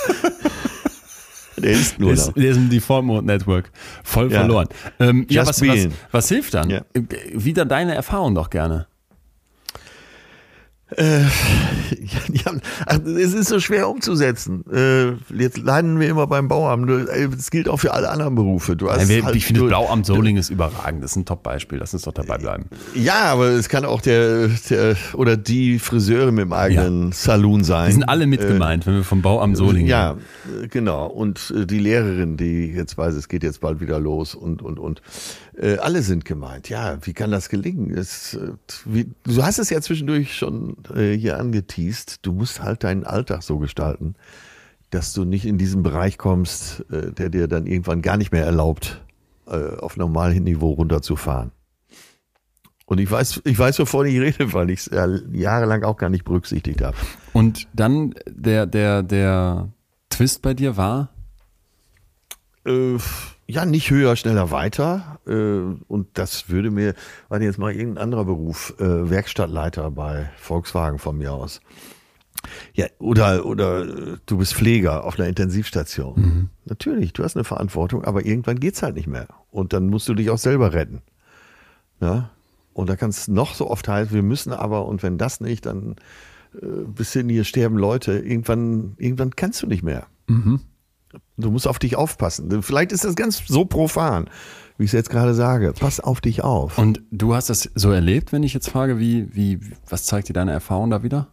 Der 1.62 1.72
ist 1.72 1.98
nur 1.98 2.12
ist, 2.12 2.32
der 2.36 2.50
ist 2.50 2.56
im 2.56 2.70
Default 2.70 3.04
Mode 3.04 3.26
Network 3.26 3.70
voll 4.04 4.30
Ja. 4.30 4.40
verloren. 4.40 4.68
Ähm, 5.00 5.26
ja, 5.30 5.46
was, 5.46 5.60
was, 5.66 5.88
was 6.10 6.28
hilft 6.28 6.54
dann? 6.54 6.70
Ja. 6.70 6.82
Äh, 6.92 7.02
Wieder 7.32 7.64
deine 7.64 7.94
Erfahrung 7.94 8.34
doch 8.34 8.50
gerne. 8.50 8.86
Ja, 12.32 12.52
ach, 12.86 12.98
es 13.04 13.34
ist 13.34 13.48
so 13.48 13.60
schwer 13.60 13.88
umzusetzen. 13.88 14.64
Äh, 14.72 15.12
jetzt 15.34 15.58
leiden 15.58 16.00
wir 16.00 16.08
immer 16.08 16.26
beim 16.26 16.48
Bauamt. 16.48 16.88
Äh, 16.90 17.28
Das 17.28 17.50
gilt 17.50 17.68
auch 17.68 17.78
für 17.78 17.92
alle 17.92 18.10
anderen 18.10 18.34
Berufe. 18.34 18.76
Du 18.76 18.90
hast 18.90 19.08
Nein, 19.08 19.24
halt 19.24 19.36
ich 19.36 19.46
finde, 19.46 19.62
Blauamt 19.64 20.06
Solingen 20.06 20.40
ist 20.40 20.50
überragend. 20.50 21.02
Das 21.02 21.12
ist 21.12 21.16
ein 21.16 21.24
Top-Beispiel. 21.24 21.78
Lass 21.78 21.92
uns 21.94 22.02
doch 22.02 22.12
dabei 22.12 22.38
bleiben. 22.38 22.66
Ja, 22.94 23.24
aber 23.24 23.48
es 23.48 23.68
kann 23.68 23.84
auch 23.84 24.00
der, 24.00 24.48
der 24.70 24.96
oder 25.14 25.36
die 25.36 25.78
Friseure 25.78 26.32
mit 26.32 26.44
dem 26.44 26.52
eigenen 26.52 27.12
Saloon 27.12 27.64
sein. 27.64 27.86
Die 27.88 27.92
sind 27.92 28.04
alle 28.04 28.26
mit 28.26 28.40
gemeint, 28.40 28.86
wenn 28.86 28.94
wir 28.94 29.04
vom 29.04 29.22
Bauamt 29.22 29.56
Solingen 29.56 29.88
Ja, 29.88 30.16
äh, 30.62 30.68
genau. 30.68 31.06
Und 31.06 31.52
äh, 31.56 31.66
die 31.66 31.78
Lehrerin, 31.78 32.36
die 32.36 32.72
jetzt 32.72 32.96
weiß, 32.98 33.14
es 33.14 33.28
geht 33.28 33.42
jetzt 33.42 33.60
bald 33.60 33.80
wieder 33.80 33.98
los 34.00 34.34
und, 34.34 34.62
und, 34.62 34.78
und. 34.78 35.02
Äh, 35.56 35.76
alle 35.78 36.02
sind 36.02 36.24
gemeint. 36.24 36.68
Ja, 36.68 36.98
wie 37.02 37.12
kann 37.12 37.30
das 37.30 37.48
gelingen? 37.48 37.90
Es, 37.92 38.34
äh, 38.34 38.52
wie, 38.84 39.10
du 39.24 39.42
hast 39.42 39.58
es 39.58 39.70
ja 39.70 39.80
zwischendurch 39.80 40.34
schon 40.36 40.76
äh, 40.94 41.12
hier 41.12 41.38
angeteased. 41.38 42.24
Du 42.24 42.32
musst 42.32 42.62
halt 42.62 42.84
deinen 42.84 43.04
Alltag 43.04 43.42
so 43.42 43.58
gestalten, 43.58 44.14
dass 44.90 45.12
du 45.12 45.24
nicht 45.24 45.44
in 45.44 45.58
diesen 45.58 45.82
Bereich 45.82 46.16
kommst, 46.18 46.84
äh, 46.90 47.12
der 47.12 47.28
dir 47.28 47.48
dann 47.48 47.66
irgendwann 47.66 48.02
gar 48.02 48.16
nicht 48.16 48.32
mehr 48.32 48.44
erlaubt, 48.44 49.02
auf 49.44 49.96
normalem 49.96 50.44
Niveau 50.44 50.70
runterzufahren. 50.70 51.50
Und 52.86 53.00
ich 53.00 53.10
weiß, 53.10 53.42
ich 53.44 53.58
weiß, 53.58 53.78
wovon 53.80 54.06
ich 54.06 54.18
rede, 54.18 54.52
weil 54.54 54.70
ich 54.70 54.80
es 54.80 54.90
ja 54.90 55.06
jahrelang 55.32 55.82
auch 55.82 55.96
gar 55.96 56.08
nicht 56.10 56.24
berücksichtigt 56.24 56.80
habe. 56.80 56.96
Und 57.32 57.66
dann 57.74 58.14
der, 58.26 58.66
der, 58.66 59.02
der 59.02 59.68
Twist 60.08 60.42
bei 60.42 60.54
dir 60.54 60.76
war, 60.76 61.10
Äh, 62.64 62.98
ja, 63.46 63.64
nicht 63.66 63.90
höher, 63.90 64.16
schneller, 64.16 64.50
weiter. 64.50 65.20
Äh, 65.26 65.82
und 65.88 66.08
das 66.14 66.48
würde 66.48 66.70
mir, 66.70 66.94
warte 67.28 67.44
jetzt 67.44 67.58
mal 67.58 67.72
irgendein 67.72 68.02
anderer 68.02 68.24
Beruf, 68.24 68.74
äh, 68.78 69.10
Werkstattleiter 69.10 69.90
bei 69.90 70.30
Volkswagen 70.38 70.98
von 70.98 71.18
mir 71.18 71.32
aus. 71.32 71.60
Ja, 72.74 72.86
oder, 72.98 73.44
oder 73.46 73.82
äh, 73.82 74.16
du 74.26 74.38
bist 74.38 74.54
Pfleger 74.54 75.04
auf 75.04 75.18
einer 75.18 75.28
Intensivstation. 75.28 76.50
Natürlich, 76.64 77.12
du 77.12 77.24
hast 77.24 77.36
eine 77.36 77.44
Verantwortung, 77.44 78.04
aber 78.04 78.24
irgendwann 78.24 78.58
geht's 78.58 78.82
halt 78.82 78.96
nicht 78.96 79.06
mehr. 79.06 79.28
Und 79.50 79.72
dann 79.72 79.88
musst 79.88 80.08
du 80.08 80.14
dich 80.14 80.30
auch 80.30 80.38
selber 80.38 80.72
retten. 80.72 81.02
Ja? 82.00 82.30
Und 82.72 82.88
da 82.88 82.96
kann 82.96 83.10
es 83.10 83.28
noch 83.28 83.54
so 83.54 83.70
oft 83.70 83.86
heißen, 83.86 84.14
wir 84.14 84.22
müssen 84.22 84.52
aber, 84.52 84.86
und 84.86 85.02
wenn 85.02 85.18
das 85.18 85.40
nicht, 85.40 85.66
dann 85.66 85.96
äh, 86.60 86.66
bis 86.86 87.12
hin 87.12 87.28
hier 87.28 87.44
sterben 87.44 87.76
Leute. 87.76 88.18
Irgendwann, 88.18 88.94
irgendwann 88.98 89.36
kannst 89.36 89.62
du 89.62 89.66
nicht 89.66 89.82
mehr. 89.82 90.06
Du 91.42 91.50
musst 91.50 91.68
auf 91.68 91.78
dich 91.78 91.96
aufpassen. 91.96 92.62
Vielleicht 92.62 92.92
ist 92.92 93.04
das 93.04 93.14
ganz 93.14 93.42
so 93.46 93.64
profan, 93.64 94.28
wie 94.78 94.84
ich 94.84 94.90
es 94.90 94.92
jetzt 94.92 95.10
gerade 95.10 95.34
sage. 95.34 95.72
Pass 95.78 96.00
auf 96.00 96.20
dich 96.20 96.42
auf. 96.42 96.78
und 96.78 97.02
du 97.10 97.34
hast 97.34 97.50
das 97.50 97.70
so 97.74 97.90
erlebt, 97.90 98.32
wenn 98.32 98.42
ich 98.42 98.54
jetzt 98.54 98.68
frage, 98.68 98.98
wie, 98.98 99.34
wie, 99.34 99.60
was 99.88 100.04
zeigt 100.04 100.28
dir 100.28 100.32
deine 100.32 100.52
Erfahrung 100.52 100.90
da 100.90 101.02
wieder? 101.02 101.28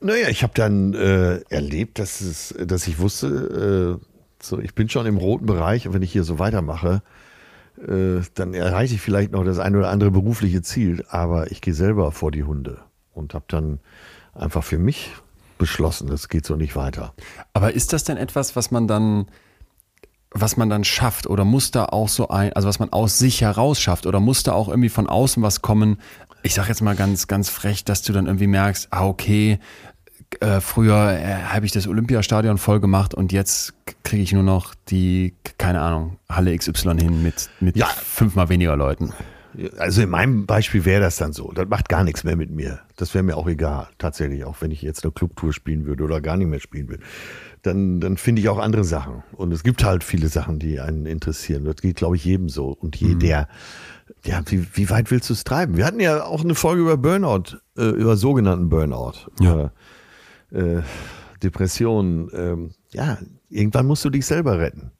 Naja, 0.00 0.28
ich 0.28 0.42
habe 0.42 0.52
dann 0.54 0.94
äh, 0.94 1.40
erlebt, 1.48 1.98
dass, 1.98 2.20
es, 2.20 2.54
dass 2.64 2.86
ich 2.86 2.98
wusste, 2.98 3.98
äh, 4.00 4.06
so, 4.42 4.58
ich 4.60 4.74
bin 4.74 4.88
schon 4.88 5.06
im 5.06 5.16
roten 5.16 5.46
Bereich 5.46 5.86
und 5.88 5.94
wenn 5.94 6.02
ich 6.02 6.12
hier 6.12 6.24
so 6.24 6.38
weitermache, 6.38 7.02
äh, 7.78 8.20
dann 8.34 8.54
erreiche 8.54 8.94
ich 8.94 9.00
vielleicht 9.00 9.32
noch 9.32 9.44
das 9.44 9.58
eine 9.58 9.78
oder 9.78 9.88
andere 9.88 10.10
berufliche 10.10 10.62
Ziel, 10.62 11.04
aber 11.08 11.50
ich 11.50 11.60
gehe 11.60 11.74
selber 11.74 12.12
vor 12.12 12.30
die 12.30 12.44
Hunde 12.44 12.78
und 13.14 13.34
habe 13.34 13.46
dann 13.48 13.80
einfach 14.34 14.64
für 14.64 14.78
mich 14.78 15.12
beschlossen, 15.58 16.08
das 16.08 16.28
geht 16.28 16.46
so 16.46 16.56
nicht 16.56 16.76
weiter. 16.76 17.14
Aber 17.52 17.72
ist 17.72 17.92
das 17.92 18.04
denn 18.04 18.16
etwas, 18.16 18.56
was 18.56 18.70
man 18.70 18.86
dann, 18.86 19.26
was 20.30 20.56
man 20.56 20.68
dann 20.68 20.84
schafft 20.84 21.26
oder 21.26 21.44
muss 21.44 21.70
da 21.70 21.86
auch 21.86 22.08
so 22.08 22.28
ein, 22.28 22.52
also 22.52 22.68
was 22.68 22.78
man 22.78 22.92
aus 22.92 23.18
sich 23.18 23.40
heraus 23.40 23.80
schafft 23.80 24.06
oder 24.06 24.20
muss 24.20 24.42
da 24.42 24.52
auch 24.52 24.68
irgendwie 24.68 24.88
von 24.90 25.06
außen 25.06 25.42
was 25.42 25.62
kommen? 25.62 25.98
Ich 26.42 26.54
sag 26.54 26.68
jetzt 26.68 26.82
mal 26.82 26.94
ganz, 26.94 27.26
ganz 27.26 27.48
frech, 27.48 27.84
dass 27.84 28.02
du 28.02 28.12
dann 28.12 28.26
irgendwie 28.26 28.46
merkst, 28.46 28.88
ah, 28.90 29.06
okay, 29.06 29.58
äh, 30.40 30.60
früher 30.60 31.12
äh, 31.12 31.34
habe 31.44 31.66
ich 31.66 31.72
das 31.72 31.86
Olympiastadion 31.86 32.58
voll 32.58 32.80
gemacht 32.80 33.14
und 33.14 33.32
jetzt 33.32 33.74
kriege 34.02 34.22
ich 34.22 34.32
nur 34.32 34.42
noch 34.42 34.74
die, 34.88 35.34
keine 35.56 35.80
Ahnung, 35.80 36.18
Halle 36.28 36.56
XY 36.56 36.98
hin 37.00 37.22
mit, 37.22 37.48
mit 37.60 37.76
Ja. 37.76 37.86
fünfmal 37.86 38.48
weniger 38.48 38.76
Leuten. 38.76 39.12
Also 39.78 40.02
in 40.02 40.10
meinem 40.10 40.46
Beispiel 40.46 40.84
wäre 40.84 41.00
das 41.00 41.16
dann 41.16 41.32
so. 41.32 41.50
Das 41.52 41.68
macht 41.68 41.88
gar 41.88 42.04
nichts 42.04 42.24
mehr 42.24 42.36
mit 42.36 42.50
mir. 42.50 42.80
Das 42.96 43.14
wäre 43.14 43.24
mir 43.24 43.36
auch 43.36 43.46
egal, 43.46 43.88
tatsächlich, 43.98 44.44
auch 44.44 44.60
wenn 44.60 44.70
ich 44.70 44.82
jetzt 44.82 45.04
eine 45.04 45.12
Clubtour 45.12 45.52
spielen 45.52 45.86
würde 45.86 46.04
oder 46.04 46.20
gar 46.20 46.36
nicht 46.36 46.48
mehr 46.48 46.60
spielen 46.60 46.88
würde. 46.88 47.02
Dann, 47.62 48.00
dann 48.00 48.16
finde 48.16 48.42
ich 48.42 48.48
auch 48.48 48.58
andere 48.58 48.84
Sachen. 48.84 49.22
Und 49.32 49.52
es 49.52 49.62
gibt 49.62 49.82
halt 49.82 50.04
viele 50.04 50.28
Sachen, 50.28 50.58
die 50.58 50.78
einen 50.78 51.06
interessieren. 51.06 51.64
Das 51.64 51.76
geht, 51.76 51.96
glaube 51.96 52.16
ich, 52.16 52.24
jedem 52.24 52.48
so. 52.48 52.68
Und 52.68 52.96
jeder, 52.96 53.48
ja, 54.24 54.42
wie, 54.46 54.66
wie 54.74 54.90
weit 54.90 55.10
willst 55.10 55.30
du 55.30 55.32
es 55.32 55.44
treiben? 55.44 55.76
Wir 55.76 55.86
hatten 55.86 56.00
ja 56.00 56.24
auch 56.24 56.44
eine 56.44 56.54
Folge 56.54 56.82
über 56.82 56.96
Burnout, 56.96 57.58
äh, 57.76 57.88
über 57.88 58.16
sogenannten 58.16 58.68
Burnout. 58.68 59.30
Ja. 59.40 59.72
Äh, 60.52 60.82
Depressionen. 61.42 62.30
Ähm, 62.32 62.70
ja, 62.92 63.18
irgendwann 63.48 63.86
musst 63.86 64.04
du 64.04 64.10
dich 64.10 64.26
selber 64.26 64.58
retten. 64.58 64.92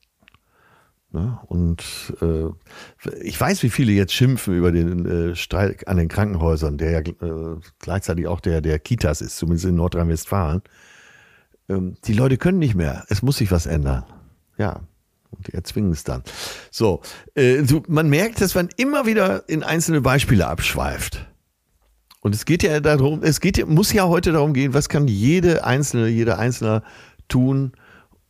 Ne? 1.17 1.39
Und 1.47 1.83
äh, 2.21 2.51
ich 3.23 3.41
weiß, 3.41 3.63
wie 3.63 3.71
viele 3.71 3.93
jetzt 3.93 4.13
schimpfen 4.13 4.55
über 4.55 4.71
den 4.71 5.07
äh, 5.07 5.35
Streik 5.35 5.89
an 5.89 5.97
den 5.97 6.09
Krankenhäusern, 6.09 6.77
der 6.77 6.91
ja 6.91 6.99
äh, 6.99 7.57
gleichzeitig 7.79 8.27
auch 8.27 8.41
der 8.41 8.61
der 8.61 8.79
Kitas 8.79 9.23
ist, 9.23 9.39
zumindest 9.39 9.65
in 9.65 9.77
Nordrhein-Westfalen. 9.77 10.61
Ähm, 11.71 11.97
die 12.05 12.13
Leute 12.13 12.37
können 12.37 12.59
nicht 12.59 12.75
mehr. 12.75 13.07
Es 13.09 13.23
muss 13.23 13.39
sich 13.39 13.51
was 13.51 13.65
ändern. 13.65 14.05
Ja. 14.59 14.83
Und 15.31 15.47
die 15.47 15.55
erzwingen 15.55 15.93
es 15.93 16.05
dann. 16.05 16.23
So, 16.71 17.01
äh, 17.35 17.65
so, 17.65 17.83
man 17.89 18.11
merkt, 18.11 18.43
dass 18.43 18.55
man 18.55 18.69
immer 18.77 19.07
wieder 19.07 19.49
in 19.49 19.63
einzelne 19.63 20.03
Beispiele 20.03 20.47
abschweift. 20.47 21.27
Und 22.21 22.35
es 22.35 22.45
geht 22.45 22.63
ja 22.63 22.79
darum, 22.81 23.23
es 23.23 23.41
geht, 23.41 23.67
muss 23.67 23.91
ja 23.91 24.07
heute 24.07 24.33
darum 24.33 24.53
gehen, 24.53 24.75
was 24.75 24.91
kann 24.91 25.09
jede 25.09 25.65
Einzelne, 25.65 26.09
jeder 26.09 26.39
Einzelne 26.39 26.83
tun, 27.29 27.73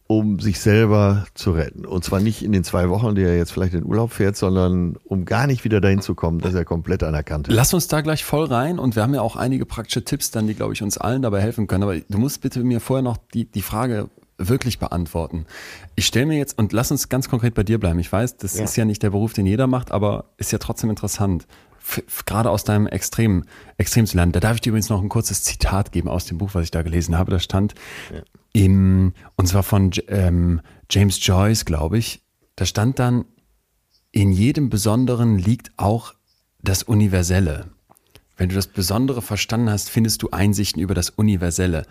um 0.09 0.39
sich 0.39 0.61
selber 0.61 1.27
zu 1.35 1.51
retten. 1.53 1.85
Und 1.85 2.05
zwar 2.05 2.21
nicht 2.21 2.43
in 2.45 2.53
den 2.53 2.63
zwei 2.65 2.89
Wochen, 2.91 3.15
die 3.17 3.23
er 3.23 3.37
jetzt 3.37 3.51
vielleicht 3.53 3.75
in 3.75 3.81
den 3.81 3.87
Urlaub 3.87 4.13
fährt, 4.13 4.37
sondern 4.37 4.97
um 5.05 5.25
gar 5.25 5.47
nicht 5.47 5.65
wieder 5.65 5.81
dahin 5.81 6.01
zu 6.01 6.15
kommen, 6.15 6.39
dass 6.39 6.55
er 6.55 6.65
komplett 6.65 7.03
an 7.03 7.13
der 7.13 7.25
Kante 7.25 7.51
ist. 7.51 7.57
Lass 7.57 7.75
uns 7.75 7.89
da 7.89 8.01
gleich 8.03 8.25
voll 8.25 8.45
rein 8.47 8.79
und 8.79 8.95
wir 8.95 9.03
haben 9.03 9.15
ja 9.15 9.21
auch 9.23 9.35
einige 9.37 9.67
praktische 9.67 10.05
Tipps 10.05 10.31
dann, 10.31 10.47
die, 10.47 10.55
glaube 10.55 10.75
ich, 10.75 10.83
uns 10.83 10.97
allen 10.97 11.23
dabei 11.23 11.41
helfen 11.41 11.67
können. 11.67 11.83
Aber 11.83 11.99
du 11.99 12.19
musst 12.19 12.41
bitte 12.41 12.63
mir 12.63 12.81
vorher 12.81 13.03
noch 13.03 13.17
die, 13.35 13.45
die 13.51 13.63
Frage 13.63 14.09
wirklich 14.39 14.79
beantworten. 14.79 15.47
Ich 15.95 16.07
stelle 16.07 16.27
mir 16.27 16.37
jetzt, 16.37 16.59
und 16.59 16.73
lass 16.73 16.91
uns 16.91 17.09
ganz 17.09 17.29
konkret 17.29 17.55
bei 17.55 17.63
dir 17.63 17.81
bleiben. 17.81 17.99
Ich 17.99 18.13
weiß, 18.13 18.37
das 18.37 18.57
Ja. 18.59 18.65
ist 18.65 18.77
ja 18.77 18.85
nicht 18.85 19.03
der 19.03 19.11
Beruf, 19.11 19.33
den 19.33 19.47
jeder 19.47 19.67
macht, 19.67 19.91
aber 19.93 20.27
ist 20.37 20.53
ja 20.53 20.59
trotzdem 20.59 20.91
interessant. 20.91 21.47
F 21.81 22.25
gerade 22.27 22.51
aus 22.51 22.65
deinem 22.65 22.87
Extrem, 22.87 23.45
Extrem 23.79 24.07
zu 24.07 24.17
lernen. 24.17 24.33
Da 24.33 24.41
darf 24.41 24.57
ich 24.57 24.61
dir 24.61 24.71
übrigens 24.71 24.89
noch 24.91 25.01
ein 25.03 25.09
kurzes 25.09 25.43
Zitat 25.43 25.91
geben 25.93 26.09
aus 26.09 26.27
dem 26.27 26.37
Buch, 26.39 26.51
was 26.53 26.65
ich 26.65 26.71
da 26.71 26.83
gelesen 26.83 27.17
habe. 27.17 27.31
Da 27.31 27.39
stand 27.39 27.75
im, 28.57 29.13
und 29.37 29.47
zwar 29.49 29.63
von 29.63 29.91
ähm, 30.09 30.63
James 30.89 31.19
Joyce, 31.21 31.67
glaube 31.67 31.99
ich. 31.99 32.23
Da 32.57 32.65
stand 32.65 32.99
dann, 32.99 33.27
in 34.13 34.33
jedem 34.33 34.71
Besonderen 34.71 35.39
liegt 35.39 35.73
auch 35.77 36.15
das 36.63 36.83
Universelle. 36.83 37.67
Wenn 38.39 38.49
du 38.49 38.55
das 38.55 38.67
Besondere 38.67 39.21
verstanden 39.21 39.69
hast, 39.69 39.91
findest 39.91 40.23
du 40.23 40.31
Einsichten 40.31 40.81
über 40.81 40.95
das 40.95 41.11
Universelle. 41.11 41.85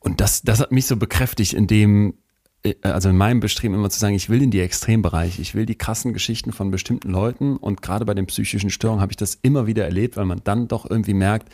Und 0.00 0.22
das, 0.22 0.40
das 0.40 0.60
hat 0.60 0.72
mich 0.72 0.86
so 0.86 0.96
bekräftigt, 0.96 1.52
in 1.52 1.66
dem, 1.66 2.14
äh, 2.62 2.72
also 2.80 3.10
in 3.10 3.18
meinem 3.18 3.40
Bestreben 3.40 3.74
immer 3.74 3.90
zu 3.90 3.98
sagen, 3.98 4.14
ich 4.14 4.30
will 4.30 4.40
in 4.40 4.50
die 4.50 4.60
Extrembereiche, 4.60 5.42
ich 5.42 5.54
will 5.54 5.66
die 5.66 5.76
krassen 5.76 6.14
Geschichten 6.14 6.52
von 6.52 6.70
bestimmten 6.70 7.10
Leuten 7.10 7.58
und 7.58 7.82
gerade 7.82 8.06
bei 8.06 8.14
den 8.14 8.24
psychischen 8.24 8.70
Störungen 8.70 9.02
habe 9.02 9.12
ich 9.12 9.18
das 9.18 9.34
immer 9.42 9.66
wieder 9.66 9.84
erlebt, 9.84 10.16
weil 10.16 10.24
man 10.24 10.40
dann 10.42 10.68
doch 10.68 10.88
irgendwie 10.88 11.12
merkt, 11.12 11.52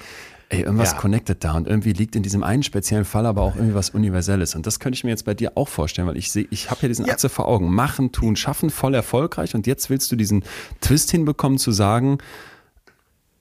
ey, 0.53 0.61
irgendwas 0.62 0.92
Ja. 0.92 0.98
connected 0.98 1.42
da 1.42 1.55
und 1.55 1.66
irgendwie 1.66 1.92
liegt 1.92 2.14
in 2.16 2.22
diesem 2.22 2.42
einen 2.42 2.62
speziellen 2.62 3.05
Fall 3.05 3.26
aber 3.26 3.42
auch 3.42 3.57
irgendwie 3.57 3.74
was 3.74 3.90
Universelles. 3.90 4.55
Und 4.55 4.66
das 4.66 4.78
könnte 4.78 4.96
ich 4.96 5.05
mir 5.05 5.11
jetzt 5.11 5.24
bei 5.24 5.34
dir 5.34 5.53
auch 5.57 5.68
vorstellen, 5.68 6.07
weil 6.07 6.16
ich 6.16 6.30
sehe, 6.30 6.46
ich 6.50 6.70
habe 6.70 6.82
ja 6.82 6.88
diesen 6.88 7.07
Ja. 7.07 7.14
Atze 7.14 7.28
vor 7.28 7.48
Augen. 7.48 7.72
Machen, 7.74 8.12
tun, 8.12 8.36
schaffen, 8.36 8.70
voll 8.70 8.94
erfolgreich. 8.94 9.55
Und 9.55 9.66
jetzt 9.66 9.90
willst 9.90 10.12
du 10.12 10.16
diesen 10.16 10.44
Twist 10.80 11.11
hinbekommen 11.11 11.59
zu 11.59 11.72
sagen, 11.72 12.18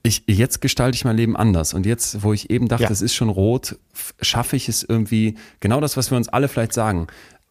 ich, 0.04 0.24
jetzt 0.26 0.62
gestalte 0.62 0.96
ich 0.96 1.06
mein 1.06 1.16
Leben 1.18 1.38
anders. 1.38 1.74
Und 1.74 1.86
jetzt, 1.86 2.24
wo 2.24 2.34
ich 2.34 2.50
eben 2.50 2.68
dachte, 2.68 2.84
Ja. 2.86 2.90
es 2.90 3.02
ist 3.02 3.14
schon 3.14 3.30
rot, 3.30 3.78
schaffe 4.20 4.56
ich 4.56 4.68
es 4.68 4.84
irgendwie, 4.84 5.36
genau 5.60 5.80
das, 5.80 5.96
was 5.98 6.10
wir 6.12 6.18
uns 6.18 6.28
alle 6.30 6.48
vielleicht 6.48 6.74
sagen. 6.74 7.08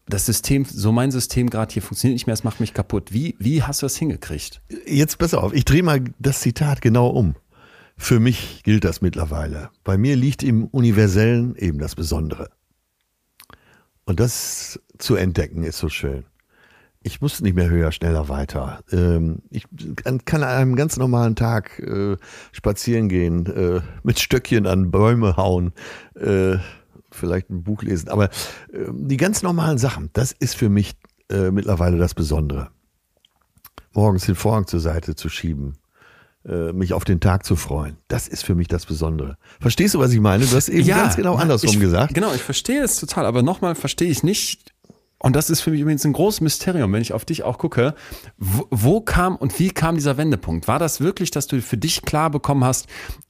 Das 0.08 0.26
System, 0.26 0.64
so 0.64 0.90
mein 0.90 1.12
System 1.12 1.48
gerade 1.50 1.72
hier 1.72 1.82
funktioniert 1.82 2.16
nicht 2.16 2.26
mehr, 2.26 2.34
es 2.34 2.42
macht 2.42 2.58
mich 2.58 2.74
kaputt. 2.74 3.12
Wie, 3.12 3.36
wie 3.38 3.62
hast 3.62 3.82
du 3.82 3.86
das 3.86 3.94
hingekriegt? 3.96 4.60
Jetzt 4.84 5.18
pass 5.18 5.34
auf, 5.34 5.52
ich 5.54 5.64
drehe 5.64 5.84
mal 5.84 6.02
das 6.18 6.40
Zitat 6.40 6.82
genau 6.82 7.06
um. 7.08 7.36
Für 8.00 8.18
mich 8.18 8.62
gilt 8.64 8.84
das 8.84 9.02
mittlerweile. 9.02 9.68
Bei 9.84 9.98
mir 9.98 10.16
liegt 10.16 10.42
im 10.42 10.64
Universellen 10.64 11.54
eben 11.54 11.78
das 11.78 11.94
Besondere. 11.94 12.48
Und 14.04 14.18
das 14.18 14.80
zu 14.98 15.16
entdecken 15.16 15.62
ist 15.62 15.78
so 15.78 15.90
schön. 15.90 16.24
Ich 17.02 17.20
muss 17.20 17.40
nicht 17.40 17.54
mehr 17.54 17.68
höher, 17.68 17.92
schneller, 17.92 18.28
weiter. 18.28 18.82
Ähm, 18.90 19.42
ich 19.50 19.64
kann 20.24 20.42
an 20.42 20.48
einem 20.48 20.76
ganz 20.76 20.96
normalen 20.96 21.36
Tag 21.36 21.78
äh, 21.78 22.16
spazieren 22.52 23.10
gehen, 23.10 23.46
äh, 23.46 23.80
mit 24.02 24.18
Stöckchen 24.18 24.66
an 24.66 24.90
Bäume 24.90 25.36
hauen, 25.36 25.72
äh, 26.14 26.56
vielleicht 27.12 27.50
ein 27.50 27.62
Buch 27.62 27.82
lesen. 27.82 28.08
Aber 28.08 28.24
äh, 28.72 28.88
die 28.92 29.18
ganz 29.18 29.42
normalen 29.42 29.78
Sachen, 29.78 30.08
das 30.14 30.32
ist 30.32 30.56
für 30.56 30.68
mich 30.68 30.96
mittlerweile 31.32 31.96
das 31.96 32.12
Besondere 32.12 32.72
morgens 33.92 34.26
den 34.26 34.34
Vorhang 34.34 34.66
zur 34.66 34.80
Seite 34.80 35.14
zu 35.14 35.28
schieben, 35.28 35.76
mich 36.44 36.94
auf 36.94 37.04
den 37.04 37.20
Tag 37.20 37.44
zu 37.44 37.54
freuen. 37.54 37.98
Das 38.08 38.26
ist 38.26 38.44
für 38.44 38.54
mich 38.54 38.66
das 38.66 38.86
Besondere. 38.86 39.36
Verstehst 39.60 39.94
du, 39.94 39.98
was 39.98 40.12
ich 40.12 40.20
meine? 40.20 40.44
Du 40.44 40.56
hast 40.56 40.70
eben 40.70 40.88
ganz 40.88 41.16
genau 41.16 41.34
na, 41.36 41.42
andersrum 41.42 41.74
ich, 41.74 41.80
gesagt. 41.80 42.14
Genau, 42.14 42.32
ich 42.34 42.42
verstehe 42.42 42.82
es 42.82 42.96
total, 42.96 43.26
aber 43.26 43.42
nochmal 43.42 43.74
verstehe 43.74 44.10
ich 44.10 44.22
nicht. 44.22 44.72
Und 45.22 45.36
das 45.36 45.50
ist 45.50 45.60
für 45.60 45.70
mich 45.70 45.80
übrigens 45.80 46.04
ein 46.06 46.14
großes 46.14 46.40
Mysterium, 46.40 46.92
wenn 46.94 47.02
ich 47.02 47.12
auf 47.12 47.26
dich 47.26 47.42
auch 47.42 47.58
gucke. 47.58 47.94
Wo, 48.38 48.66
wo 48.70 49.00
kam 49.02 49.36
und 49.36 49.58
wie 49.58 49.70
kam 49.70 49.94
dieser 49.94 50.16
Wendepunkt? 50.16 50.66
War 50.66 50.78
das 50.78 51.02
wirklich, 51.02 51.30
dass 51.30 51.46
du 51.46 51.60
für 51.60 51.76
dich 51.76 52.02
klar 52.02 52.30
bekommen 52.30 52.64
hast, 52.64 52.86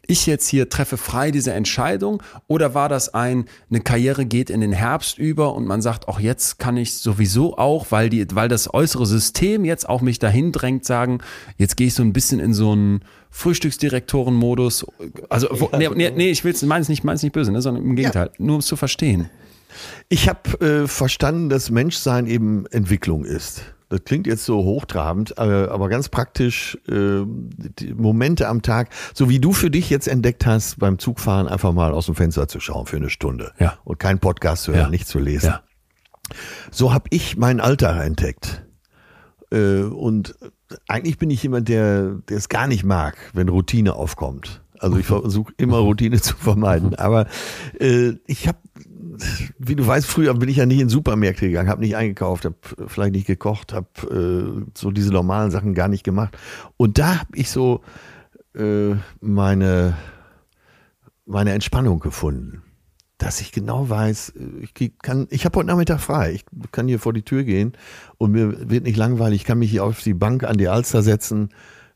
ich 0.06 0.26
jetzt 0.26 0.46
hier 0.46 0.68
treffe 0.68 0.96
frei 0.96 1.32
diese 1.32 1.52
Entscheidung? 1.52 2.22
Oder 2.46 2.74
war 2.74 2.88
das 2.88 3.12
ein, 3.12 3.46
eine 3.70 3.80
Karriere 3.80 4.24
geht 4.24 4.50
in 4.50 4.60
den 4.60 4.72
Herbst 4.72 5.18
über 5.18 5.54
und 5.56 5.66
man 5.66 5.82
sagt, 5.82 6.06
auch 6.06 6.20
jetzt 6.20 6.60
kann 6.60 6.76
ich 6.76 6.94
sowieso 6.96 7.58
auch, 7.58 7.86
weil 7.90 8.08
die, 8.08 8.24
weil 8.34 8.48
das 8.48 8.72
äußere 8.72 9.06
System 9.06 9.64
jetzt 9.64 9.88
auch 9.88 10.00
mich 10.00 10.20
dahin 10.20 10.52
drängt, 10.52 10.84
sagen, 10.84 11.18
jetzt 11.58 11.76
gehe 11.76 11.88
ich 11.88 11.94
so 11.94 12.04
ein 12.04 12.12
bisschen 12.12 12.38
in 12.38 12.54
so 12.54 12.70
einen 12.70 13.00
Frühstücksdirektoren-Modus. 13.30 14.86
Also, 15.28 15.48
wo, 15.50 15.70
nee, 15.76 15.88
nee, 15.88 16.12
nee, 16.14 16.30
ich 16.30 16.44
will 16.44 16.52
es, 16.52 16.62
meins 16.62 16.88
nicht, 16.88 17.02
meins 17.02 17.24
nicht 17.24 17.32
böse, 17.32 17.50
ne, 17.50 17.60
sondern 17.60 17.84
im 17.84 17.96
Gegenteil, 17.96 18.30
nur 18.38 18.54
um 18.54 18.60
es 18.60 18.66
zu 18.66 18.76
verstehen. 18.76 19.28
Ich 20.08 20.28
habe 20.28 20.60
äh, 20.60 20.86
verstanden, 20.88 21.48
dass 21.48 21.70
Menschsein 21.70 22.26
eben 22.26 22.66
Entwicklung 22.66 23.24
ist. 23.24 23.62
Das 23.88 24.04
klingt 24.04 24.28
jetzt 24.28 24.44
so 24.44 24.62
hochtrabend, 24.62 25.34
äh, 25.36 25.40
aber 25.40 25.88
ganz 25.88 26.08
praktisch 26.08 26.78
äh, 26.88 27.22
Momente 27.94 28.46
am 28.46 28.62
Tag, 28.62 28.90
so 29.14 29.28
wie 29.28 29.40
du 29.40 29.52
für 29.52 29.68
dich 29.70 29.90
jetzt 29.90 30.06
entdeckt 30.06 30.46
hast, 30.46 30.78
beim 30.78 30.98
Zugfahren 31.00 31.48
einfach 31.48 31.72
mal 31.72 31.92
aus 31.92 32.06
dem 32.06 32.14
Fenster 32.14 32.46
zu 32.46 32.60
schauen 32.60 32.86
für 32.86 32.96
eine 32.98 33.10
Stunde 33.10 33.52
Ja. 33.58 33.78
und 33.84 33.98
keinen 33.98 34.20
Podcast 34.20 34.62
zu 34.62 34.72
hören, 34.72 34.82
Ja. 34.84 34.88
nicht 34.90 35.08
zu 35.08 35.18
lesen. 35.18 35.46
Ja. 35.48 35.62
So 36.70 36.92
habe 36.92 37.06
ich 37.10 37.36
mein 37.36 37.58
Alter 37.60 38.00
entdeckt. 38.04 38.64
Äh, 39.50 39.80
und 39.82 40.36
eigentlich 40.86 41.18
bin 41.18 41.30
ich 41.30 41.42
jemand, 41.42 41.68
der, 41.68 42.14
der 42.28 42.36
es 42.36 42.48
gar 42.48 42.68
nicht 42.68 42.84
mag, 42.84 43.16
wenn 43.34 43.48
Routine 43.48 43.94
aufkommt. 43.96 44.62
Also 44.78 44.98
ich 44.98 45.06
versuche 45.06 45.52
immer 45.56 45.78
Routine 45.78 46.20
zu 46.20 46.36
vermeiden. 46.36 46.94
Aber 46.94 47.26
äh, 47.80 48.12
ich 48.28 48.46
habe, 48.46 48.58
wie 49.58 49.76
du 49.76 49.86
weißt, 49.86 50.06
früher 50.06 50.34
bin 50.34 50.48
ich 50.48 50.56
ja 50.56 50.66
nicht 50.66 50.80
in 50.80 50.88
Supermärkte 50.88 51.46
gegangen, 51.46 51.68
habe 51.68 51.82
nicht 51.82 51.96
eingekauft, 51.96 52.44
habe 52.44 52.56
vielleicht 52.86 53.14
nicht 53.14 53.26
gekocht, 53.26 53.72
habe 53.72 53.88
äh, 54.10 54.70
so 54.76 54.90
diese 54.90 55.12
normalen 55.12 55.50
Sachen 55.50 55.74
gar 55.74 55.88
nicht 55.88 56.04
gemacht. 56.04 56.36
Und 56.76 56.98
da 56.98 57.20
habe 57.20 57.36
ich 57.36 57.50
so 57.50 57.82
äh, 58.54 58.94
meine, 59.20 59.96
meine 61.26 61.52
Entspannung 61.52 62.00
gefunden 62.00 62.62
dass 63.18 63.42
ich 63.42 63.52
genau 63.52 63.90
weiß, 63.90 64.32
ich 64.62 64.72
krieg- 64.72 64.98
kann, 65.02 65.26
ich 65.28 65.44
habe 65.44 65.58
heute 65.58 65.66
Nachmittag 65.66 66.00
frei. 66.00 66.32
Ich 66.32 66.46
kann 66.72 66.88
hier 66.88 66.98
vor 66.98 67.12
die 67.12 67.20
Tür 67.22 67.44
gehen 67.44 67.74
und 68.16 68.32
mir 68.32 68.70
wird 68.70 68.84
nicht 68.84 68.96
langweilig. 68.96 69.42
Ich 69.42 69.46
kann 69.46 69.58
mich 69.58 69.70
hier 69.70 69.84
auf 69.84 70.02
die 70.02 70.14
Bank 70.14 70.42
an 70.42 70.56
die 70.56 70.68
Alster 70.68 71.02
setzen, 71.02 71.50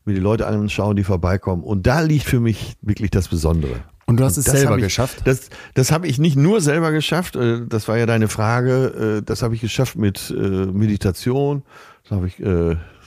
mir 0.05 0.13
die 0.13 0.21
Leute 0.21 0.45
anschauen, 0.45 0.95
die 0.95 1.03
vorbeikommen. 1.03 1.63
Und 1.63 1.87
da 1.87 2.01
liegt 2.01 2.25
für 2.25 2.39
mich 2.39 2.77
wirklich 2.81 3.09
das 3.09 3.27
Besondere. 3.27 3.83
Und 4.07 4.19
du 4.19 4.23
hast 4.23 4.37
es 4.37 4.45
das 4.45 4.59
selber 4.59 4.77
ich, 4.77 4.83
geschafft? 4.83 5.21
Das, 5.25 5.49
das 5.73 5.91
habe 5.91 6.07
ich 6.07 6.19
nicht 6.19 6.35
nur 6.35 6.61
selber 6.61 6.91
geschafft. 6.91 7.35
äh, 7.35 7.65
Das 7.67 7.87
war 7.87 7.97
ja 7.97 8.05
deine 8.05 8.27
Frage. 8.27 9.17
äh, 9.19 9.21
Das 9.23 9.41
habe 9.41 9.55
ich 9.55 9.61
geschafft 9.61 9.95
mit 9.97 10.31
äh, 10.35 10.39
Meditation. 10.39 11.63
Das 12.03 12.11
habe 12.11 12.27
ich 12.27 12.39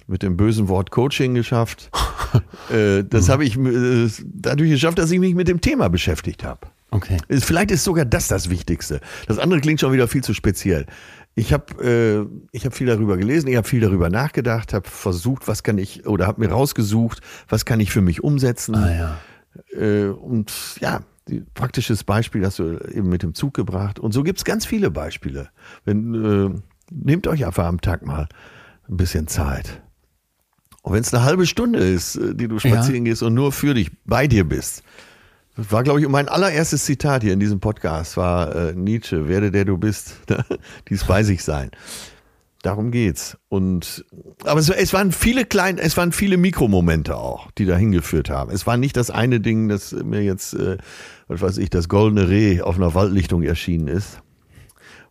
mit 0.09 0.23
dem 0.25 0.37
bösen 0.37 0.69
Wort 0.69 0.91
Coaching 0.91 1.35
geschafft. 1.35 1.91
Das 3.09 3.31
habe 3.31 3.45
ich 3.47 3.57
dadurch 3.59 4.71
geschafft, 4.71 4.99
dass 4.99 5.11
ich 5.11 5.19
mich 5.19 5.35
mit 5.35 5.49
dem 5.49 5.63
Thema 5.63 5.89
beschäftigt 5.89 6.45
habe. 6.45 6.67
Okay. 6.91 7.17
Vielleicht 7.31 7.71
ist 7.71 7.85
sogar 7.85 8.05
das 8.05 8.29
das 8.29 8.51
Wichtigste. 8.51 9.01
Das 9.27 9.39
andere 9.39 9.61
klingt 9.63 9.81
schon 9.81 9.93
wieder 9.95 10.09
viel 10.09 10.23
zu 10.23 10.35
speziell. 10.35 10.85
Ich 11.35 11.55
habe 11.55 11.83
äh, 11.83 12.27
ich 12.53 12.67
hab 12.67 12.75
viel 12.75 12.87
darüber 12.89 13.17
gelesen, 13.17 13.49
ich 13.49 13.57
habe 13.57 13.67
viel 13.67 13.81
darüber 13.81 14.11
nachgedacht, 14.11 14.75
habe 14.75 14.87
versucht, 14.91 15.49
was 15.49 15.63
kann 15.63 15.79
ich 15.79 16.07
oder 16.07 16.27
habe 16.27 16.41
mir 16.43 16.51
rausgesucht, 16.51 17.21
was 17.49 17.65
kann 17.65 17.81
ich 17.81 17.91
für 17.93 18.03
mich 18.03 18.23
umsetzen. 18.23 18.75
Ah 18.75 18.95
ja. 18.95 19.19
Äh, 19.73 20.07
und 20.07 20.53
ja, 20.81 21.01
praktisches 21.55 22.05
Beispiel 22.05 22.45
hast 22.45 22.59
du 22.59 22.79
eben 22.93 23.09
mit 23.09 23.23
dem 23.23 23.35
Zug 23.35 23.55
gebracht. 23.55 23.99
Und 23.99 24.13
so 24.13 24.23
gibt's 24.23 24.45
ganz 24.45 24.67
viele 24.67 24.91
Beispiele. 24.91 25.51
Wenn, 25.85 26.15
äh, 26.15 26.61
nehmt 26.91 27.27
euch 27.27 27.45
einfach 27.45 27.67
am 27.67 27.81
Tag 27.81 28.05
mal 28.05 28.29
ein 28.89 28.97
bisschen 28.97 29.27
Zeit. 29.29 29.83
Und 30.83 30.95
wenn 30.95 31.01
es 31.01 31.13
eine 31.13 31.25
halbe 31.25 31.47
Stunde 31.47 31.81
ist, 31.81 32.17
äh, 32.17 32.35
die 32.35 32.49
du 32.49 32.59
spazieren 32.59 33.05
gehst 33.05 33.23
und 33.23 33.35
nur 33.35 33.53
für 33.53 33.75
dich 33.75 33.91
bei 34.05 34.27
dir 34.27 34.45
bist. 34.45 34.83
Das 35.57 35.73
war, 35.73 35.83
glaube 35.83 36.01
ich, 36.01 36.09
mein 36.09 36.29
allererstes 36.29 36.85
Zitat 36.85 37.23
hier 37.23 37.33
in 37.33 37.41
diesem 37.41 37.59
Podcast, 37.59 38.17
war 38.17 38.55
äh, 38.55 38.75
Nietzsche, 38.75 39.29
werde 39.29 39.51
der 39.51 39.65
du 39.65 39.77
bist, 39.77 40.17
dies 40.89 41.05
bei 41.05 41.25
sich 41.25 41.43
sein. 41.43 41.71
Darum 42.63 42.91
geht's. 42.91 43.39
Und 43.49 44.05
aber 44.45 44.59
es, 44.59 44.69
es 44.69 44.93
waren 44.93 45.13
viele 45.13 45.45
kleine, 45.45 45.81
es 45.81 45.97
waren 45.97 46.13
viele 46.13 46.37
Mikromomente 46.37 47.17
auch, 47.17 47.51
die 47.53 47.67
dahin 47.67 47.93
geführt 47.93 48.31
haben. 48.31 48.51
Es 48.51 48.67
war 48.67 48.77
nicht 48.77 48.97
das 48.97 49.11
eine 49.11 49.41
Ding, 49.41 49.69
das 49.69 49.93
mir 49.93 50.23
jetzt, 50.23 50.55
äh, 50.55 50.77
was 51.29 51.41
weiß 51.41 51.59
ich, 51.59 51.71
das 51.71 51.89
goldene 51.89 52.29
Reh 52.29 52.61
auf 52.61 52.77
einer 52.77 52.95
Waldlichtung 52.95 53.43
erschienen 53.43 53.89
ist. 53.89 54.21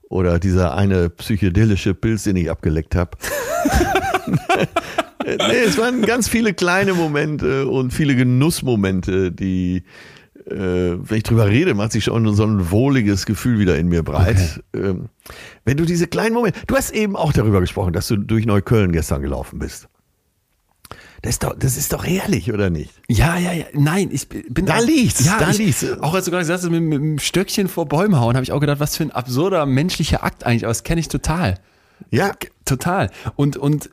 Oder 0.10 0.40
dieser 0.40 0.76
eine 0.76 1.10
psychedelische 1.10 1.94
Pilz, 1.94 2.24
den 2.24 2.38
ich 2.38 2.50
abgeleckt 2.50 2.96
habe. 2.96 3.12
nee, 5.26 5.60
es 5.66 5.78
waren 5.78 6.02
ganz 6.02 6.28
viele 6.30 6.54
kleine 6.54 6.94
Momente 6.94 7.68
und 7.68 7.92
viele 7.94 8.16
Genussmomente, 8.16 9.32
die, 9.32 9.84
äh, 10.46 10.54
wenn 10.54 11.18
ich 11.18 11.24
drüber 11.24 11.48
rede, 11.48 11.74
macht 11.74 11.92
sich 11.92 12.06
schon 12.06 12.34
so 12.34 12.44
ein 12.44 12.72
wohliges 12.72 13.26
Gefühl 13.26 13.60
wieder 13.60 13.78
in 13.78 13.88
mir 13.88 14.04
breit. 14.04 14.64
Ähm, 14.74 15.10
wenn 15.68 15.78
du 15.78 15.86
diese 15.86 16.08
kleinen 16.08 16.34
Momente, 16.34 16.60
du 16.66 16.76
hast 16.76 16.92
eben 16.92 17.16
auch 17.16 17.34
darüber 17.34 17.60
gesprochen, 17.60 17.94
dass 17.94 18.08
du 18.08 18.16
durch 18.18 18.46
Neukölln 18.46 18.92
gestern 18.94 19.22
gelaufen 19.22 19.60
bist. 19.60 19.88
Das 21.22 21.32
ist 21.32 21.44
doch, 21.44 21.56
das 21.58 21.76
ist 21.78 21.92
doch 21.94 22.06
herrlich, 22.06 22.54
oder 22.54 22.70
nicht? 22.70 22.92
Ja, 23.10 23.38
ja, 23.38 23.52
ja. 23.52 23.66
Nein, 23.74 24.10
ich 24.12 24.30
bin 24.30 24.66
Da 24.66 24.78
auch- 24.78 24.86
liegt's, 24.86 25.26
Ja, 25.26 25.38
da 25.40 25.50
ich, 25.50 25.58
liegt's. 25.58 25.86
Auch 26.00 26.14
als 26.14 26.26
du 26.26 26.32
gerade 26.32 26.44
gesagt 26.44 26.64
hast, 26.64 26.70
mit, 26.70 26.82
mit 26.84 27.00
dem 27.00 27.20
Stöckchen 27.20 27.68
vor 27.68 27.86
Bäume 27.88 28.20
hauen, 28.20 28.36
habe 28.36 28.44
ich 28.44 28.52
auch 28.52 28.60
gedacht, 28.62 28.80
was 28.80 28.96
für 28.96 29.04
ein 29.04 29.12
absurder 29.12 29.66
menschlicher 29.66 30.24
Akt 30.24 30.46
eigentlich. 30.46 30.64
Aber 30.64 30.72
das 30.72 30.84
kenne 30.84 31.02
ich 31.02 31.08
total. 31.10 31.56
Ja, 32.12 32.32
Total. 32.66 33.10
Und, 33.36 33.58
und 33.58 33.90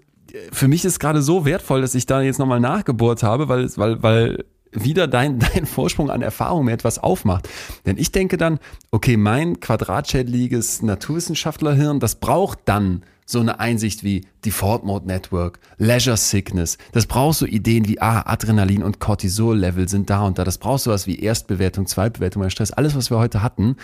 für 0.53 0.68
mich 0.68 0.85
ist 0.85 0.99
gerade 1.01 1.22
so 1.22 1.45
wertvoll, 1.45 1.81
dass 1.81 1.95
ich 1.95 2.07
da 2.07 2.20
jetzt 2.22 2.39
nochmal 2.39 2.61
nachgebohrt 2.61 3.22
habe, 3.22 3.49
weil, 3.49 3.68
weil, 3.77 4.03
weil 4.03 4.45
wieder 4.75 5.07
dein, 5.07 5.39
dein 5.55 5.66
Vorsprung 5.66 6.11
an 6.11 6.22
Erfahrung 6.22 6.66
mir 6.66 6.72
etwas 6.72 6.99
aufmacht. 6.99 7.49
Denn 7.87 7.97
ich 7.97 8.12
denke 8.12 8.37
dann, 8.37 8.59
okay, 8.91 9.16
mein 9.16 9.61
quadratschädliges 9.61 10.83
Naturwissenschaftlerhirn, 10.83 12.01
das 12.01 12.16
braucht 12.16 12.61
dann 12.66 13.03
so 13.27 13.41
eine 13.41 13.59
Einsicht 13.59 14.05
wie 14.05 14.27
Default 14.45 14.85
Mode 14.85 15.07
Network, 15.07 15.59
Leisure 15.79 16.16
Sickness. 16.16 16.77
Das 16.93 17.07
braucht 17.07 17.39
so 17.39 17.47
Ideen 17.47 17.89
wie, 17.89 18.01
ah, 18.01 18.22
Adrenalin 18.27 18.83
und 18.83 19.01
Cortisol-Level 19.01 19.88
sind 19.88 20.11
da 20.11 20.26
und 20.26 20.38
da. 20.38 20.45
Das 20.45 20.59
braucht 20.59 20.83
sowas 20.83 21.07
wie 21.07 21.18
Erstbewertung, 21.18 21.87
Zweitbewertung, 21.87 22.42
bei 22.42 22.51
Stress, 22.51 22.72
alles, 22.72 22.95
was 22.95 23.11
wir 23.11 23.18
heute 23.18 23.42
hatten, 23.42 23.76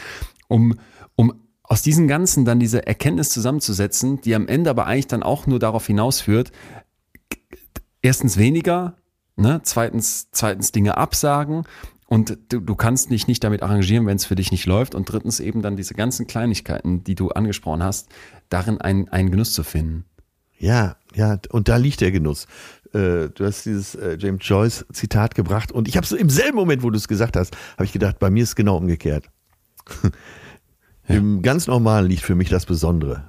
um, 0.49 0.75
um 1.17 1.33
aus 1.62 1.83
diesen 1.83 2.09
Ganzen 2.09 2.45
dann 2.45 2.61
diese 2.61 2.87
Erkenntnis 2.87 3.31
zusammenzusetzen, 3.31 4.21
die 4.21 4.35
am 4.35 4.49
Ende 4.49 4.71
aber 4.71 4.87
eigentlich 4.87 5.07
dann 5.07 5.23
auch 5.23 5.47
nur 5.47 5.59
darauf 5.59 5.87
hinausführt, 5.87 6.53
erstens 8.03 8.37
weniger, 8.37 8.97
ne? 9.41 9.61
zweitens, 9.65 10.29
zweitens 10.33 10.73
Dinge 10.73 10.97
absagen 10.97 11.65
und 12.07 12.39
du, 12.49 12.61
du 12.61 12.75
kannst 12.75 13.11
dich 13.11 13.29
nicht 13.29 13.45
damit 13.45 13.62
arrangieren, 13.62 14.07
wenn 14.07 14.17
es 14.17 14.27
für 14.27 14.35
dich 14.35 14.51
nicht 14.51 14.67
läuft 14.67 14.95
und 14.95 15.05
drittens 15.11 15.41
eben 15.41 15.62
dann 15.62 15.77
diese 15.77 15.95
ganzen 15.95 16.27
Kleinigkeiten, 16.27 17.05
die 17.05 17.15
du 17.15 17.29
angesprochen 17.31 17.83
hast, 17.83 18.09
darin 18.49 18.81
einen, 18.81 19.09
einen 19.09 19.31
Genuss 19.31 19.53
zu 19.53 19.62
finden. 19.62 20.05
Ja, 20.59 20.97
ja, 21.15 21.39
und 21.51 21.69
da 21.69 21.77
liegt 21.77 22.01
der 22.01 22.11
Genuss. 22.11 22.47
Äh, 22.93 23.29
du 23.29 23.47
hast 23.47 23.65
dieses 23.65 23.95
äh, 23.95 24.17
James 24.19 24.47
Joyce 24.47 24.85
Zitat 24.93 25.35
gebracht 25.35 25.73
und 25.73 25.89
ich 25.89 25.97
habe 25.97 26.07
so 26.07 26.17
im 26.17 26.29
selben 26.29 26.57
Moment, 26.57 26.83
wo 26.83 26.91
du 26.91 26.97
es 26.97 27.09
gesagt 27.09 27.37
hast, 27.37 27.57
habe 27.75 27.85
ich 27.85 27.93
gedacht, 27.93 28.19
bei 28.19 28.29
mir 28.29 28.43
ist 28.43 28.51
es 28.51 28.57
genau 28.57 28.77
umgekehrt. 28.77 29.31
Im 31.09 31.43
ganz 31.43 31.67
Normalen 31.67 32.07
liegt 32.07 32.23
für 32.23 32.35
mich 32.35 32.51
das 32.51 32.67
Besondere. 32.67 33.25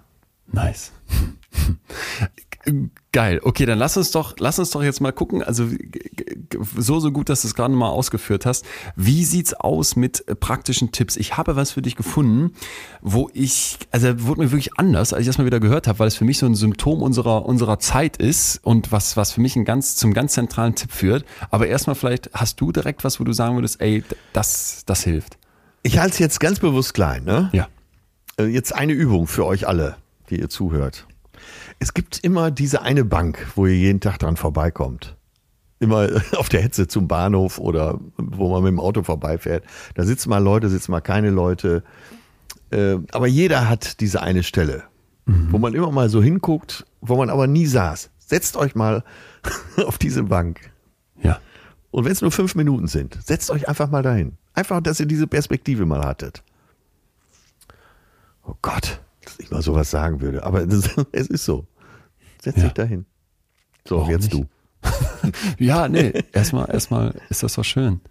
Nice. 0.51 0.91
Geil. 3.11 3.41
Okay, 3.43 3.65
dann 3.65 3.79
lass 3.79 3.97
uns 3.97 4.11
doch, 4.11 4.35
lass 4.38 4.59
uns 4.59 4.69
doch 4.69 4.83
jetzt 4.83 5.01
mal 5.01 5.11
gucken. 5.11 5.41
Also 5.41 5.67
so 6.77 6.99
so 6.99 7.11
gut, 7.11 7.29
dass 7.29 7.41
du 7.41 7.47
es 7.47 7.55
gerade 7.55 7.73
mal 7.73 7.89
ausgeführt 7.89 8.45
hast. 8.45 8.65
Wie 8.95 9.25
sieht's 9.25 9.53
aus 9.53 9.95
mit 9.95 10.23
praktischen 10.39 10.91
Tipps? 10.91 11.17
Ich 11.17 11.38
habe 11.38 11.55
was 11.55 11.71
für 11.71 11.81
dich 11.81 11.95
gefunden, 11.95 12.53
wo 13.01 13.29
ich, 13.33 13.79
also 13.91 14.23
wurde 14.25 14.41
mir 14.41 14.51
wirklich 14.51 14.77
anders, 14.77 15.11
als 15.11 15.21
ich 15.21 15.27
das 15.27 15.38
mal 15.39 15.45
wieder 15.45 15.59
gehört 15.59 15.88
habe, 15.88 15.99
weil 15.99 16.07
es 16.07 16.15
für 16.15 16.25
mich 16.25 16.38
so 16.38 16.45
ein 16.45 16.55
Symptom 16.55 17.01
unserer 17.01 17.45
unserer 17.45 17.79
Zeit 17.79 18.17
ist 18.17 18.59
und 18.63 18.91
was 18.91 19.17
was 19.17 19.31
für 19.31 19.41
mich 19.41 19.55
ein 19.55 19.65
ganz 19.65 19.95
zum 19.95 20.13
ganz 20.13 20.33
zentralen 20.33 20.75
Tipp 20.75 20.91
führt. 20.91 21.25
Aber 21.49 21.67
erstmal 21.67 21.95
vielleicht 21.95 22.29
hast 22.33 22.61
du 22.61 22.71
direkt 22.71 23.03
was, 23.03 23.19
wo 23.19 23.23
du 23.23 23.33
sagen 23.33 23.55
würdest, 23.55 23.81
ey, 23.81 24.03
das 24.33 24.83
das 24.85 25.03
hilft. 25.03 25.38
Ich 25.83 25.97
halte 25.97 26.13
es 26.13 26.19
jetzt 26.19 26.39
ganz 26.39 26.59
bewusst 26.59 26.93
klein, 26.93 27.23
ne? 27.23 27.49
Ja. 27.53 27.67
Äh, 28.38 28.45
Jetzt 28.45 28.73
eine 28.75 28.93
Übung 28.93 29.25
für 29.25 29.45
euch 29.45 29.67
alle, 29.67 29.97
die 30.29 30.39
ihr 30.39 30.49
zuhört. 30.49 31.07
Es 31.81 31.95
gibt 31.95 32.19
immer 32.19 32.51
diese 32.51 32.83
eine 32.83 33.03
Bank, 33.03 33.47
wo 33.55 33.65
ihr 33.65 33.75
jeden 33.75 34.01
Tag 34.01 34.19
dran 34.19 34.37
vorbeikommt. 34.37 35.17
Immer 35.79 36.09
auf 36.37 36.47
der 36.47 36.61
Hetze 36.61 36.87
zum 36.87 37.07
Bahnhof 37.07 37.57
oder 37.57 37.99
wo 38.17 38.51
man 38.51 38.61
mit 38.61 38.71
dem 38.71 38.79
Auto 38.79 39.01
vorbeifährt. 39.01 39.63
Da 39.95 40.03
sitzen 40.03 40.29
mal 40.29 40.37
Leute, 40.43 40.69
sitzen 40.69 40.91
mal 40.91 41.01
keine 41.01 41.31
Leute. 41.31 41.83
Äh, 42.69 42.97
Aber 43.11 43.25
jeder 43.25 43.67
hat 43.67 43.99
diese 43.99 44.21
eine 44.21 44.43
Stelle, 44.43 44.83
wo 45.25 45.57
man 45.57 45.73
immer 45.73 45.91
mal 45.91 46.07
so 46.07 46.21
hinguckt, 46.21 46.85
wo 47.01 47.17
man 47.17 47.31
aber 47.31 47.47
nie 47.47 47.65
saß. 47.65 48.11
Setzt 48.19 48.57
euch 48.57 48.75
mal 48.75 49.03
auf 49.77 49.97
diese 49.97 50.21
Bank. 50.21 50.71
Ja. 51.23 51.39
Und 51.89 52.05
wenn 52.05 52.11
es 52.11 52.21
nur 52.21 52.31
fünf 52.31 52.53
Minuten 52.53 52.85
sind, 52.85 53.17
setzt 53.25 53.49
euch 53.49 53.67
einfach 53.67 53.89
mal 53.89 54.03
dahin. 54.03 54.33
Einfach, 54.53 54.81
dass 54.81 54.99
ihr 54.99 55.07
diese 55.07 55.25
Perspektive 55.25 55.87
mal 55.87 56.05
hattet. 56.05 56.43
Oh 58.45 58.53
Gott, 58.61 59.01
dass 59.25 59.39
ich 59.39 59.49
mal 59.49 59.63
sowas 59.63 59.89
sagen 59.89 60.21
würde. 60.21 60.43
Aber 60.43 60.61
es 61.11 61.27
ist 61.27 61.43
so. 61.43 61.65
Setz 62.41 62.57
Ja. 62.57 62.63
dich 62.63 62.73
dahin. 62.73 63.05
So, 63.88 63.97
Warum 63.99 64.09
jetzt 64.11 64.34
nicht? 64.34 64.43
du. 64.43 64.47
Ja, 65.59 65.88
nee, 65.88 66.11
erstmal, 66.34 66.69
erstmal 66.69 67.13
ist 67.30 67.43
das 67.43 67.53
doch 67.53 67.63
schön. 67.63 68.01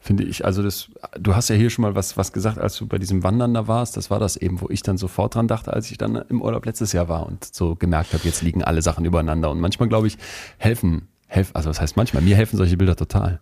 Finde 0.00 0.22
ich, 0.22 0.44
also 0.44 0.62
das, 0.62 0.88
du 1.18 1.34
hast 1.34 1.48
ja 1.48 1.56
hier 1.56 1.70
schon 1.70 1.82
mal 1.82 1.96
was, 1.96 2.16
was 2.16 2.32
gesagt, 2.32 2.56
als 2.58 2.76
du 2.76 2.86
bei 2.86 2.98
diesem 2.98 3.24
Wandern 3.24 3.52
da 3.52 3.66
warst. 3.66 3.96
Das 3.96 4.10
war 4.10 4.20
das 4.20 4.36
eben, 4.36 4.60
wo 4.60 4.68
ich 4.70 4.82
dann 4.82 4.96
sofort 4.96 5.34
dran 5.34 5.48
dachte, 5.48 5.72
als 5.72 5.90
ich 5.90 5.98
dann 5.98 6.14
im 6.28 6.40
Urlaub 6.40 6.64
letztes 6.66 6.92
Jahr 6.92 7.08
war 7.08 7.26
und 7.26 7.44
so 7.52 7.74
gemerkt 7.74 8.12
habe, 8.14 8.22
jetzt 8.24 8.42
liegen 8.42 8.62
alle 8.62 8.80
Sachen 8.80 9.04
übereinander. 9.04 9.50
Und 9.50 9.58
manchmal, 9.58 9.88
glaube 9.88 10.06
ich, 10.06 10.16
helfen, 10.56 11.08
helfen, 11.26 11.56
also 11.56 11.68
was 11.68 11.80
heißt 11.80 11.96
manchmal, 11.96 12.22
mir 12.22 12.36
helfen 12.36 12.56
solche 12.56 12.76
Bilder 12.76 12.94
total. 12.94 13.40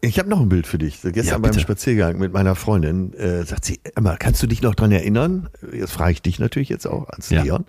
Ich 0.00 0.18
habe 0.18 0.30
noch 0.30 0.40
ein 0.40 0.48
Bild 0.48 0.66
für 0.66 0.78
dich. 0.78 1.02
Gestern 1.02 1.24
Ja, 1.26 1.38
beim. 1.38 1.58
Spaziergang 1.58 2.18
mit 2.18 2.32
meiner 2.32 2.54
Freundin 2.54 3.12
äh, 3.14 3.44
sagt 3.44 3.64
sie, 3.66 3.80
Emma, 3.94 4.16
kannst 4.16 4.42
du 4.42 4.46
dich 4.46 4.62
noch 4.62 4.74
dran 4.76 4.92
erinnern? 4.92 5.50
Jetzt 5.72 5.92
frage 5.92 6.12
ich 6.12 6.22
dich 6.22 6.38
natürlich 6.38 6.68
jetzt 6.70 6.86
auch 6.86 7.08
als 7.10 7.28
Ja. 7.30 7.42
Leon. 7.42 7.66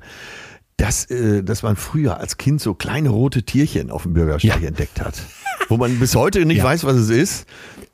Dass, 0.79 1.05
äh, 1.11 1.43
dass 1.43 1.61
man 1.61 1.75
früher 1.75 2.17
als 2.19 2.37
Kind 2.37 2.61
so 2.61 2.73
kleine 2.73 3.09
rote 3.09 3.43
Tierchen 3.43 3.91
auf 3.91 4.03
dem 4.03 4.13
Bürgersteig 4.13 4.61
Ja. 4.61 4.67
entdeckt 4.67 5.01
hat. 5.01 5.21
Wo 5.67 5.77
man 5.77 5.99
bis 5.99 6.15
heute 6.15 6.45
nicht 6.45 6.57
Ja. 6.59 6.63
weiß, 6.63 6.83
was 6.85 6.95
es 6.95 7.09
ist. 7.09 7.45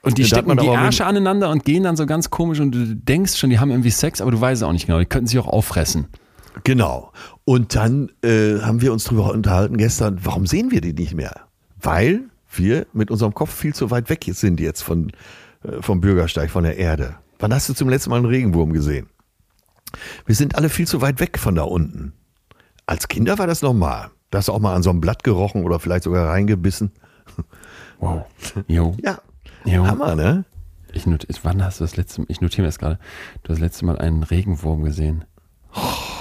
Und 0.03 0.17
die 0.19 0.23
hat 0.23 0.29
stecken 0.29 0.47
man 0.49 0.57
die 0.57 0.67
Ärsche 0.67 1.05
aneinander 1.05 1.49
und 1.49 1.65
gehen 1.65 1.81
dann 1.83 1.95
so 1.97 2.05
ganz 2.05 2.29
komisch 2.29 2.59
und 2.59 2.71
du 2.73 2.95
denkst 2.95 3.37
schon, 3.37 3.49
die 3.49 3.57
haben 3.59 3.71
irgendwie 3.71 3.89
Sex, 3.89 4.21
aber 4.21 4.29
du 4.31 4.39
weißt 4.39 4.63
auch 4.63 4.71
nicht 4.71 4.85
genau. 4.85 4.99
Die 4.99 5.05
könnten 5.07 5.25
sich 5.27 5.39
auch 5.39 5.47
auffressen. 5.47 6.07
Genau. 6.63 7.11
Und 7.43 7.75
dann 7.75 8.11
äh, 8.23 8.59
haben 8.61 8.81
wir 8.81 8.93
uns 8.93 9.05
darüber 9.05 9.31
unterhalten 9.33 9.77
gestern, 9.77 10.19
warum 10.23 10.45
sehen 10.45 10.69
wir 10.71 10.79
die 10.81 10.93
nicht 10.93 11.15
mehr? 11.15 11.41
Weil 11.81 12.21
wir 12.53 12.85
mit 12.93 13.09
unserem 13.11 13.33
Kopf 13.33 13.53
viel 13.53 13.73
zu 13.73 13.89
weit 13.91 14.09
weg 14.09 14.25
sind 14.31 14.59
jetzt 14.59 14.81
von, 14.83 15.11
äh, 15.63 15.81
vom 15.81 16.01
Bürgersteig, 16.01 16.51
von 16.51 16.63
der 16.63 16.77
Erde. 16.77 17.15
Wann 17.39 17.51
hast 17.53 17.67
du 17.67 17.73
zum 17.73 17.89
letzten 17.89 18.11
Mal 18.11 18.17
einen 18.17 18.25
Regenwurm 18.27 18.71
gesehen? 18.73 19.07
Wir 20.25 20.35
sind 20.35 20.55
alle 20.55 20.69
viel 20.69 20.87
zu 20.87 21.01
weit 21.01 21.19
weg 21.19 21.37
von 21.39 21.55
da 21.55 21.63
unten. 21.63 22.13
Als 22.85 23.07
Kinder 23.07 23.37
war 23.39 23.47
das 23.47 23.61
normal. 23.61 24.09
Da 24.31 24.39
hast 24.39 24.47
du 24.47 24.53
auch 24.53 24.59
mal 24.59 24.75
an 24.75 24.83
so 24.83 24.89
einem 24.89 25.01
Blatt 25.01 25.23
gerochen 25.23 25.63
oder 25.63 25.79
vielleicht 25.79 26.03
sogar 26.03 26.29
reingebissen. 26.29 26.91
Wow. 27.99 28.25
Jo. 28.67 28.95
Ja. 29.03 29.19
Jo. 29.63 29.87
Hammer, 29.87 30.15
ne? 30.15 30.45
Ich 30.93 31.05
not, 31.05 31.25
wann 31.43 31.63
hast 31.63 31.79
du 31.79 31.83
das 31.83 31.97
letzte 31.97 32.23
ich 32.27 32.39
notiere 32.41 32.61
mir 32.61 32.67
das 32.67 32.79
gerade, 32.79 32.99
du 33.43 33.49
hast 33.49 33.57
das 33.57 33.59
letzte 33.59 33.85
Mal 33.85 33.97
einen 33.97 34.23
Regenwurm 34.23 34.83
gesehen. 34.83 35.25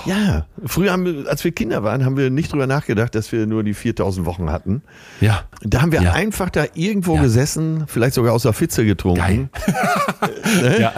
Ja. 0.04 0.46
Früher, 0.66 0.92
haben 0.92 1.04
wir, 1.04 1.28
als 1.30 1.44
wir 1.44 1.52
Kinder 1.52 1.82
waren, 1.84 2.04
haben 2.04 2.16
wir 2.16 2.28
nicht 2.30 2.52
drüber 2.52 2.66
nachgedacht, 2.66 3.14
dass 3.14 3.30
wir 3.32 3.46
nur 3.46 3.62
die 3.62 3.74
4000 3.74 4.26
Wochen 4.26 4.50
hatten. 4.50 4.82
Ja. 5.20 5.44
Da 5.62 5.80
haben 5.82 5.92
wir 5.92 6.02
Ja. 6.02 6.12
einfach 6.12 6.50
da 6.50 6.64
irgendwo 6.74 7.14
Ja. 7.16 7.22
gesessen, 7.22 7.84
vielleicht 7.86 8.14
sogar 8.14 8.32
aus 8.32 8.42
der 8.42 8.52
Pfütze 8.52 8.84
getrunken. 8.84 9.20
Geil. 9.20 10.80
ja. 10.80 10.92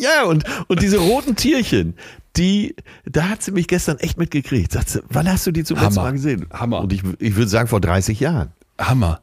Ja, 0.00 0.24
und, 0.24 0.44
und 0.68 0.80
diese 0.82 0.98
roten 0.98 1.36
Tierchen, 1.36 1.94
die, 2.38 2.76
da 3.04 3.28
hat 3.28 3.42
sie 3.42 3.50
mich 3.50 3.68
gestern 3.68 3.98
echt 3.98 4.18
mitgekriegt. 4.18 4.72
Sagt 4.72 4.88
sie, 4.88 5.02
wann 5.08 5.28
hast 5.28 5.46
du 5.46 5.52
die 5.52 5.64
zum 5.64 5.76
letzten 5.76 5.96
Hammer. 5.96 6.02
Mal 6.04 6.12
gesehen? 6.12 6.46
Hammer. 6.52 6.80
Und 6.80 6.92
ich, 6.92 7.02
ich 7.18 7.36
würde 7.36 7.48
sagen, 7.48 7.68
vor 7.68 7.80
30 7.80 8.20
Jahren. 8.20 8.52
Hammer. 8.80 9.20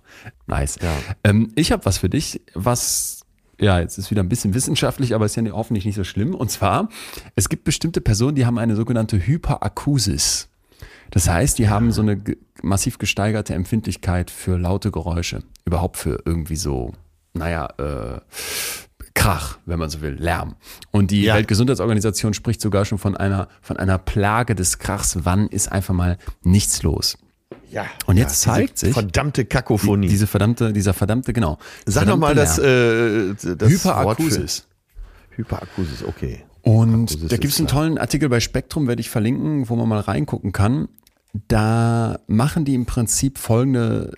Nice. 0.48 0.78
Ja. 0.82 0.92
Ähm, 1.24 1.52
ich 1.56 1.72
habe 1.72 1.86
was 1.86 1.98
für 1.98 2.10
dich, 2.10 2.42
was 2.54 3.26
ja, 3.60 3.80
jetzt 3.80 3.98
ist 3.98 4.12
wieder 4.12 4.22
ein 4.22 4.30
bisschen 4.30 4.54
wissenschaftlich, 4.54 5.16
aber 5.16 5.26
ist 5.26 5.36
ja 5.36 5.44
hoffentlich 5.52 5.86
nicht 5.86 5.96
so 5.96 6.04
schlimm. 6.04 6.36
Und 6.36 6.52
zwar, 6.52 6.90
es 7.36 7.48
gibt 7.48 7.64
bestimmte 7.64 8.02
Personen, 8.02 8.36
die 8.36 8.46
haben 8.46 8.58
eine 8.58 8.76
sogenannte 8.76 9.18
Hyperakusis. 9.18 10.50
Das 11.12 11.30
heißt, 11.30 11.58
die 11.58 11.70
haben 11.70 11.92
so 11.92 12.02
eine 12.02 12.22
massiv 12.62 12.98
gesteigerte 12.98 13.54
Empfindlichkeit 13.54 14.32
für 14.32 14.58
laute 14.58 14.92
Geräusche. 14.92 15.44
Überhaupt 15.64 15.98
für 15.98 16.22
irgendwie 16.26 16.58
so, 16.58 16.94
naja, 17.34 17.70
äh, 17.78 18.20
Krach, 19.16 19.58
wenn 19.66 19.80
man 19.80 19.90
so 19.90 20.02
will, 20.02 20.14
Lärm. 20.20 20.56
Und 20.92 21.10
die 21.10 21.24
Ja. 21.24 21.36
Weltgesundheitsorganisation 21.36 22.34
spricht 22.36 22.62
sogar 22.62 22.86
schon 22.86 22.98
von 23.00 23.18
einer, 23.18 23.48
von 23.62 23.78
einer 23.78 23.98
Plage 23.98 24.54
des 24.54 24.78
Krachs. 24.78 25.18
Wann 25.24 25.48
ist 25.48 25.72
einfach 25.72 25.94
mal 25.96 26.18
nichts 26.44 26.84
los? 26.84 27.18
Ja. 27.72 27.86
Und 28.06 28.18
jetzt 28.18 28.46
ja, 28.46 28.54
zeigt 28.54 28.78
sich- 28.78 28.94
Verdammte 28.94 29.46
Kakophonie. 29.46 30.08
Diese 30.08 30.28
verdammte, 30.28 30.72
dieser 30.74 30.94
verdammte, 30.94 31.34
genau. 31.34 31.58
Sag 31.86 32.04
verdammte 32.06 32.10
nochmal 32.12 32.36
das, 32.36 32.58
Lärm. 32.58 33.32
äh, 33.32 33.56
das 33.56 33.70
Hyperakusis. 33.72 34.68
Hyperakusis, 35.32 36.04
okay. 36.04 36.44
Und 36.62 37.10
Akusis 37.12 37.30
da 37.30 37.38
gibt 37.38 37.54
es 37.54 37.60
einen 37.60 37.68
tollen 37.68 37.98
Artikel 37.98 38.30
bei 38.30 38.40
Spektrum, 38.40 38.88
werde 38.88 39.00
ich 39.02 39.10
verlinken, 39.10 39.70
wo 39.70 39.76
man 39.76 39.88
mal 39.90 40.00
reingucken 40.00 40.52
kann. 40.52 40.88
Da 41.48 42.20
machen 42.28 42.66
die 42.66 42.76
im 42.76 42.86
Prinzip 42.86 43.38
folgende 43.38 44.14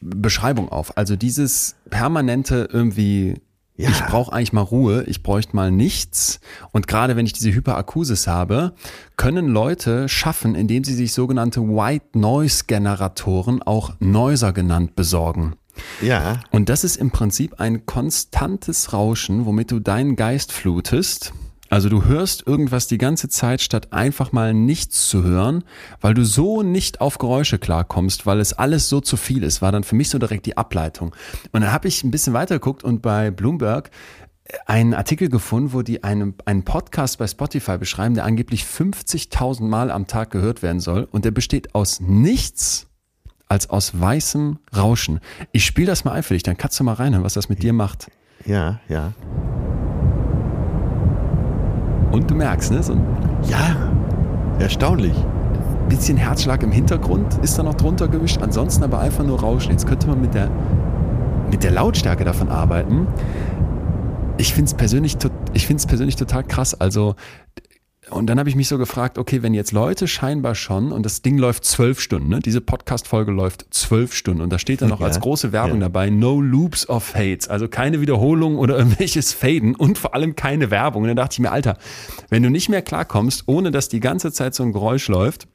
Beschreibung 0.00 0.68
auf. 0.68 0.96
Also 0.96 1.16
dieses 1.16 1.76
permanente 1.90 2.68
irgendwie, 2.72 3.40
Ja. 3.78 3.90
ich 3.90 4.04
brauche 4.06 4.32
eigentlich 4.32 4.52
mal 4.52 4.62
Ruhe, 4.62 5.04
ich 5.04 5.22
bräuchte 5.22 5.54
mal 5.54 5.70
nichts. 5.70 6.40
Und 6.72 6.88
gerade 6.88 7.14
wenn 7.14 7.26
ich 7.26 7.32
diese 7.32 7.52
Hyperakusis 7.52 8.26
habe, 8.26 8.74
können 9.16 9.46
Leute 9.46 10.08
schaffen, 10.08 10.56
indem 10.56 10.82
sie 10.82 10.94
sich 10.94 11.12
sogenannte 11.12 11.62
White 11.62 12.18
Noise 12.18 12.64
Generatoren, 12.66 13.62
auch 13.62 13.94
Noiser 14.00 14.52
genannt, 14.52 14.96
besorgen. 14.96 15.54
Ja. 16.02 16.40
Und 16.50 16.68
das 16.68 16.82
ist 16.82 16.96
im 16.96 17.12
Prinzip 17.12 17.60
ein 17.60 17.86
konstantes 17.86 18.92
Rauschen, 18.92 19.46
womit 19.46 19.70
du 19.70 19.78
deinen 19.78 20.16
Geist 20.16 20.52
flutest. 20.52 21.32
Also 21.70 21.88
du 21.88 22.04
hörst 22.04 22.46
irgendwas 22.46 22.86
die 22.86 22.98
ganze 22.98 23.28
Zeit, 23.28 23.60
statt 23.60 23.92
einfach 23.92 24.32
mal 24.32 24.54
nichts 24.54 25.08
zu 25.08 25.22
hören, 25.22 25.64
weil 26.00 26.14
du 26.14 26.24
so 26.24 26.62
nicht 26.62 27.00
auf 27.00 27.18
Geräusche 27.18 27.58
klarkommst, 27.58 28.26
weil 28.26 28.40
es 28.40 28.52
alles 28.52 28.88
so 28.88 29.00
zu 29.00 29.16
viel 29.16 29.42
ist, 29.42 29.60
war 29.60 29.72
dann 29.72 29.84
für 29.84 29.94
mich 29.94 30.08
so 30.08 30.18
direkt 30.18 30.46
die 30.46 30.56
Ableitung. 30.56 31.14
Und 31.52 31.60
dann 31.60 31.72
habe 31.72 31.88
ich 31.88 32.04
ein 32.04 32.10
bisschen 32.10 32.32
weiter 32.32 32.56
geguckt 32.56 32.84
und 32.84 33.02
bei 33.02 33.30
Bloomberg 33.30 33.90
einen 34.66 34.94
Artikel 34.94 35.28
gefunden, 35.28 35.72
wo 35.72 35.82
die 35.82 36.04
einen, 36.04 36.34
einen 36.46 36.64
Podcast 36.64 37.18
bei 37.18 37.26
Spotify 37.26 37.76
beschreiben, 37.76 38.14
der 38.14 38.24
angeblich 38.24 38.64
50.000 38.64 39.64
Mal 39.64 39.90
am 39.90 40.06
Tag 40.06 40.30
gehört 40.30 40.62
werden 40.62 40.80
soll. 40.80 41.06
Und 41.10 41.24
der 41.24 41.32
besteht 41.32 41.74
aus 41.74 42.00
nichts 42.00 42.86
als 43.46 43.70
aus 43.70 43.98
weißem 43.98 44.58
Rauschen. 44.76 45.20
Ich 45.52 45.64
spiele 45.64 45.86
das 45.86 46.04
mal 46.04 46.12
ein 46.12 46.22
für 46.22 46.34
dich, 46.34 46.42
dann 46.42 46.56
kannst 46.56 46.78
du 46.80 46.84
mal 46.84 46.94
reinhören, 46.94 47.24
was 47.24 47.34
das 47.34 47.48
mit 47.48 47.62
dir 47.62 47.72
macht. 47.72 48.10
Ja, 48.44 48.80
ja. 48.88 49.12
Und 52.10 52.30
du 52.30 52.34
merkst, 52.34 52.72
ne, 52.72 52.82
so 52.82 52.92
ein 52.94 53.02
Ja. 53.48 53.76
Erstaunlich. 54.58 55.14
bisschen 55.88 56.18
Herzschlag 56.18 56.62
im 56.62 56.70
Hintergrund 56.70 57.38
ist 57.42 57.58
da 57.58 57.62
noch 57.62 57.74
drunter 57.74 58.08
gemischt, 58.08 58.42
ansonsten 58.42 58.84
aber 58.84 58.98
einfach 58.98 59.24
nur 59.24 59.40
Rauschen. 59.40 59.70
Jetzt 59.72 59.86
könnte 59.86 60.06
man 60.06 60.20
mit 60.20 60.34
der, 60.34 60.50
mit 61.50 61.62
der 61.62 61.70
Lautstärke 61.70 62.24
davon 62.24 62.50
arbeiten. 62.50 63.06
Ich 64.36 64.52
finde 64.52 64.68
es 64.68 64.74
persönlich, 64.74 65.16
ich 65.54 65.66
find's 65.66 65.86
persönlich 65.86 66.16
total 66.16 66.44
krass. 66.44 66.78
Also, 66.78 67.14
und 68.10 68.26
dann 68.26 68.38
habe 68.38 68.48
ich 68.48 68.56
mich 68.56 68.68
so 68.68 68.78
gefragt, 68.78 69.18
okay, 69.18 69.42
wenn 69.42 69.54
jetzt 69.54 69.72
Leute 69.72 70.08
scheinbar 70.08 70.54
schon, 70.54 70.92
und 70.92 71.04
das 71.04 71.22
Ding 71.22 71.38
läuft 71.38 71.64
zwölf 71.64 72.00
Stunden, 72.00 72.28
ne? 72.28 72.40
diese 72.40 72.60
Podcast-Folge 72.60 73.32
läuft 73.32 73.66
zwölf 73.70 74.14
Stunden 74.14 74.42
und 74.42 74.52
da 74.52 74.58
steht 74.58 74.82
dann 74.82 74.88
noch 74.88 75.00
Ja, 75.00 75.06
als 75.06 75.20
große 75.20 75.52
Werbung 75.52 75.80
ja. 75.80 75.86
dabei, 75.86 76.10
no 76.10 76.40
loops 76.40 76.88
of 76.88 77.14
hates, 77.14 77.48
also 77.48 77.68
keine 77.68 78.00
Wiederholung 78.00 78.56
oder 78.56 78.78
irgendwelches 78.78 79.32
Faden 79.32 79.74
und 79.74 79.98
vor 79.98 80.14
allem 80.14 80.36
keine 80.36 80.70
Werbung. 80.70 81.02
Und 81.02 81.08
dann 81.08 81.16
dachte 81.16 81.34
ich 81.34 81.38
mir, 81.40 81.52
Alter, 81.52 81.76
wenn 82.30 82.42
du 82.42 82.50
nicht 82.50 82.68
mehr 82.68 82.82
klarkommst, 82.82 83.44
ohne 83.46 83.70
dass 83.70 83.88
die 83.88 84.00
ganze 84.00 84.32
Zeit 84.32 84.54
so 84.54 84.62
ein 84.62 84.72
Geräusch 84.72 85.08
läuft, 85.08 85.48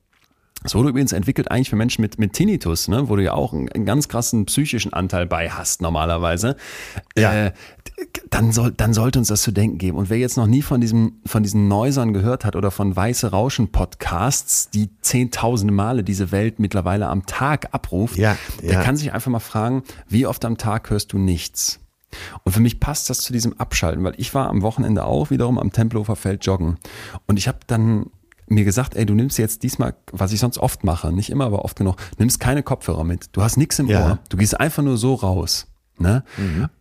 Das 0.64 0.76
wurde 0.76 0.90
übrigens 0.90 1.12
entwickelt 1.12 1.52
eigentlich 1.52 1.70
für 1.70 1.76
Menschen 1.76 2.02
mit, 2.02 2.18
mit 2.18 2.34
Tinnitus, 2.34 2.88
ne, 2.88 3.10
wo 3.10 3.16
du 3.16 3.24
ja 3.24 3.34
auch 3.34 3.54
einen, 3.54 3.70
einen 3.70 3.86
ganz 3.86 4.08
krassen 4.08 4.46
psychischen 4.46 4.94
Anteil 4.94 5.26
bei 5.26 5.50
hast 5.50 5.82
normalerweise. 5.82 6.56
Ja. 7.18 7.48
Äh, 7.48 7.52
dann, 8.30 8.52
soll, 8.52 8.72
dann 8.72 8.94
sollte 8.94 9.20
uns 9.20 9.28
das 9.28 9.44
zu 9.44 9.52
denken 9.52 9.78
geben. 9.78 9.98
Und 9.98 10.10
wer 10.10 10.18
jetzt 10.18 10.38
noch 10.38 10.48
nie 10.48 10.62
von, 10.62 10.82
diesem, 10.82 11.20
von 11.26 11.44
diesen 11.44 11.68
Neusern 11.68 12.14
gehört 12.14 12.46
hat 12.46 12.56
oder 12.56 12.72
von 12.72 12.96
Weiße 12.96 13.32
Rauschen 13.32 13.72
Podcasts, 13.72 14.70
die 14.70 14.90
zehntausende 15.02 15.74
Male 15.74 16.04
diese 16.04 16.32
Welt 16.32 16.60
mittlerweile 16.60 17.08
am 17.08 17.26
Tag 17.26 17.74
abruft, 17.74 18.18
Ja, 18.18 18.38
der 18.62 18.74
ja. 18.74 18.82
kann 18.82 18.98
sich 18.98 19.14
einfach 19.14 19.32
mal 19.32 19.40
fragen, 19.40 19.84
wie 20.08 20.26
oft 20.26 20.44
am 20.46 20.58
Tag 20.58 20.90
hörst 20.90 21.14
du 21.14 21.20
nichts? 21.20 21.80
Und 22.44 22.52
für 22.52 22.60
mich 22.60 22.80
passt 22.80 23.10
das 23.10 23.20
zu 23.20 23.34
diesem 23.34 23.60
Abschalten, 23.60 24.04
weil 24.04 24.14
ich 24.18 24.34
war 24.34 24.50
am 24.50 24.62
Wochenende 24.62 25.06
auch 25.06 25.30
wiederum 25.30 25.58
am 25.58 25.72
Tempelhofer 25.72 26.16
Feld 26.16 26.46
joggen. 26.46 26.78
Und 27.28 27.38
ich 27.38 27.48
habe 27.48 27.60
dann 27.68 28.08
mir 28.48 28.64
gesagt, 28.64 28.96
ey, 28.96 29.06
du 29.06 29.14
nimmst 29.14 29.38
jetzt 29.38 29.64
diesmal, 29.64 29.96
was 30.12 30.32
ich 30.32 30.40
sonst 30.40 30.58
oft 30.58 30.84
mache, 30.84 31.12
nicht 31.12 31.30
immer, 31.30 31.46
aber 31.46 31.66
oft 31.66 31.78
genug, 31.78 31.96
nimmst 32.18 32.40
keine 32.40 32.64
Kopfhörer 32.64 33.04
mit. 33.04 33.30
Du 33.32 33.42
hast 33.42 33.58
nichts 33.58 33.80
im 33.80 33.88
Ja. 33.88 34.06
Ohr. 34.06 34.20
Du 34.30 34.38
gehst 34.38 34.60
einfach 34.60 34.84
nur 34.84 34.98
so 34.98 35.14
raus. 35.16 35.68
Ne? 36.00 36.24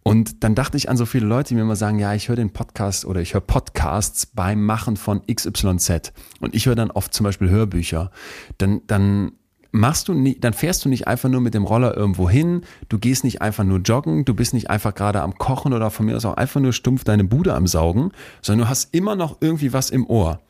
Und 0.02 0.43
dann 0.43 0.55
dachte 0.55 0.78
ich 0.78 0.89
an 0.89 0.97
so 0.97 1.05
viele 1.05 1.26
Leute, 1.26 1.48
die 1.48 1.55
mir 1.56 1.60
immer 1.60 1.76
sagen, 1.76 1.98
ja, 1.98 2.14
ich 2.14 2.28
höre 2.28 2.36
den 2.36 2.51
Podcast 2.51 3.05
oder 3.05 3.20
ich 3.20 3.34
höre 3.34 3.43
Podcasts 3.43 4.24
beim 4.24 4.64
Machen 4.64 4.97
von 4.97 5.20
XYZ. 5.26 6.12
Und 6.40 6.55
ich 6.55 6.64
höre 6.66 6.74
dann 6.74 6.90
oft 6.90 7.12
zum 7.12 7.24
Beispiel 7.24 7.51
Hörbücher. 7.51 8.10
Dann, 8.56 8.80
dann 8.86 9.32
machst 9.70 10.09
du 10.09 10.14
nie, 10.14 10.39
dann 10.40 10.55
fährst 10.55 10.84
du 10.84 10.89
nicht 10.89 11.09
einfach 11.09 11.28
nur 11.28 11.40
mit 11.40 11.55
dem 11.55 11.64
Roller 11.64 11.97
irgendwo 11.97 12.28
hin, 12.28 12.62
du 12.89 12.98
gehst 12.98 13.24
nicht 13.24 13.43
einfach 13.43 13.64
nur 13.64 13.78
joggen, 13.80 14.24
du 14.24 14.34
bist 14.34 14.55
nicht 14.55 14.70
einfach 14.70 14.94
gerade 14.94 15.22
am 15.22 15.34
Kochen 15.34 15.72
oder 15.72 15.90
von 15.90 16.06
mir 16.06 16.16
aus 16.16 16.24
auch 16.24 16.36
einfach 16.36 16.60
nur 16.60 16.72
stumpf 16.72 17.05
deine 17.05 17.24
Bude 17.24 17.55
am 17.55 17.66
Saugen, 17.66 18.12
sondern 18.43 18.66
du 18.66 18.70
hast 18.70 18.94
immer 18.94 19.16
noch 19.16 19.39
irgendwie 19.40 19.72
was 19.72 19.90
im 19.90 20.06
Ohr. 20.06 20.40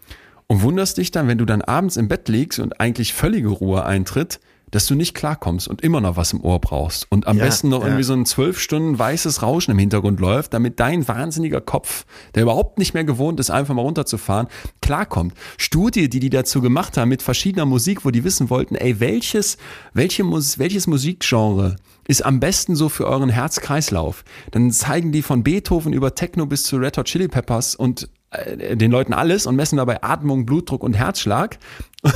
Und 0.52 0.60
wunderst 0.60 0.98
dich 0.98 1.10
dann, 1.10 1.28
wenn 1.28 1.38
du 1.38 1.46
dann 1.46 1.62
abends 1.62 1.96
im 1.96 2.08
Bett 2.08 2.28
liegst 2.28 2.58
und 2.58 2.78
eigentlich 2.78 3.14
völlige 3.14 3.48
Ruhe 3.48 3.86
eintritt, 3.86 4.38
dass 4.70 4.84
du 4.84 4.94
nicht 4.94 5.14
klarkommst 5.14 5.66
und 5.66 5.80
immer 5.80 6.02
noch 6.02 6.18
was 6.18 6.34
im 6.34 6.42
Ohr 6.42 6.60
brauchst. 6.60 7.10
Und 7.10 7.26
am 7.26 7.38
Ja, 7.38 7.44
besten 7.44 7.70
noch 7.70 7.80
ja. 7.80 7.86
irgendwie 7.86 8.02
so 8.02 8.12
ein 8.12 8.26
zwölf 8.26 8.60
Stunden 8.60 8.98
weißes 8.98 9.40
Rauschen 9.40 9.70
im 9.70 9.78
Hintergrund 9.78 10.20
läuft, 10.20 10.52
damit 10.52 10.78
dein 10.78 11.08
wahnsinniger 11.08 11.62
Kopf, 11.62 12.04
der 12.34 12.42
überhaupt 12.42 12.76
nicht 12.76 12.92
mehr 12.92 13.04
gewohnt 13.04 13.40
ist, 13.40 13.48
einfach 13.48 13.72
mal 13.72 13.80
runterzufahren, 13.80 14.46
klarkommt. 14.82 15.32
Studie, 15.56 16.10
die 16.10 16.20
die 16.20 16.28
dazu 16.28 16.60
gemacht 16.60 16.98
haben 16.98 17.08
mit 17.08 17.22
verschiedener 17.22 17.64
Musik, 17.64 18.04
wo 18.04 18.10
die 18.10 18.22
wissen 18.22 18.50
wollten, 18.50 18.74
ey, 18.74 19.00
welches, 19.00 19.56
welche 19.94 20.22
Mus 20.22 20.58
welches 20.58 20.86
Musikgenre 20.86 21.76
ist 22.06 22.26
am 22.26 22.40
besten 22.40 22.76
so 22.76 22.90
für 22.90 23.06
euren 23.06 23.30
Herzkreislauf? 23.30 24.22
Dann 24.50 24.70
zeigen 24.70 25.12
die 25.12 25.22
von 25.22 25.44
Beethoven 25.44 25.94
über 25.94 26.14
Techno 26.14 26.44
bis 26.44 26.64
zu 26.64 26.76
Red 26.76 26.98
Hot 26.98 27.06
Chili 27.06 27.28
Peppers 27.28 27.74
und 27.74 28.10
den 28.56 28.90
Leuten 28.90 29.12
alles 29.12 29.46
und 29.46 29.56
messen 29.56 29.76
dabei 29.76 30.02
Atmung, 30.02 30.46
Blutdruck 30.46 30.82
und 30.82 30.94
Herzschlag 30.94 31.58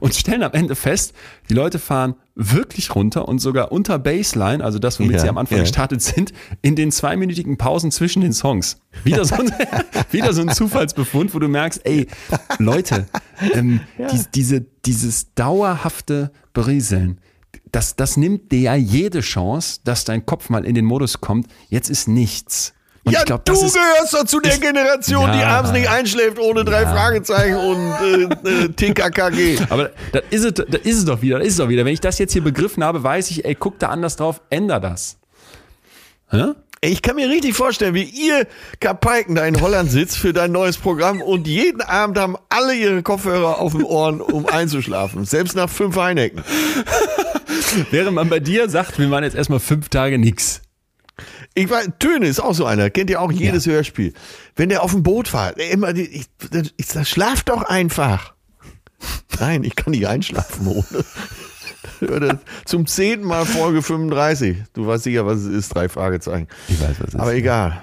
und 0.00 0.14
stellen 0.14 0.42
am 0.42 0.52
Ende 0.52 0.74
fest, 0.74 1.14
die 1.48 1.54
Leute 1.54 1.78
fahren 1.78 2.14
wirklich 2.34 2.94
runter 2.94 3.26
und 3.26 3.38
sogar 3.38 3.72
unter 3.72 3.98
Baseline, 3.98 4.62
also 4.62 4.78
das, 4.78 5.00
womit 5.00 5.14
Ja, 5.14 5.18
sie 5.20 5.28
am 5.28 5.38
Anfang 5.38 5.58
ja. 5.58 5.64
gestartet 5.64 6.02
sind, 6.02 6.34
in 6.60 6.76
den 6.76 6.92
zweiminütigen 6.92 7.56
Pausen 7.56 7.90
zwischen 7.90 8.20
den 8.20 8.34
Songs. 8.34 8.82
Wieder 9.04 9.24
so 9.24 9.36
ein, 9.36 9.50
wieder 10.10 10.32
so 10.34 10.42
ein 10.42 10.50
Zufallsbefund, 10.50 11.34
wo 11.34 11.38
du 11.38 11.48
merkst, 11.48 11.80
ey, 11.84 12.06
Leute, 12.58 13.06
ähm, 13.54 13.80
die, 13.98 14.20
diese, 14.34 14.60
dieses 14.84 15.32
dauerhafte 15.34 16.30
Berieseln, 16.52 17.20
das, 17.72 17.96
das 17.96 18.18
nimmt 18.18 18.52
dir 18.52 18.60
ja 18.60 18.74
jede 18.74 19.20
Chance, 19.20 19.80
dass 19.84 20.04
dein 20.04 20.26
Kopf 20.26 20.50
mal 20.50 20.66
in 20.66 20.74
den 20.74 20.84
Modus 20.84 21.20
kommt, 21.20 21.48
jetzt 21.68 21.88
ist 21.88 22.06
nichts. 22.08 22.74
Und 23.06 23.12
ja, 23.12 23.20
ich 23.20 23.24
glaub, 23.26 23.44
du 23.44 23.52
gehörst 23.54 24.14
doch 24.14 24.24
zu 24.24 24.40
der 24.40 24.58
Generation, 24.58 25.30
die 25.30 25.38
Ja. 25.38 25.58
abends 25.58 25.70
nicht 25.70 25.88
einschläft 25.88 26.40
ohne 26.40 26.64
drei 26.64 26.82
Ja. 26.82 26.90
Fragezeichen 26.92 27.54
und 27.56 27.92
äh, 28.44 28.64
äh, 28.64 28.68
TKKG. 28.70 29.58
Aber 29.70 29.90
das 30.10 30.22
ist, 30.30 30.44
es, 30.44 30.54
das 30.68 30.80
ist 30.82 30.98
es 30.98 31.04
doch 31.04 31.22
wieder, 31.22 31.38
das 31.38 31.46
ist 31.46 31.52
es 31.54 31.58
doch 31.58 31.68
wieder. 31.68 31.84
Wenn 31.84 31.92
ich 31.94 32.00
das 32.00 32.18
jetzt 32.18 32.32
hier 32.32 32.42
begriffen 32.42 32.82
habe, 32.82 33.04
weiß 33.04 33.30
ich, 33.30 33.44
ey, 33.44 33.54
guck 33.54 33.78
da 33.78 33.90
anders 33.90 34.16
drauf, 34.16 34.40
änder 34.50 34.80
das. 34.80 35.18
Hä? 36.30 36.46
Ich 36.80 37.00
kann 37.00 37.14
mir 37.14 37.28
richtig 37.30 37.54
vorstellen, 37.54 37.94
wie 37.94 38.02
ihr 38.02 38.46
Kapaiken 38.80 39.36
da 39.36 39.46
in 39.46 39.60
Holland 39.60 39.88
sitzt 39.90 40.18
für 40.18 40.32
dein 40.32 40.50
neues 40.50 40.76
Programm 40.76 41.22
und 41.22 41.46
jeden 41.46 41.82
Abend 41.82 42.18
haben 42.18 42.36
alle 42.48 42.74
ihre 42.74 43.02
Kopfhörer 43.04 43.60
auf 43.60 43.72
den 43.72 43.84
Ohren, 43.84 44.20
um 44.20 44.46
einzuschlafen. 44.46 45.24
Selbst 45.24 45.54
nach 45.54 45.70
fünf 45.70 45.96
Heinecken. 45.96 46.42
Während 47.92 48.14
man 48.14 48.28
bei 48.28 48.40
dir 48.40 48.68
sagt, 48.68 48.98
wir 48.98 49.06
machen 49.08 49.24
jetzt 49.24 49.36
erstmal 49.36 49.60
fünf 49.60 49.88
Tage 49.88 50.18
nix. 50.18 50.60
Ich 51.54 51.70
weiß, 51.70 51.90
Töne 51.98 52.26
ist 52.26 52.40
auch 52.40 52.54
so 52.54 52.66
einer. 52.66 52.90
Kennt 52.90 53.08
ihr 53.10 53.20
auch 53.20 53.32
jedes 53.32 53.66
Hörspiel. 53.66 54.12
Wenn 54.54 54.68
der 54.68 54.82
auf 54.82 54.92
dem 54.92 55.02
Boot 55.02 55.28
fährt, 55.28 55.58
immer, 55.58 55.94
ich, 55.94 56.14
ich, 56.52 56.72
ich 56.76 56.86
sag, 56.86 57.06
schlaf 57.06 57.42
doch 57.42 57.62
einfach. 57.62 58.34
Nein, 59.40 59.64
ich 59.64 59.76
kann 59.76 59.92
nicht 59.92 60.06
einschlafen 60.06 60.66
ohne. 60.66 62.40
Zum 62.64 62.86
zehnten 62.86 63.26
Mal 63.26 63.46
Folge 63.46 63.80
35. 63.82 64.58
Du 64.74 64.86
weißt 64.86 65.04
sicher, 65.04 65.24
was 65.26 65.38
es 65.40 65.46
ist, 65.46 65.74
drei 65.74 65.88
Fragezeichen. 65.88 66.48
Ich 66.68 66.80
weiß, 66.80 66.96
was 67.00 67.08
es 67.14 67.16
Aber 67.16 67.32
ist. 67.32 67.38
egal. 67.38 67.82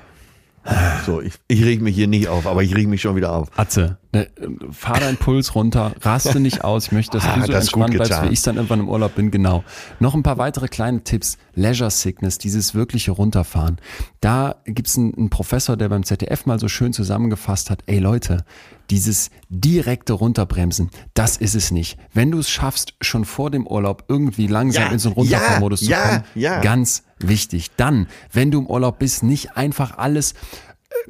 So, 1.06 1.22
ich, 1.22 1.34
ich 1.48 1.64
reg 1.66 1.82
mich 1.82 1.96
hier 1.96 2.08
nicht 2.08 2.30
auf, 2.30 2.48
aber 2.48 2.64
ich 2.64 2.74
reg 2.76 2.88
mich 2.88 3.02
schon 3.02 3.16
wieder 3.18 3.34
auf. 3.34 3.50
Atze, 3.58 3.98
ne, 4.14 4.28
fahr 4.72 5.00
deinen 5.00 5.18
Puls 5.18 5.56
runter, 5.56 5.94
raste 6.02 6.40
nicht 6.40 6.64
aus. 6.64 6.86
Ich 6.86 6.92
möchte, 6.94 7.18
dass 7.18 7.28
Ah, 7.28 7.36
du 7.36 7.42
so 7.42 7.52
das 7.52 7.66
entspannt 7.66 7.94
bleibst, 7.94 8.24
wie 8.24 8.30
ich 8.34 8.42
dann 8.44 8.56
irgendwann 8.56 8.80
im 8.80 8.88
Urlaub 8.90 9.16
bin. 9.16 9.30
Genau. 9.30 9.64
Noch 10.00 10.14
ein 10.14 10.24
paar 10.24 10.38
weitere 10.38 10.68
kleine 10.70 11.04
Tipps. 11.04 11.38
Leisure 11.56 11.92
Sickness, 11.92 12.38
dieses 12.38 12.74
wirkliche 12.76 13.12
Runterfahren. 13.12 13.78
Da 14.22 14.56
gibt's 14.66 14.98
einen, 14.98 15.14
einen 15.16 15.30
Professor, 15.30 15.76
der 15.76 15.90
beim 15.90 16.04
ZDF 16.04 16.46
mal 16.46 16.60
so 16.60 16.70
schön 16.70 16.94
zusammengefasst 16.94 17.70
hat, 17.70 17.84
ey 17.88 18.00
Leute, 18.00 18.46
dieses 18.94 19.32
direkte 19.50 20.14
Runterbremsen, 20.14 20.92
das 21.16 21.38
ist 21.38 21.56
es 21.56 21.72
nicht. 21.72 21.98
Wenn 22.14 22.30
du 22.30 22.38
es 22.38 22.48
schaffst, 22.48 22.94
schon 23.02 23.26
vor 23.26 23.50
dem 23.50 23.66
Urlaub 23.66 24.04
irgendwie 24.08 24.46
langsam 24.46 24.84
Ja, 24.84 24.90
in 24.92 25.00
so 25.00 25.10
einen 25.10 25.16
Runterfahrmodus 25.16 25.82
ja, 25.82 25.98
zu 25.98 26.10
kommen, 26.10 26.24
ja. 26.36 26.62
ganz 26.62 27.02
wichtig. 27.18 27.72
Dann, 27.76 28.08
wenn 28.32 28.52
du 28.52 28.60
im 28.60 28.68
Urlaub 28.68 29.00
bist, 29.00 29.24
nicht 29.24 29.58
einfach 29.58 29.98
alles 29.98 30.36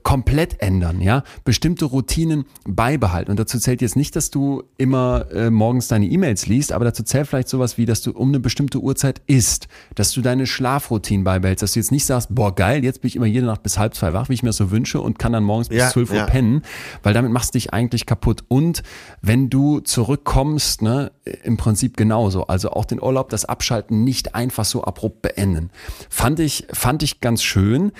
komplett 0.03 0.61
ändern, 0.61 1.01
ja, 1.01 1.23
bestimmte 1.43 1.85
Routinen 1.85 2.45
beibehalten. 2.65 3.31
Und 3.31 3.39
dazu 3.39 3.59
zählt 3.59 3.81
jetzt 3.81 3.95
nicht, 3.95 4.15
dass 4.15 4.29
du 4.29 4.63
immer 4.77 5.27
äh, 5.31 5.49
morgens 5.49 5.87
deine 5.87 6.07
E-Mails 6.07 6.47
liest, 6.47 6.71
aber 6.71 6.85
dazu 6.85 7.03
zählt 7.03 7.27
vielleicht 7.27 7.47
sowas 7.47 7.77
wie, 7.77 7.85
dass 7.85 8.01
du 8.01 8.11
um 8.11 8.29
eine 8.29 8.39
bestimmte 8.39 8.79
Uhrzeit 8.79 9.21
isst, 9.27 9.67
dass 9.95 10.11
du 10.11 10.21
deine 10.21 10.45
Schlafroutinen 10.47 11.23
beibehältst, 11.23 11.63
dass 11.63 11.73
du 11.73 11.79
jetzt 11.79 11.91
nicht 11.91 12.05
sagst, 12.05 12.33
boah 12.33 12.53
geil, 12.53 12.83
jetzt 12.83 13.01
bin 13.01 13.07
ich 13.07 13.15
immer 13.15 13.25
jede 13.25 13.45
Nacht 13.45 13.63
bis 13.63 13.77
halb 13.77 13.95
zwei 13.95 14.13
wach, 14.13 14.29
wie 14.29 14.33
ich 14.33 14.43
mir 14.43 14.49
das 14.49 14.57
so 14.57 14.71
wünsche 14.71 14.99
und 14.99 15.19
kann 15.19 15.31
dann 15.31 15.43
morgens 15.43 15.69
bis 15.69 15.77
Ja, 15.77 15.89
12 15.89 16.09
Uhr 16.11 16.17
ja. 16.17 16.25
pennen, 16.25 16.63
weil 17.03 17.13
damit 17.13 17.31
machst 17.31 17.53
du 17.53 17.57
dich 17.57 17.73
eigentlich 17.73 18.05
kaputt. 18.05 18.43
Und 18.47 18.83
wenn 19.21 19.49
du 19.49 19.79
zurückkommst, 19.79 20.81
ne, 20.81 21.11
im 21.43 21.57
Prinzip 21.57 21.97
genauso. 21.97 22.47
Also 22.47 22.71
auch 22.71 22.85
den 22.85 23.01
Urlaub, 23.01 23.29
das 23.29 23.45
Abschalten 23.45 24.03
nicht 24.03 24.35
einfach 24.35 24.65
so 24.65 24.83
abrupt 24.83 25.21
beenden. 25.21 25.71
Fand 26.09 26.39
ich, 26.39 26.67
fand 26.71 27.03
ich 27.03 27.21
ganz 27.21 27.43
schön. 27.43 27.91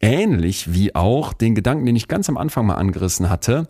Ähnlich 0.00 0.72
wie 0.72 0.94
auch 0.94 1.32
den 1.32 1.54
Gedanken, 1.54 1.86
den 1.86 1.96
ich 1.96 2.08
ganz 2.08 2.28
am 2.28 2.36
Anfang 2.36 2.66
mal 2.66 2.74
angerissen 2.74 3.30
hatte. 3.30 3.68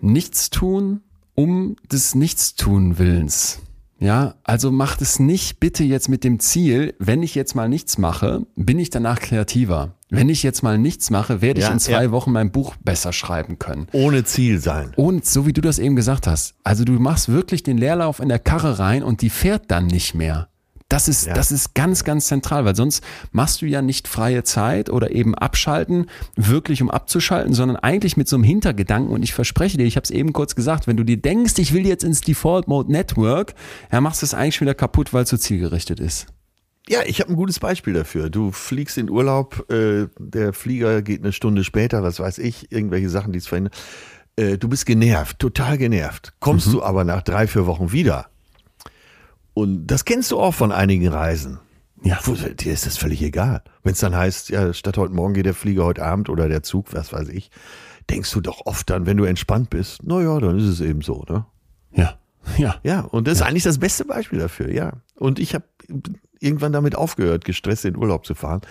Nichts 0.00 0.50
tun 0.50 1.02
um 1.34 1.76
des 1.90 2.14
Nichtstun 2.14 2.98
Willens. 2.98 3.60
Ja, 4.00 4.34
also 4.44 4.70
macht 4.70 5.02
es 5.02 5.18
nicht 5.18 5.60
bitte 5.60 5.84
jetzt 5.84 6.08
mit 6.08 6.24
dem 6.24 6.40
Ziel, 6.40 6.94
wenn 6.98 7.22
ich 7.22 7.34
jetzt 7.34 7.54
mal 7.54 7.68
nichts 7.68 7.98
mache, 7.98 8.46
bin 8.56 8.78
ich 8.78 8.90
danach 8.90 9.20
kreativer. 9.20 9.94
Wenn 10.08 10.28
ich 10.28 10.42
jetzt 10.42 10.62
mal 10.62 10.76
nichts 10.76 11.10
mache, 11.10 11.40
werde 11.40 11.60
ich 11.60 11.66
Ja, 11.66 11.72
in 11.72 11.78
zwei 11.78 12.04
ja. 12.04 12.10
Wochen 12.10 12.32
mein 12.32 12.50
Buch 12.50 12.74
besser 12.82 13.12
schreiben 13.12 13.60
können. 13.60 13.86
Ohne 13.92 14.24
Ziel 14.24 14.58
sein. 14.58 14.92
Und 14.96 15.24
so 15.24 15.46
wie 15.46 15.52
du 15.52 15.60
das 15.60 15.78
eben 15.78 15.94
gesagt 15.94 16.26
hast, 16.26 16.54
also 16.64 16.84
du 16.84 16.94
machst 16.94 17.28
wirklich 17.28 17.62
den 17.62 17.78
Leerlauf 17.78 18.18
in 18.18 18.28
der 18.28 18.40
Karre 18.40 18.80
rein 18.80 19.04
und 19.04 19.22
die 19.22 19.30
fährt 19.30 19.70
dann 19.70 19.86
nicht 19.86 20.14
mehr. 20.14 20.48
Das 20.90 21.08
ist, 21.08 21.26
Ja. 21.26 21.32
das 21.34 21.50
ist 21.52 21.74
ganz, 21.74 22.04
ganz 22.04 22.26
zentral, 22.26 22.66
weil 22.66 22.76
sonst 22.76 23.02
machst 23.32 23.62
du 23.62 23.66
ja 23.66 23.80
nicht 23.80 24.06
freie 24.08 24.42
Zeit 24.44 24.90
oder 24.90 25.12
eben 25.12 25.34
abschalten, 25.34 26.06
wirklich 26.36 26.82
um 26.82 26.90
abzuschalten, 26.90 27.54
sondern 27.54 27.76
eigentlich 27.78 28.18
mit 28.18 28.28
so 28.28 28.36
einem 28.36 28.42
Hintergedanken. 28.44 29.12
Und 29.14 29.22
ich 29.22 29.32
verspreche 29.32 29.78
dir, 29.78 29.84
ich 29.84 29.96
habe 29.96 30.04
es 30.04 30.10
eben 30.10 30.32
kurz 30.34 30.54
gesagt, 30.54 30.86
wenn 30.86 30.96
du 30.98 31.04
dir 31.04 31.16
denkst, 31.16 31.54
ich 31.58 31.72
will 31.72 31.86
jetzt 31.86 32.04
ins 32.04 32.20
Default 32.20 32.68
Mode 32.68 32.92
Network, 32.92 33.54
ja, 33.90 34.00
machst 34.02 34.20
du 34.20 34.26
es 34.26 34.34
eigentlich 34.34 34.56
schon 34.56 34.66
wieder 34.66 34.74
kaputt, 34.74 35.14
weil 35.14 35.22
es 35.22 35.30
so 35.30 35.36
zielgerichtet 35.36 36.00
ist. 36.00 36.26
Ja, 36.88 37.00
ich 37.06 37.20
habe 37.20 37.30
ein 37.30 37.36
gutes 37.36 37.60
Beispiel 37.60 37.92
dafür. 37.94 38.28
Du 38.30 38.50
fliegst 38.50 38.98
in 38.98 39.10
Urlaub, 39.10 39.70
äh, 39.70 40.08
der 40.18 40.52
Flieger 40.52 41.02
geht 41.02 41.20
eine 41.22 41.32
Stunde 41.32 41.62
später, 41.62 42.02
was 42.02 42.18
weiß 42.18 42.38
ich, 42.38 42.72
irgendwelche 42.72 43.08
Sachen, 43.10 43.32
die 43.32 43.38
es 43.38 43.46
verhindern. 43.46 43.72
Äh, 44.34 44.58
du 44.58 44.68
bist 44.68 44.86
genervt, 44.86 45.38
total 45.38 45.78
genervt. 45.78 46.32
Kommst 46.40 46.66
Mhm. 46.66 46.72
du 46.72 46.82
aber 46.82 47.04
nach 47.04 47.22
drei, 47.22 47.46
vier 47.46 47.66
Wochen 47.66 47.92
wieder. 47.92 48.26
Und 49.54 49.86
das 49.86 50.04
kennst 50.04 50.30
du 50.30 50.38
auch 50.38 50.54
von 50.54 50.72
einigen 50.72 51.08
Reisen. 51.08 51.58
Ja. 52.02 52.18
Dir 52.58 52.72
ist 52.72 52.86
das 52.86 52.96
völlig 52.96 53.22
egal. 53.22 53.62
Wenn 53.82 53.92
es 53.92 54.00
dann 54.00 54.16
heißt, 54.16 54.48
ja, 54.48 54.72
statt 54.72 54.96
heute 54.96 55.12
Morgen 55.12 55.34
geht 55.34 55.46
der 55.46 55.54
Flieger 55.54 55.84
heute 55.84 56.04
Abend 56.04 56.28
oder 56.28 56.48
der 56.48 56.62
Zug, 56.62 56.94
was 56.94 57.12
weiß 57.12 57.28
ich, 57.28 57.50
denkst 58.08 58.32
du 58.32 58.40
doch 58.40 58.64
oft 58.64 58.88
dann, 58.88 59.06
wenn 59.06 59.16
du 59.16 59.24
entspannt 59.24 59.70
bist, 59.70 60.02
naja, 60.02 60.38
dann 60.40 60.58
ist 60.58 60.64
es 60.64 60.80
eben 60.80 61.02
so, 61.02 61.24
ne? 61.28 61.44
Ja, 61.92 62.18
ja. 62.56 62.76
Ja, 62.82 63.00
und 63.00 63.26
das 63.26 63.38
ist 63.38 63.42
eigentlich 63.42 63.64
das 63.64 63.78
beste 63.78 64.04
Beispiel 64.04 64.38
dafür, 64.38 64.72
ja. 64.72 64.94
Und 65.14 65.38
ich 65.38 65.54
habe 65.54 65.64
irgendwann 66.38 66.72
damit 66.72 66.96
aufgehört, 66.96 67.44
gestresst 67.44 67.84
in 67.84 67.96
Urlaub 67.96 68.24
zu 68.24 68.34
fahren. 68.34 68.62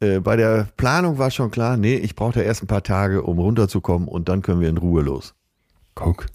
Äh, 0.00 0.20
bei 0.20 0.36
der 0.36 0.68
Planung 0.76 1.18
war 1.18 1.30
schon 1.30 1.50
klar, 1.50 1.76
nee, 1.76 1.94
ich 1.94 2.16
brauche 2.16 2.32
da 2.32 2.40
erst 2.40 2.62
ein 2.62 2.66
paar 2.66 2.82
Tage, 2.82 3.22
um 3.22 3.38
runterzukommen 3.38 4.08
und 4.08 4.28
dann 4.28 4.42
können 4.42 4.60
wir 4.60 4.68
in 4.68 4.78
Ruhe 4.78 5.02
los. 5.02 5.34
Guck. 5.94 6.26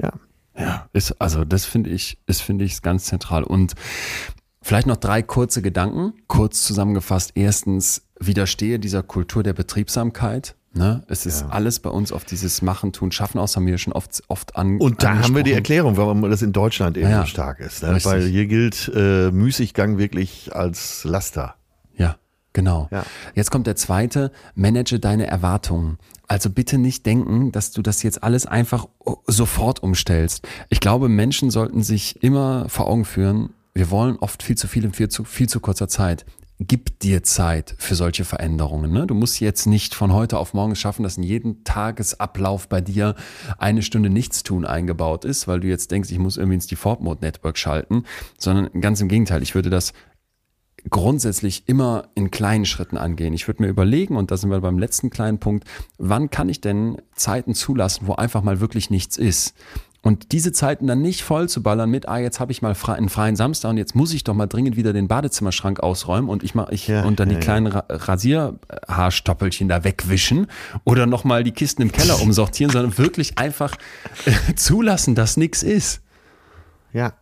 Ja. 0.00 0.12
Ja, 0.58 0.88
ist, 0.92 1.20
also 1.20 1.44
das 1.44 1.64
finde 1.64 1.90
ich, 1.90 2.18
ist, 2.26 2.42
finde 2.42 2.64
ich, 2.64 2.82
ganz 2.82 3.04
zentral. 3.04 3.42
Und 3.42 3.74
vielleicht 4.62 4.86
noch 4.86 4.96
drei 4.96 5.22
kurze 5.22 5.62
Gedanken, 5.62 6.14
kurz 6.26 6.62
zusammengefasst. 6.64 7.32
Erstens, 7.34 8.02
widerstehe 8.18 8.78
dieser 8.78 9.02
Kultur 9.02 9.42
der 9.42 9.52
Betriebsamkeit. 9.52 10.54
Ne? 10.72 11.02
Es 11.08 11.24
ist 11.24 11.42
ja. 11.42 11.48
alles 11.48 11.80
bei 11.80 11.88
uns 11.88 12.12
auf 12.12 12.24
dieses 12.24 12.60
Machen, 12.60 12.92
Tun, 12.92 13.10
Schaffen 13.10 13.38
aus, 13.38 13.56
haben 13.56 13.66
wir 13.66 13.78
schon 13.78 13.94
oft, 13.94 14.22
oft 14.28 14.56
an. 14.56 14.78
Und 14.78 15.02
da 15.02 15.18
haben 15.18 15.34
wir 15.34 15.42
die 15.42 15.52
Erklärung, 15.52 15.96
warum 15.96 16.22
das 16.28 16.42
in 16.42 16.52
Deutschland 16.52 16.98
eben 16.98 17.08
ja, 17.08 17.22
so 17.22 17.26
stark 17.26 17.60
ist. 17.60 17.82
Ne? 17.82 17.98
Weil 18.02 18.22
hier 18.26 18.46
gilt 18.46 18.90
äh, 18.94 19.30
Müßiggang 19.30 19.96
wirklich 19.96 20.54
als 20.54 21.04
Laster. 21.04 21.54
Ja, 21.96 22.16
genau. 22.52 22.88
Ja. 22.90 23.04
Jetzt 23.34 23.50
kommt 23.50 23.66
der 23.66 23.76
zweite, 23.76 24.30
manage 24.54 25.00
deine 25.00 25.26
Erwartungen. 25.26 25.98
Also 26.26 26.50
bitte 26.50 26.78
nicht 26.78 27.06
denken, 27.06 27.52
dass 27.52 27.70
du 27.70 27.82
das 27.82 28.02
jetzt 28.02 28.22
alles 28.22 28.46
einfach 28.46 28.86
sofort 29.26 29.82
umstellst. 29.82 30.46
Ich 30.68 30.80
glaube, 30.80 31.08
Menschen 31.08 31.50
sollten 31.50 31.82
sich 31.82 32.22
immer 32.22 32.68
vor 32.68 32.88
Augen 32.88 33.04
führen, 33.04 33.50
wir 33.74 33.90
wollen 33.90 34.16
oft 34.16 34.42
viel 34.42 34.56
zu 34.56 34.68
viel 34.68 34.84
in 34.84 34.92
viel 34.92 35.08
zu, 35.08 35.24
viel 35.24 35.48
zu 35.48 35.60
kurzer 35.60 35.86
Zeit 35.86 36.24
gib 36.58 36.98
dir 37.00 37.22
Zeit 37.22 37.74
für 37.78 37.94
solche 37.94 38.24
Veränderungen. 38.24 38.90
Ne? 38.90 39.06
Du 39.06 39.14
musst 39.14 39.40
jetzt 39.40 39.66
nicht 39.66 39.94
von 39.94 40.12
heute 40.12 40.38
auf 40.38 40.54
morgen 40.54 40.74
schaffen, 40.74 41.02
dass 41.02 41.16
in 41.16 41.22
jedem 41.22 41.64
Tagesablauf 41.64 42.68
bei 42.68 42.80
dir 42.80 43.14
eine 43.58 43.82
Stunde 43.82 44.08
Nichtstun 44.08 44.64
eingebaut 44.64 45.24
ist, 45.24 45.48
weil 45.48 45.60
du 45.60 45.68
jetzt 45.68 45.90
denkst, 45.90 46.10
ich 46.10 46.18
muss 46.18 46.36
irgendwie 46.36 46.54
ins 46.54 46.66
Default 46.66 47.00
Mode 47.00 47.20
Network 47.20 47.58
schalten, 47.58 48.04
sondern 48.38 48.80
ganz 48.80 49.00
im 49.00 49.08
Gegenteil. 49.08 49.42
Ich 49.42 49.54
würde 49.54 49.70
das 49.70 49.92
grundsätzlich 50.90 51.64
immer 51.66 52.08
in 52.14 52.30
kleinen 52.30 52.64
Schritten 52.64 52.96
angehen. 52.96 53.34
Ich 53.34 53.48
würde 53.48 53.62
mir 53.62 53.68
überlegen, 53.68 54.16
und 54.16 54.30
da 54.30 54.36
sind 54.36 54.50
wir 54.50 54.60
beim 54.60 54.78
letzten 54.78 55.10
kleinen 55.10 55.38
Punkt, 55.38 55.64
wann 55.98 56.30
kann 56.30 56.48
ich 56.48 56.60
denn 56.60 57.00
Zeiten 57.14 57.54
zulassen, 57.54 58.06
wo 58.06 58.14
einfach 58.14 58.42
mal 58.42 58.60
wirklich 58.60 58.90
nichts 58.90 59.16
ist? 59.16 59.54
Und 60.06 60.30
diese 60.30 60.52
Zeiten 60.52 60.86
dann 60.86 61.02
nicht 61.02 61.22
voll 61.22 61.48
zu 61.48 61.64
ballern 61.64 61.90
mit, 61.90 62.08
ah, 62.08 62.18
jetzt 62.18 62.38
habe 62.38 62.52
ich 62.52 62.62
mal 62.62 62.76
einen 62.86 63.08
freien 63.08 63.34
Samstag 63.34 63.70
und 63.70 63.76
jetzt 63.76 63.96
muss 63.96 64.14
ich 64.14 64.22
doch 64.22 64.34
mal 64.34 64.46
dringend 64.46 64.76
wieder 64.76 64.92
den 64.92 65.08
Badezimmerschrank 65.08 65.80
ausräumen 65.80 66.30
und 66.30 66.44
ich 66.44 66.54
mach, 66.54 66.68
ich 66.68 66.86
ja, 66.86 67.02
und 67.02 67.18
dann 67.18 67.28
ja, 67.28 67.34
die 67.34 67.40
kleinen 67.40 67.72
ja. 67.72 67.84
Rasierhaarstoppelchen 67.88 69.68
da 69.68 69.82
wegwischen 69.82 70.46
oder 70.84 71.06
nochmal 71.06 71.42
die 71.42 71.50
Kisten 71.50 71.82
im 71.82 71.90
Keller 71.90 72.22
umsortieren, 72.22 72.72
sondern 72.72 72.96
wirklich 72.98 73.36
einfach 73.36 73.74
äh, 74.26 74.54
zulassen, 74.54 75.16
dass 75.16 75.36
nichts 75.36 75.64
ist. 75.64 76.02
Ja. 76.92 77.14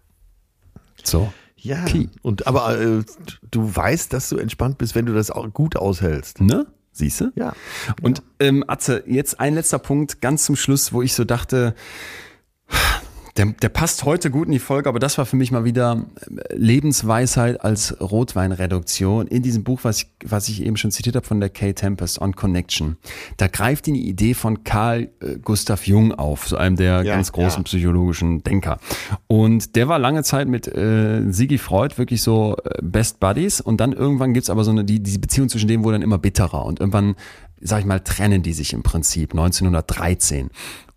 So. 1.02 1.32
Ja. 1.64 1.84
Key. 1.86 2.08
Und 2.22 2.46
aber 2.46 2.78
äh, 2.78 3.02
du 3.50 3.74
weißt, 3.74 4.12
dass 4.12 4.28
du 4.28 4.36
entspannt 4.36 4.76
bist, 4.78 4.94
wenn 4.94 5.06
du 5.06 5.14
das 5.14 5.30
auch 5.30 5.50
gut 5.52 5.76
aushältst. 5.76 6.42
Ne? 6.42 6.66
Siehst 6.92 7.22
du? 7.22 7.32
Ja. 7.34 7.54
Und 8.02 8.22
ähm, 8.38 8.64
Atze, 8.68 9.02
jetzt 9.06 9.40
ein 9.40 9.54
letzter 9.54 9.78
Punkt, 9.78 10.20
ganz 10.20 10.44
zum 10.44 10.56
Schluss, 10.56 10.92
wo 10.92 11.00
ich 11.00 11.14
so 11.14 11.24
dachte, 11.24 11.74
der, 13.36 13.46
der 13.46 13.68
passt 13.68 14.04
heute 14.04 14.30
gut 14.30 14.46
in 14.46 14.52
die 14.52 14.58
Folge, 14.60 14.88
aber 14.88 15.00
das 15.00 15.18
war 15.18 15.26
für 15.26 15.34
mich 15.36 15.50
mal 15.50 15.64
wieder 15.64 16.06
äh, 16.20 16.54
Lebensweisheit 16.54 17.60
als 17.62 18.00
Rotweinreduktion 18.00 19.26
in 19.26 19.42
diesem 19.42 19.64
Buch, 19.64 19.80
was 19.82 20.02
ich, 20.02 20.08
was 20.24 20.48
ich 20.48 20.64
eben 20.64 20.76
schon 20.76 20.92
zitiert 20.92 21.16
habe 21.16 21.26
von 21.26 21.40
der 21.40 21.50
Kay 21.50 21.74
Tempest 21.74 22.20
on 22.20 22.36
Connection. 22.36 22.96
Da 23.36 23.48
greift 23.48 23.86
die 23.86 24.08
Idee 24.08 24.34
von 24.34 24.62
Carl 24.62 25.10
äh, 25.20 25.38
Gustav 25.42 25.86
Jung 25.86 26.12
auf, 26.12 26.46
so 26.46 26.56
einem 26.56 26.76
der 26.76 27.02
ja, 27.02 27.14
ganz 27.14 27.32
großen 27.32 27.60
ja. 27.60 27.64
psychologischen 27.64 28.44
Denker. 28.44 28.78
Und 29.26 29.74
der 29.74 29.88
war 29.88 29.98
lange 29.98 30.22
Zeit 30.22 30.46
mit 30.46 30.68
äh, 30.68 31.22
Sigi 31.30 31.58
Freud 31.58 31.98
wirklich 31.98 32.22
so 32.22 32.56
äh, 32.64 32.78
Best 32.82 33.18
Buddies 33.18 33.60
und 33.60 33.80
dann 33.80 33.92
irgendwann 33.92 34.32
gibt's 34.32 34.50
aber 34.50 34.62
so 34.62 34.70
eine, 34.70 34.84
die, 34.84 35.02
die 35.02 35.18
Beziehung 35.18 35.48
zwischen 35.48 35.66
denen 35.66 35.82
wurde 35.82 35.96
dann 35.96 36.02
immer 36.02 36.18
bitterer 36.18 36.64
und 36.64 36.78
irgendwann 36.78 37.16
sag 37.64 37.80
ich 37.80 37.86
mal, 37.86 38.00
trennen 38.00 38.42
die 38.42 38.52
sich 38.52 38.72
im 38.72 38.82
Prinzip 38.82 39.32
1913. 39.32 40.50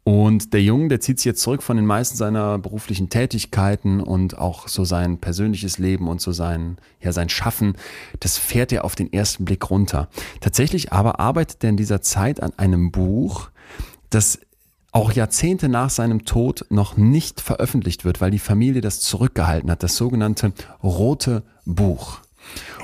Und 0.03 0.53
der 0.53 0.61
Junge, 0.61 0.87
der 0.87 1.01
zieht 1.01 1.19
sich 1.19 1.25
jetzt 1.25 1.41
zurück 1.41 1.63
von 1.63 1.75
den 1.75 1.85
meisten 1.85 2.15
seiner 2.15 2.59
beruflichen 2.59 3.09
Tätigkeiten 3.09 3.99
und 3.99 4.37
auch 4.37 4.67
so 4.69 4.85
sein 4.85 5.17
persönliches 5.17 5.79
Leben 5.79 6.07
und 6.07 6.21
so 6.21 6.31
sein, 6.31 6.77
ja, 7.01 7.11
sein 7.11 7.27
Schaffen, 7.27 7.75
das 8.21 8.37
fährt 8.37 8.71
er 8.71 8.85
auf 8.85 8.95
den 8.95 9.11
ersten 9.11 9.43
Blick 9.43 9.69
runter. 9.69 10.07
Tatsächlich 10.39 10.93
aber 10.93 11.19
arbeitet 11.19 11.63
er 11.63 11.71
in 11.71 11.77
dieser 11.77 12.01
Zeit 12.01 12.41
an 12.41 12.53
einem 12.55 12.91
Buch, 12.91 13.49
das 14.09 14.39
auch 14.93 15.11
Jahrzehnte 15.11 15.67
nach 15.67 15.89
seinem 15.89 16.23
Tod 16.23 16.65
noch 16.69 16.95
nicht 16.95 17.41
veröffentlicht 17.41 18.05
wird, 18.05 18.21
weil 18.21 18.31
die 18.31 18.39
Familie 18.39 18.79
das 18.79 19.01
zurückgehalten 19.01 19.69
hat, 19.69 19.83
das 19.83 19.97
sogenannte 19.97 20.53
Rote 20.81 21.43
Buch. 21.65 22.19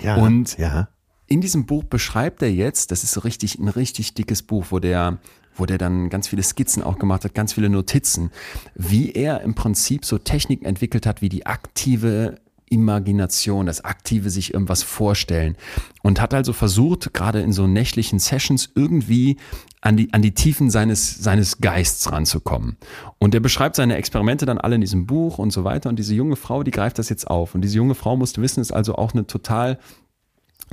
Ja, 0.02 0.16
und 0.16 0.58
ja. 0.58 0.90
In 1.34 1.42
diesem 1.42 1.66
Buch 1.66 1.84
beschreibt 1.84 2.44
er 2.44 2.54
jetzt, 2.54 2.92
das 2.92 3.04
ist 3.04 3.14
so 3.14 3.22
richtig 3.22 3.58
ein 3.58 3.68
richtig 3.68 4.14
dickes 4.14 4.44
Buch, 4.44 4.68
wo 4.70 4.78
der 4.78 5.18
wo 5.56 5.68
der 5.68 5.78
dann 5.78 6.10
ganz 6.10 6.28
viele 6.28 6.42
Skizzen 6.42 6.82
auch 6.82 6.98
gemacht 6.98 7.26
hat, 7.26 7.36
ganz 7.36 7.54
viele 7.54 7.70
Notizen, 7.70 8.32
wie 8.74 9.12
er 9.12 9.42
im 9.42 9.54
Prinzip 9.54 10.04
so 10.04 10.18
Techniken 10.18 10.66
entwickelt 10.66 11.06
hat, 11.06 11.22
wie 11.22 11.30
die 11.30 11.46
aktive 11.46 12.40
Imagination, 12.70 13.68
das 13.68 13.86
aktive 13.86 14.32
sich 14.32 14.54
irgendwas 14.54 14.82
vorstellen 14.82 15.56
und 16.02 16.20
hat 16.20 16.34
also 16.34 16.54
versucht, 16.54 17.14
gerade 17.14 17.42
in 17.42 17.52
so 17.52 17.68
nächtlichen 17.68 18.18
Sessions 18.18 18.72
irgendwie 18.74 19.38
an 19.82 19.98
die, 19.98 20.12
an 20.14 20.22
die 20.22 20.34
Tiefen 20.34 20.70
seines, 20.70 21.16
seines 21.16 21.60
Geists 21.60 22.12
ranzukommen. 22.12 22.78
Und 23.20 23.36
er 23.36 23.42
beschreibt 23.42 23.76
seine 23.76 23.96
Experimente 23.96 24.46
dann 24.46 24.58
alle 24.58 24.76
in 24.76 24.82
diesem 24.82 25.06
Buch 25.06 25.38
und 25.38 25.52
so 25.52 25.64
weiter. 25.64 25.90
Und 25.90 26.00
diese 26.00 26.16
junge 26.16 26.36
Frau, 26.36 26.64
die 26.64 26.72
greift 26.72 26.98
das 26.98 27.10
jetzt 27.10 27.28
auf. 27.28 27.54
Und 27.54 27.62
diese 27.62 27.78
junge 27.78 27.96
Frau 27.96 28.16
musste 28.16 28.42
wissen, 28.42 28.62
ist 28.62 28.72
also 28.72 28.96
auch 28.96 29.14
eine 29.14 29.28
total, 29.28 29.78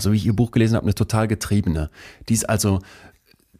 so 0.00 0.12
wie 0.12 0.16
ich 0.16 0.26
ihr 0.26 0.34
Buch 0.34 0.50
gelesen 0.50 0.76
habe, 0.76 0.84
eine 0.84 0.94
total 0.94 1.28
getriebene. 1.28 1.90
Die 2.28 2.34
ist 2.34 2.48
also 2.48 2.80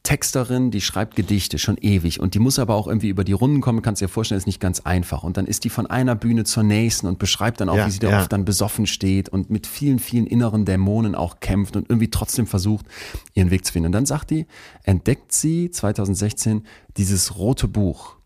Texterin, 0.03 0.71
die 0.71 0.81
schreibt 0.81 1.15
Gedichte 1.15 1.59
schon 1.59 1.77
ewig 1.77 2.21
und 2.21 2.33
die 2.35 2.39
muss 2.39 2.59
aber 2.59 2.75
auch 2.75 2.87
irgendwie 2.87 3.11
über 3.11 3.23
die 3.23 3.35
Runden 3.35 3.61
kommen, 3.61 3.83
kannst 3.83 4.01
dir 4.01 4.09
vorstellen, 4.09 4.39
ist 4.39 4.47
nicht 4.47 4.61
ganz 4.61 4.81
einfach. 4.81 5.23
Und 5.23 5.37
dann 5.37 5.47
ist 5.47 5.65
die 5.65 5.69
von 5.69 5.87
einer 5.87 6.15
Bühne 6.15 6.45
zur 6.45 6.63
nächsten 6.63 7.07
und 7.07 7.19
beschreibt 7.19 7.61
dann 7.61 7.69
auch, 7.69 7.77
ja, 7.77 7.87
wie 7.87 7.91
sie 7.91 7.99
da 7.99 8.11
ja. 8.11 8.21
oft 8.21 8.33
dann 8.33 8.47
besoffen 8.47 8.87
steht 8.87 9.29
und 9.29 9.51
mit 9.51 9.67
vielen, 9.67 9.99
vielen 9.99 10.27
inneren 10.27 10.65
Dämonen 10.65 11.15
auch 11.15 11.41
kämpft 11.41 11.77
und 11.77 11.91
irgendwie 11.91 12.09
trotzdem 12.09 12.47
versucht, 12.47 12.87
ihren 13.35 13.51
Weg 13.51 13.67
zu 13.67 13.73
finden. 13.73 13.87
Und 13.87 13.93
dann 13.93 14.07
sagt 14.07 14.31
die, 14.31 14.47
entdeckt 14.85 15.33
sie 15.33 15.71
2016 15.71 16.65
dieses 16.97 17.37
rote 17.37 17.69
Buch. 17.69 18.17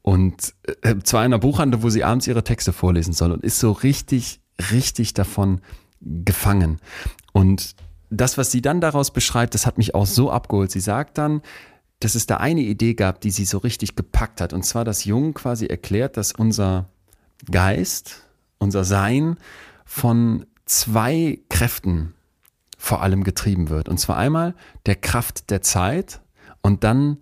Und 0.00 0.54
äh, 0.82 0.96
zwar 1.02 1.22
in 1.22 1.32
einer 1.32 1.38
Buchhandlung, 1.38 1.82
wo 1.82 1.90
sie 1.90 2.04
abends 2.04 2.26
ihre 2.26 2.42
Texte 2.42 2.72
vorlesen 2.72 3.12
soll 3.12 3.32
und 3.32 3.44
ist 3.44 3.58
so 3.58 3.72
richtig, 3.72 4.40
richtig 4.72 5.12
davon 5.12 5.60
gefangen. 6.00 6.80
Und 7.36 7.76
das, 8.08 8.38
was 8.38 8.50
sie 8.50 8.62
dann 8.62 8.80
daraus 8.80 9.10
beschreibt, 9.10 9.52
das 9.52 9.66
hat 9.66 9.76
mich 9.76 9.94
auch 9.94 10.06
so 10.06 10.30
abgeholt. 10.30 10.70
Sie 10.70 10.80
sagt 10.80 11.18
dann, 11.18 11.42
dass 12.00 12.14
es 12.14 12.24
da 12.24 12.38
eine 12.38 12.62
Idee 12.62 12.94
gab, 12.94 13.20
die 13.20 13.30
sie 13.30 13.44
so 13.44 13.58
richtig 13.58 13.94
gepackt 13.94 14.40
hat. 14.40 14.54
Und 14.54 14.62
zwar, 14.62 14.86
dass 14.86 15.04
Jung 15.04 15.34
quasi 15.34 15.66
erklärt, 15.66 16.16
dass 16.16 16.32
unser 16.32 16.88
Geist, 17.50 18.22
unser 18.56 18.84
Sein 18.84 19.36
von 19.84 20.46
zwei 20.64 21.40
Kräften 21.50 22.14
vor 22.78 23.02
allem 23.02 23.22
getrieben 23.22 23.68
wird. 23.68 23.90
Und 23.90 23.98
zwar 23.98 24.16
einmal 24.16 24.54
der 24.86 24.96
Kraft 24.96 25.50
der 25.50 25.60
Zeit 25.60 26.22
und 26.62 26.84
dann 26.84 27.18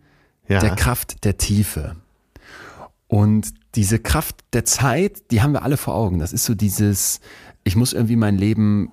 ja. 0.46 0.60
der 0.60 0.76
Kraft 0.76 1.24
der 1.24 1.38
Tiefe. 1.38 1.96
Und 3.08 3.52
diese 3.74 3.98
Kraft 3.98 4.44
der 4.52 4.64
Zeit, 4.64 5.32
die 5.32 5.42
haben 5.42 5.54
wir 5.54 5.64
alle 5.64 5.76
vor 5.76 5.96
Augen. 5.96 6.20
Das 6.20 6.32
ist 6.32 6.44
so 6.44 6.54
dieses, 6.54 7.18
ich 7.64 7.74
muss 7.74 7.92
irgendwie 7.92 8.14
mein 8.14 8.38
Leben 8.38 8.92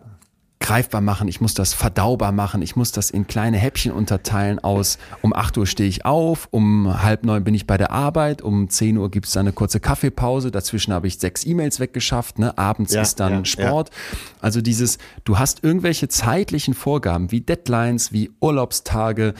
greifbar 0.61 1.01
machen, 1.01 1.27
ich 1.27 1.41
muss 1.41 1.53
das 1.53 1.73
verdaubar 1.73 2.31
machen, 2.31 2.61
ich 2.61 2.75
muss 2.75 2.91
das 2.91 3.09
in 3.09 3.27
kleine 3.27 3.57
Häppchen 3.57 3.91
unterteilen 3.91 4.59
aus, 4.59 4.99
um 5.21 5.33
8 5.33 5.57
Uhr 5.57 5.67
stehe 5.67 5.89
ich 5.89 6.05
auf, 6.05 6.47
um 6.51 7.03
halb 7.03 7.25
neun 7.25 7.43
bin 7.43 7.53
ich 7.53 7.67
bei 7.67 7.77
der 7.77 7.91
Arbeit, 7.91 8.41
um 8.41 8.69
10 8.69 8.97
Uhr 8.97 9.11
gibt 9.11 9.25
es 9.25 9.35
eine 9.35 9.51
kurze 9.51 9.79
Kaffeepause, 9.79 10.51
dazwischen 10.51 10.93
habe 10.93 11.07
ich 11.07 11.17
sechs 11.17 11.45
E-Mails 11.45 11.79
weggeschafft, 11.79 12.39
ne? 12.39 12.57
abends 12.57 12.93
ja, 12.93 13.01
ist 13.01 13.19
dann 13.19 13.39
ja, 13.39 13.45
Sport. 13.45 13.89
Ja. 13.89 14.17
Also 14.39 14.61
dieses, 14.61 14.99
du 15.23 15.39
hast 15.39 15.63
irgendwelche 15.63 16.07
zeitlichen 16.07 16.73
Vorgaben 16.73 17.31
wie 17.31 17.41
Deadlines, 17.41 18.13
wie 18.13 18.31
Urlaubstage, 18.39 19.33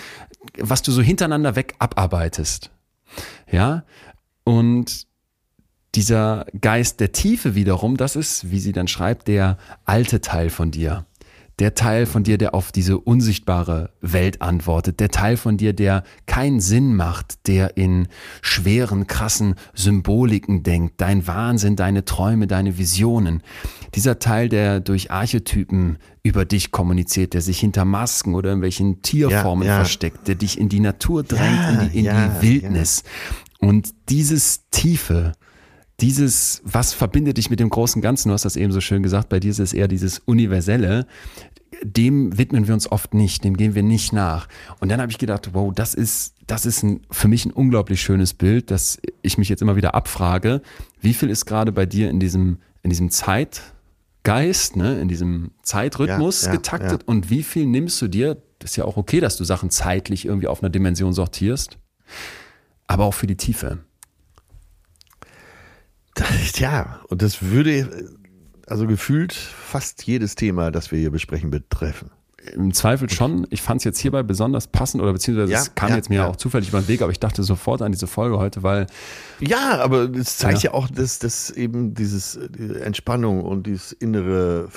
was 0.57 0.81
du 0.81 0.91
so 0.91 1.02
hintereinander 1.02 1.56
weg 1.56 1.76
abarbeitest. 1.80 2.72
Ja, 3.49 3.84
und 4.43 5.06
dieser 5.93 6.45
Geist 6.60 6.99
der 6.99 7.11
Tiefe 7.11 7.53
wiederum, 7.53 7.98
das 7.98 8.15
ist, 8.15 8.49
wie 8.49 8.60
sie 8.60 8.72
dann 8.72 8.88
schreibt, 8.88 9.27
der 9.27 9.57
alte 9.85 10.22
Teil 10.22 10.49
von 10.49 10.72
dir 10.72 11.06
der 11.61 11.75
Teil 11.75 12.07
von 12.07 12.23
dir, 12.23 12.39
der 12.39 12.55
auf 12.55 12.71
diese 12.71 12.97
unsichtbare 12.97 13.91
Welt 14.01 14.41
antwortet, 14.41 14.99
der 14.99 15.09
Teil 15.09 15.38
von 15.38 15.57
dir, 15.57 15.73
der 15.73 16.03
keinen 16.25 16.59
Sinn 16.59 16.95
macht, 16.95 17.47
der 17.47 17.77
in 17.77 18.07
schweren, 18.41 19.05
krassen 19.05 19.53
Symboliken 19.75 20.63
denkt, 20.63 20.95
dein 20.97 21.27
Wahnsinn, 21.27 21.75
deine 21.75 22.03
Träume, 22.03 22.47
deine 22.47 22.79
Visionen. 22.79 23.43
Dieser 23.93 24.17
Teil, 24.17 24.49
der 24.49 24.79
durch 24.79 25.11
Archetypen 25.11 25.99
über 26.23 26.45
dich 26.45 26.71
kommuniziert, 26.71 27.35
der 27.35 27.41
sich 27.41 27.59
hinter 27.59 27.85
Masken 27.85 28.33
oder 28.33 28.49
irgendwelchen 28.49 29.03
Tierformen 29.03 29.67
ja, 29.67 29.73
ja. 29.73 29.79
versteckt, 29.81 30.27
der 30.27 30.33
dich 30.33 30.57
in 30.57 30.67
die 30.67 30.79
Natur 30.79 31.21
drängt, 31.21 31.59
ja, 31.59 31.69
in, 31.69 31.89
die, 31.91 31.99
in 31.99 32.05
die 32.05 32.41
Wildnis. 32.41 33.03
Und 33.59 33.93
dieses 34.09 34.67
Tiefe, 34.71 35.33
dieses, 36.01 36.61
was 36.65 36.93
verbindet 36.93 37.38
dich 37.38 37.49
mit 37.49 37.59
dem 37.59 37.69
großen 37.69 38.01
Ganzen? 38.01 38.29
Du 38.29 38.33
hast 38.33 38.43
das 38.43 38.55
eben 38.55 38.71
so 38.71 38.81
schön 38.81 39.03
gesagt, 39.03 39.29
bei 39.29 39.39
dir 39.39 39.51
ist 39.51 39.59
es 39.59 39.73
eher 39.73 39.88
dieses 39.88 40.19
Universelle 40.19 41.05
dem 41.84 42.38
widmen 42.38 42.68
wir 42.68 42.74
uns 42.74 42.91
oft 42.91 43.14
nicht, 43.14 43.44
dem 43.44 43.58
gehen 43.58 43.76
wir 43.76 43.84
nicht 43.84 44.14
nach. 44.14 44.48
Und 44.80 44.90
dann 44.90 45.02
habe 45.02 45.12
ich 45.12 45.18
gedacht, 45.18 45.49
wow, 45.53 45.74
das 45.74 45.94
ist, 45.94 46.36
das 46.48 46.66
ist 46.66 46.84
ein, 46.84 47.02
für 47.10 47.28
mich 47.28 47.45
ein 47.45 47.52
unglaublich 47.52 48.02
schönes 48.02 48.34
Bild, 48.34 48.72
dass 48.72 48.99
ich 49.22 49.38
mich 49.38 49.49
jetzt 49.49 49.62
immer 49.62 49.76
wieder 49.76 49.95
abfrage, 49.95 50.62
wie 50.99 51.14
viel 51.14 51.30
ist 51.30 51.45
gerade 51.45 51.72
bei 51.72 51.86
dir 51.86 52.10
in 52.10 52.20
diesem, 52.20 52.60
in 52.84 52.90
diesem 52.90 53.10
Zeitgeist, 53.10 54.76
ne, 54.76 54.99
in 54.99 55.08
diesem 55.08 55.52
Zeitrhythmus 55.64 56.44
Ja, 56.44 56.49
ja, 56.49 56.56
getaktet 56.56 57.02
ja. 57.02 57.08
und 57.08 57.30
wie 57.30 57.44
viel 57.44 57.66
nimmst 57.66 58.02
du 58.02 58.08
dir, 58.08 58.38
das 58.60 58.72
ist 58.72 58.76
ja 58.76 58.86
auch 58.86 58.98
okay, 58.98 59.20
dass 59.20 59.38
du 59.38 59.44
Sachen 59.44 59.70
zeitlich 59.70 60.26
irgendwie 60.26 60.48
auf 60.48 60.62
einer 60.62 60.70
Dimension 60.70 61.14
sortierst, 61.14 61.78
aber 62.88 63.06
auch 63.06 63.14
für 63.14 63.28
die 63.28 63.38
Tiefe. 63.38 63.80
Tja, 66.53 66.99
und 67.08 67.22
das 67.22 67.41
würde 67.41 68.20
also 68.67 68.88
gefühlt 68.88 69.33
fast 69.33 70.03
jedes 70.03 70.35
Thema, 70.35 70.71
das 70.71 70.91
wir 70.91 70.99
hier 70.99 71.11
besprechen, 71.11 71.49
betreffen. 71.51 72.09
Im 72.53 72.73
Zweifel 72.73 73.07
schon. 73.07 73.45
Ich 73.51 73.61
fand 73.61 73.81
es 73.81 73.83
jetzt 73.85 73.99
hierbei 73.99 74.23
besonders 74.23 74.65
passend 74.67 75.03
oder 75.03 75.13
beziehungsweise 75.13 75.51
Ja, 75.51 75.59
es 75.59 75.75
kam 75.75 75.89
ja, 75.91 75.97
jetzt 75.97 76.09
mir 76.09 76.15
ja. 76.15 76.27
auch 76.27 76.35
zufällig 76.35 76.69
über 76.69 76.81
den 76.81 76.88
Weg, 76.88 77.03
aber 77.03 77.11
ich 77.11 77.19
dachte 77.19 77.43
sofort 77.43 77.83
an 77.83 77.91
diese 77.91 78.07
Folge 78.07 78.39
heute, 78.39 78.63
weil 78.63 78.88
Ja, 79.39 79.79
aber 79.79 80.09
es 80.15 80.38
zeigt 80.38 80.63
Ja. 80.63 80.73
auch, 80.73 80.89
dass, 80.89 81.19
dass 81.19 81.51
eben 81.51 81.93
dieses 81.93 82.38
äh, 82.38 82.49
die 82.49 82.81
Entspannung 82.81 83.41
und 83.43 83.67
dieses 83.67 83.91
innere, 83.91 84.69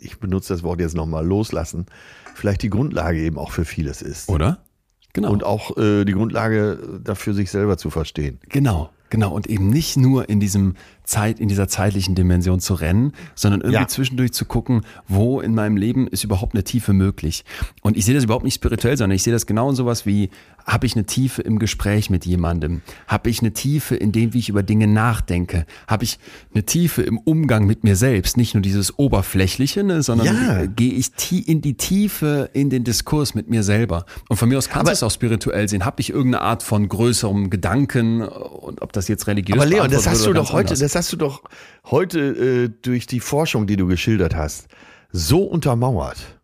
ich 0.00 0.18
benutze 0.18 0.52
das 0.52 0.64
Wort 0.64 0.80
jetzt 0.80 0.96
nochmal, 0.96 1.24
loslassen, 1.24 1.86
vielleicht 2.34 2.62
die 2.62 2.70
Grundlage 2.70 3.20
eben 3.20 3.38
auch 3.38 3.52
für 3.52 3.64
vieles 3.64 4.02
ist. 4.02 4.28
Oder? 4.28 4.64
Genau. 5.12 5.30
Und 5.30 5.44
auch 5.44 5.76
äh, 5.76 6.04
die 6.04 6.12
Grundlage 6.12 7.00
dafür, 7.04 7.34
sich 7.34 7.52
selber 7.52 7.76
zu 7.76 7.90
verstehen. 7.90 8.40
genau, 8.48 8.90
genau. 9.10 9.32
Und 9.32 9.46
eben 9.48 9.68
nicht 9.68 9.96
nur 9.96 10.28
in 10.28 10.40
diesem 10.40 10.74
Zeit, 11.10 11.40
in 11.40 11.48
dieser 11.48 11.68
zeitlichen 11.68 12.14
Dimension 12.14 12.60
zu 12.60 12.74
rennen, 12.74 13.12
sondern 13.34 13.60
irgendwie 13.60 13.82
Ja. 13.82 13.88
zwischendurch 13.88 14.32
zu 14.32 14.44
gucken, 14.44 14.82
wo 15.08 15.40
in 15.40 15.54
meinem 15.54 15.76
Leben 15.76 16.06
ist 16.08 16.24
überhaupt 16.24 16.54
eine 16.54 16.64
Tiefe 16.64 16.92
möglich. 16.92 17.44
Und 17.82 17.96
ich 17.96 18.04
sehe 18.04 18.14
das 18.14 18.24
überhaupt 18.24 18.44
nicht 18.44 18.54
spirituell, 18.54 18.96
sondern 18.96 19.16
ich 19.16 19.22
sehe 19.22 19.32
das 19.32 19.46
genau 19.46 19.70
in 19.70 19.76
sowas 19.76 20.06
wie, 20.06 20.30
habe 20.66 20.86
ich 20.86 20.94
eine 20.94 21.04
Tiefe 21.06 21.42
im 21.42 21.58
Gespräch 21.58 22.10
mit 22.10 22.26
jemandem? 22.26 22.82
Habe 23.08 23.28
ich 23.30 23.40
eine 23.40 23.52
Tiefe 23.52 23.96
in 23.96 24.12
dem, 24.12 24.34
wie 24.34 24.38
ich 24.38 24.48
über 24.50 24.62
Dinge 24.62 24.86
nachdenke? 24.86 25.66
Habe 25.88 26.04
ich 26.04 26.18
eine 26.54 26.64
Tiefe 26.64 27.02
im 27.02 27.18
Umgang 27.18 27.66
mit 27.66 27.82
mir 27.82 27.96
selbst? 27.96 28.36
Nicht 28.36 28.54
nur 28.54 28.62
dieses 28.62 28.98
Oberflächliche, 28.98 29.82
ne, 29.82 30.02
sondern 30.02 30.26
Ja. 30.26 30.66
gehe 30.66 30.92
ich 30.92 31.10
in 31.48 31.60
die 31.60 31.74
Tiefe, 31.74 32.50
in 32.52 32.70
den 32.70 32.84
Diskurs 32.84 33.34
mit 33.34 33.50
mir 33.50 33.62
selber. 33.62 34.04
Und 34.28 34.36
von 34.36 34.48
mir 34.48 34.58
aus 34.58 34.68
kannst 34.68 34.88
du 34.88 34.92
es 34.92 35.02
auch 35.02 35.10
spirituell 35.10 35.68
sehen. 35.68 35.84
Habe 35.84 36.00
ich 36.00 36.10
irgendeine 36.10 36.42
Art 36.44 36.62
von 36.62 36.88
größerem 36.88 37.50
Gedanken 37.50 38.22
und 38.22 38.82
ob 38.82 38.92
das 38.92 39.08
jetzt 39.08 39.26
religiös 39.26 39.58
Aber 39.58 39.66
Leon, 39.66 39.90
das 39.90 40.06
hast 40.06 40.24
du 40.26 40.30
oder 40.30 40.40
doch 40.42 40.52
heute, 40.52 40.68
anders. 40.74 40.80
das 40.80 40.94
hast 41.00 41.12
du 41.14 41.16
doch 41.16 41.44
heute 41.86 42.20
äh, 42.20 42.68
durch 42.82 43.06
die 43.06 43.20
Forschung, 43.20 43.66
die 43.66 43.76
du 43.76 43.86
geschildert 43.86 44.34
hast, 44.34 44.68
so 45.10 45.44
untermauert. 45.44 46.38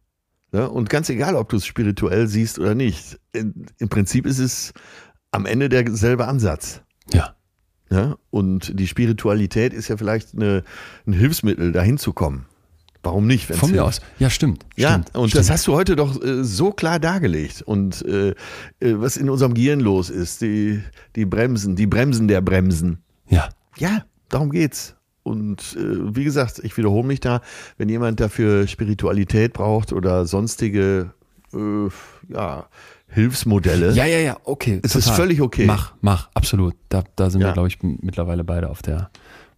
Ne? 0.51 0.71
Und 0.71 0.89
ganz 0.89 1.11
egal, 1.11 1.37
ob 1.37 1.51
du 1.51 1.59
es 1.59 1.67
spirituell 1.67 2.27
siehst 2.27 2.59
oder 2.59 2.75
nicht, 2.75 3.21
in, 3.33 3.67
im 3.77 3.91
Prinzip 3.91 4.25
ist 4.25 4.39
es 4.39 4.73
am 5.31 5.45
Ende 5.45 5.69
derselbe 5.69 6.27
Ansatz. 6.27 6.81
Ja. 7.13 7.37
Ja? 7.91 8.17
Und 8.31 8.81
die 8.81 8.87
Spiritualität 8.87 9.75
ist 9.75 9.89
ja 9.89 9.99
vielleicht 9.99 10.35
eine, 10.35 10.65
ein 11.07 11.13
Hilfsmittel, 11.13 11.73
dahin 11.73 11.99
zu 11.99 12.15
kommen. 12.15 12.47
Warum 13.03 13.27
nicht? 13.27 13.55
Von 13.55 13.73
mir 13.73 13.85
aus. 13.85 14.01
Ja, 14.19 14.31
stimmt. 14.31 14.65
Ja, 14.75 14.93
stimmt, 14.93 15.15
und 15.15 15.29
stimmt. 15.29 15.41
das 15.41 15.51
hast 15.51 15.67
du 15.67 15.75
heute 15.75 15.97
doch 15.97 16.21
äh, 16.21 16.43
so 16.43 16.73
klar 16.73 16.99
dargelegt. 16.99 17.61
Und 17.61 18.03
äh, 18.07 18.31
äh, 18.31 18.35
was 18.81 19.19
in 19.19 19.29
unserem 19.29 19.53
Gehirn 19.53 19.81
los 19.81 20.09
ist, 20.09 20.41
die, 20.41 20.83
die 21.15 21.27
Bremsen, 21.27 21.77
die 21.77 21.87
Bremsen 21.87 22.27
der 22.27 22.41
Bremsen. 22.41 23.03
Ja. 23.29 23.51
Ja, 23.77 24.07
darum 24.29 24.51
geht's. 24.51 24.95
Und 25.23 25.77
äh, 25.77 26.15
wie 26.17 26.23
gesagt, 26.25 26.61
ich 26.63 26.77
wiederhole 26.77 27.07
mich 27.07 27.21
da, 27.21 27.41
wenn 27.79 27.89
jemand 27.89 28.21
dafür 28.21 28.67
Spiritualität 28.69 29.55
braucht 29.55 29.93
oder 29.93 30.25
sonstige 30.25 31.13
äh, 31.53 31.89
ja, 32.33 32.67
Hilfsmodelle. 33.09 33.93
Ja, 33.93 34.05
ja, 34.05 34.19
ja, 34.19 34.37
okay. 34.45 34.81
Es 34.85 34.95
ist 34.95 35.11
völlig 35.11 35.41
okay. 35.41 35.65
Mach, 35.67 35.95
mach, 36.01 36.29
absolut. 36.35 36.75
Da, 36.89 37.03
da 37.17 37.31
sind 37.31 37.41
wir, 37.41 37.49
Ja. 37.49 37.53
glaube 37.55 37.69
ich, 37.69 37.79
mittlerweile 37.83 38.45
beide 38.45 38.69
auf 38.69 38.83
der, 38.83 39.11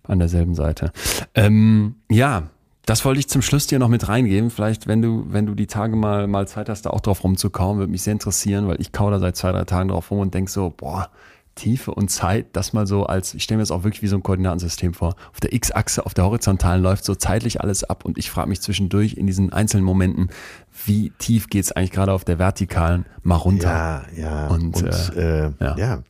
an 0.04 0.18
derselben 0.18 0.54
Seite. 0.54 0.92
Ähm, 1.34 1.96
ja, 2.10 2.44
das 2.86 3.04
wollte 3.04 3.20
ich 3.20 3.28
zum 3.28 3.42
Schluss 3.42 3.66
dir 3.66 3.78
noch 3.78 3.88
mit 3.88 4.08
reingeben. 4.08 4.48
Vielleicht, 4.50 4.86
wenn 4.86 5.02
du, 5.02 5.26
wenn 5.28 5.44
du 5.44 5.54
die 5.54 5.66
Tage 5.66 5.96
mal, 5.96 6.26
mal 6.26 6.48
Zeit 6.48 6.70
hast, 6.70 6.86
da 6.86 6.90
auch 6.90 7.00
drauf 7.00 7.22
rumzukauen, 7.24 7.78
würde 7.78 7.92
mich 7.92 8.02
sehr 8.02 8.14
interessieren, 8.14 8.68
weil 8.68 8.80
ich 8.80 8.92
kau 8.92 9.10
da 9.10 9.18
seit 9.18 9.36
zwei, 9.36 9.52
drei 9.52 9.64
Tagen 9.64 9.90
drauf 9.90 10.10
rum 10.10 10.20
und 10.20 10.32
denk 10.32 10.48
so, 10.48 10.72
boah, 10.74 11.10
Tiefe 11.58 11.92
und 11.92 12.08
Zeit, 12.08 12.46
das 12.52 12.72
mal 12.72 12.86
so 12.86 13.04
als, 13.04 13.34
ich 13.34 13.42
stelle 13.42 13.58
mir 13.58 13.62
das 13.62 13.70
auch 13.70 13.82
wirklich 13.82 14.02
wie 14.02 14.06
so 14.06 14.16
ein 14.16 14.22
Koordinatensystem 14.22 14.94
vor. 14.94 15.16
Auf 15.32 15.40
der 15.40 15.52
X-Achse, 15.52 16.06
auf 16.06 16.14
der 16.14 16.24
horizontalen 16.24 16.82
läuft 16.82 17.04
so 17.04 17.14
zeitlich 17.14 17.60
alles 17.60 17.84
ab 17.84 18.04
und 18.04 18.16
ich 18.16 18.30
frage 18.30 18.48
mich 18.48 18.60
zwischendurch 18.60 19.14
in 19.14 19.26
diesen 19.26 19.52
einzelnen 19.52 19.84
Momenten, 19.84 20.28
wie 20.86 21.10
tief 21.18 21.48
geht's 21.48 21.72
eigentlich 21.72 21.90
gerade 21.90 22.12
auf 22.12 22.24
der 22.24 22.38
vertikalen 22.38 23.06
mal 23.22 23.34
runter? 23.34 23.68
Ja, 23.68 24.04
ja. 24.16 24.46
Und, 24.46 24.76
Und, 24.76 25.16
äh, 25.16 25.50
ja. 25.60 25.76
ja. 25.76 26.02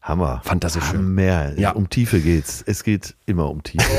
Hammer. 0.00 0.42
Fantastisch. 0.44 0.84
Hammer. 0.84 1.58
Ja. 1.58 1.72
Um 1.72 1.88
Tiefe 1.88 2.20
geht's. 2.20 2.62
Es 2.66 2.84
geht 2.84 3.16
immer 3.26 3.50
um 3.50 3.62
Tiefe. 3.62 3.90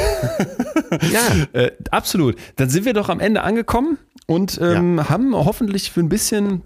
ja. 1.12 1.60
Äh, 1.60 1.72
absolut. 1.92 2.38
Dann 2.56 2.70
sind 2.70 2.86
wir 2.86 2.94
doch 2.94 3.10
am 3.10 3.20
Ende 3.20 3.42
angekommen 3.42 3.98
und 4.28 4.60
ähm, 4.62 5.10
haben 5.10 5.36
hoffentlich 5.36 5.92
für 5.92 6.00
ein 6.00 6.10
bisschen, 6.10 6.62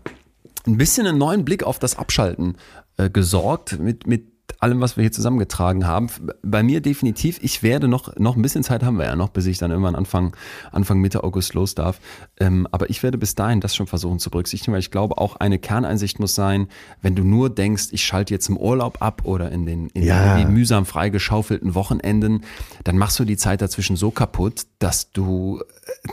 ein 0.68 0.78
bisschen 0.78 1.08
einen 1.08 1.18
neuen 1.18 1.46
Blick 1.46 1.64
auf 1.64 1.80
das 1.80 1.98
Abschalten 1.98 2.58
äh, 3.00 3.10
gesorgt 3.10 3.80
mit, 3.80 4.06
mit 4.08 4.26
allem, 4.60 4.82
was 4.82 4.98
wir 4.98 5.04
hier 5.04 5.12
zusammengetragen 5.12 5.88
haben. 5.88 6.08
Bei 6.44 6.64
mir 6.64 6.82
definitiv, 6.82 7.40
ich 7.42 7.64
werde 7.64 7.88
noch, 7.88 8.16
noch 8.18 8.36
ein 8.36 8.42
bisschen 8.42 8.64
Zeit 8.64 8.84
haben 8.84 8.98
wir 8.98 9.06
ja 9.06 9.16
noch, 9.16 9.30
bis 9.30 9.46
ich 9.46 9.58
dann 9.58 9.72
irgendwann 9.72 9.96
Anfang, 9.96 10.36
Anfang 10.72 11.00
Mitte 11.00 11.24
August 11.24 11.54
los 11.54 11.76
darf. 11.76 12.00
Ähm, 12.40 12.68
aber 12.72 12.90
ich 12.90 13.02
werde 13.02 13.18
bis 13.18 13.36
dahin 13.36 13.62
das 13.62 13.74
schon 13.76 13.88
versuchen 13.88 14.20
zu 14.20 14.30
berücksichtigen, 14.30 14.74
weil 14.74 14.80
ich 14.80 14.92
glaube, 14.92 15.18
auch 15.18 15.38
eine 15.38 15.60
Kerneinsicht 15.60 16.20
muss 16.20 16.36
sein, 16.36 16.68
wenn 17.02 17.16
du 17.16 17.24
nur 17.24 17.50
denkst, 17.50 17.90
ich 17.92 18.04
schalte 18.04 18.34
jetzt 18.34 18.50
im 18.50 18.58
Urlaub 18.58 19.02
ab 19.02 19.22
oder 19.24 19.50
in 19.52 19.66
den, 19.66 19.88
in 19.92 20.04
Ja. 20.04 20.36
den 20.38 20.52
mühsam 20.52 20.86
freigeschaufelten 20.86 21.74
Wochenenden, 21.76 22.42
dann 22.84 22.98
machst 22.98 23.18
du 23.20 23.24
die 23.26 23.38
Zeit 23.38 23.62
dazwischen 23.62 23.96
so 23.96 24.12
kaputt, 24.12 24.64
dass 24.80 25.12
du 25.12 25.62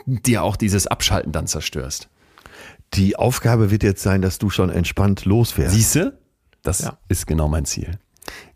äh, 0.06 0.20
dir 0.20 0.44
auch 0.44 0.54
dieses 0.56 0.86
Abschalten 0.86 1.32
dann 1.32 1.48
zerstörst. 1.48 2.08
Die 2.94 3.16
Aufgabe 3.16 3.72
wird 3.72 3.82
jetzt 3.82 4.02
sein, 4.02 4.22
dass 4.22 4.38
du 4.38 4.50
schon 4.50 4.70
entspannt 4.70 5.24
losfährst. 5.24 5.74
Siehst 5.74 5.94
du? 5.96 6.12
Das 6.66 6.80
Ja. 6.80 6.98
ist 7.08 7.26
genau 7.26 7.48
mein 7.48 7.64
Ziel. 7.64 7.98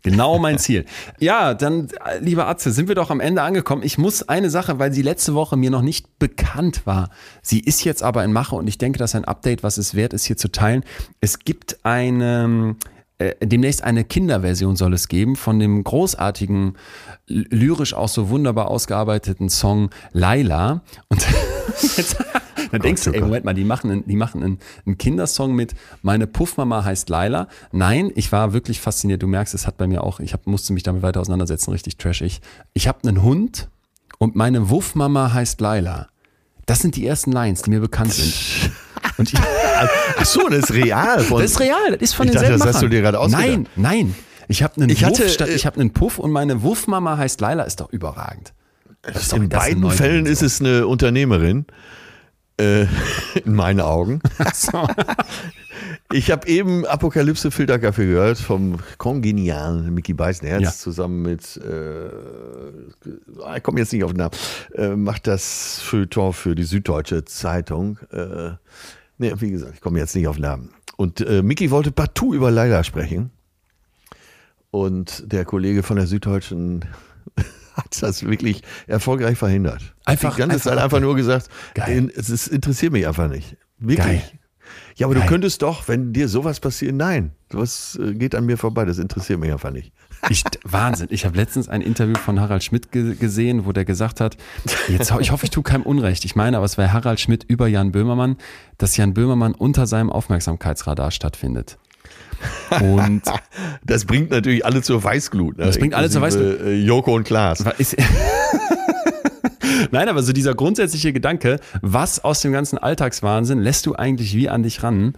Genau 0.03 0.37
mein 0.37 0.57
Ziel. 0.65 0.85
Ja, 1.19 1.53
dann, 1.53 1.87
lieber 2.19 2.47
Atze, 2.47 2.71
sind 2.71 2.87
wir 2.89 2.95
doch 2.95 3.09
am 3.09 3.19
Ende 3.21 3.41
angekommen. 3.41 3.83
Ich 3.83 3.97
muss 3.97 4.27
eine 4.27 4.49
Sache, 4.49 4.79
weil 4.79 4.91
sie 4.93 5.01
letzte 5.01 5.33
Woche 5.33 5.55
mir 5.57 5.71
noch 5.71 5.81
nicht 5.81 6.19
bekannt 6.19 6.85
war. 6.85 7.09
Sie 7.41 7.59
ist 7.59 7.83
jetzt 7.85 8.03
aber 8.03 8.23
in 8.23 8.33
Mache 8.33 8.55
und 8.55 8.67
ich 8.67 8.77
denke, 8.77 8.99
dass 8.99 9.15
ein 9.15 9.25
Update, 9.25 9.63
was 9.63 9.77
es 9.77 9.95
wert 9.95 10.13
ist, 10.13 10.25
hier 10.25 10.35
zu 10.37 10.49
teilen. 10.51 10.83
Es 11.21 11.39
gibt 11.39 11.85
eine, 11.85 12.75
äh, 13.17 13.33
demnächst 13.45 13.83
eine 13.83 14.03
Kinderversion 14.03 14.75
soll 14.75 14.93
es 14.93 15.07
geben 15.07 15.35
von 15.37 15.57
dem 15.59 15.83
großartigen, 15.83 16.77
lyrisch 17.27 17.93
auch 17.93 18.09
so 18.09 18.27
wunderbar 18.29 18.67
ausgearbeiteten 18.67 19.49
Song 19.49 19.89
Laila. 20.11 20.81
Und 21.07 21.25
jetzt, 21.97 22.17
dann 22.71 22.81
denkst 22.81 23.03
du, 23.03 23.11
oh 23.11 23.13
ey. 23.13 23.21
Moment 23.21 23.45
mal, 23.45 23.53
die 23.53 23.63
machen, 23.63 23.91
einen, 23.91 24.07
die 24.07 24.15
machen 24.15 24.43
einen, 24.43 24.59
einen 24.85 24.97
Kindersong 24.97 25.53
mit 25.53 25.73
Meine 26.01 26.27
Puffmama 26.27 26.83
heißt 26.83 27.09
Laila. 27.09 27.47
Nein, 27.71 28.11
ich 28.15 28.31
war 28.31 28.53
wirklich 28.53 28.79
fasziniert. 28.81 29.21
Du 29.21 29.27
merkst, 29.27 29.53
es 29.53 29.67
hat 29.67 29.77
bei 29.77 29.87
mir 29.87 30.03
auch, 30.03 30.19
ich 30.19 30.33
hab, 30.33 30.47
musste 30.47 30.73
mich 30.73 30.83
damit 30.83 31.01
weiter 31.03 31.19
auseinandersetzen, 31.21 31.71
richtig 31.71 31.97
trashig. 31.97 32.41
Ich 32.73 32.87
habe 32.87 33.07
einen 33.07 33.21
Hund 33.21 33.69
und 34.17 34.35
meine 34.35 34.69
Wuffmama 34.69 35.33
heißt 35.33 35.61
Laila. 35.61 36.07
Das 36.65 36.79
sind 36.79 36.95
die 36.95 37.05
ersten 37.05 37.31
Lines, 37.31 37.63
die 37.63 37.69
mir 37.71 37.79
bekannt 37.81 38.13
sind. 38.13 38.33
Und 39.17 39.33
ich, 39.33 39.39
Ach 40.17 40.25
so, 40.25 40.47
das 40.47 40.69
ist 40.69 40.73
real. 40.73 41.19
Von, 41.19 41.41
das 41.41 41.51
ist 41.51 41.59
real, 41.59 41.77
das 41.91 42.01
ist 42.01 42.13
von 42.13 42.27
Ich 42.27 42.33
dachte, 42.33 42.45
denselben 42.47 42.65
das 42.65 42.75
hast 42.75 42.81
du 42.83 42.87
dir 42.87 43.01
gerade 43.01 43.19
ausgedacht. 43.19 43.45
Nein, 43.45 43.67
nein. 43.75 44.15
Ich 44.47 44.63
habe 44.63 44.75
einen 44.77 44.89
Ich 44.89 45.03
hatte, 45.03 45.27
statt, 45.29 45.49
äh, 45.49 45.53
ich 45.53 45.65
habe 45.65 45.79
einen 45.79 45.91
Puff 45.91 46.17
und 46.19 46.31
meine 46.31 46.61
Wuffmama 46.63 47.17
heißt 47.17 47.41
Laila, 47.41 47.63
ist 47.63 47.79
doch 47.81 47.91
überragend. 47.91 48.53
Ist 49.13 49.31
doch- 49.31 49.37
In 49.37 49.49
beiden 49.49 49.89
Fällen 49.91 50.25
ist 50.25 50.41
es 50.43 50.59
eine 50.59 50.87
Unternehmerin. 50.87 51.65
Äh, 52.61 52.87
in 53.45 53.53
meinen 53.55 53.79
Augen. 53.81 54.21
Dimension. 54.37 54.87
Ich 56.13 56.29
habe 56.29 56.45
eben 56.47 56.85
Apokalypse 56.85 57.51
Filterkaffee 57.51 58.05
gehört 58.05 58.37
vom 58.37 58.77
kongenialen 58.97 59.93
Mickey 59.93 60.13
Beißenherz 60.13 60.61
Ja. 60.61 60.71
zusammen 60.71 61.21
mit, 61.21 61.57
äh, 61.57 62.09
ich 63.55 63.63
komme 63.63 63.79
jetzt 63.79 63.93
nicht 63.93 64.03
auf 64.03 64.11
den 64.11 64.17
Namen, 64.17 64.31
äh, 64.75 64.89
macht 64.89 65.27
das 65.27 65.79
Feuilleton 65.79 66.33
für 66.33 66.53
die 66.53 66.63
Süddeutsche 66.63 67.23
Zeitung. 67.23 67.97
Äh, 68.11 68.51
nee, 69.19 69.33
wie 69.37 69.51
gesagt, 69.51 69.75
ich 69.75 69.81
komme 69.81 69.99
jetzt 69.99 70.13
nicht 70.15 70.27
auf 70.27 70.35
den 70.35 70.41
Namen. 70.43 70.69
Und 70.97 71.21
äh, 71.21 71.41
Mickey 71.41 71.71
wollte 71.71 71.91
partout 71.93 72.33
über 72.33 72.51
Leila 72.51 72.83
sprechen. 72.83 73.31
Und 74.69 75.23
der 75.31 75.45
Kollege 75.45 75.81
von 75.81 75.95
der 75.95 76.07
Süddeutschen 76.07 76.85
hat 77.83 78.01
das 78.01 78.23
wirklich 78.25 78.63
erfolgreich 78.87 79.37
verhindert. 79.37 79.93
Einfach- 80.05 80.35
die 80.35 80.39
ganze 80.41 80.55
einfach- 80.55 80.71
Zeit 80.71 80.77
einfach 80.79 80.99
nur 80.99 81.15
gesagt, 81.15 81.47
Geil. 81.73 82.11
es 82.15 82.29
ist, 82.29 82.47
interessiert 82.47 82.91
mich 82.93 83.07
einfach 83.07 83.27
nicht. 83.29 83.57
Wirklich. 83.77 84.05
Geil. 84.05 84.21
Ja, 84.95 85.07
aber 85.07 85.15
du 85.15 85.19
Nein. 85.21 85.29
könntest 85.29 85.61
doch, 85.63 85.87
wenn 85.87 86.13
dir 86.13 86.27
sowas 86.29 86.59
passiert, 86.59 86.93
nein, 86.95 87.31
sowas 87.51 87.99
äh, 88.01 88.13
geht 88.13 88.35
an 88.35 88.45
mir 88.45 88.57
vorbei, 88.57 88.85
das 88.85 88.99
interessiert 88.99 89.39
mich 89.39 89.51
einfach 89.51 89.71
nicht. 89.71 89.91
Ich, 90.29 90.43
Wahnsinn. 90.63 91.07
Ich 91.09 91.25
habe 91.25 91.35
letztens 91.35 91.67
ein 91.67 91.81
Interview 91.81 92.13
von 92.15 92.39
Harald 92.39 92.63
Schmidt 92.63 92.91
ge 92.91 93.15
gesehen, 93.15 93.65
wo 93.65 93.71
der 93.71 93.85
gesagt 93.85 94.21
hat, 94.21 94.37
jetzt, 94.87 95.11
ich 95.19 95.31
hoffe, 95.31 95.45
ich 95.45 95.49
tue 95.49 95.63
keinem 95.63 95.81
Unrecht. 95.81 96.23
Ich 96.25 96.35
meine, 96.35 96.57
aber 96.57 96.65
es 96.67 96.77
war 96.77 96.93
Harald 96.93 97.19
Schmidt 97.19 97.43
über 97.45 97.67
Jan 97.67 97.91
Böhmermann, 97.91 98.37
dass 98.77 98.95
Jan 98.97 99.15
Böhmermann 99.15 99.55
unter 99.55 99.87
seinem 99.87 100.11
Aufmerksamkeitsradar 100.11 101.09
stattfindet. 101.09 101.79
Und 102.81 103.21
Das 103.85 104.05
bringt 104.05 104.31
natürlich 104.31 104.65
alle 104.65 104.81
zur 104.81 105.03
Weißglut. 105.03 105.57
Ne? 105.57 105.65
Das 105.65 105.77
bringt 105.77 105.93
alle 105.93 106.09
zur 106.09 106.23
Inklusive, 106.23 106.69
Äh, 106.69 106.75
Joko 106.83 107.15
und 107.15 107.23
Klaas. 107.23 107.63
Nein, 109.91 110.09
aber 110.09 110.23
so 110.23 110.33
dieser 110.33 110.53
grundsätzliche 110.55 111.13
Gedanke, 111.13 111.59
was 111.81 112.23
aus 112.23 112.41
dem 112.41 112.51
ganzen 112.51 112.77
Alltagswahnsinn 112.77 113.59
lässt 113.59 113.85
du 113.85 113.95
eigentlich 113.95 114.35
wie 114.35 114.49
an 114.49 114.63
dich 114.63 114.83
ran, 114.83 115.13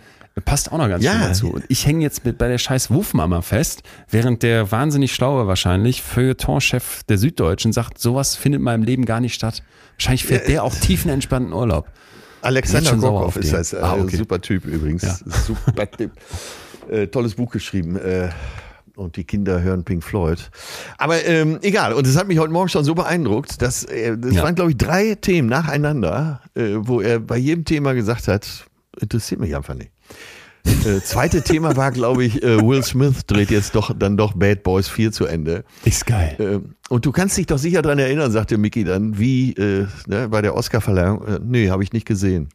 passt 0.45 0.71
auch 0.71 0.77
noch 0.77 0.87
ganz 0.87 1.03
Ja. 1.03 1.27
dazu. 1.27 1.51
Und 1.53 1.63
ich 1.67 1.85
hänge 1.85 2.01
jetzt 2.01 2.25
mit 2.25 2.37
bei 2.37 2.47
der 2.47 2.57
scheiß 2.57 2.89
Wufmama 2.91 3.41
fest, 3.41 3.83
während 4.09 4.41
der 4.41 4.71
wahnsinnig 4.71 5.13
schlaue 5.13 5.47
wahrscheinlich 5.47 6.01
Feuilleton-Chef 6.01 7.03
der 7.03 7.17
Süddeutschen 7.17 7.71
sagt, 7.73 7.99
sowas 7.99 8.35
findet 8.35 8.59
in 8.59 8.63
meinem 8.63 8.83
Leben 8.83 9.05
gar 9.05 9.19
nicht 9.19 9.33
statt. 9.35 9.63
Wahrscheinlich 9.97 10.25
fährt 10.25 10.47
der 10.47 10.63
auch 10.63 10.73
tiefenentspannten 10.73 11.53
Urlaub. 11.53 11.87
Alexander 12.41 12.95
Gorkov 12.97 13.37
ist 13.37 13.53
das. 13.53 13.73
Äh, 13.73 13.77
Ah, 13.77 13.93
okay. 13.93 14.17
Super 14.17 14.41
Typ 14.41 14.65
übrigens. 14.65 15.03
Ja. 15.03 15.15
Super 15.45 15.89
Typ. 15.91 16.11
Äh, 16.89 17.07
tolles 17.07 17.35
Buch 17.35 17.51
geschrieben. 17.51 17.95
Äh, 17.97 18.29
und 18.95 19.15
die 19.17 19.23
Kinder 19.23 19.61
hören 19.61 19.83
Pink 19.83 20.03
Floyd. 20.03 20.51
Aber 20.99 21.25
ähm, 21.25 21.57
egal. 21.63 21.93
Und 21.93 22.05
es 22.05 22.15
hat 22.15 22.27
mich 22.27 22.37
heute 22.37 22.53
Morgen 22.53 22.69
schon 22.69 22.83
so 22.83 22.93
beeindruckt, 22.93 23.61
dass 23.61 23.83
äh, 23.85 24.15
das 24.17 24.35
Ja. 24.35 24.43
waren, 24.43 24.53
glaube 24.55 24.71
ich, 24.71 24.77
drei 24.77 25.15
Themen 25.15 25.49
nacheinander, 25.49 26.41
äh, 26.55 26.73
wo 26.75 27.01
er 27.01 27.19
bei 27.19 27.37
jedem 27.37 27.65
Thema 27.65 27.93
gesagt 27.93 28.27
hat, 28.27 28.47
interessiert 28.99 29.39
mich 29.41 29.55
einfach 29.55 29.73
nicht. 29.73 29.91
Äh, 30.85 31.01
zweite 31.01 31.41
Thema 31.43 31.75
war, 31.75 31.91
glaube 31.91 32.23
ich, 32.23 32.43
äh, 32.43 32.61
Will 32.61 32.83
Smith 32.83 33.25
dreht 33.25 33.49
jetzt 33.49 33.73
doch 33.73 33.91
dann 33.97 34.15
doch 34.15 34.33
Bad 34.33 34.61
Boys 34.61 34.87
4 34.87 35.11
zu 35.11 35.25
Ende. 35.25 35.63
Ist 35.85 36.05
geil. 36.05 36.35
Ähm, 36.39 36.75
und 36.89 37.03
du 37.05 37.11
kannst 37.11 37.35
dich 37.35 37.47
doch 37.47 37.57
sicher 37.57 37.81
dran 37.81 37.97
erinnern, 37.97 38.31
sagte 38.31 38.59
Mickey 38.59 38.83
dann, 38.83 39.17
wie 39.17 39.53
äh, 39.53 39.87
ne, 40.05 40.29
bei 40.29 40.41
der 40.43 40.55
Oscarverleihung. 40.55 41.25
Äh, 41.25 41.39
nee, 41.43 41.69
habe 41.71 41.83
ich 41.83 41.93
nicht 41.93 42.05
gesehen. 42.05 42.49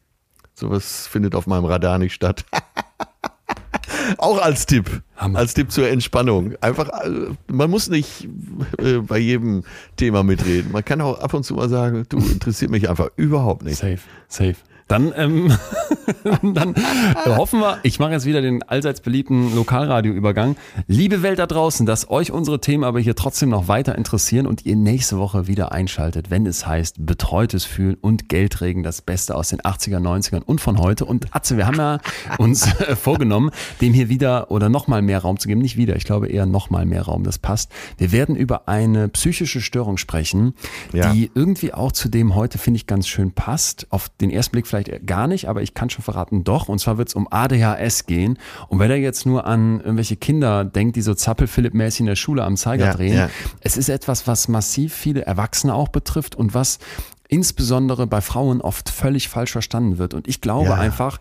Sowas 0.55 1.05
findet 1.07 1.35
auf 1.35 1.47
meinem 1.47 1.65
Radar 1.65 1.97
nicht 1.99 2.13
statt. 2.13 2.45
Auch 4.17 4.41
als 4.41 4.65
Tipp. 4.65 5.01
Hammer. 5.15 5.39
Als 5.39 5.53
Tipp 5.53 5.71
zur 5.71 5.89
Entspannung. 5.89 6.53
Einfach, 6.61 6.89
äh, 6.89 7.09
man 7.47 7.69
muss 7.69 7.89
nicht 7.89 8.27
äh, 8.77 8.99
bei 8.99 9.17
jedem 9.17 9.63
Thema 9.97 10.23
mitreden. 10.23 10.71
Man 10.71 10.83
kann 10.83 11.01
auch 11.01 11.19
ab 11.19 11.33
und 11.33 11.43
zu 11.43 11.55
mal 11.55 11.69
sagen, 11.69 12.05
du 12.09 12.17
interessiert 12.17 12.71
mich 12.71 12.89
einfach 12.89 13.09
überhaupt 13.15 13.63
nicht. 13.63 13.77
Safe, 13.77 13.99
safe. 14.27 14.55
Dann, 14.89 15.13
ähm, 15.15 15.53
dann 16.41 16.73
hoffen 17.25 17.59
wir, 17.61 17.77
ich 17.83 17.99
mache 17.99 18.11
jetzt 18.11 18.25
wieder 18.25 18.41
den 18.41 18.63
allseits 18.63 19.01
beliebten 19.01 19.55
Lokalradioübergang. 19.55 20.55
Liebe 20.87 21.21
Welt 21.21 21.37
da 21.37 21.45
draußen, 21.45 21.85
dass 21.85 22.09
euch 22.09 22.31
unsere 22.31 22.59
Themen 22.59 22.83
aber 22.83 22.99
hier 22.99 23.15
trotzdem 23.15 23.49
noch 23.49 23.67
weiter 23.67 23.95
interessieren 23.95 24.47
und 24.47 24.65
ihr 24.65 24.75
nächste 24.75 25.19
Woche 25.19 25.45
wieder 25.45 25.71
einschaltet, 25.71 26.31
wenn 26.31 26.47
es 26.47 26.65
heißt 26.65 27.05
Betreutes 27.05 27.65
Fühlen 27.65 27.97
und 28.01 28.29
Geldregen, 28.29 28.81
das 28.81 29.03
Beste 29.03 29.35
aus 29.35 29.49
den 29.49 29.61
80er, 29.61 29.99
90ern 29.99 30.41
und 30.41 30.59
von 30.59 30.79
heute. 30.79 31.05
Und 31.05 31.27
Atze, 31.35 31.55
wir 31.55 31.67
haben 31.67 31.77
ja 31.77 31.99
uns 32.39 32.65
äh, 32.81 32.95
vorgenommen, 32.95 33.51
dem 33.81 33.93
hier 33.93 34.09
wieder 34.09 34.49
oder 34.49 34.69
nochmal 34.69 35.03
mehr 35.03 35.19
Raum 35.19 35.37
zu 35.37 35.47
geben. 35.47 35.61
Nicht 35.61 35.77
wieder, 35.77 35.95
ich 35.97 36.03
glaube 36.05 36.29
eher 36.29 36.47
nochmal 36.47 36.87
mehr 36.87 37.03
Raum, 37.03 37.23
das 37.23 37.37
passt. 37.37 37.71
Wir 37.99 38.11
werden 38.11 38.35
über 38.35 38.67
eine 38.67 39.07
psychische 39.09 39.61
Störung 39.61 39.97
sprechen, 39.97 40.55
Ja. 40.93 41.13
die 41.13 41.29
irgendwie 41.35 41.75
auch 41.75 41.91
zu 41.91 42.09
dem 42.09 42.33
heute, 42.33 42.57
finde 42.57 42.77
ich, 42.77 42.87
ganz 42.87 43.07
schön 43.07 43.31
passt. 43.33 43.85
Auf 43.91 44.09
den 44.09 44.31
ersten 44.31 44.53
Blick 44.53 44.65
vielleicht 44.65 44.78
gar 44.83 45.27
nicht, 45.27 45.47
aber 45.47 45.61
ich 45.61 45.73
kann 45.73 45.89
schon 45.89 46.03
verraten, 46.03 46.43
doch. 46.43 46.69
Und 46.69 46.79
zwar 46.79 46.97
wird 46.97 47.09
es 47.09 47.15
um 47.15 47.27
ADHS 47.29 48.05
gehen. 48.05 48.37
Und 48.67 48.79
wenn 48.79 48.89
er 48.91 48.97
jetzt 48.97 49.25
nur 49.25 49.45
an 49.45 49.79
irgendwelche 49.79 50.15
Kinder 50.15 50.63
denkt, 50.65 50.95
die 50.95 51.01
so 51.01 51.13
Zappel-Philipp-mäßig 51.13 52.01
in 52.01 52.05
der 52.07 52.15
Schule 52.15 52.43
am 52.43 52.57
Zeiger 52.57 52.85
Ja, 52.85 52.93
drehen, 52.93 53.15
ja. 53.17 53.29
es 53.61 53.77
ist 53.77 53.89
etwas, 53.89 54.27
was 54.27 54.47
massiv 54.47 54.93
viele 54.93 55.25
Erwachsene 55.25 55.73
auch 55.73 55.89
betrifft 55.89 56.35
und 56.35 56.53
was 56.53 56.79
insbesondere 57.27 58.07
bei 58.07 58.21
Frauen 58.21 58.61
oft 58.61 58.89
völlig 58.89 59.29
falsch 59.29 59.51
verstanden 59.51 59.97
wird. 59.97 60.13
Und 60.13 60.27
ich 60.27 60.41
glaube 60.41 60.69
Ja. 60.69 60.75
einfach, 60.75 61.19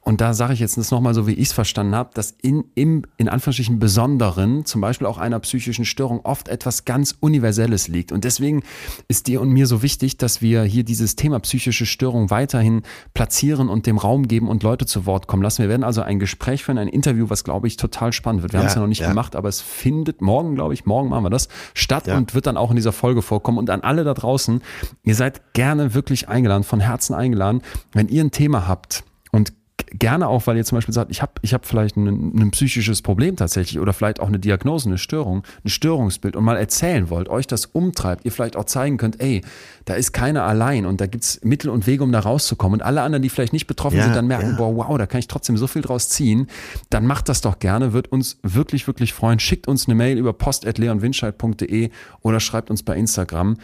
und 0.00 0.20
da 0.20 0.34
sage 0.34 0.52
ich 0.52 0.60
jetzt 0.60 0.76
das 0.76 0.90
nochmal 0.90 1.14
so, 1.14 1.26
wie 1.26 1.32
ich 1.32 1.48
es 1.48 1.52
verstanden 1.52 1.94
habe, 1.94 2.10
dass 2.14 2.34
in, 2.42 2.64
im, 2.74 3.02
in 3.16 3.28
Anführungsstrichen 3.28 3.78
Besonderen, 3.78 4.64
zum 4.64 4.80
Beispiel 4.80 5.06
auch 5.06 5.18
einer 5.18 5.38
psychischen 5.40 5.84
Störung, 5.84 6.20
oft 6.24 6.48
etwas 6.48 6.84
ganz 6.84 7.14
Universelles 7.20 7.88
liegt. 7.88 8.12
Und 8.12 8.24
deswegen 8.24 8.62
ist 9.08 9.26
dir 9.26 9.40
und 9.40 9.50
mir 9.50 9.66
so 9.66 9.82
wichtig, 9.82 10.16
dass 10.18 10.42
wir 10.42 10.62
hier 10.62 10.84
dieses 10.84 11.16
Thema 11.16 11.40
psychische 11.40 11.86
Störung 11.86 12.30
weiterhin 12.30 12.82
platzieren 13.14 13.68
und 13.68 13.86
dem 13.86 13.98
Raum 13.98 14.28
geben 14.28 14.48
und 14.48 14.62
Leute 14.62 14.86
zu 14.86 15.06
Wort 15.06 15.26
kommen 15.26 15.42
lassen. 15.42 15.62
Wir 15.62 15.68
werden 15.68 15.84
also 15.84 16.02
ein 16.02 16.18
Gespräch 16.18 16.64
führen, 16.64 16.78
ein 16.78 16.88
Interview, 16.88 17.30
was, 17.30 17.44
glaube 17.44 17.66
ich, 17.66 17.76
total 17.76 18.12
spannend 18.12 18.42
wird. 18.42 18.52
Wir 18.52 18.60
haben 18.60 18.66
es 18.66 18.74
ja 18.74 18.80
noch 18.80 18.88
nicht 18.88 19.00
ja. 19.00 19.08
gemacht, 19.08 19.36
aber 19.36 19.48
es 19.48 19.60
findet 19.60 20.20
morgen, 20.20 20.54
glaube 20.54 20.74
ich, 20.74 20.86
morgen 20.86 21.08
machen 21.08 21.24
wir 21.24 21.30
das, 21.30 21.48
statt 21.74 22.06
Ja. 22.06 22.16
und 22.16 22.34
wird 22.34 22.46
dann 22.46 22.56
auch 22.56 22.70
in 22.70 22.76
dieser 22.76 22.92
Folge 22.92 23.22
vorkommen. 23.22 23.58
Und 23.58 23.70
an 23.70 23.82
alle 23.82 24.04
da 24.04 24.14
draußen, 24.14 24.62
ihr 25.04 25.14
seid 25.14 25.52
gerne 25.52 25.94
wirklich 25.94 26.28
eingeladen, 26.28 26.64
von 26.64 26.80
Herzen 26.80 27.14
eingeladen, 27.14 27.62
wenn 27.92 28.08
ihr 28.08 28.24
ein 28.24 28.30
Thema 28.30 28.66
habt 28.66 29.04
und 29.32 29.52
gerne 29.92 30.28
auch, 30.28 30.46
weil 30.46 30.56
ihr 30.56 30.64
zum 30.64 30.76
Beispiel 30.76 30.94
sagt, 30.94 31.10
ich 31.10 31.22
habe 31.22 31.32
ich 31.42 31.54
hab 31.54 31.66
vielleicht 31.66 31.96
ein, 31.96 32.06
ein 32.36 32.50
psychisches 32.50 33.02
Problem 33.02 33.36
tatsächlich 33.36 33.78
oder 33.80 33.92
vielleicht 33.92 34.20
auch 34.20 34.28
eine 34.28 34.38
Diagnose, 34.38 34.88
eine 34.88 34.98
Störung, 34.98 35.42
ein 35.64 35.68
Störungsbild 35.68 36.36
und 36.36 36.44
mal 36.44 36.56
erzählen 36.56 37.10
wollt, 37.10 37.28
euch 37.28 37.46
das 37.46 37.66
umtreibt, 37.66 38.24
ihr 38.24 38.32
vielleicht 38.32 38.56
auch 38.56 38.64
zeigen 38.64 38.96
könnt, 38.96 39.20
ey, 39.20 39.42
da 39.84 39.94
ist 39.94 40.12
keiner 40.12 40.44
allein 40.44 40.86
und 40.86 41.00
da 41.00 41.06
gibt's 41.06 41.40
Mittel 41.44 41.70
und 41.70 41.86
Wege, 41.86 42.02
um 42.02 42.12
da 42.12 42.20
rauszukommen. 42.20 42.80
Und 42.80 42.86
alle 42.86 43.02
anderen, 43.02 43.22
die 43.22 43.28
vielleicht 43.28 43.52
nicht 43.52 43.66
betroffen 43.66 43.98
Ja, 43.98 44.04
sind, 44.04 44.16
dann 44.16 44.26
merken, 44.26 44.50
ja. 44.50 44.56
boah, 44.56 44.76
wow, 44.76 44.98
da 44.98 45.06
kann 45.06 45.20
ich 45.20 45.28
trotzdem 45.28 45.56
so 45.56 45.66
viel 45.66 45.82
draus 45.82 46.08
ziehen, 46.08 46.48
dann 46.90 47.06
macht 47.06 47.28
das 47.28 47.40
doch 47.40 47.58
gerne, 47.58 47.92
wird 47.92 48.10
uns 48.10 48.38
wirklich, 48.42 48.86
wirklich 48.86 49.12
freuen. 49.12 49.38
Schickt 49.38 49.68
uns 49.68 49.86
eine 49.86 49.94
Mail 49.94 50.18
über 50.18 50.32
post.leonwindscheid.de 50.32 51.90
oder 52.22 52.40
schreibt 52.40 52.70
uns 52.70 52.82
bei 52.82 52.96
Instagram. 52.96 53.56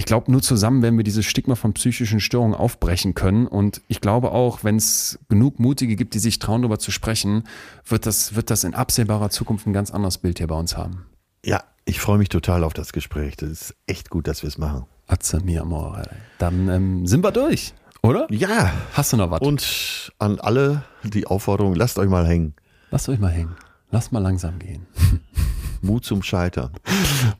Ich 0.00 0.06
glaube, 0.06 0.32
nur 0.32 0.40
zusammen 0.40 0.80
werden 0.80 0.96
wir 0.96 1.04
dieses 1.04 1.26
Stigma 1.26 1.56
von 1.56 1.74
psychischen 1.74 2.20
Störungen 2.20 2.54
aufbrechen 2.54 3.12
können. 3.12 3.46
Und 3.46 3.82
ich 3.86 4.00
glaube 4.00 4.32
auch, 4.32 4.64
wenn 4.64 4.76
es 4.76 5.18
genug 5.28 5.58
Mutige 5.58 5.94
gibt, 5.94 6.14
die 6.14 6.18
sich 6.18 6.38
trauen, 6.38 6.62
darüber 6.62 6.78
zu 6.78 6.90
sprechen, 6.90 7.44
wird 7.84 8.06
das, 8.06 8.34
wird 8.34 8.48
das 8.48 8.64
in 8.64 8.74
absehbarer 8.74 9.28
Zukunft 9.28 9.66
ein 9.66 9.74
ganz 9.74 9.90
anderes 9.90 10.16
Bild 10.16 10.38
hier 10.38 10.46
bei 10.46 10.54
uns 10.54 10.74
haben. 10.74 11.04
Ja, 11.44 11.62
ich 11.84 12.00
freue 12.00 12.16
mich 12.16 12.30
total 12.30 12.64
auf 12.64 12.72
das 12.72 12.94
Gespräch. 12.94 13.36
Das 13.36 13.50
ist 13.50 13.74
echt 13.86 14.08
gut, 14.08 14.26
dass 14.26 14.42
wir 14.42 14.48
es 14.48 14.56
machen. 14.56 14.86
Atze 15.06 15.40
mi 15.40 15.58
amore. 15.58 16.08
Dann 16.38 16.70
ähm, 16.70 17.06
sind 17.06 17.22
wir 17.22 17.30
durch, 17.30 17.74
oder? 18.00 18.26
Ja, 18.30 18.72
Hast 18.94 19.12
du 19.12 19.18
noch 19.18 19.30
was? 19.30 19.42
und 19.42 20.12
an 20.18 20.40
alle 20.40 20.82
die 21.04 21.26
Aufforderung, 21.26 21.74
lasst 21.74 21.98
euch 21.98 22.08
mal 22.08 22.26
hängen. 22.26 22.54
Lasst 22.90 23.06
euch 23.10 23.18
mal 23.18 23.32
hängen. 23.32 23.54
Lasst 23.90 24.12
mal 24.12 24.20
langsam 24.20 24.58
gehen. 24.58 24.86
Mut 25.82 26.04
zum 26.04 26.22
Scheitern. 26.22 26.70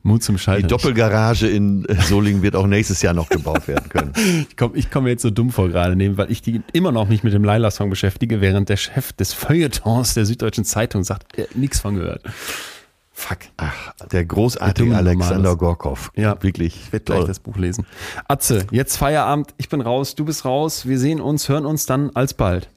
Mut 0.03 0.23
zum 0.23 0.35
Die 0.35 0.41
Scheitern. 0.41 0.67
Doppelgarage 0.69 1.47
in 1.47 1.85
Solingen 2.07 2.41
wird 2.41 2.55
auch 2.55 2.67
nächstes 2.67 3.01
Jahr 3.01 3.13
noch 3.13 3.29
gebaut 3.29 3.67
werden 3.67 3.89
können. 3.89 4.13
Ich 4.49 4.57
komme 4.57 4.77
ich 4.77 4.89
komm 4.89 5.03
mir 5.05 5.11
jetzt 5.11 5.21
so 5.21 5.29
dumm 5.29 5.51
vor 5.51 5.69
gerade 5.69 5.95
nehmen, 5.95 6.17
weil 6.17 6.31
ich 6.31 6.41
die 6.41 6.61
immer 6.73 6.91
noch 6.91 7.07
mich 7.07 7.23
mit 7.23 7.33
dem 7.33 7.43
Laila-Song 7.43 7.89
beschäftige, 7.89 8.41
während 8.41 8.69
der 8.69 8.77
Chef 8.77 9.13
des 9.13 9.33
Feuilletons 9.33 10.13
der 10.13 10.25
Süddeutschen 10.25 10.65
Zeitung 10.65 11.03
sagt, 11.03 11.37
äh, 11.37 11.47
nichts 11.53 11.79
von 11.79 11.95
gehört. 11.95 12.23
Fuck. 13.13 13.39
Ach, 13.57 13.93
der 14.11 14.25
großartige 14.25 14.95
Alexander. 14.95 15.55
Gorkov. 15.55 16.11
Ja, 16.15 16.41
wirklich. 16.41 16.75
Ich 16.85 16.91
werde 16.93 17.05
gleich 17.05 17.25
das 17.25 17.39
Buch 17.39 17.55
lesen. 17.57 17.85
Atze, 18.27 18.65
jetzt 18.71 18.97
Feierabend, 18.97 19.53
ich 19.57 19.69
bin 19.69 19.81
raus, 19.81 20.15
du 20.15 20.25
bist 20.25 20.43
raus, 20.43 20.87
wir 20.87 20.97
sehen 20.97 21.21
uns, 21.21 21.47
hören 21.47 21.67
uns 21.67 21.85
dann 21.85 22.09
alsbald. 22.15 22.69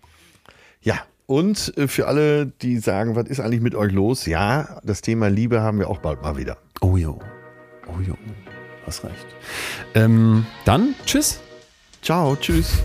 Ja, 0.83 0.97
und 1.27 1.77
äh, 1.77 1.89
für 1.89 2.07
alle, 2.07 2.47
die 2.47 2.79
sagen, 2.79 3.17
was 3.17 3.29
ist 3.29 3.41
eigentlich 3.41 3.61
mit 3.61 3.75
euch 3.75 3.93
los? 3.93 4.27
Ja, 4.27 4.81
das 4.85 5.01
Thema 5.01 5.29
Liebe 5.29 5.61
haben 5.61 5.79
wir 5.79 5.89
auch 5.89 5.99
bald 5.99 6.23
mal 6.23 6.37
wieder. 6.37 6.59
Oh 6.81 6.97
jo, 6.97 7.19
oh 7.87 8.01
jo, 8.01 8.15
hast 8.87 9.05
recht. 9.05 9.27
Ähm, 9.95 10.47
dann, 10.65 10.95
tschüss. 11.07 11.41
Ciao, 12.03 12.37
tschüss. 12.37 12.83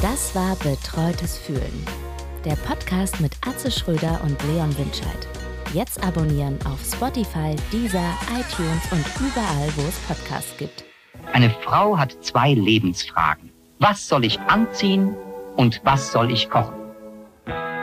Das 0.00 0.34
war 0.34 0.54
Betreutes 0.56 1.38
Fühlen. 1.38 1.84
Der 2.44 2.54
Podcast 2.54 3.20
mit 3.20 3.32
Atze 3.44 3.70
Schröder 3.70 4.20
und 4.22 4.40
Leon 4.44 4.76
Windscheid. 4.78 5.26
Jetzt 5.74 6.02
abonnieren 6.04 6.56
auf 6.64 6.78
Spotify, 6.84 7.56
Deezer, 7.72 8.14
iTunes 8.30 8.92
und 8.92 9.04
überall, 9.20 9.68
wo 9.74 9.82
es 9.82 9.98
Podcasts 10.06 10.56
gibt. 10.56 10.84
Eine 11.32 11.50
Frau 11.50 11.98
hat 11.98 12.16
zwei 12.22 12.54
Lebensfragen. 12.54 13.47
Was 13.80 14.08
soll 14.08 14.24
ich 14.24 14.40
anziehen 14.40 15.14
und 15.56 15.80
was 15.84 16.10
soll 16.10 16.32
ich 16.32 16.50
kochen? 16.50 16.74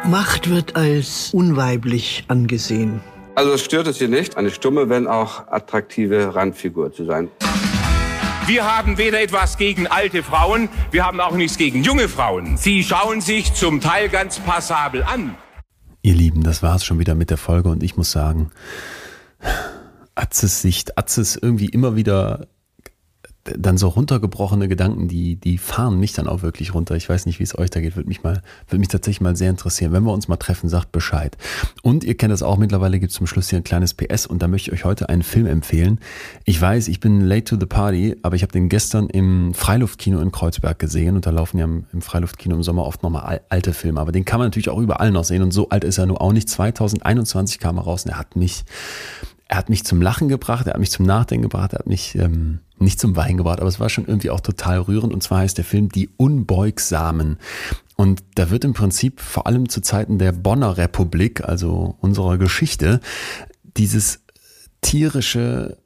Macht 0.05 0.49
wird 0.49 0.75
als 0.75 1.33
unweiblich 1.33 2.25
angesehen. 2.27 2.99
Also 3.35 3.53
es 3.53 3.63
stört 3.63 3.87
es 3.87 3.97
hier 3.97 4.09
nicht, 4.09 4.35
eine 4.35 4.51
stumme, 4.51 4.89
wenn 4.89 5.07
auch 5.07 5.47
attraktive 5.47 6.35
Randfigur 6.35 6.91
zu 6.91 7.05
sein. 7.05 7.29
Wir 8.45 8.65
haben 8.65 8.97
weder 8.97 9.21
etwas 9.21 9.57
gegen 9.57 9.87
alte 9.87 10.21
Frauen, 10.21 10.67
wir 10.91 11.05
haben 11.05 11.21
auch 11.21 11.31
nichts 11.31 11.57
gegen 11.57 11.81
junge 11.81 12.09
Frauen. 12.09 12.57
Sie 12.57 12.83
schauen 12.83 13.21
sich 13.21 13.53
zum 13.53 13.79
Teil 13.79 14.09
ganz 14.09 14.39
passabel 14.39 15.01
an. 15.03 15.35
Ihr 16.01 16.13
Lieben, 16.13 16.43
das 16.43 16.61
war's 16.61 16.83
schon 16.83 16.99
wieder 16.99 17.15
mit 17.15 17.29
der 17.29 17.37
Folge 17.37 17.69
und 17.69 17.81
ich 17.81 17.95
muss 17.95 18.11
sagen, 18.11 18.51
Atzes 20.13 20.61
Sicht, 20.61 20.97
Atzes 20.97 21.37
irgendwie 21.41 21.67
immer 21.67 21.95
wieder 21.95 22.47
dann 23.45 23.77
so 23.77 23.89
runtergebrochene 23.89 24.67
Gedanken, 24.67 25.07
die, 25.07 25.35
die 25.35 25.59
fahren 25.59 25.99
mich 25.99 26.13
dann 26.13 26.27
auch 26.27 26.41
wirklich 26.41 26.73
runter. 26.73 26.95
Ich 26.95 27.07
weiß 27.07 27.27
nicht, 27.27 27.39
wie 27.39 27.43
es 27.43 27.57
euch 27.57 27.69
da 27.69 27.79
geht, 27.79 27.95
würde 27.95 28.09
mich 28.09 28.23
mal, 28.23 28.41
würde 28.67 28.79
mich 28.79 28.87
tatsächlich 28.87 29.21
mal 29.21 29.35
sehr 29.35 29.51
interessieren. 29.51 29.91
Wenn 29.91 30.03
wir 30.03 30.13
uns 30.13 30.27
mal 30.27 30.37
treffen, 30.37 30.67
sagt 30.67 30.91
Bescheid. 30.91 31.37
Und 31.83 32.03
ihr 32.03 32.17
kennt 32.17 32.33
das 32.33 32.41
auch, 32.41 32.57
mittlerweile 32.57 32.99
gibt 32.99 33.11
es 33.11 33.17
zum 33.17 33.27
Schluss 33.27 33.49
hier 33.49 33.59
ein 33.59 33.63
kleines 33.63 33.93
PS 33.93 34.25
und 34.25 34.41
da 34.41 34.47
möchte 34.47 34.71
ich 34.71 34.73
euch 34.73 34.85
heute 34.85 35.09
einen 35.09 35.21
Film 35.21 35.45
empfehlen. 35.45 35.99
Ich 36.43 36.59
weiß, 36.59 36.87
ich 36.87 36.99
bin 36.99 37.21
late 37.21 37.43
to 37.43 37.57
the 37.59 37.67
party, 37.67 38.15
aber 38.23 38.35
ich 38.35 38.41
habe 38.41 38.51
den 38.51 38.67
gestern 38.67 39.09
im 39.09 39.53
Freiluftkino 39.53 40.19
in 40.19 40.31
Kreuzberg 40.31 40.79
gesehen 40.79 41.15
und 41.15 41.27
da 41.27 41.29
laufen 41.29 41.59
ja 41.59 41.65
im, 41.65 42.01
Freiluftkino 42.01 42.55
im 42.55 42.63
Sommer 42.63 42.85
oft 42.85 43.03
nochmal 43.03 43.41
alte 43.49 43.73
Filme, 43.73 43.99
aber 44.01 44.11
den 44.11 44.25
kann 44.25 44.39
man 44.39 44.47
natürlich 44.47 44.69
auch 44.69 44.79
überall 44.79 45.11
noch 45.11 45.23
sehen 45.23 45.43
und 45.43 45.51
so 45.51 45.69
alt 45.69 45.83
ist 45.83 45.99
er 45.99 46.07
nur 46.07 46.19
auch 46.19 46.33
nicht. 46.33 46.49
2021 46.49 47.59
kam 47.59 47.77
er 47.77 47.83
raus 47.83 48.05
und 48.05 48.11
er 48.11 48.17
hat 48.17 48.35
mich 48.35 48.63
er 49.47 49.57
hat 49.57 49.69
mich 49.69 49.83
zum 49.83 50.01
Lachen 50.01 50.27
gebracht, 50.27 50.65
er 50.67 50.73
hat 50.73 50.79
mich 50.79 50.91
zum 50.91 51.05
Nachdenken 51.05 51.43
gebracht, 51.43 51.73
er 51.73 51.79
hat 51.79 51.87
mich 51.87 52.15
ähm, 52.15 52.59
nicht 52.79 52.99
zum 52.99 53.15
Wein 53.15 53.37
gebracht, 53.37 53.59
aber 53.59 53.69
es 53.69 53.79
war 53.79 53.89
schon 53.89 54.05
irgendwie 54.05 54.31
auch 54.31 54.39
total 54.39 54.79
rührend. 54.79 55.13
Und 55.13 55.21
zwar 55.21 55.39
heißt 55.39 55.57
der 55.57 55.65
Film 55.65 55.89
Die 55.89 56.09
Unbeugsamen. 56.17 57.37
Und 57.95 58.23
da 58.35 58.49
wird 58.49 58.65
im 58.65 58.73
Prinzip 58.73 59.21
vor 59.21 59.47
allem 59.47 59.69
zu 59.69 59.81
Zeiten 59.81 60.17
der 60.17 60.31
Bonner 60.31 60.77
Republik, 60.77 61.43
also 61.43 61.95
unserer 62.01 62.37
Geschichte, 62.37 62.99
dieses 63.77 64.21
tierische, 64.81 65.77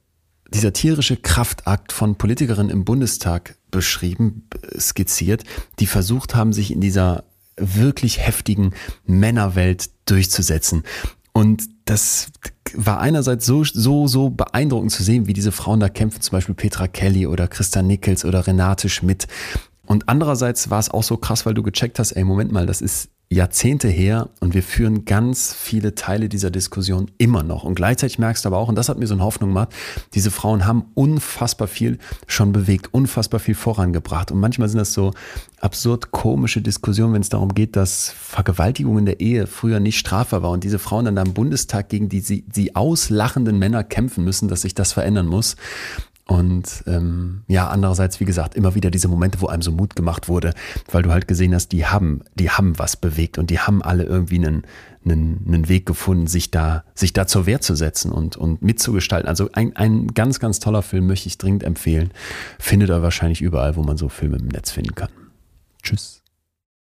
dieser 0.52 0.73
tierische 0.73 1.18
Kraftakt 1.18 1.91
von 1.91 2.15
Politikerinnen 2.15 2.72
im 2.72 2.86
Bundestag 2.86 3.57
beschrieben, 3.72 4.48
skizziert, 4.77 5.44
die 5.80 5.86
versucht 5.86 6.34
haben, 6.34 6.53
sich 6.53 6.72
in 6.72 6.81
dieser 6.81 7.26
wirklich 7.57 8.19
heftigen 8.26 8.73
Männerwelt 9.06 9.90
durchzusetzen. 10.06 10.84
Und 11.34 11.70
das 11.86 12.32
war 12.74 13.00
einerseits 13.00 13.46
so, 13.46 13.64
so, 13.64 14.08
so 14.08 14.30
beeindruckend 14.30 14.92
zu 14.92 15.04
sehen, 15.04 15.28
wie 15.28 15.34
diese 15.34 15.52
Frauen 15.52 15.80
da 15.80 15.90
kämpfen, 15.90 16.22
zum 16.22 16.34
Beispiel 16.34 16.56
Petra 16.56 16.88
Kelly 16.88 17.28
oder 17.28 17.48
Christa 17.48 17.82
Nichols 17.82 18.26
oder 18.26 18.46
Renate 18.46 18.90
Schmidt. 18.90 19.28
Und 19.86 20.08
andererseits 20.08 20.70
war 20.70 20.80
es 20.80 20.90
auch 20.90 21.04
so 21.04 21.18
krass, 21.18 21.46
weil 21.46 21.56
du 21.56 21.64
gecheckt 21.64 21.98
hast, 22.00 22.12
ey, 22.12 22.24
Moment 22.24 22.52
mal, 22.52 22.66
das 22.66 22.82
ist 22.82 23.10
Jahrzehnte 23.32 23.88
her 23.88 24.30
und 24.40 24.56
wir 24.56 24.64
führen 24.64 25.06
ganz 25.06 25.54
viele 25.54 25.94
Teile 25.94 26.30
dieser 26.30 26.50
Diskussion 26.50 27.12
immer 27.20 27.44
noch. 27.44 27.64
Und 27.64 27.76
gleichzeitig 27.76 28.18
merkst 28.18 28.44
du 28.44 28.50
aber 28.50 28.58
auch, 28.58 28.70
und 28.70 28.76
das 28.76 28.90
hat 28.90 28.98
mir 28.98 29.06
so 29.06 29.14
eine 29.14 29.24
Hoffnung 29.24 29.52
gemacht, 29.52 29.70
diese 30.16 30.32
Frauen 30.32 30.66
haben 30.66 30.86
unfassbar 30.96 31.68
viel 31.68 32.00
schon 32.26 32.52
bewegt, 32.52 32.92
unfassbar 32.92 33.40
viel 33.40 33.54
vorangebracht. 33.54 34.32
Und 34.32 34.40
manchmal 34.40 34.68
sind 34.68 34.80
das 34.80 34.94
so 34.94 35.14
absurd 35.62 36.10
komische 36.10 36.62
Diskussionen, 36.62 37.14
wenn 37.14 37.22
es 37.22 37.30
darum 37.30 37.54
geht, 37.54 37.76
dass 37.76 38.10
Vergewaltigung 38.10 38.98
in 38.98 39.06
der 39.06 39.20
Ehe 39.20 39.46
früher 39.46 39.80
nicht 39.80 40.00
strafbar 40.00 40.42
war 40.42 40.50
und 40.50 40.64
diese 40.64 40.80
Frauen 40.80 41.06
dann 41.06 41.16
da 41.16 41.22
im 41.22 41.34
Bundestag 41.34 41.90
gegen 41.90 42.10
die 42.10 42.42
die 42.42 42.76
auslachenden 42.76 43.60
Männer 43.60 43.84
kämpfen 43.84 44.24
müssen, 44.24 44.48
dass 44.48 44.64
sich 44.64 44.74
das 44.74 44.92
verändern 44.92 45.28
muss. 45.28 45.56
Und 46.30 46.84
ähm, 46.86 47.42
ja, 47.48 47.70
andererseits, 47.70 48.20
wie 48.20 48.26
gesagt, 48.26 48.54
immer 48.54 48.76
wieder 48.76 48.92
diese 48.92 49.08
Momente, 49.08 49.42
wo 49.42 49.48
einem 49.48 49.64
so 49.64 49.72
Mut 49.72 49.96
gemacht 49.96 50.28
wurde, 50.28 50.54
weil 50.92 51.02
du 51.02 51.12
halt 51.12 51.28
gesehen 51.28 51.56
hast, 51.56 51.72
die 51.72 51.88
haben, 51.88 52.22
die 52.36 52.52
haben 52.52 52.78
was 52.78 52.98
bewegt 52.98 53.40
und 53.40 53.50
die 53.50 53.58
haben 53.58 53.82
alle 53.82 54.04
irgendwie 54.04 54.36
einen, 54.36 54.62
einen, 55.04 55.44
einen 55.48 55.70
Weg 55.70 55.88
gefunden, 55.88 56.28
sich 56.28 56.52
da, 56.52 56.84
sich 56.94 57.14
da 57.14 57.26
zur 57.26 57.48
Wehr 57.48 57.62
zu 57.62 57.74
setzen 57.74 58.12
und, 58.12 58.38
und 58.38 58.62
mitzugestalten. 58.62 59.28
Also 59.28 59.50
ein, 59.54 59.76
ein 59.76 60.10
ganz, 60.10 60.40
ganz 60.40 60.60
toller 60.60 60.84
Film 60.84 61.08
möchte 61.08 61.26
ich 61.26 61.40
dringend 61.40 61.64
empfehlen. 61.64 62.12
Findet 62.60 62.92
er 62.92 63.02
wahrscheinlich 63.02 63.42
überall, 63.42 63.76
wo 63.76 63.82
man 63.82 63.98
so 63.98 64.08
Filme 64.08 64.38
im 64.38 64.50
Netz 64.50 64.70
finden 64.70 64.94
kann. 64.94 65.10
Tschüss. 65.82 66.22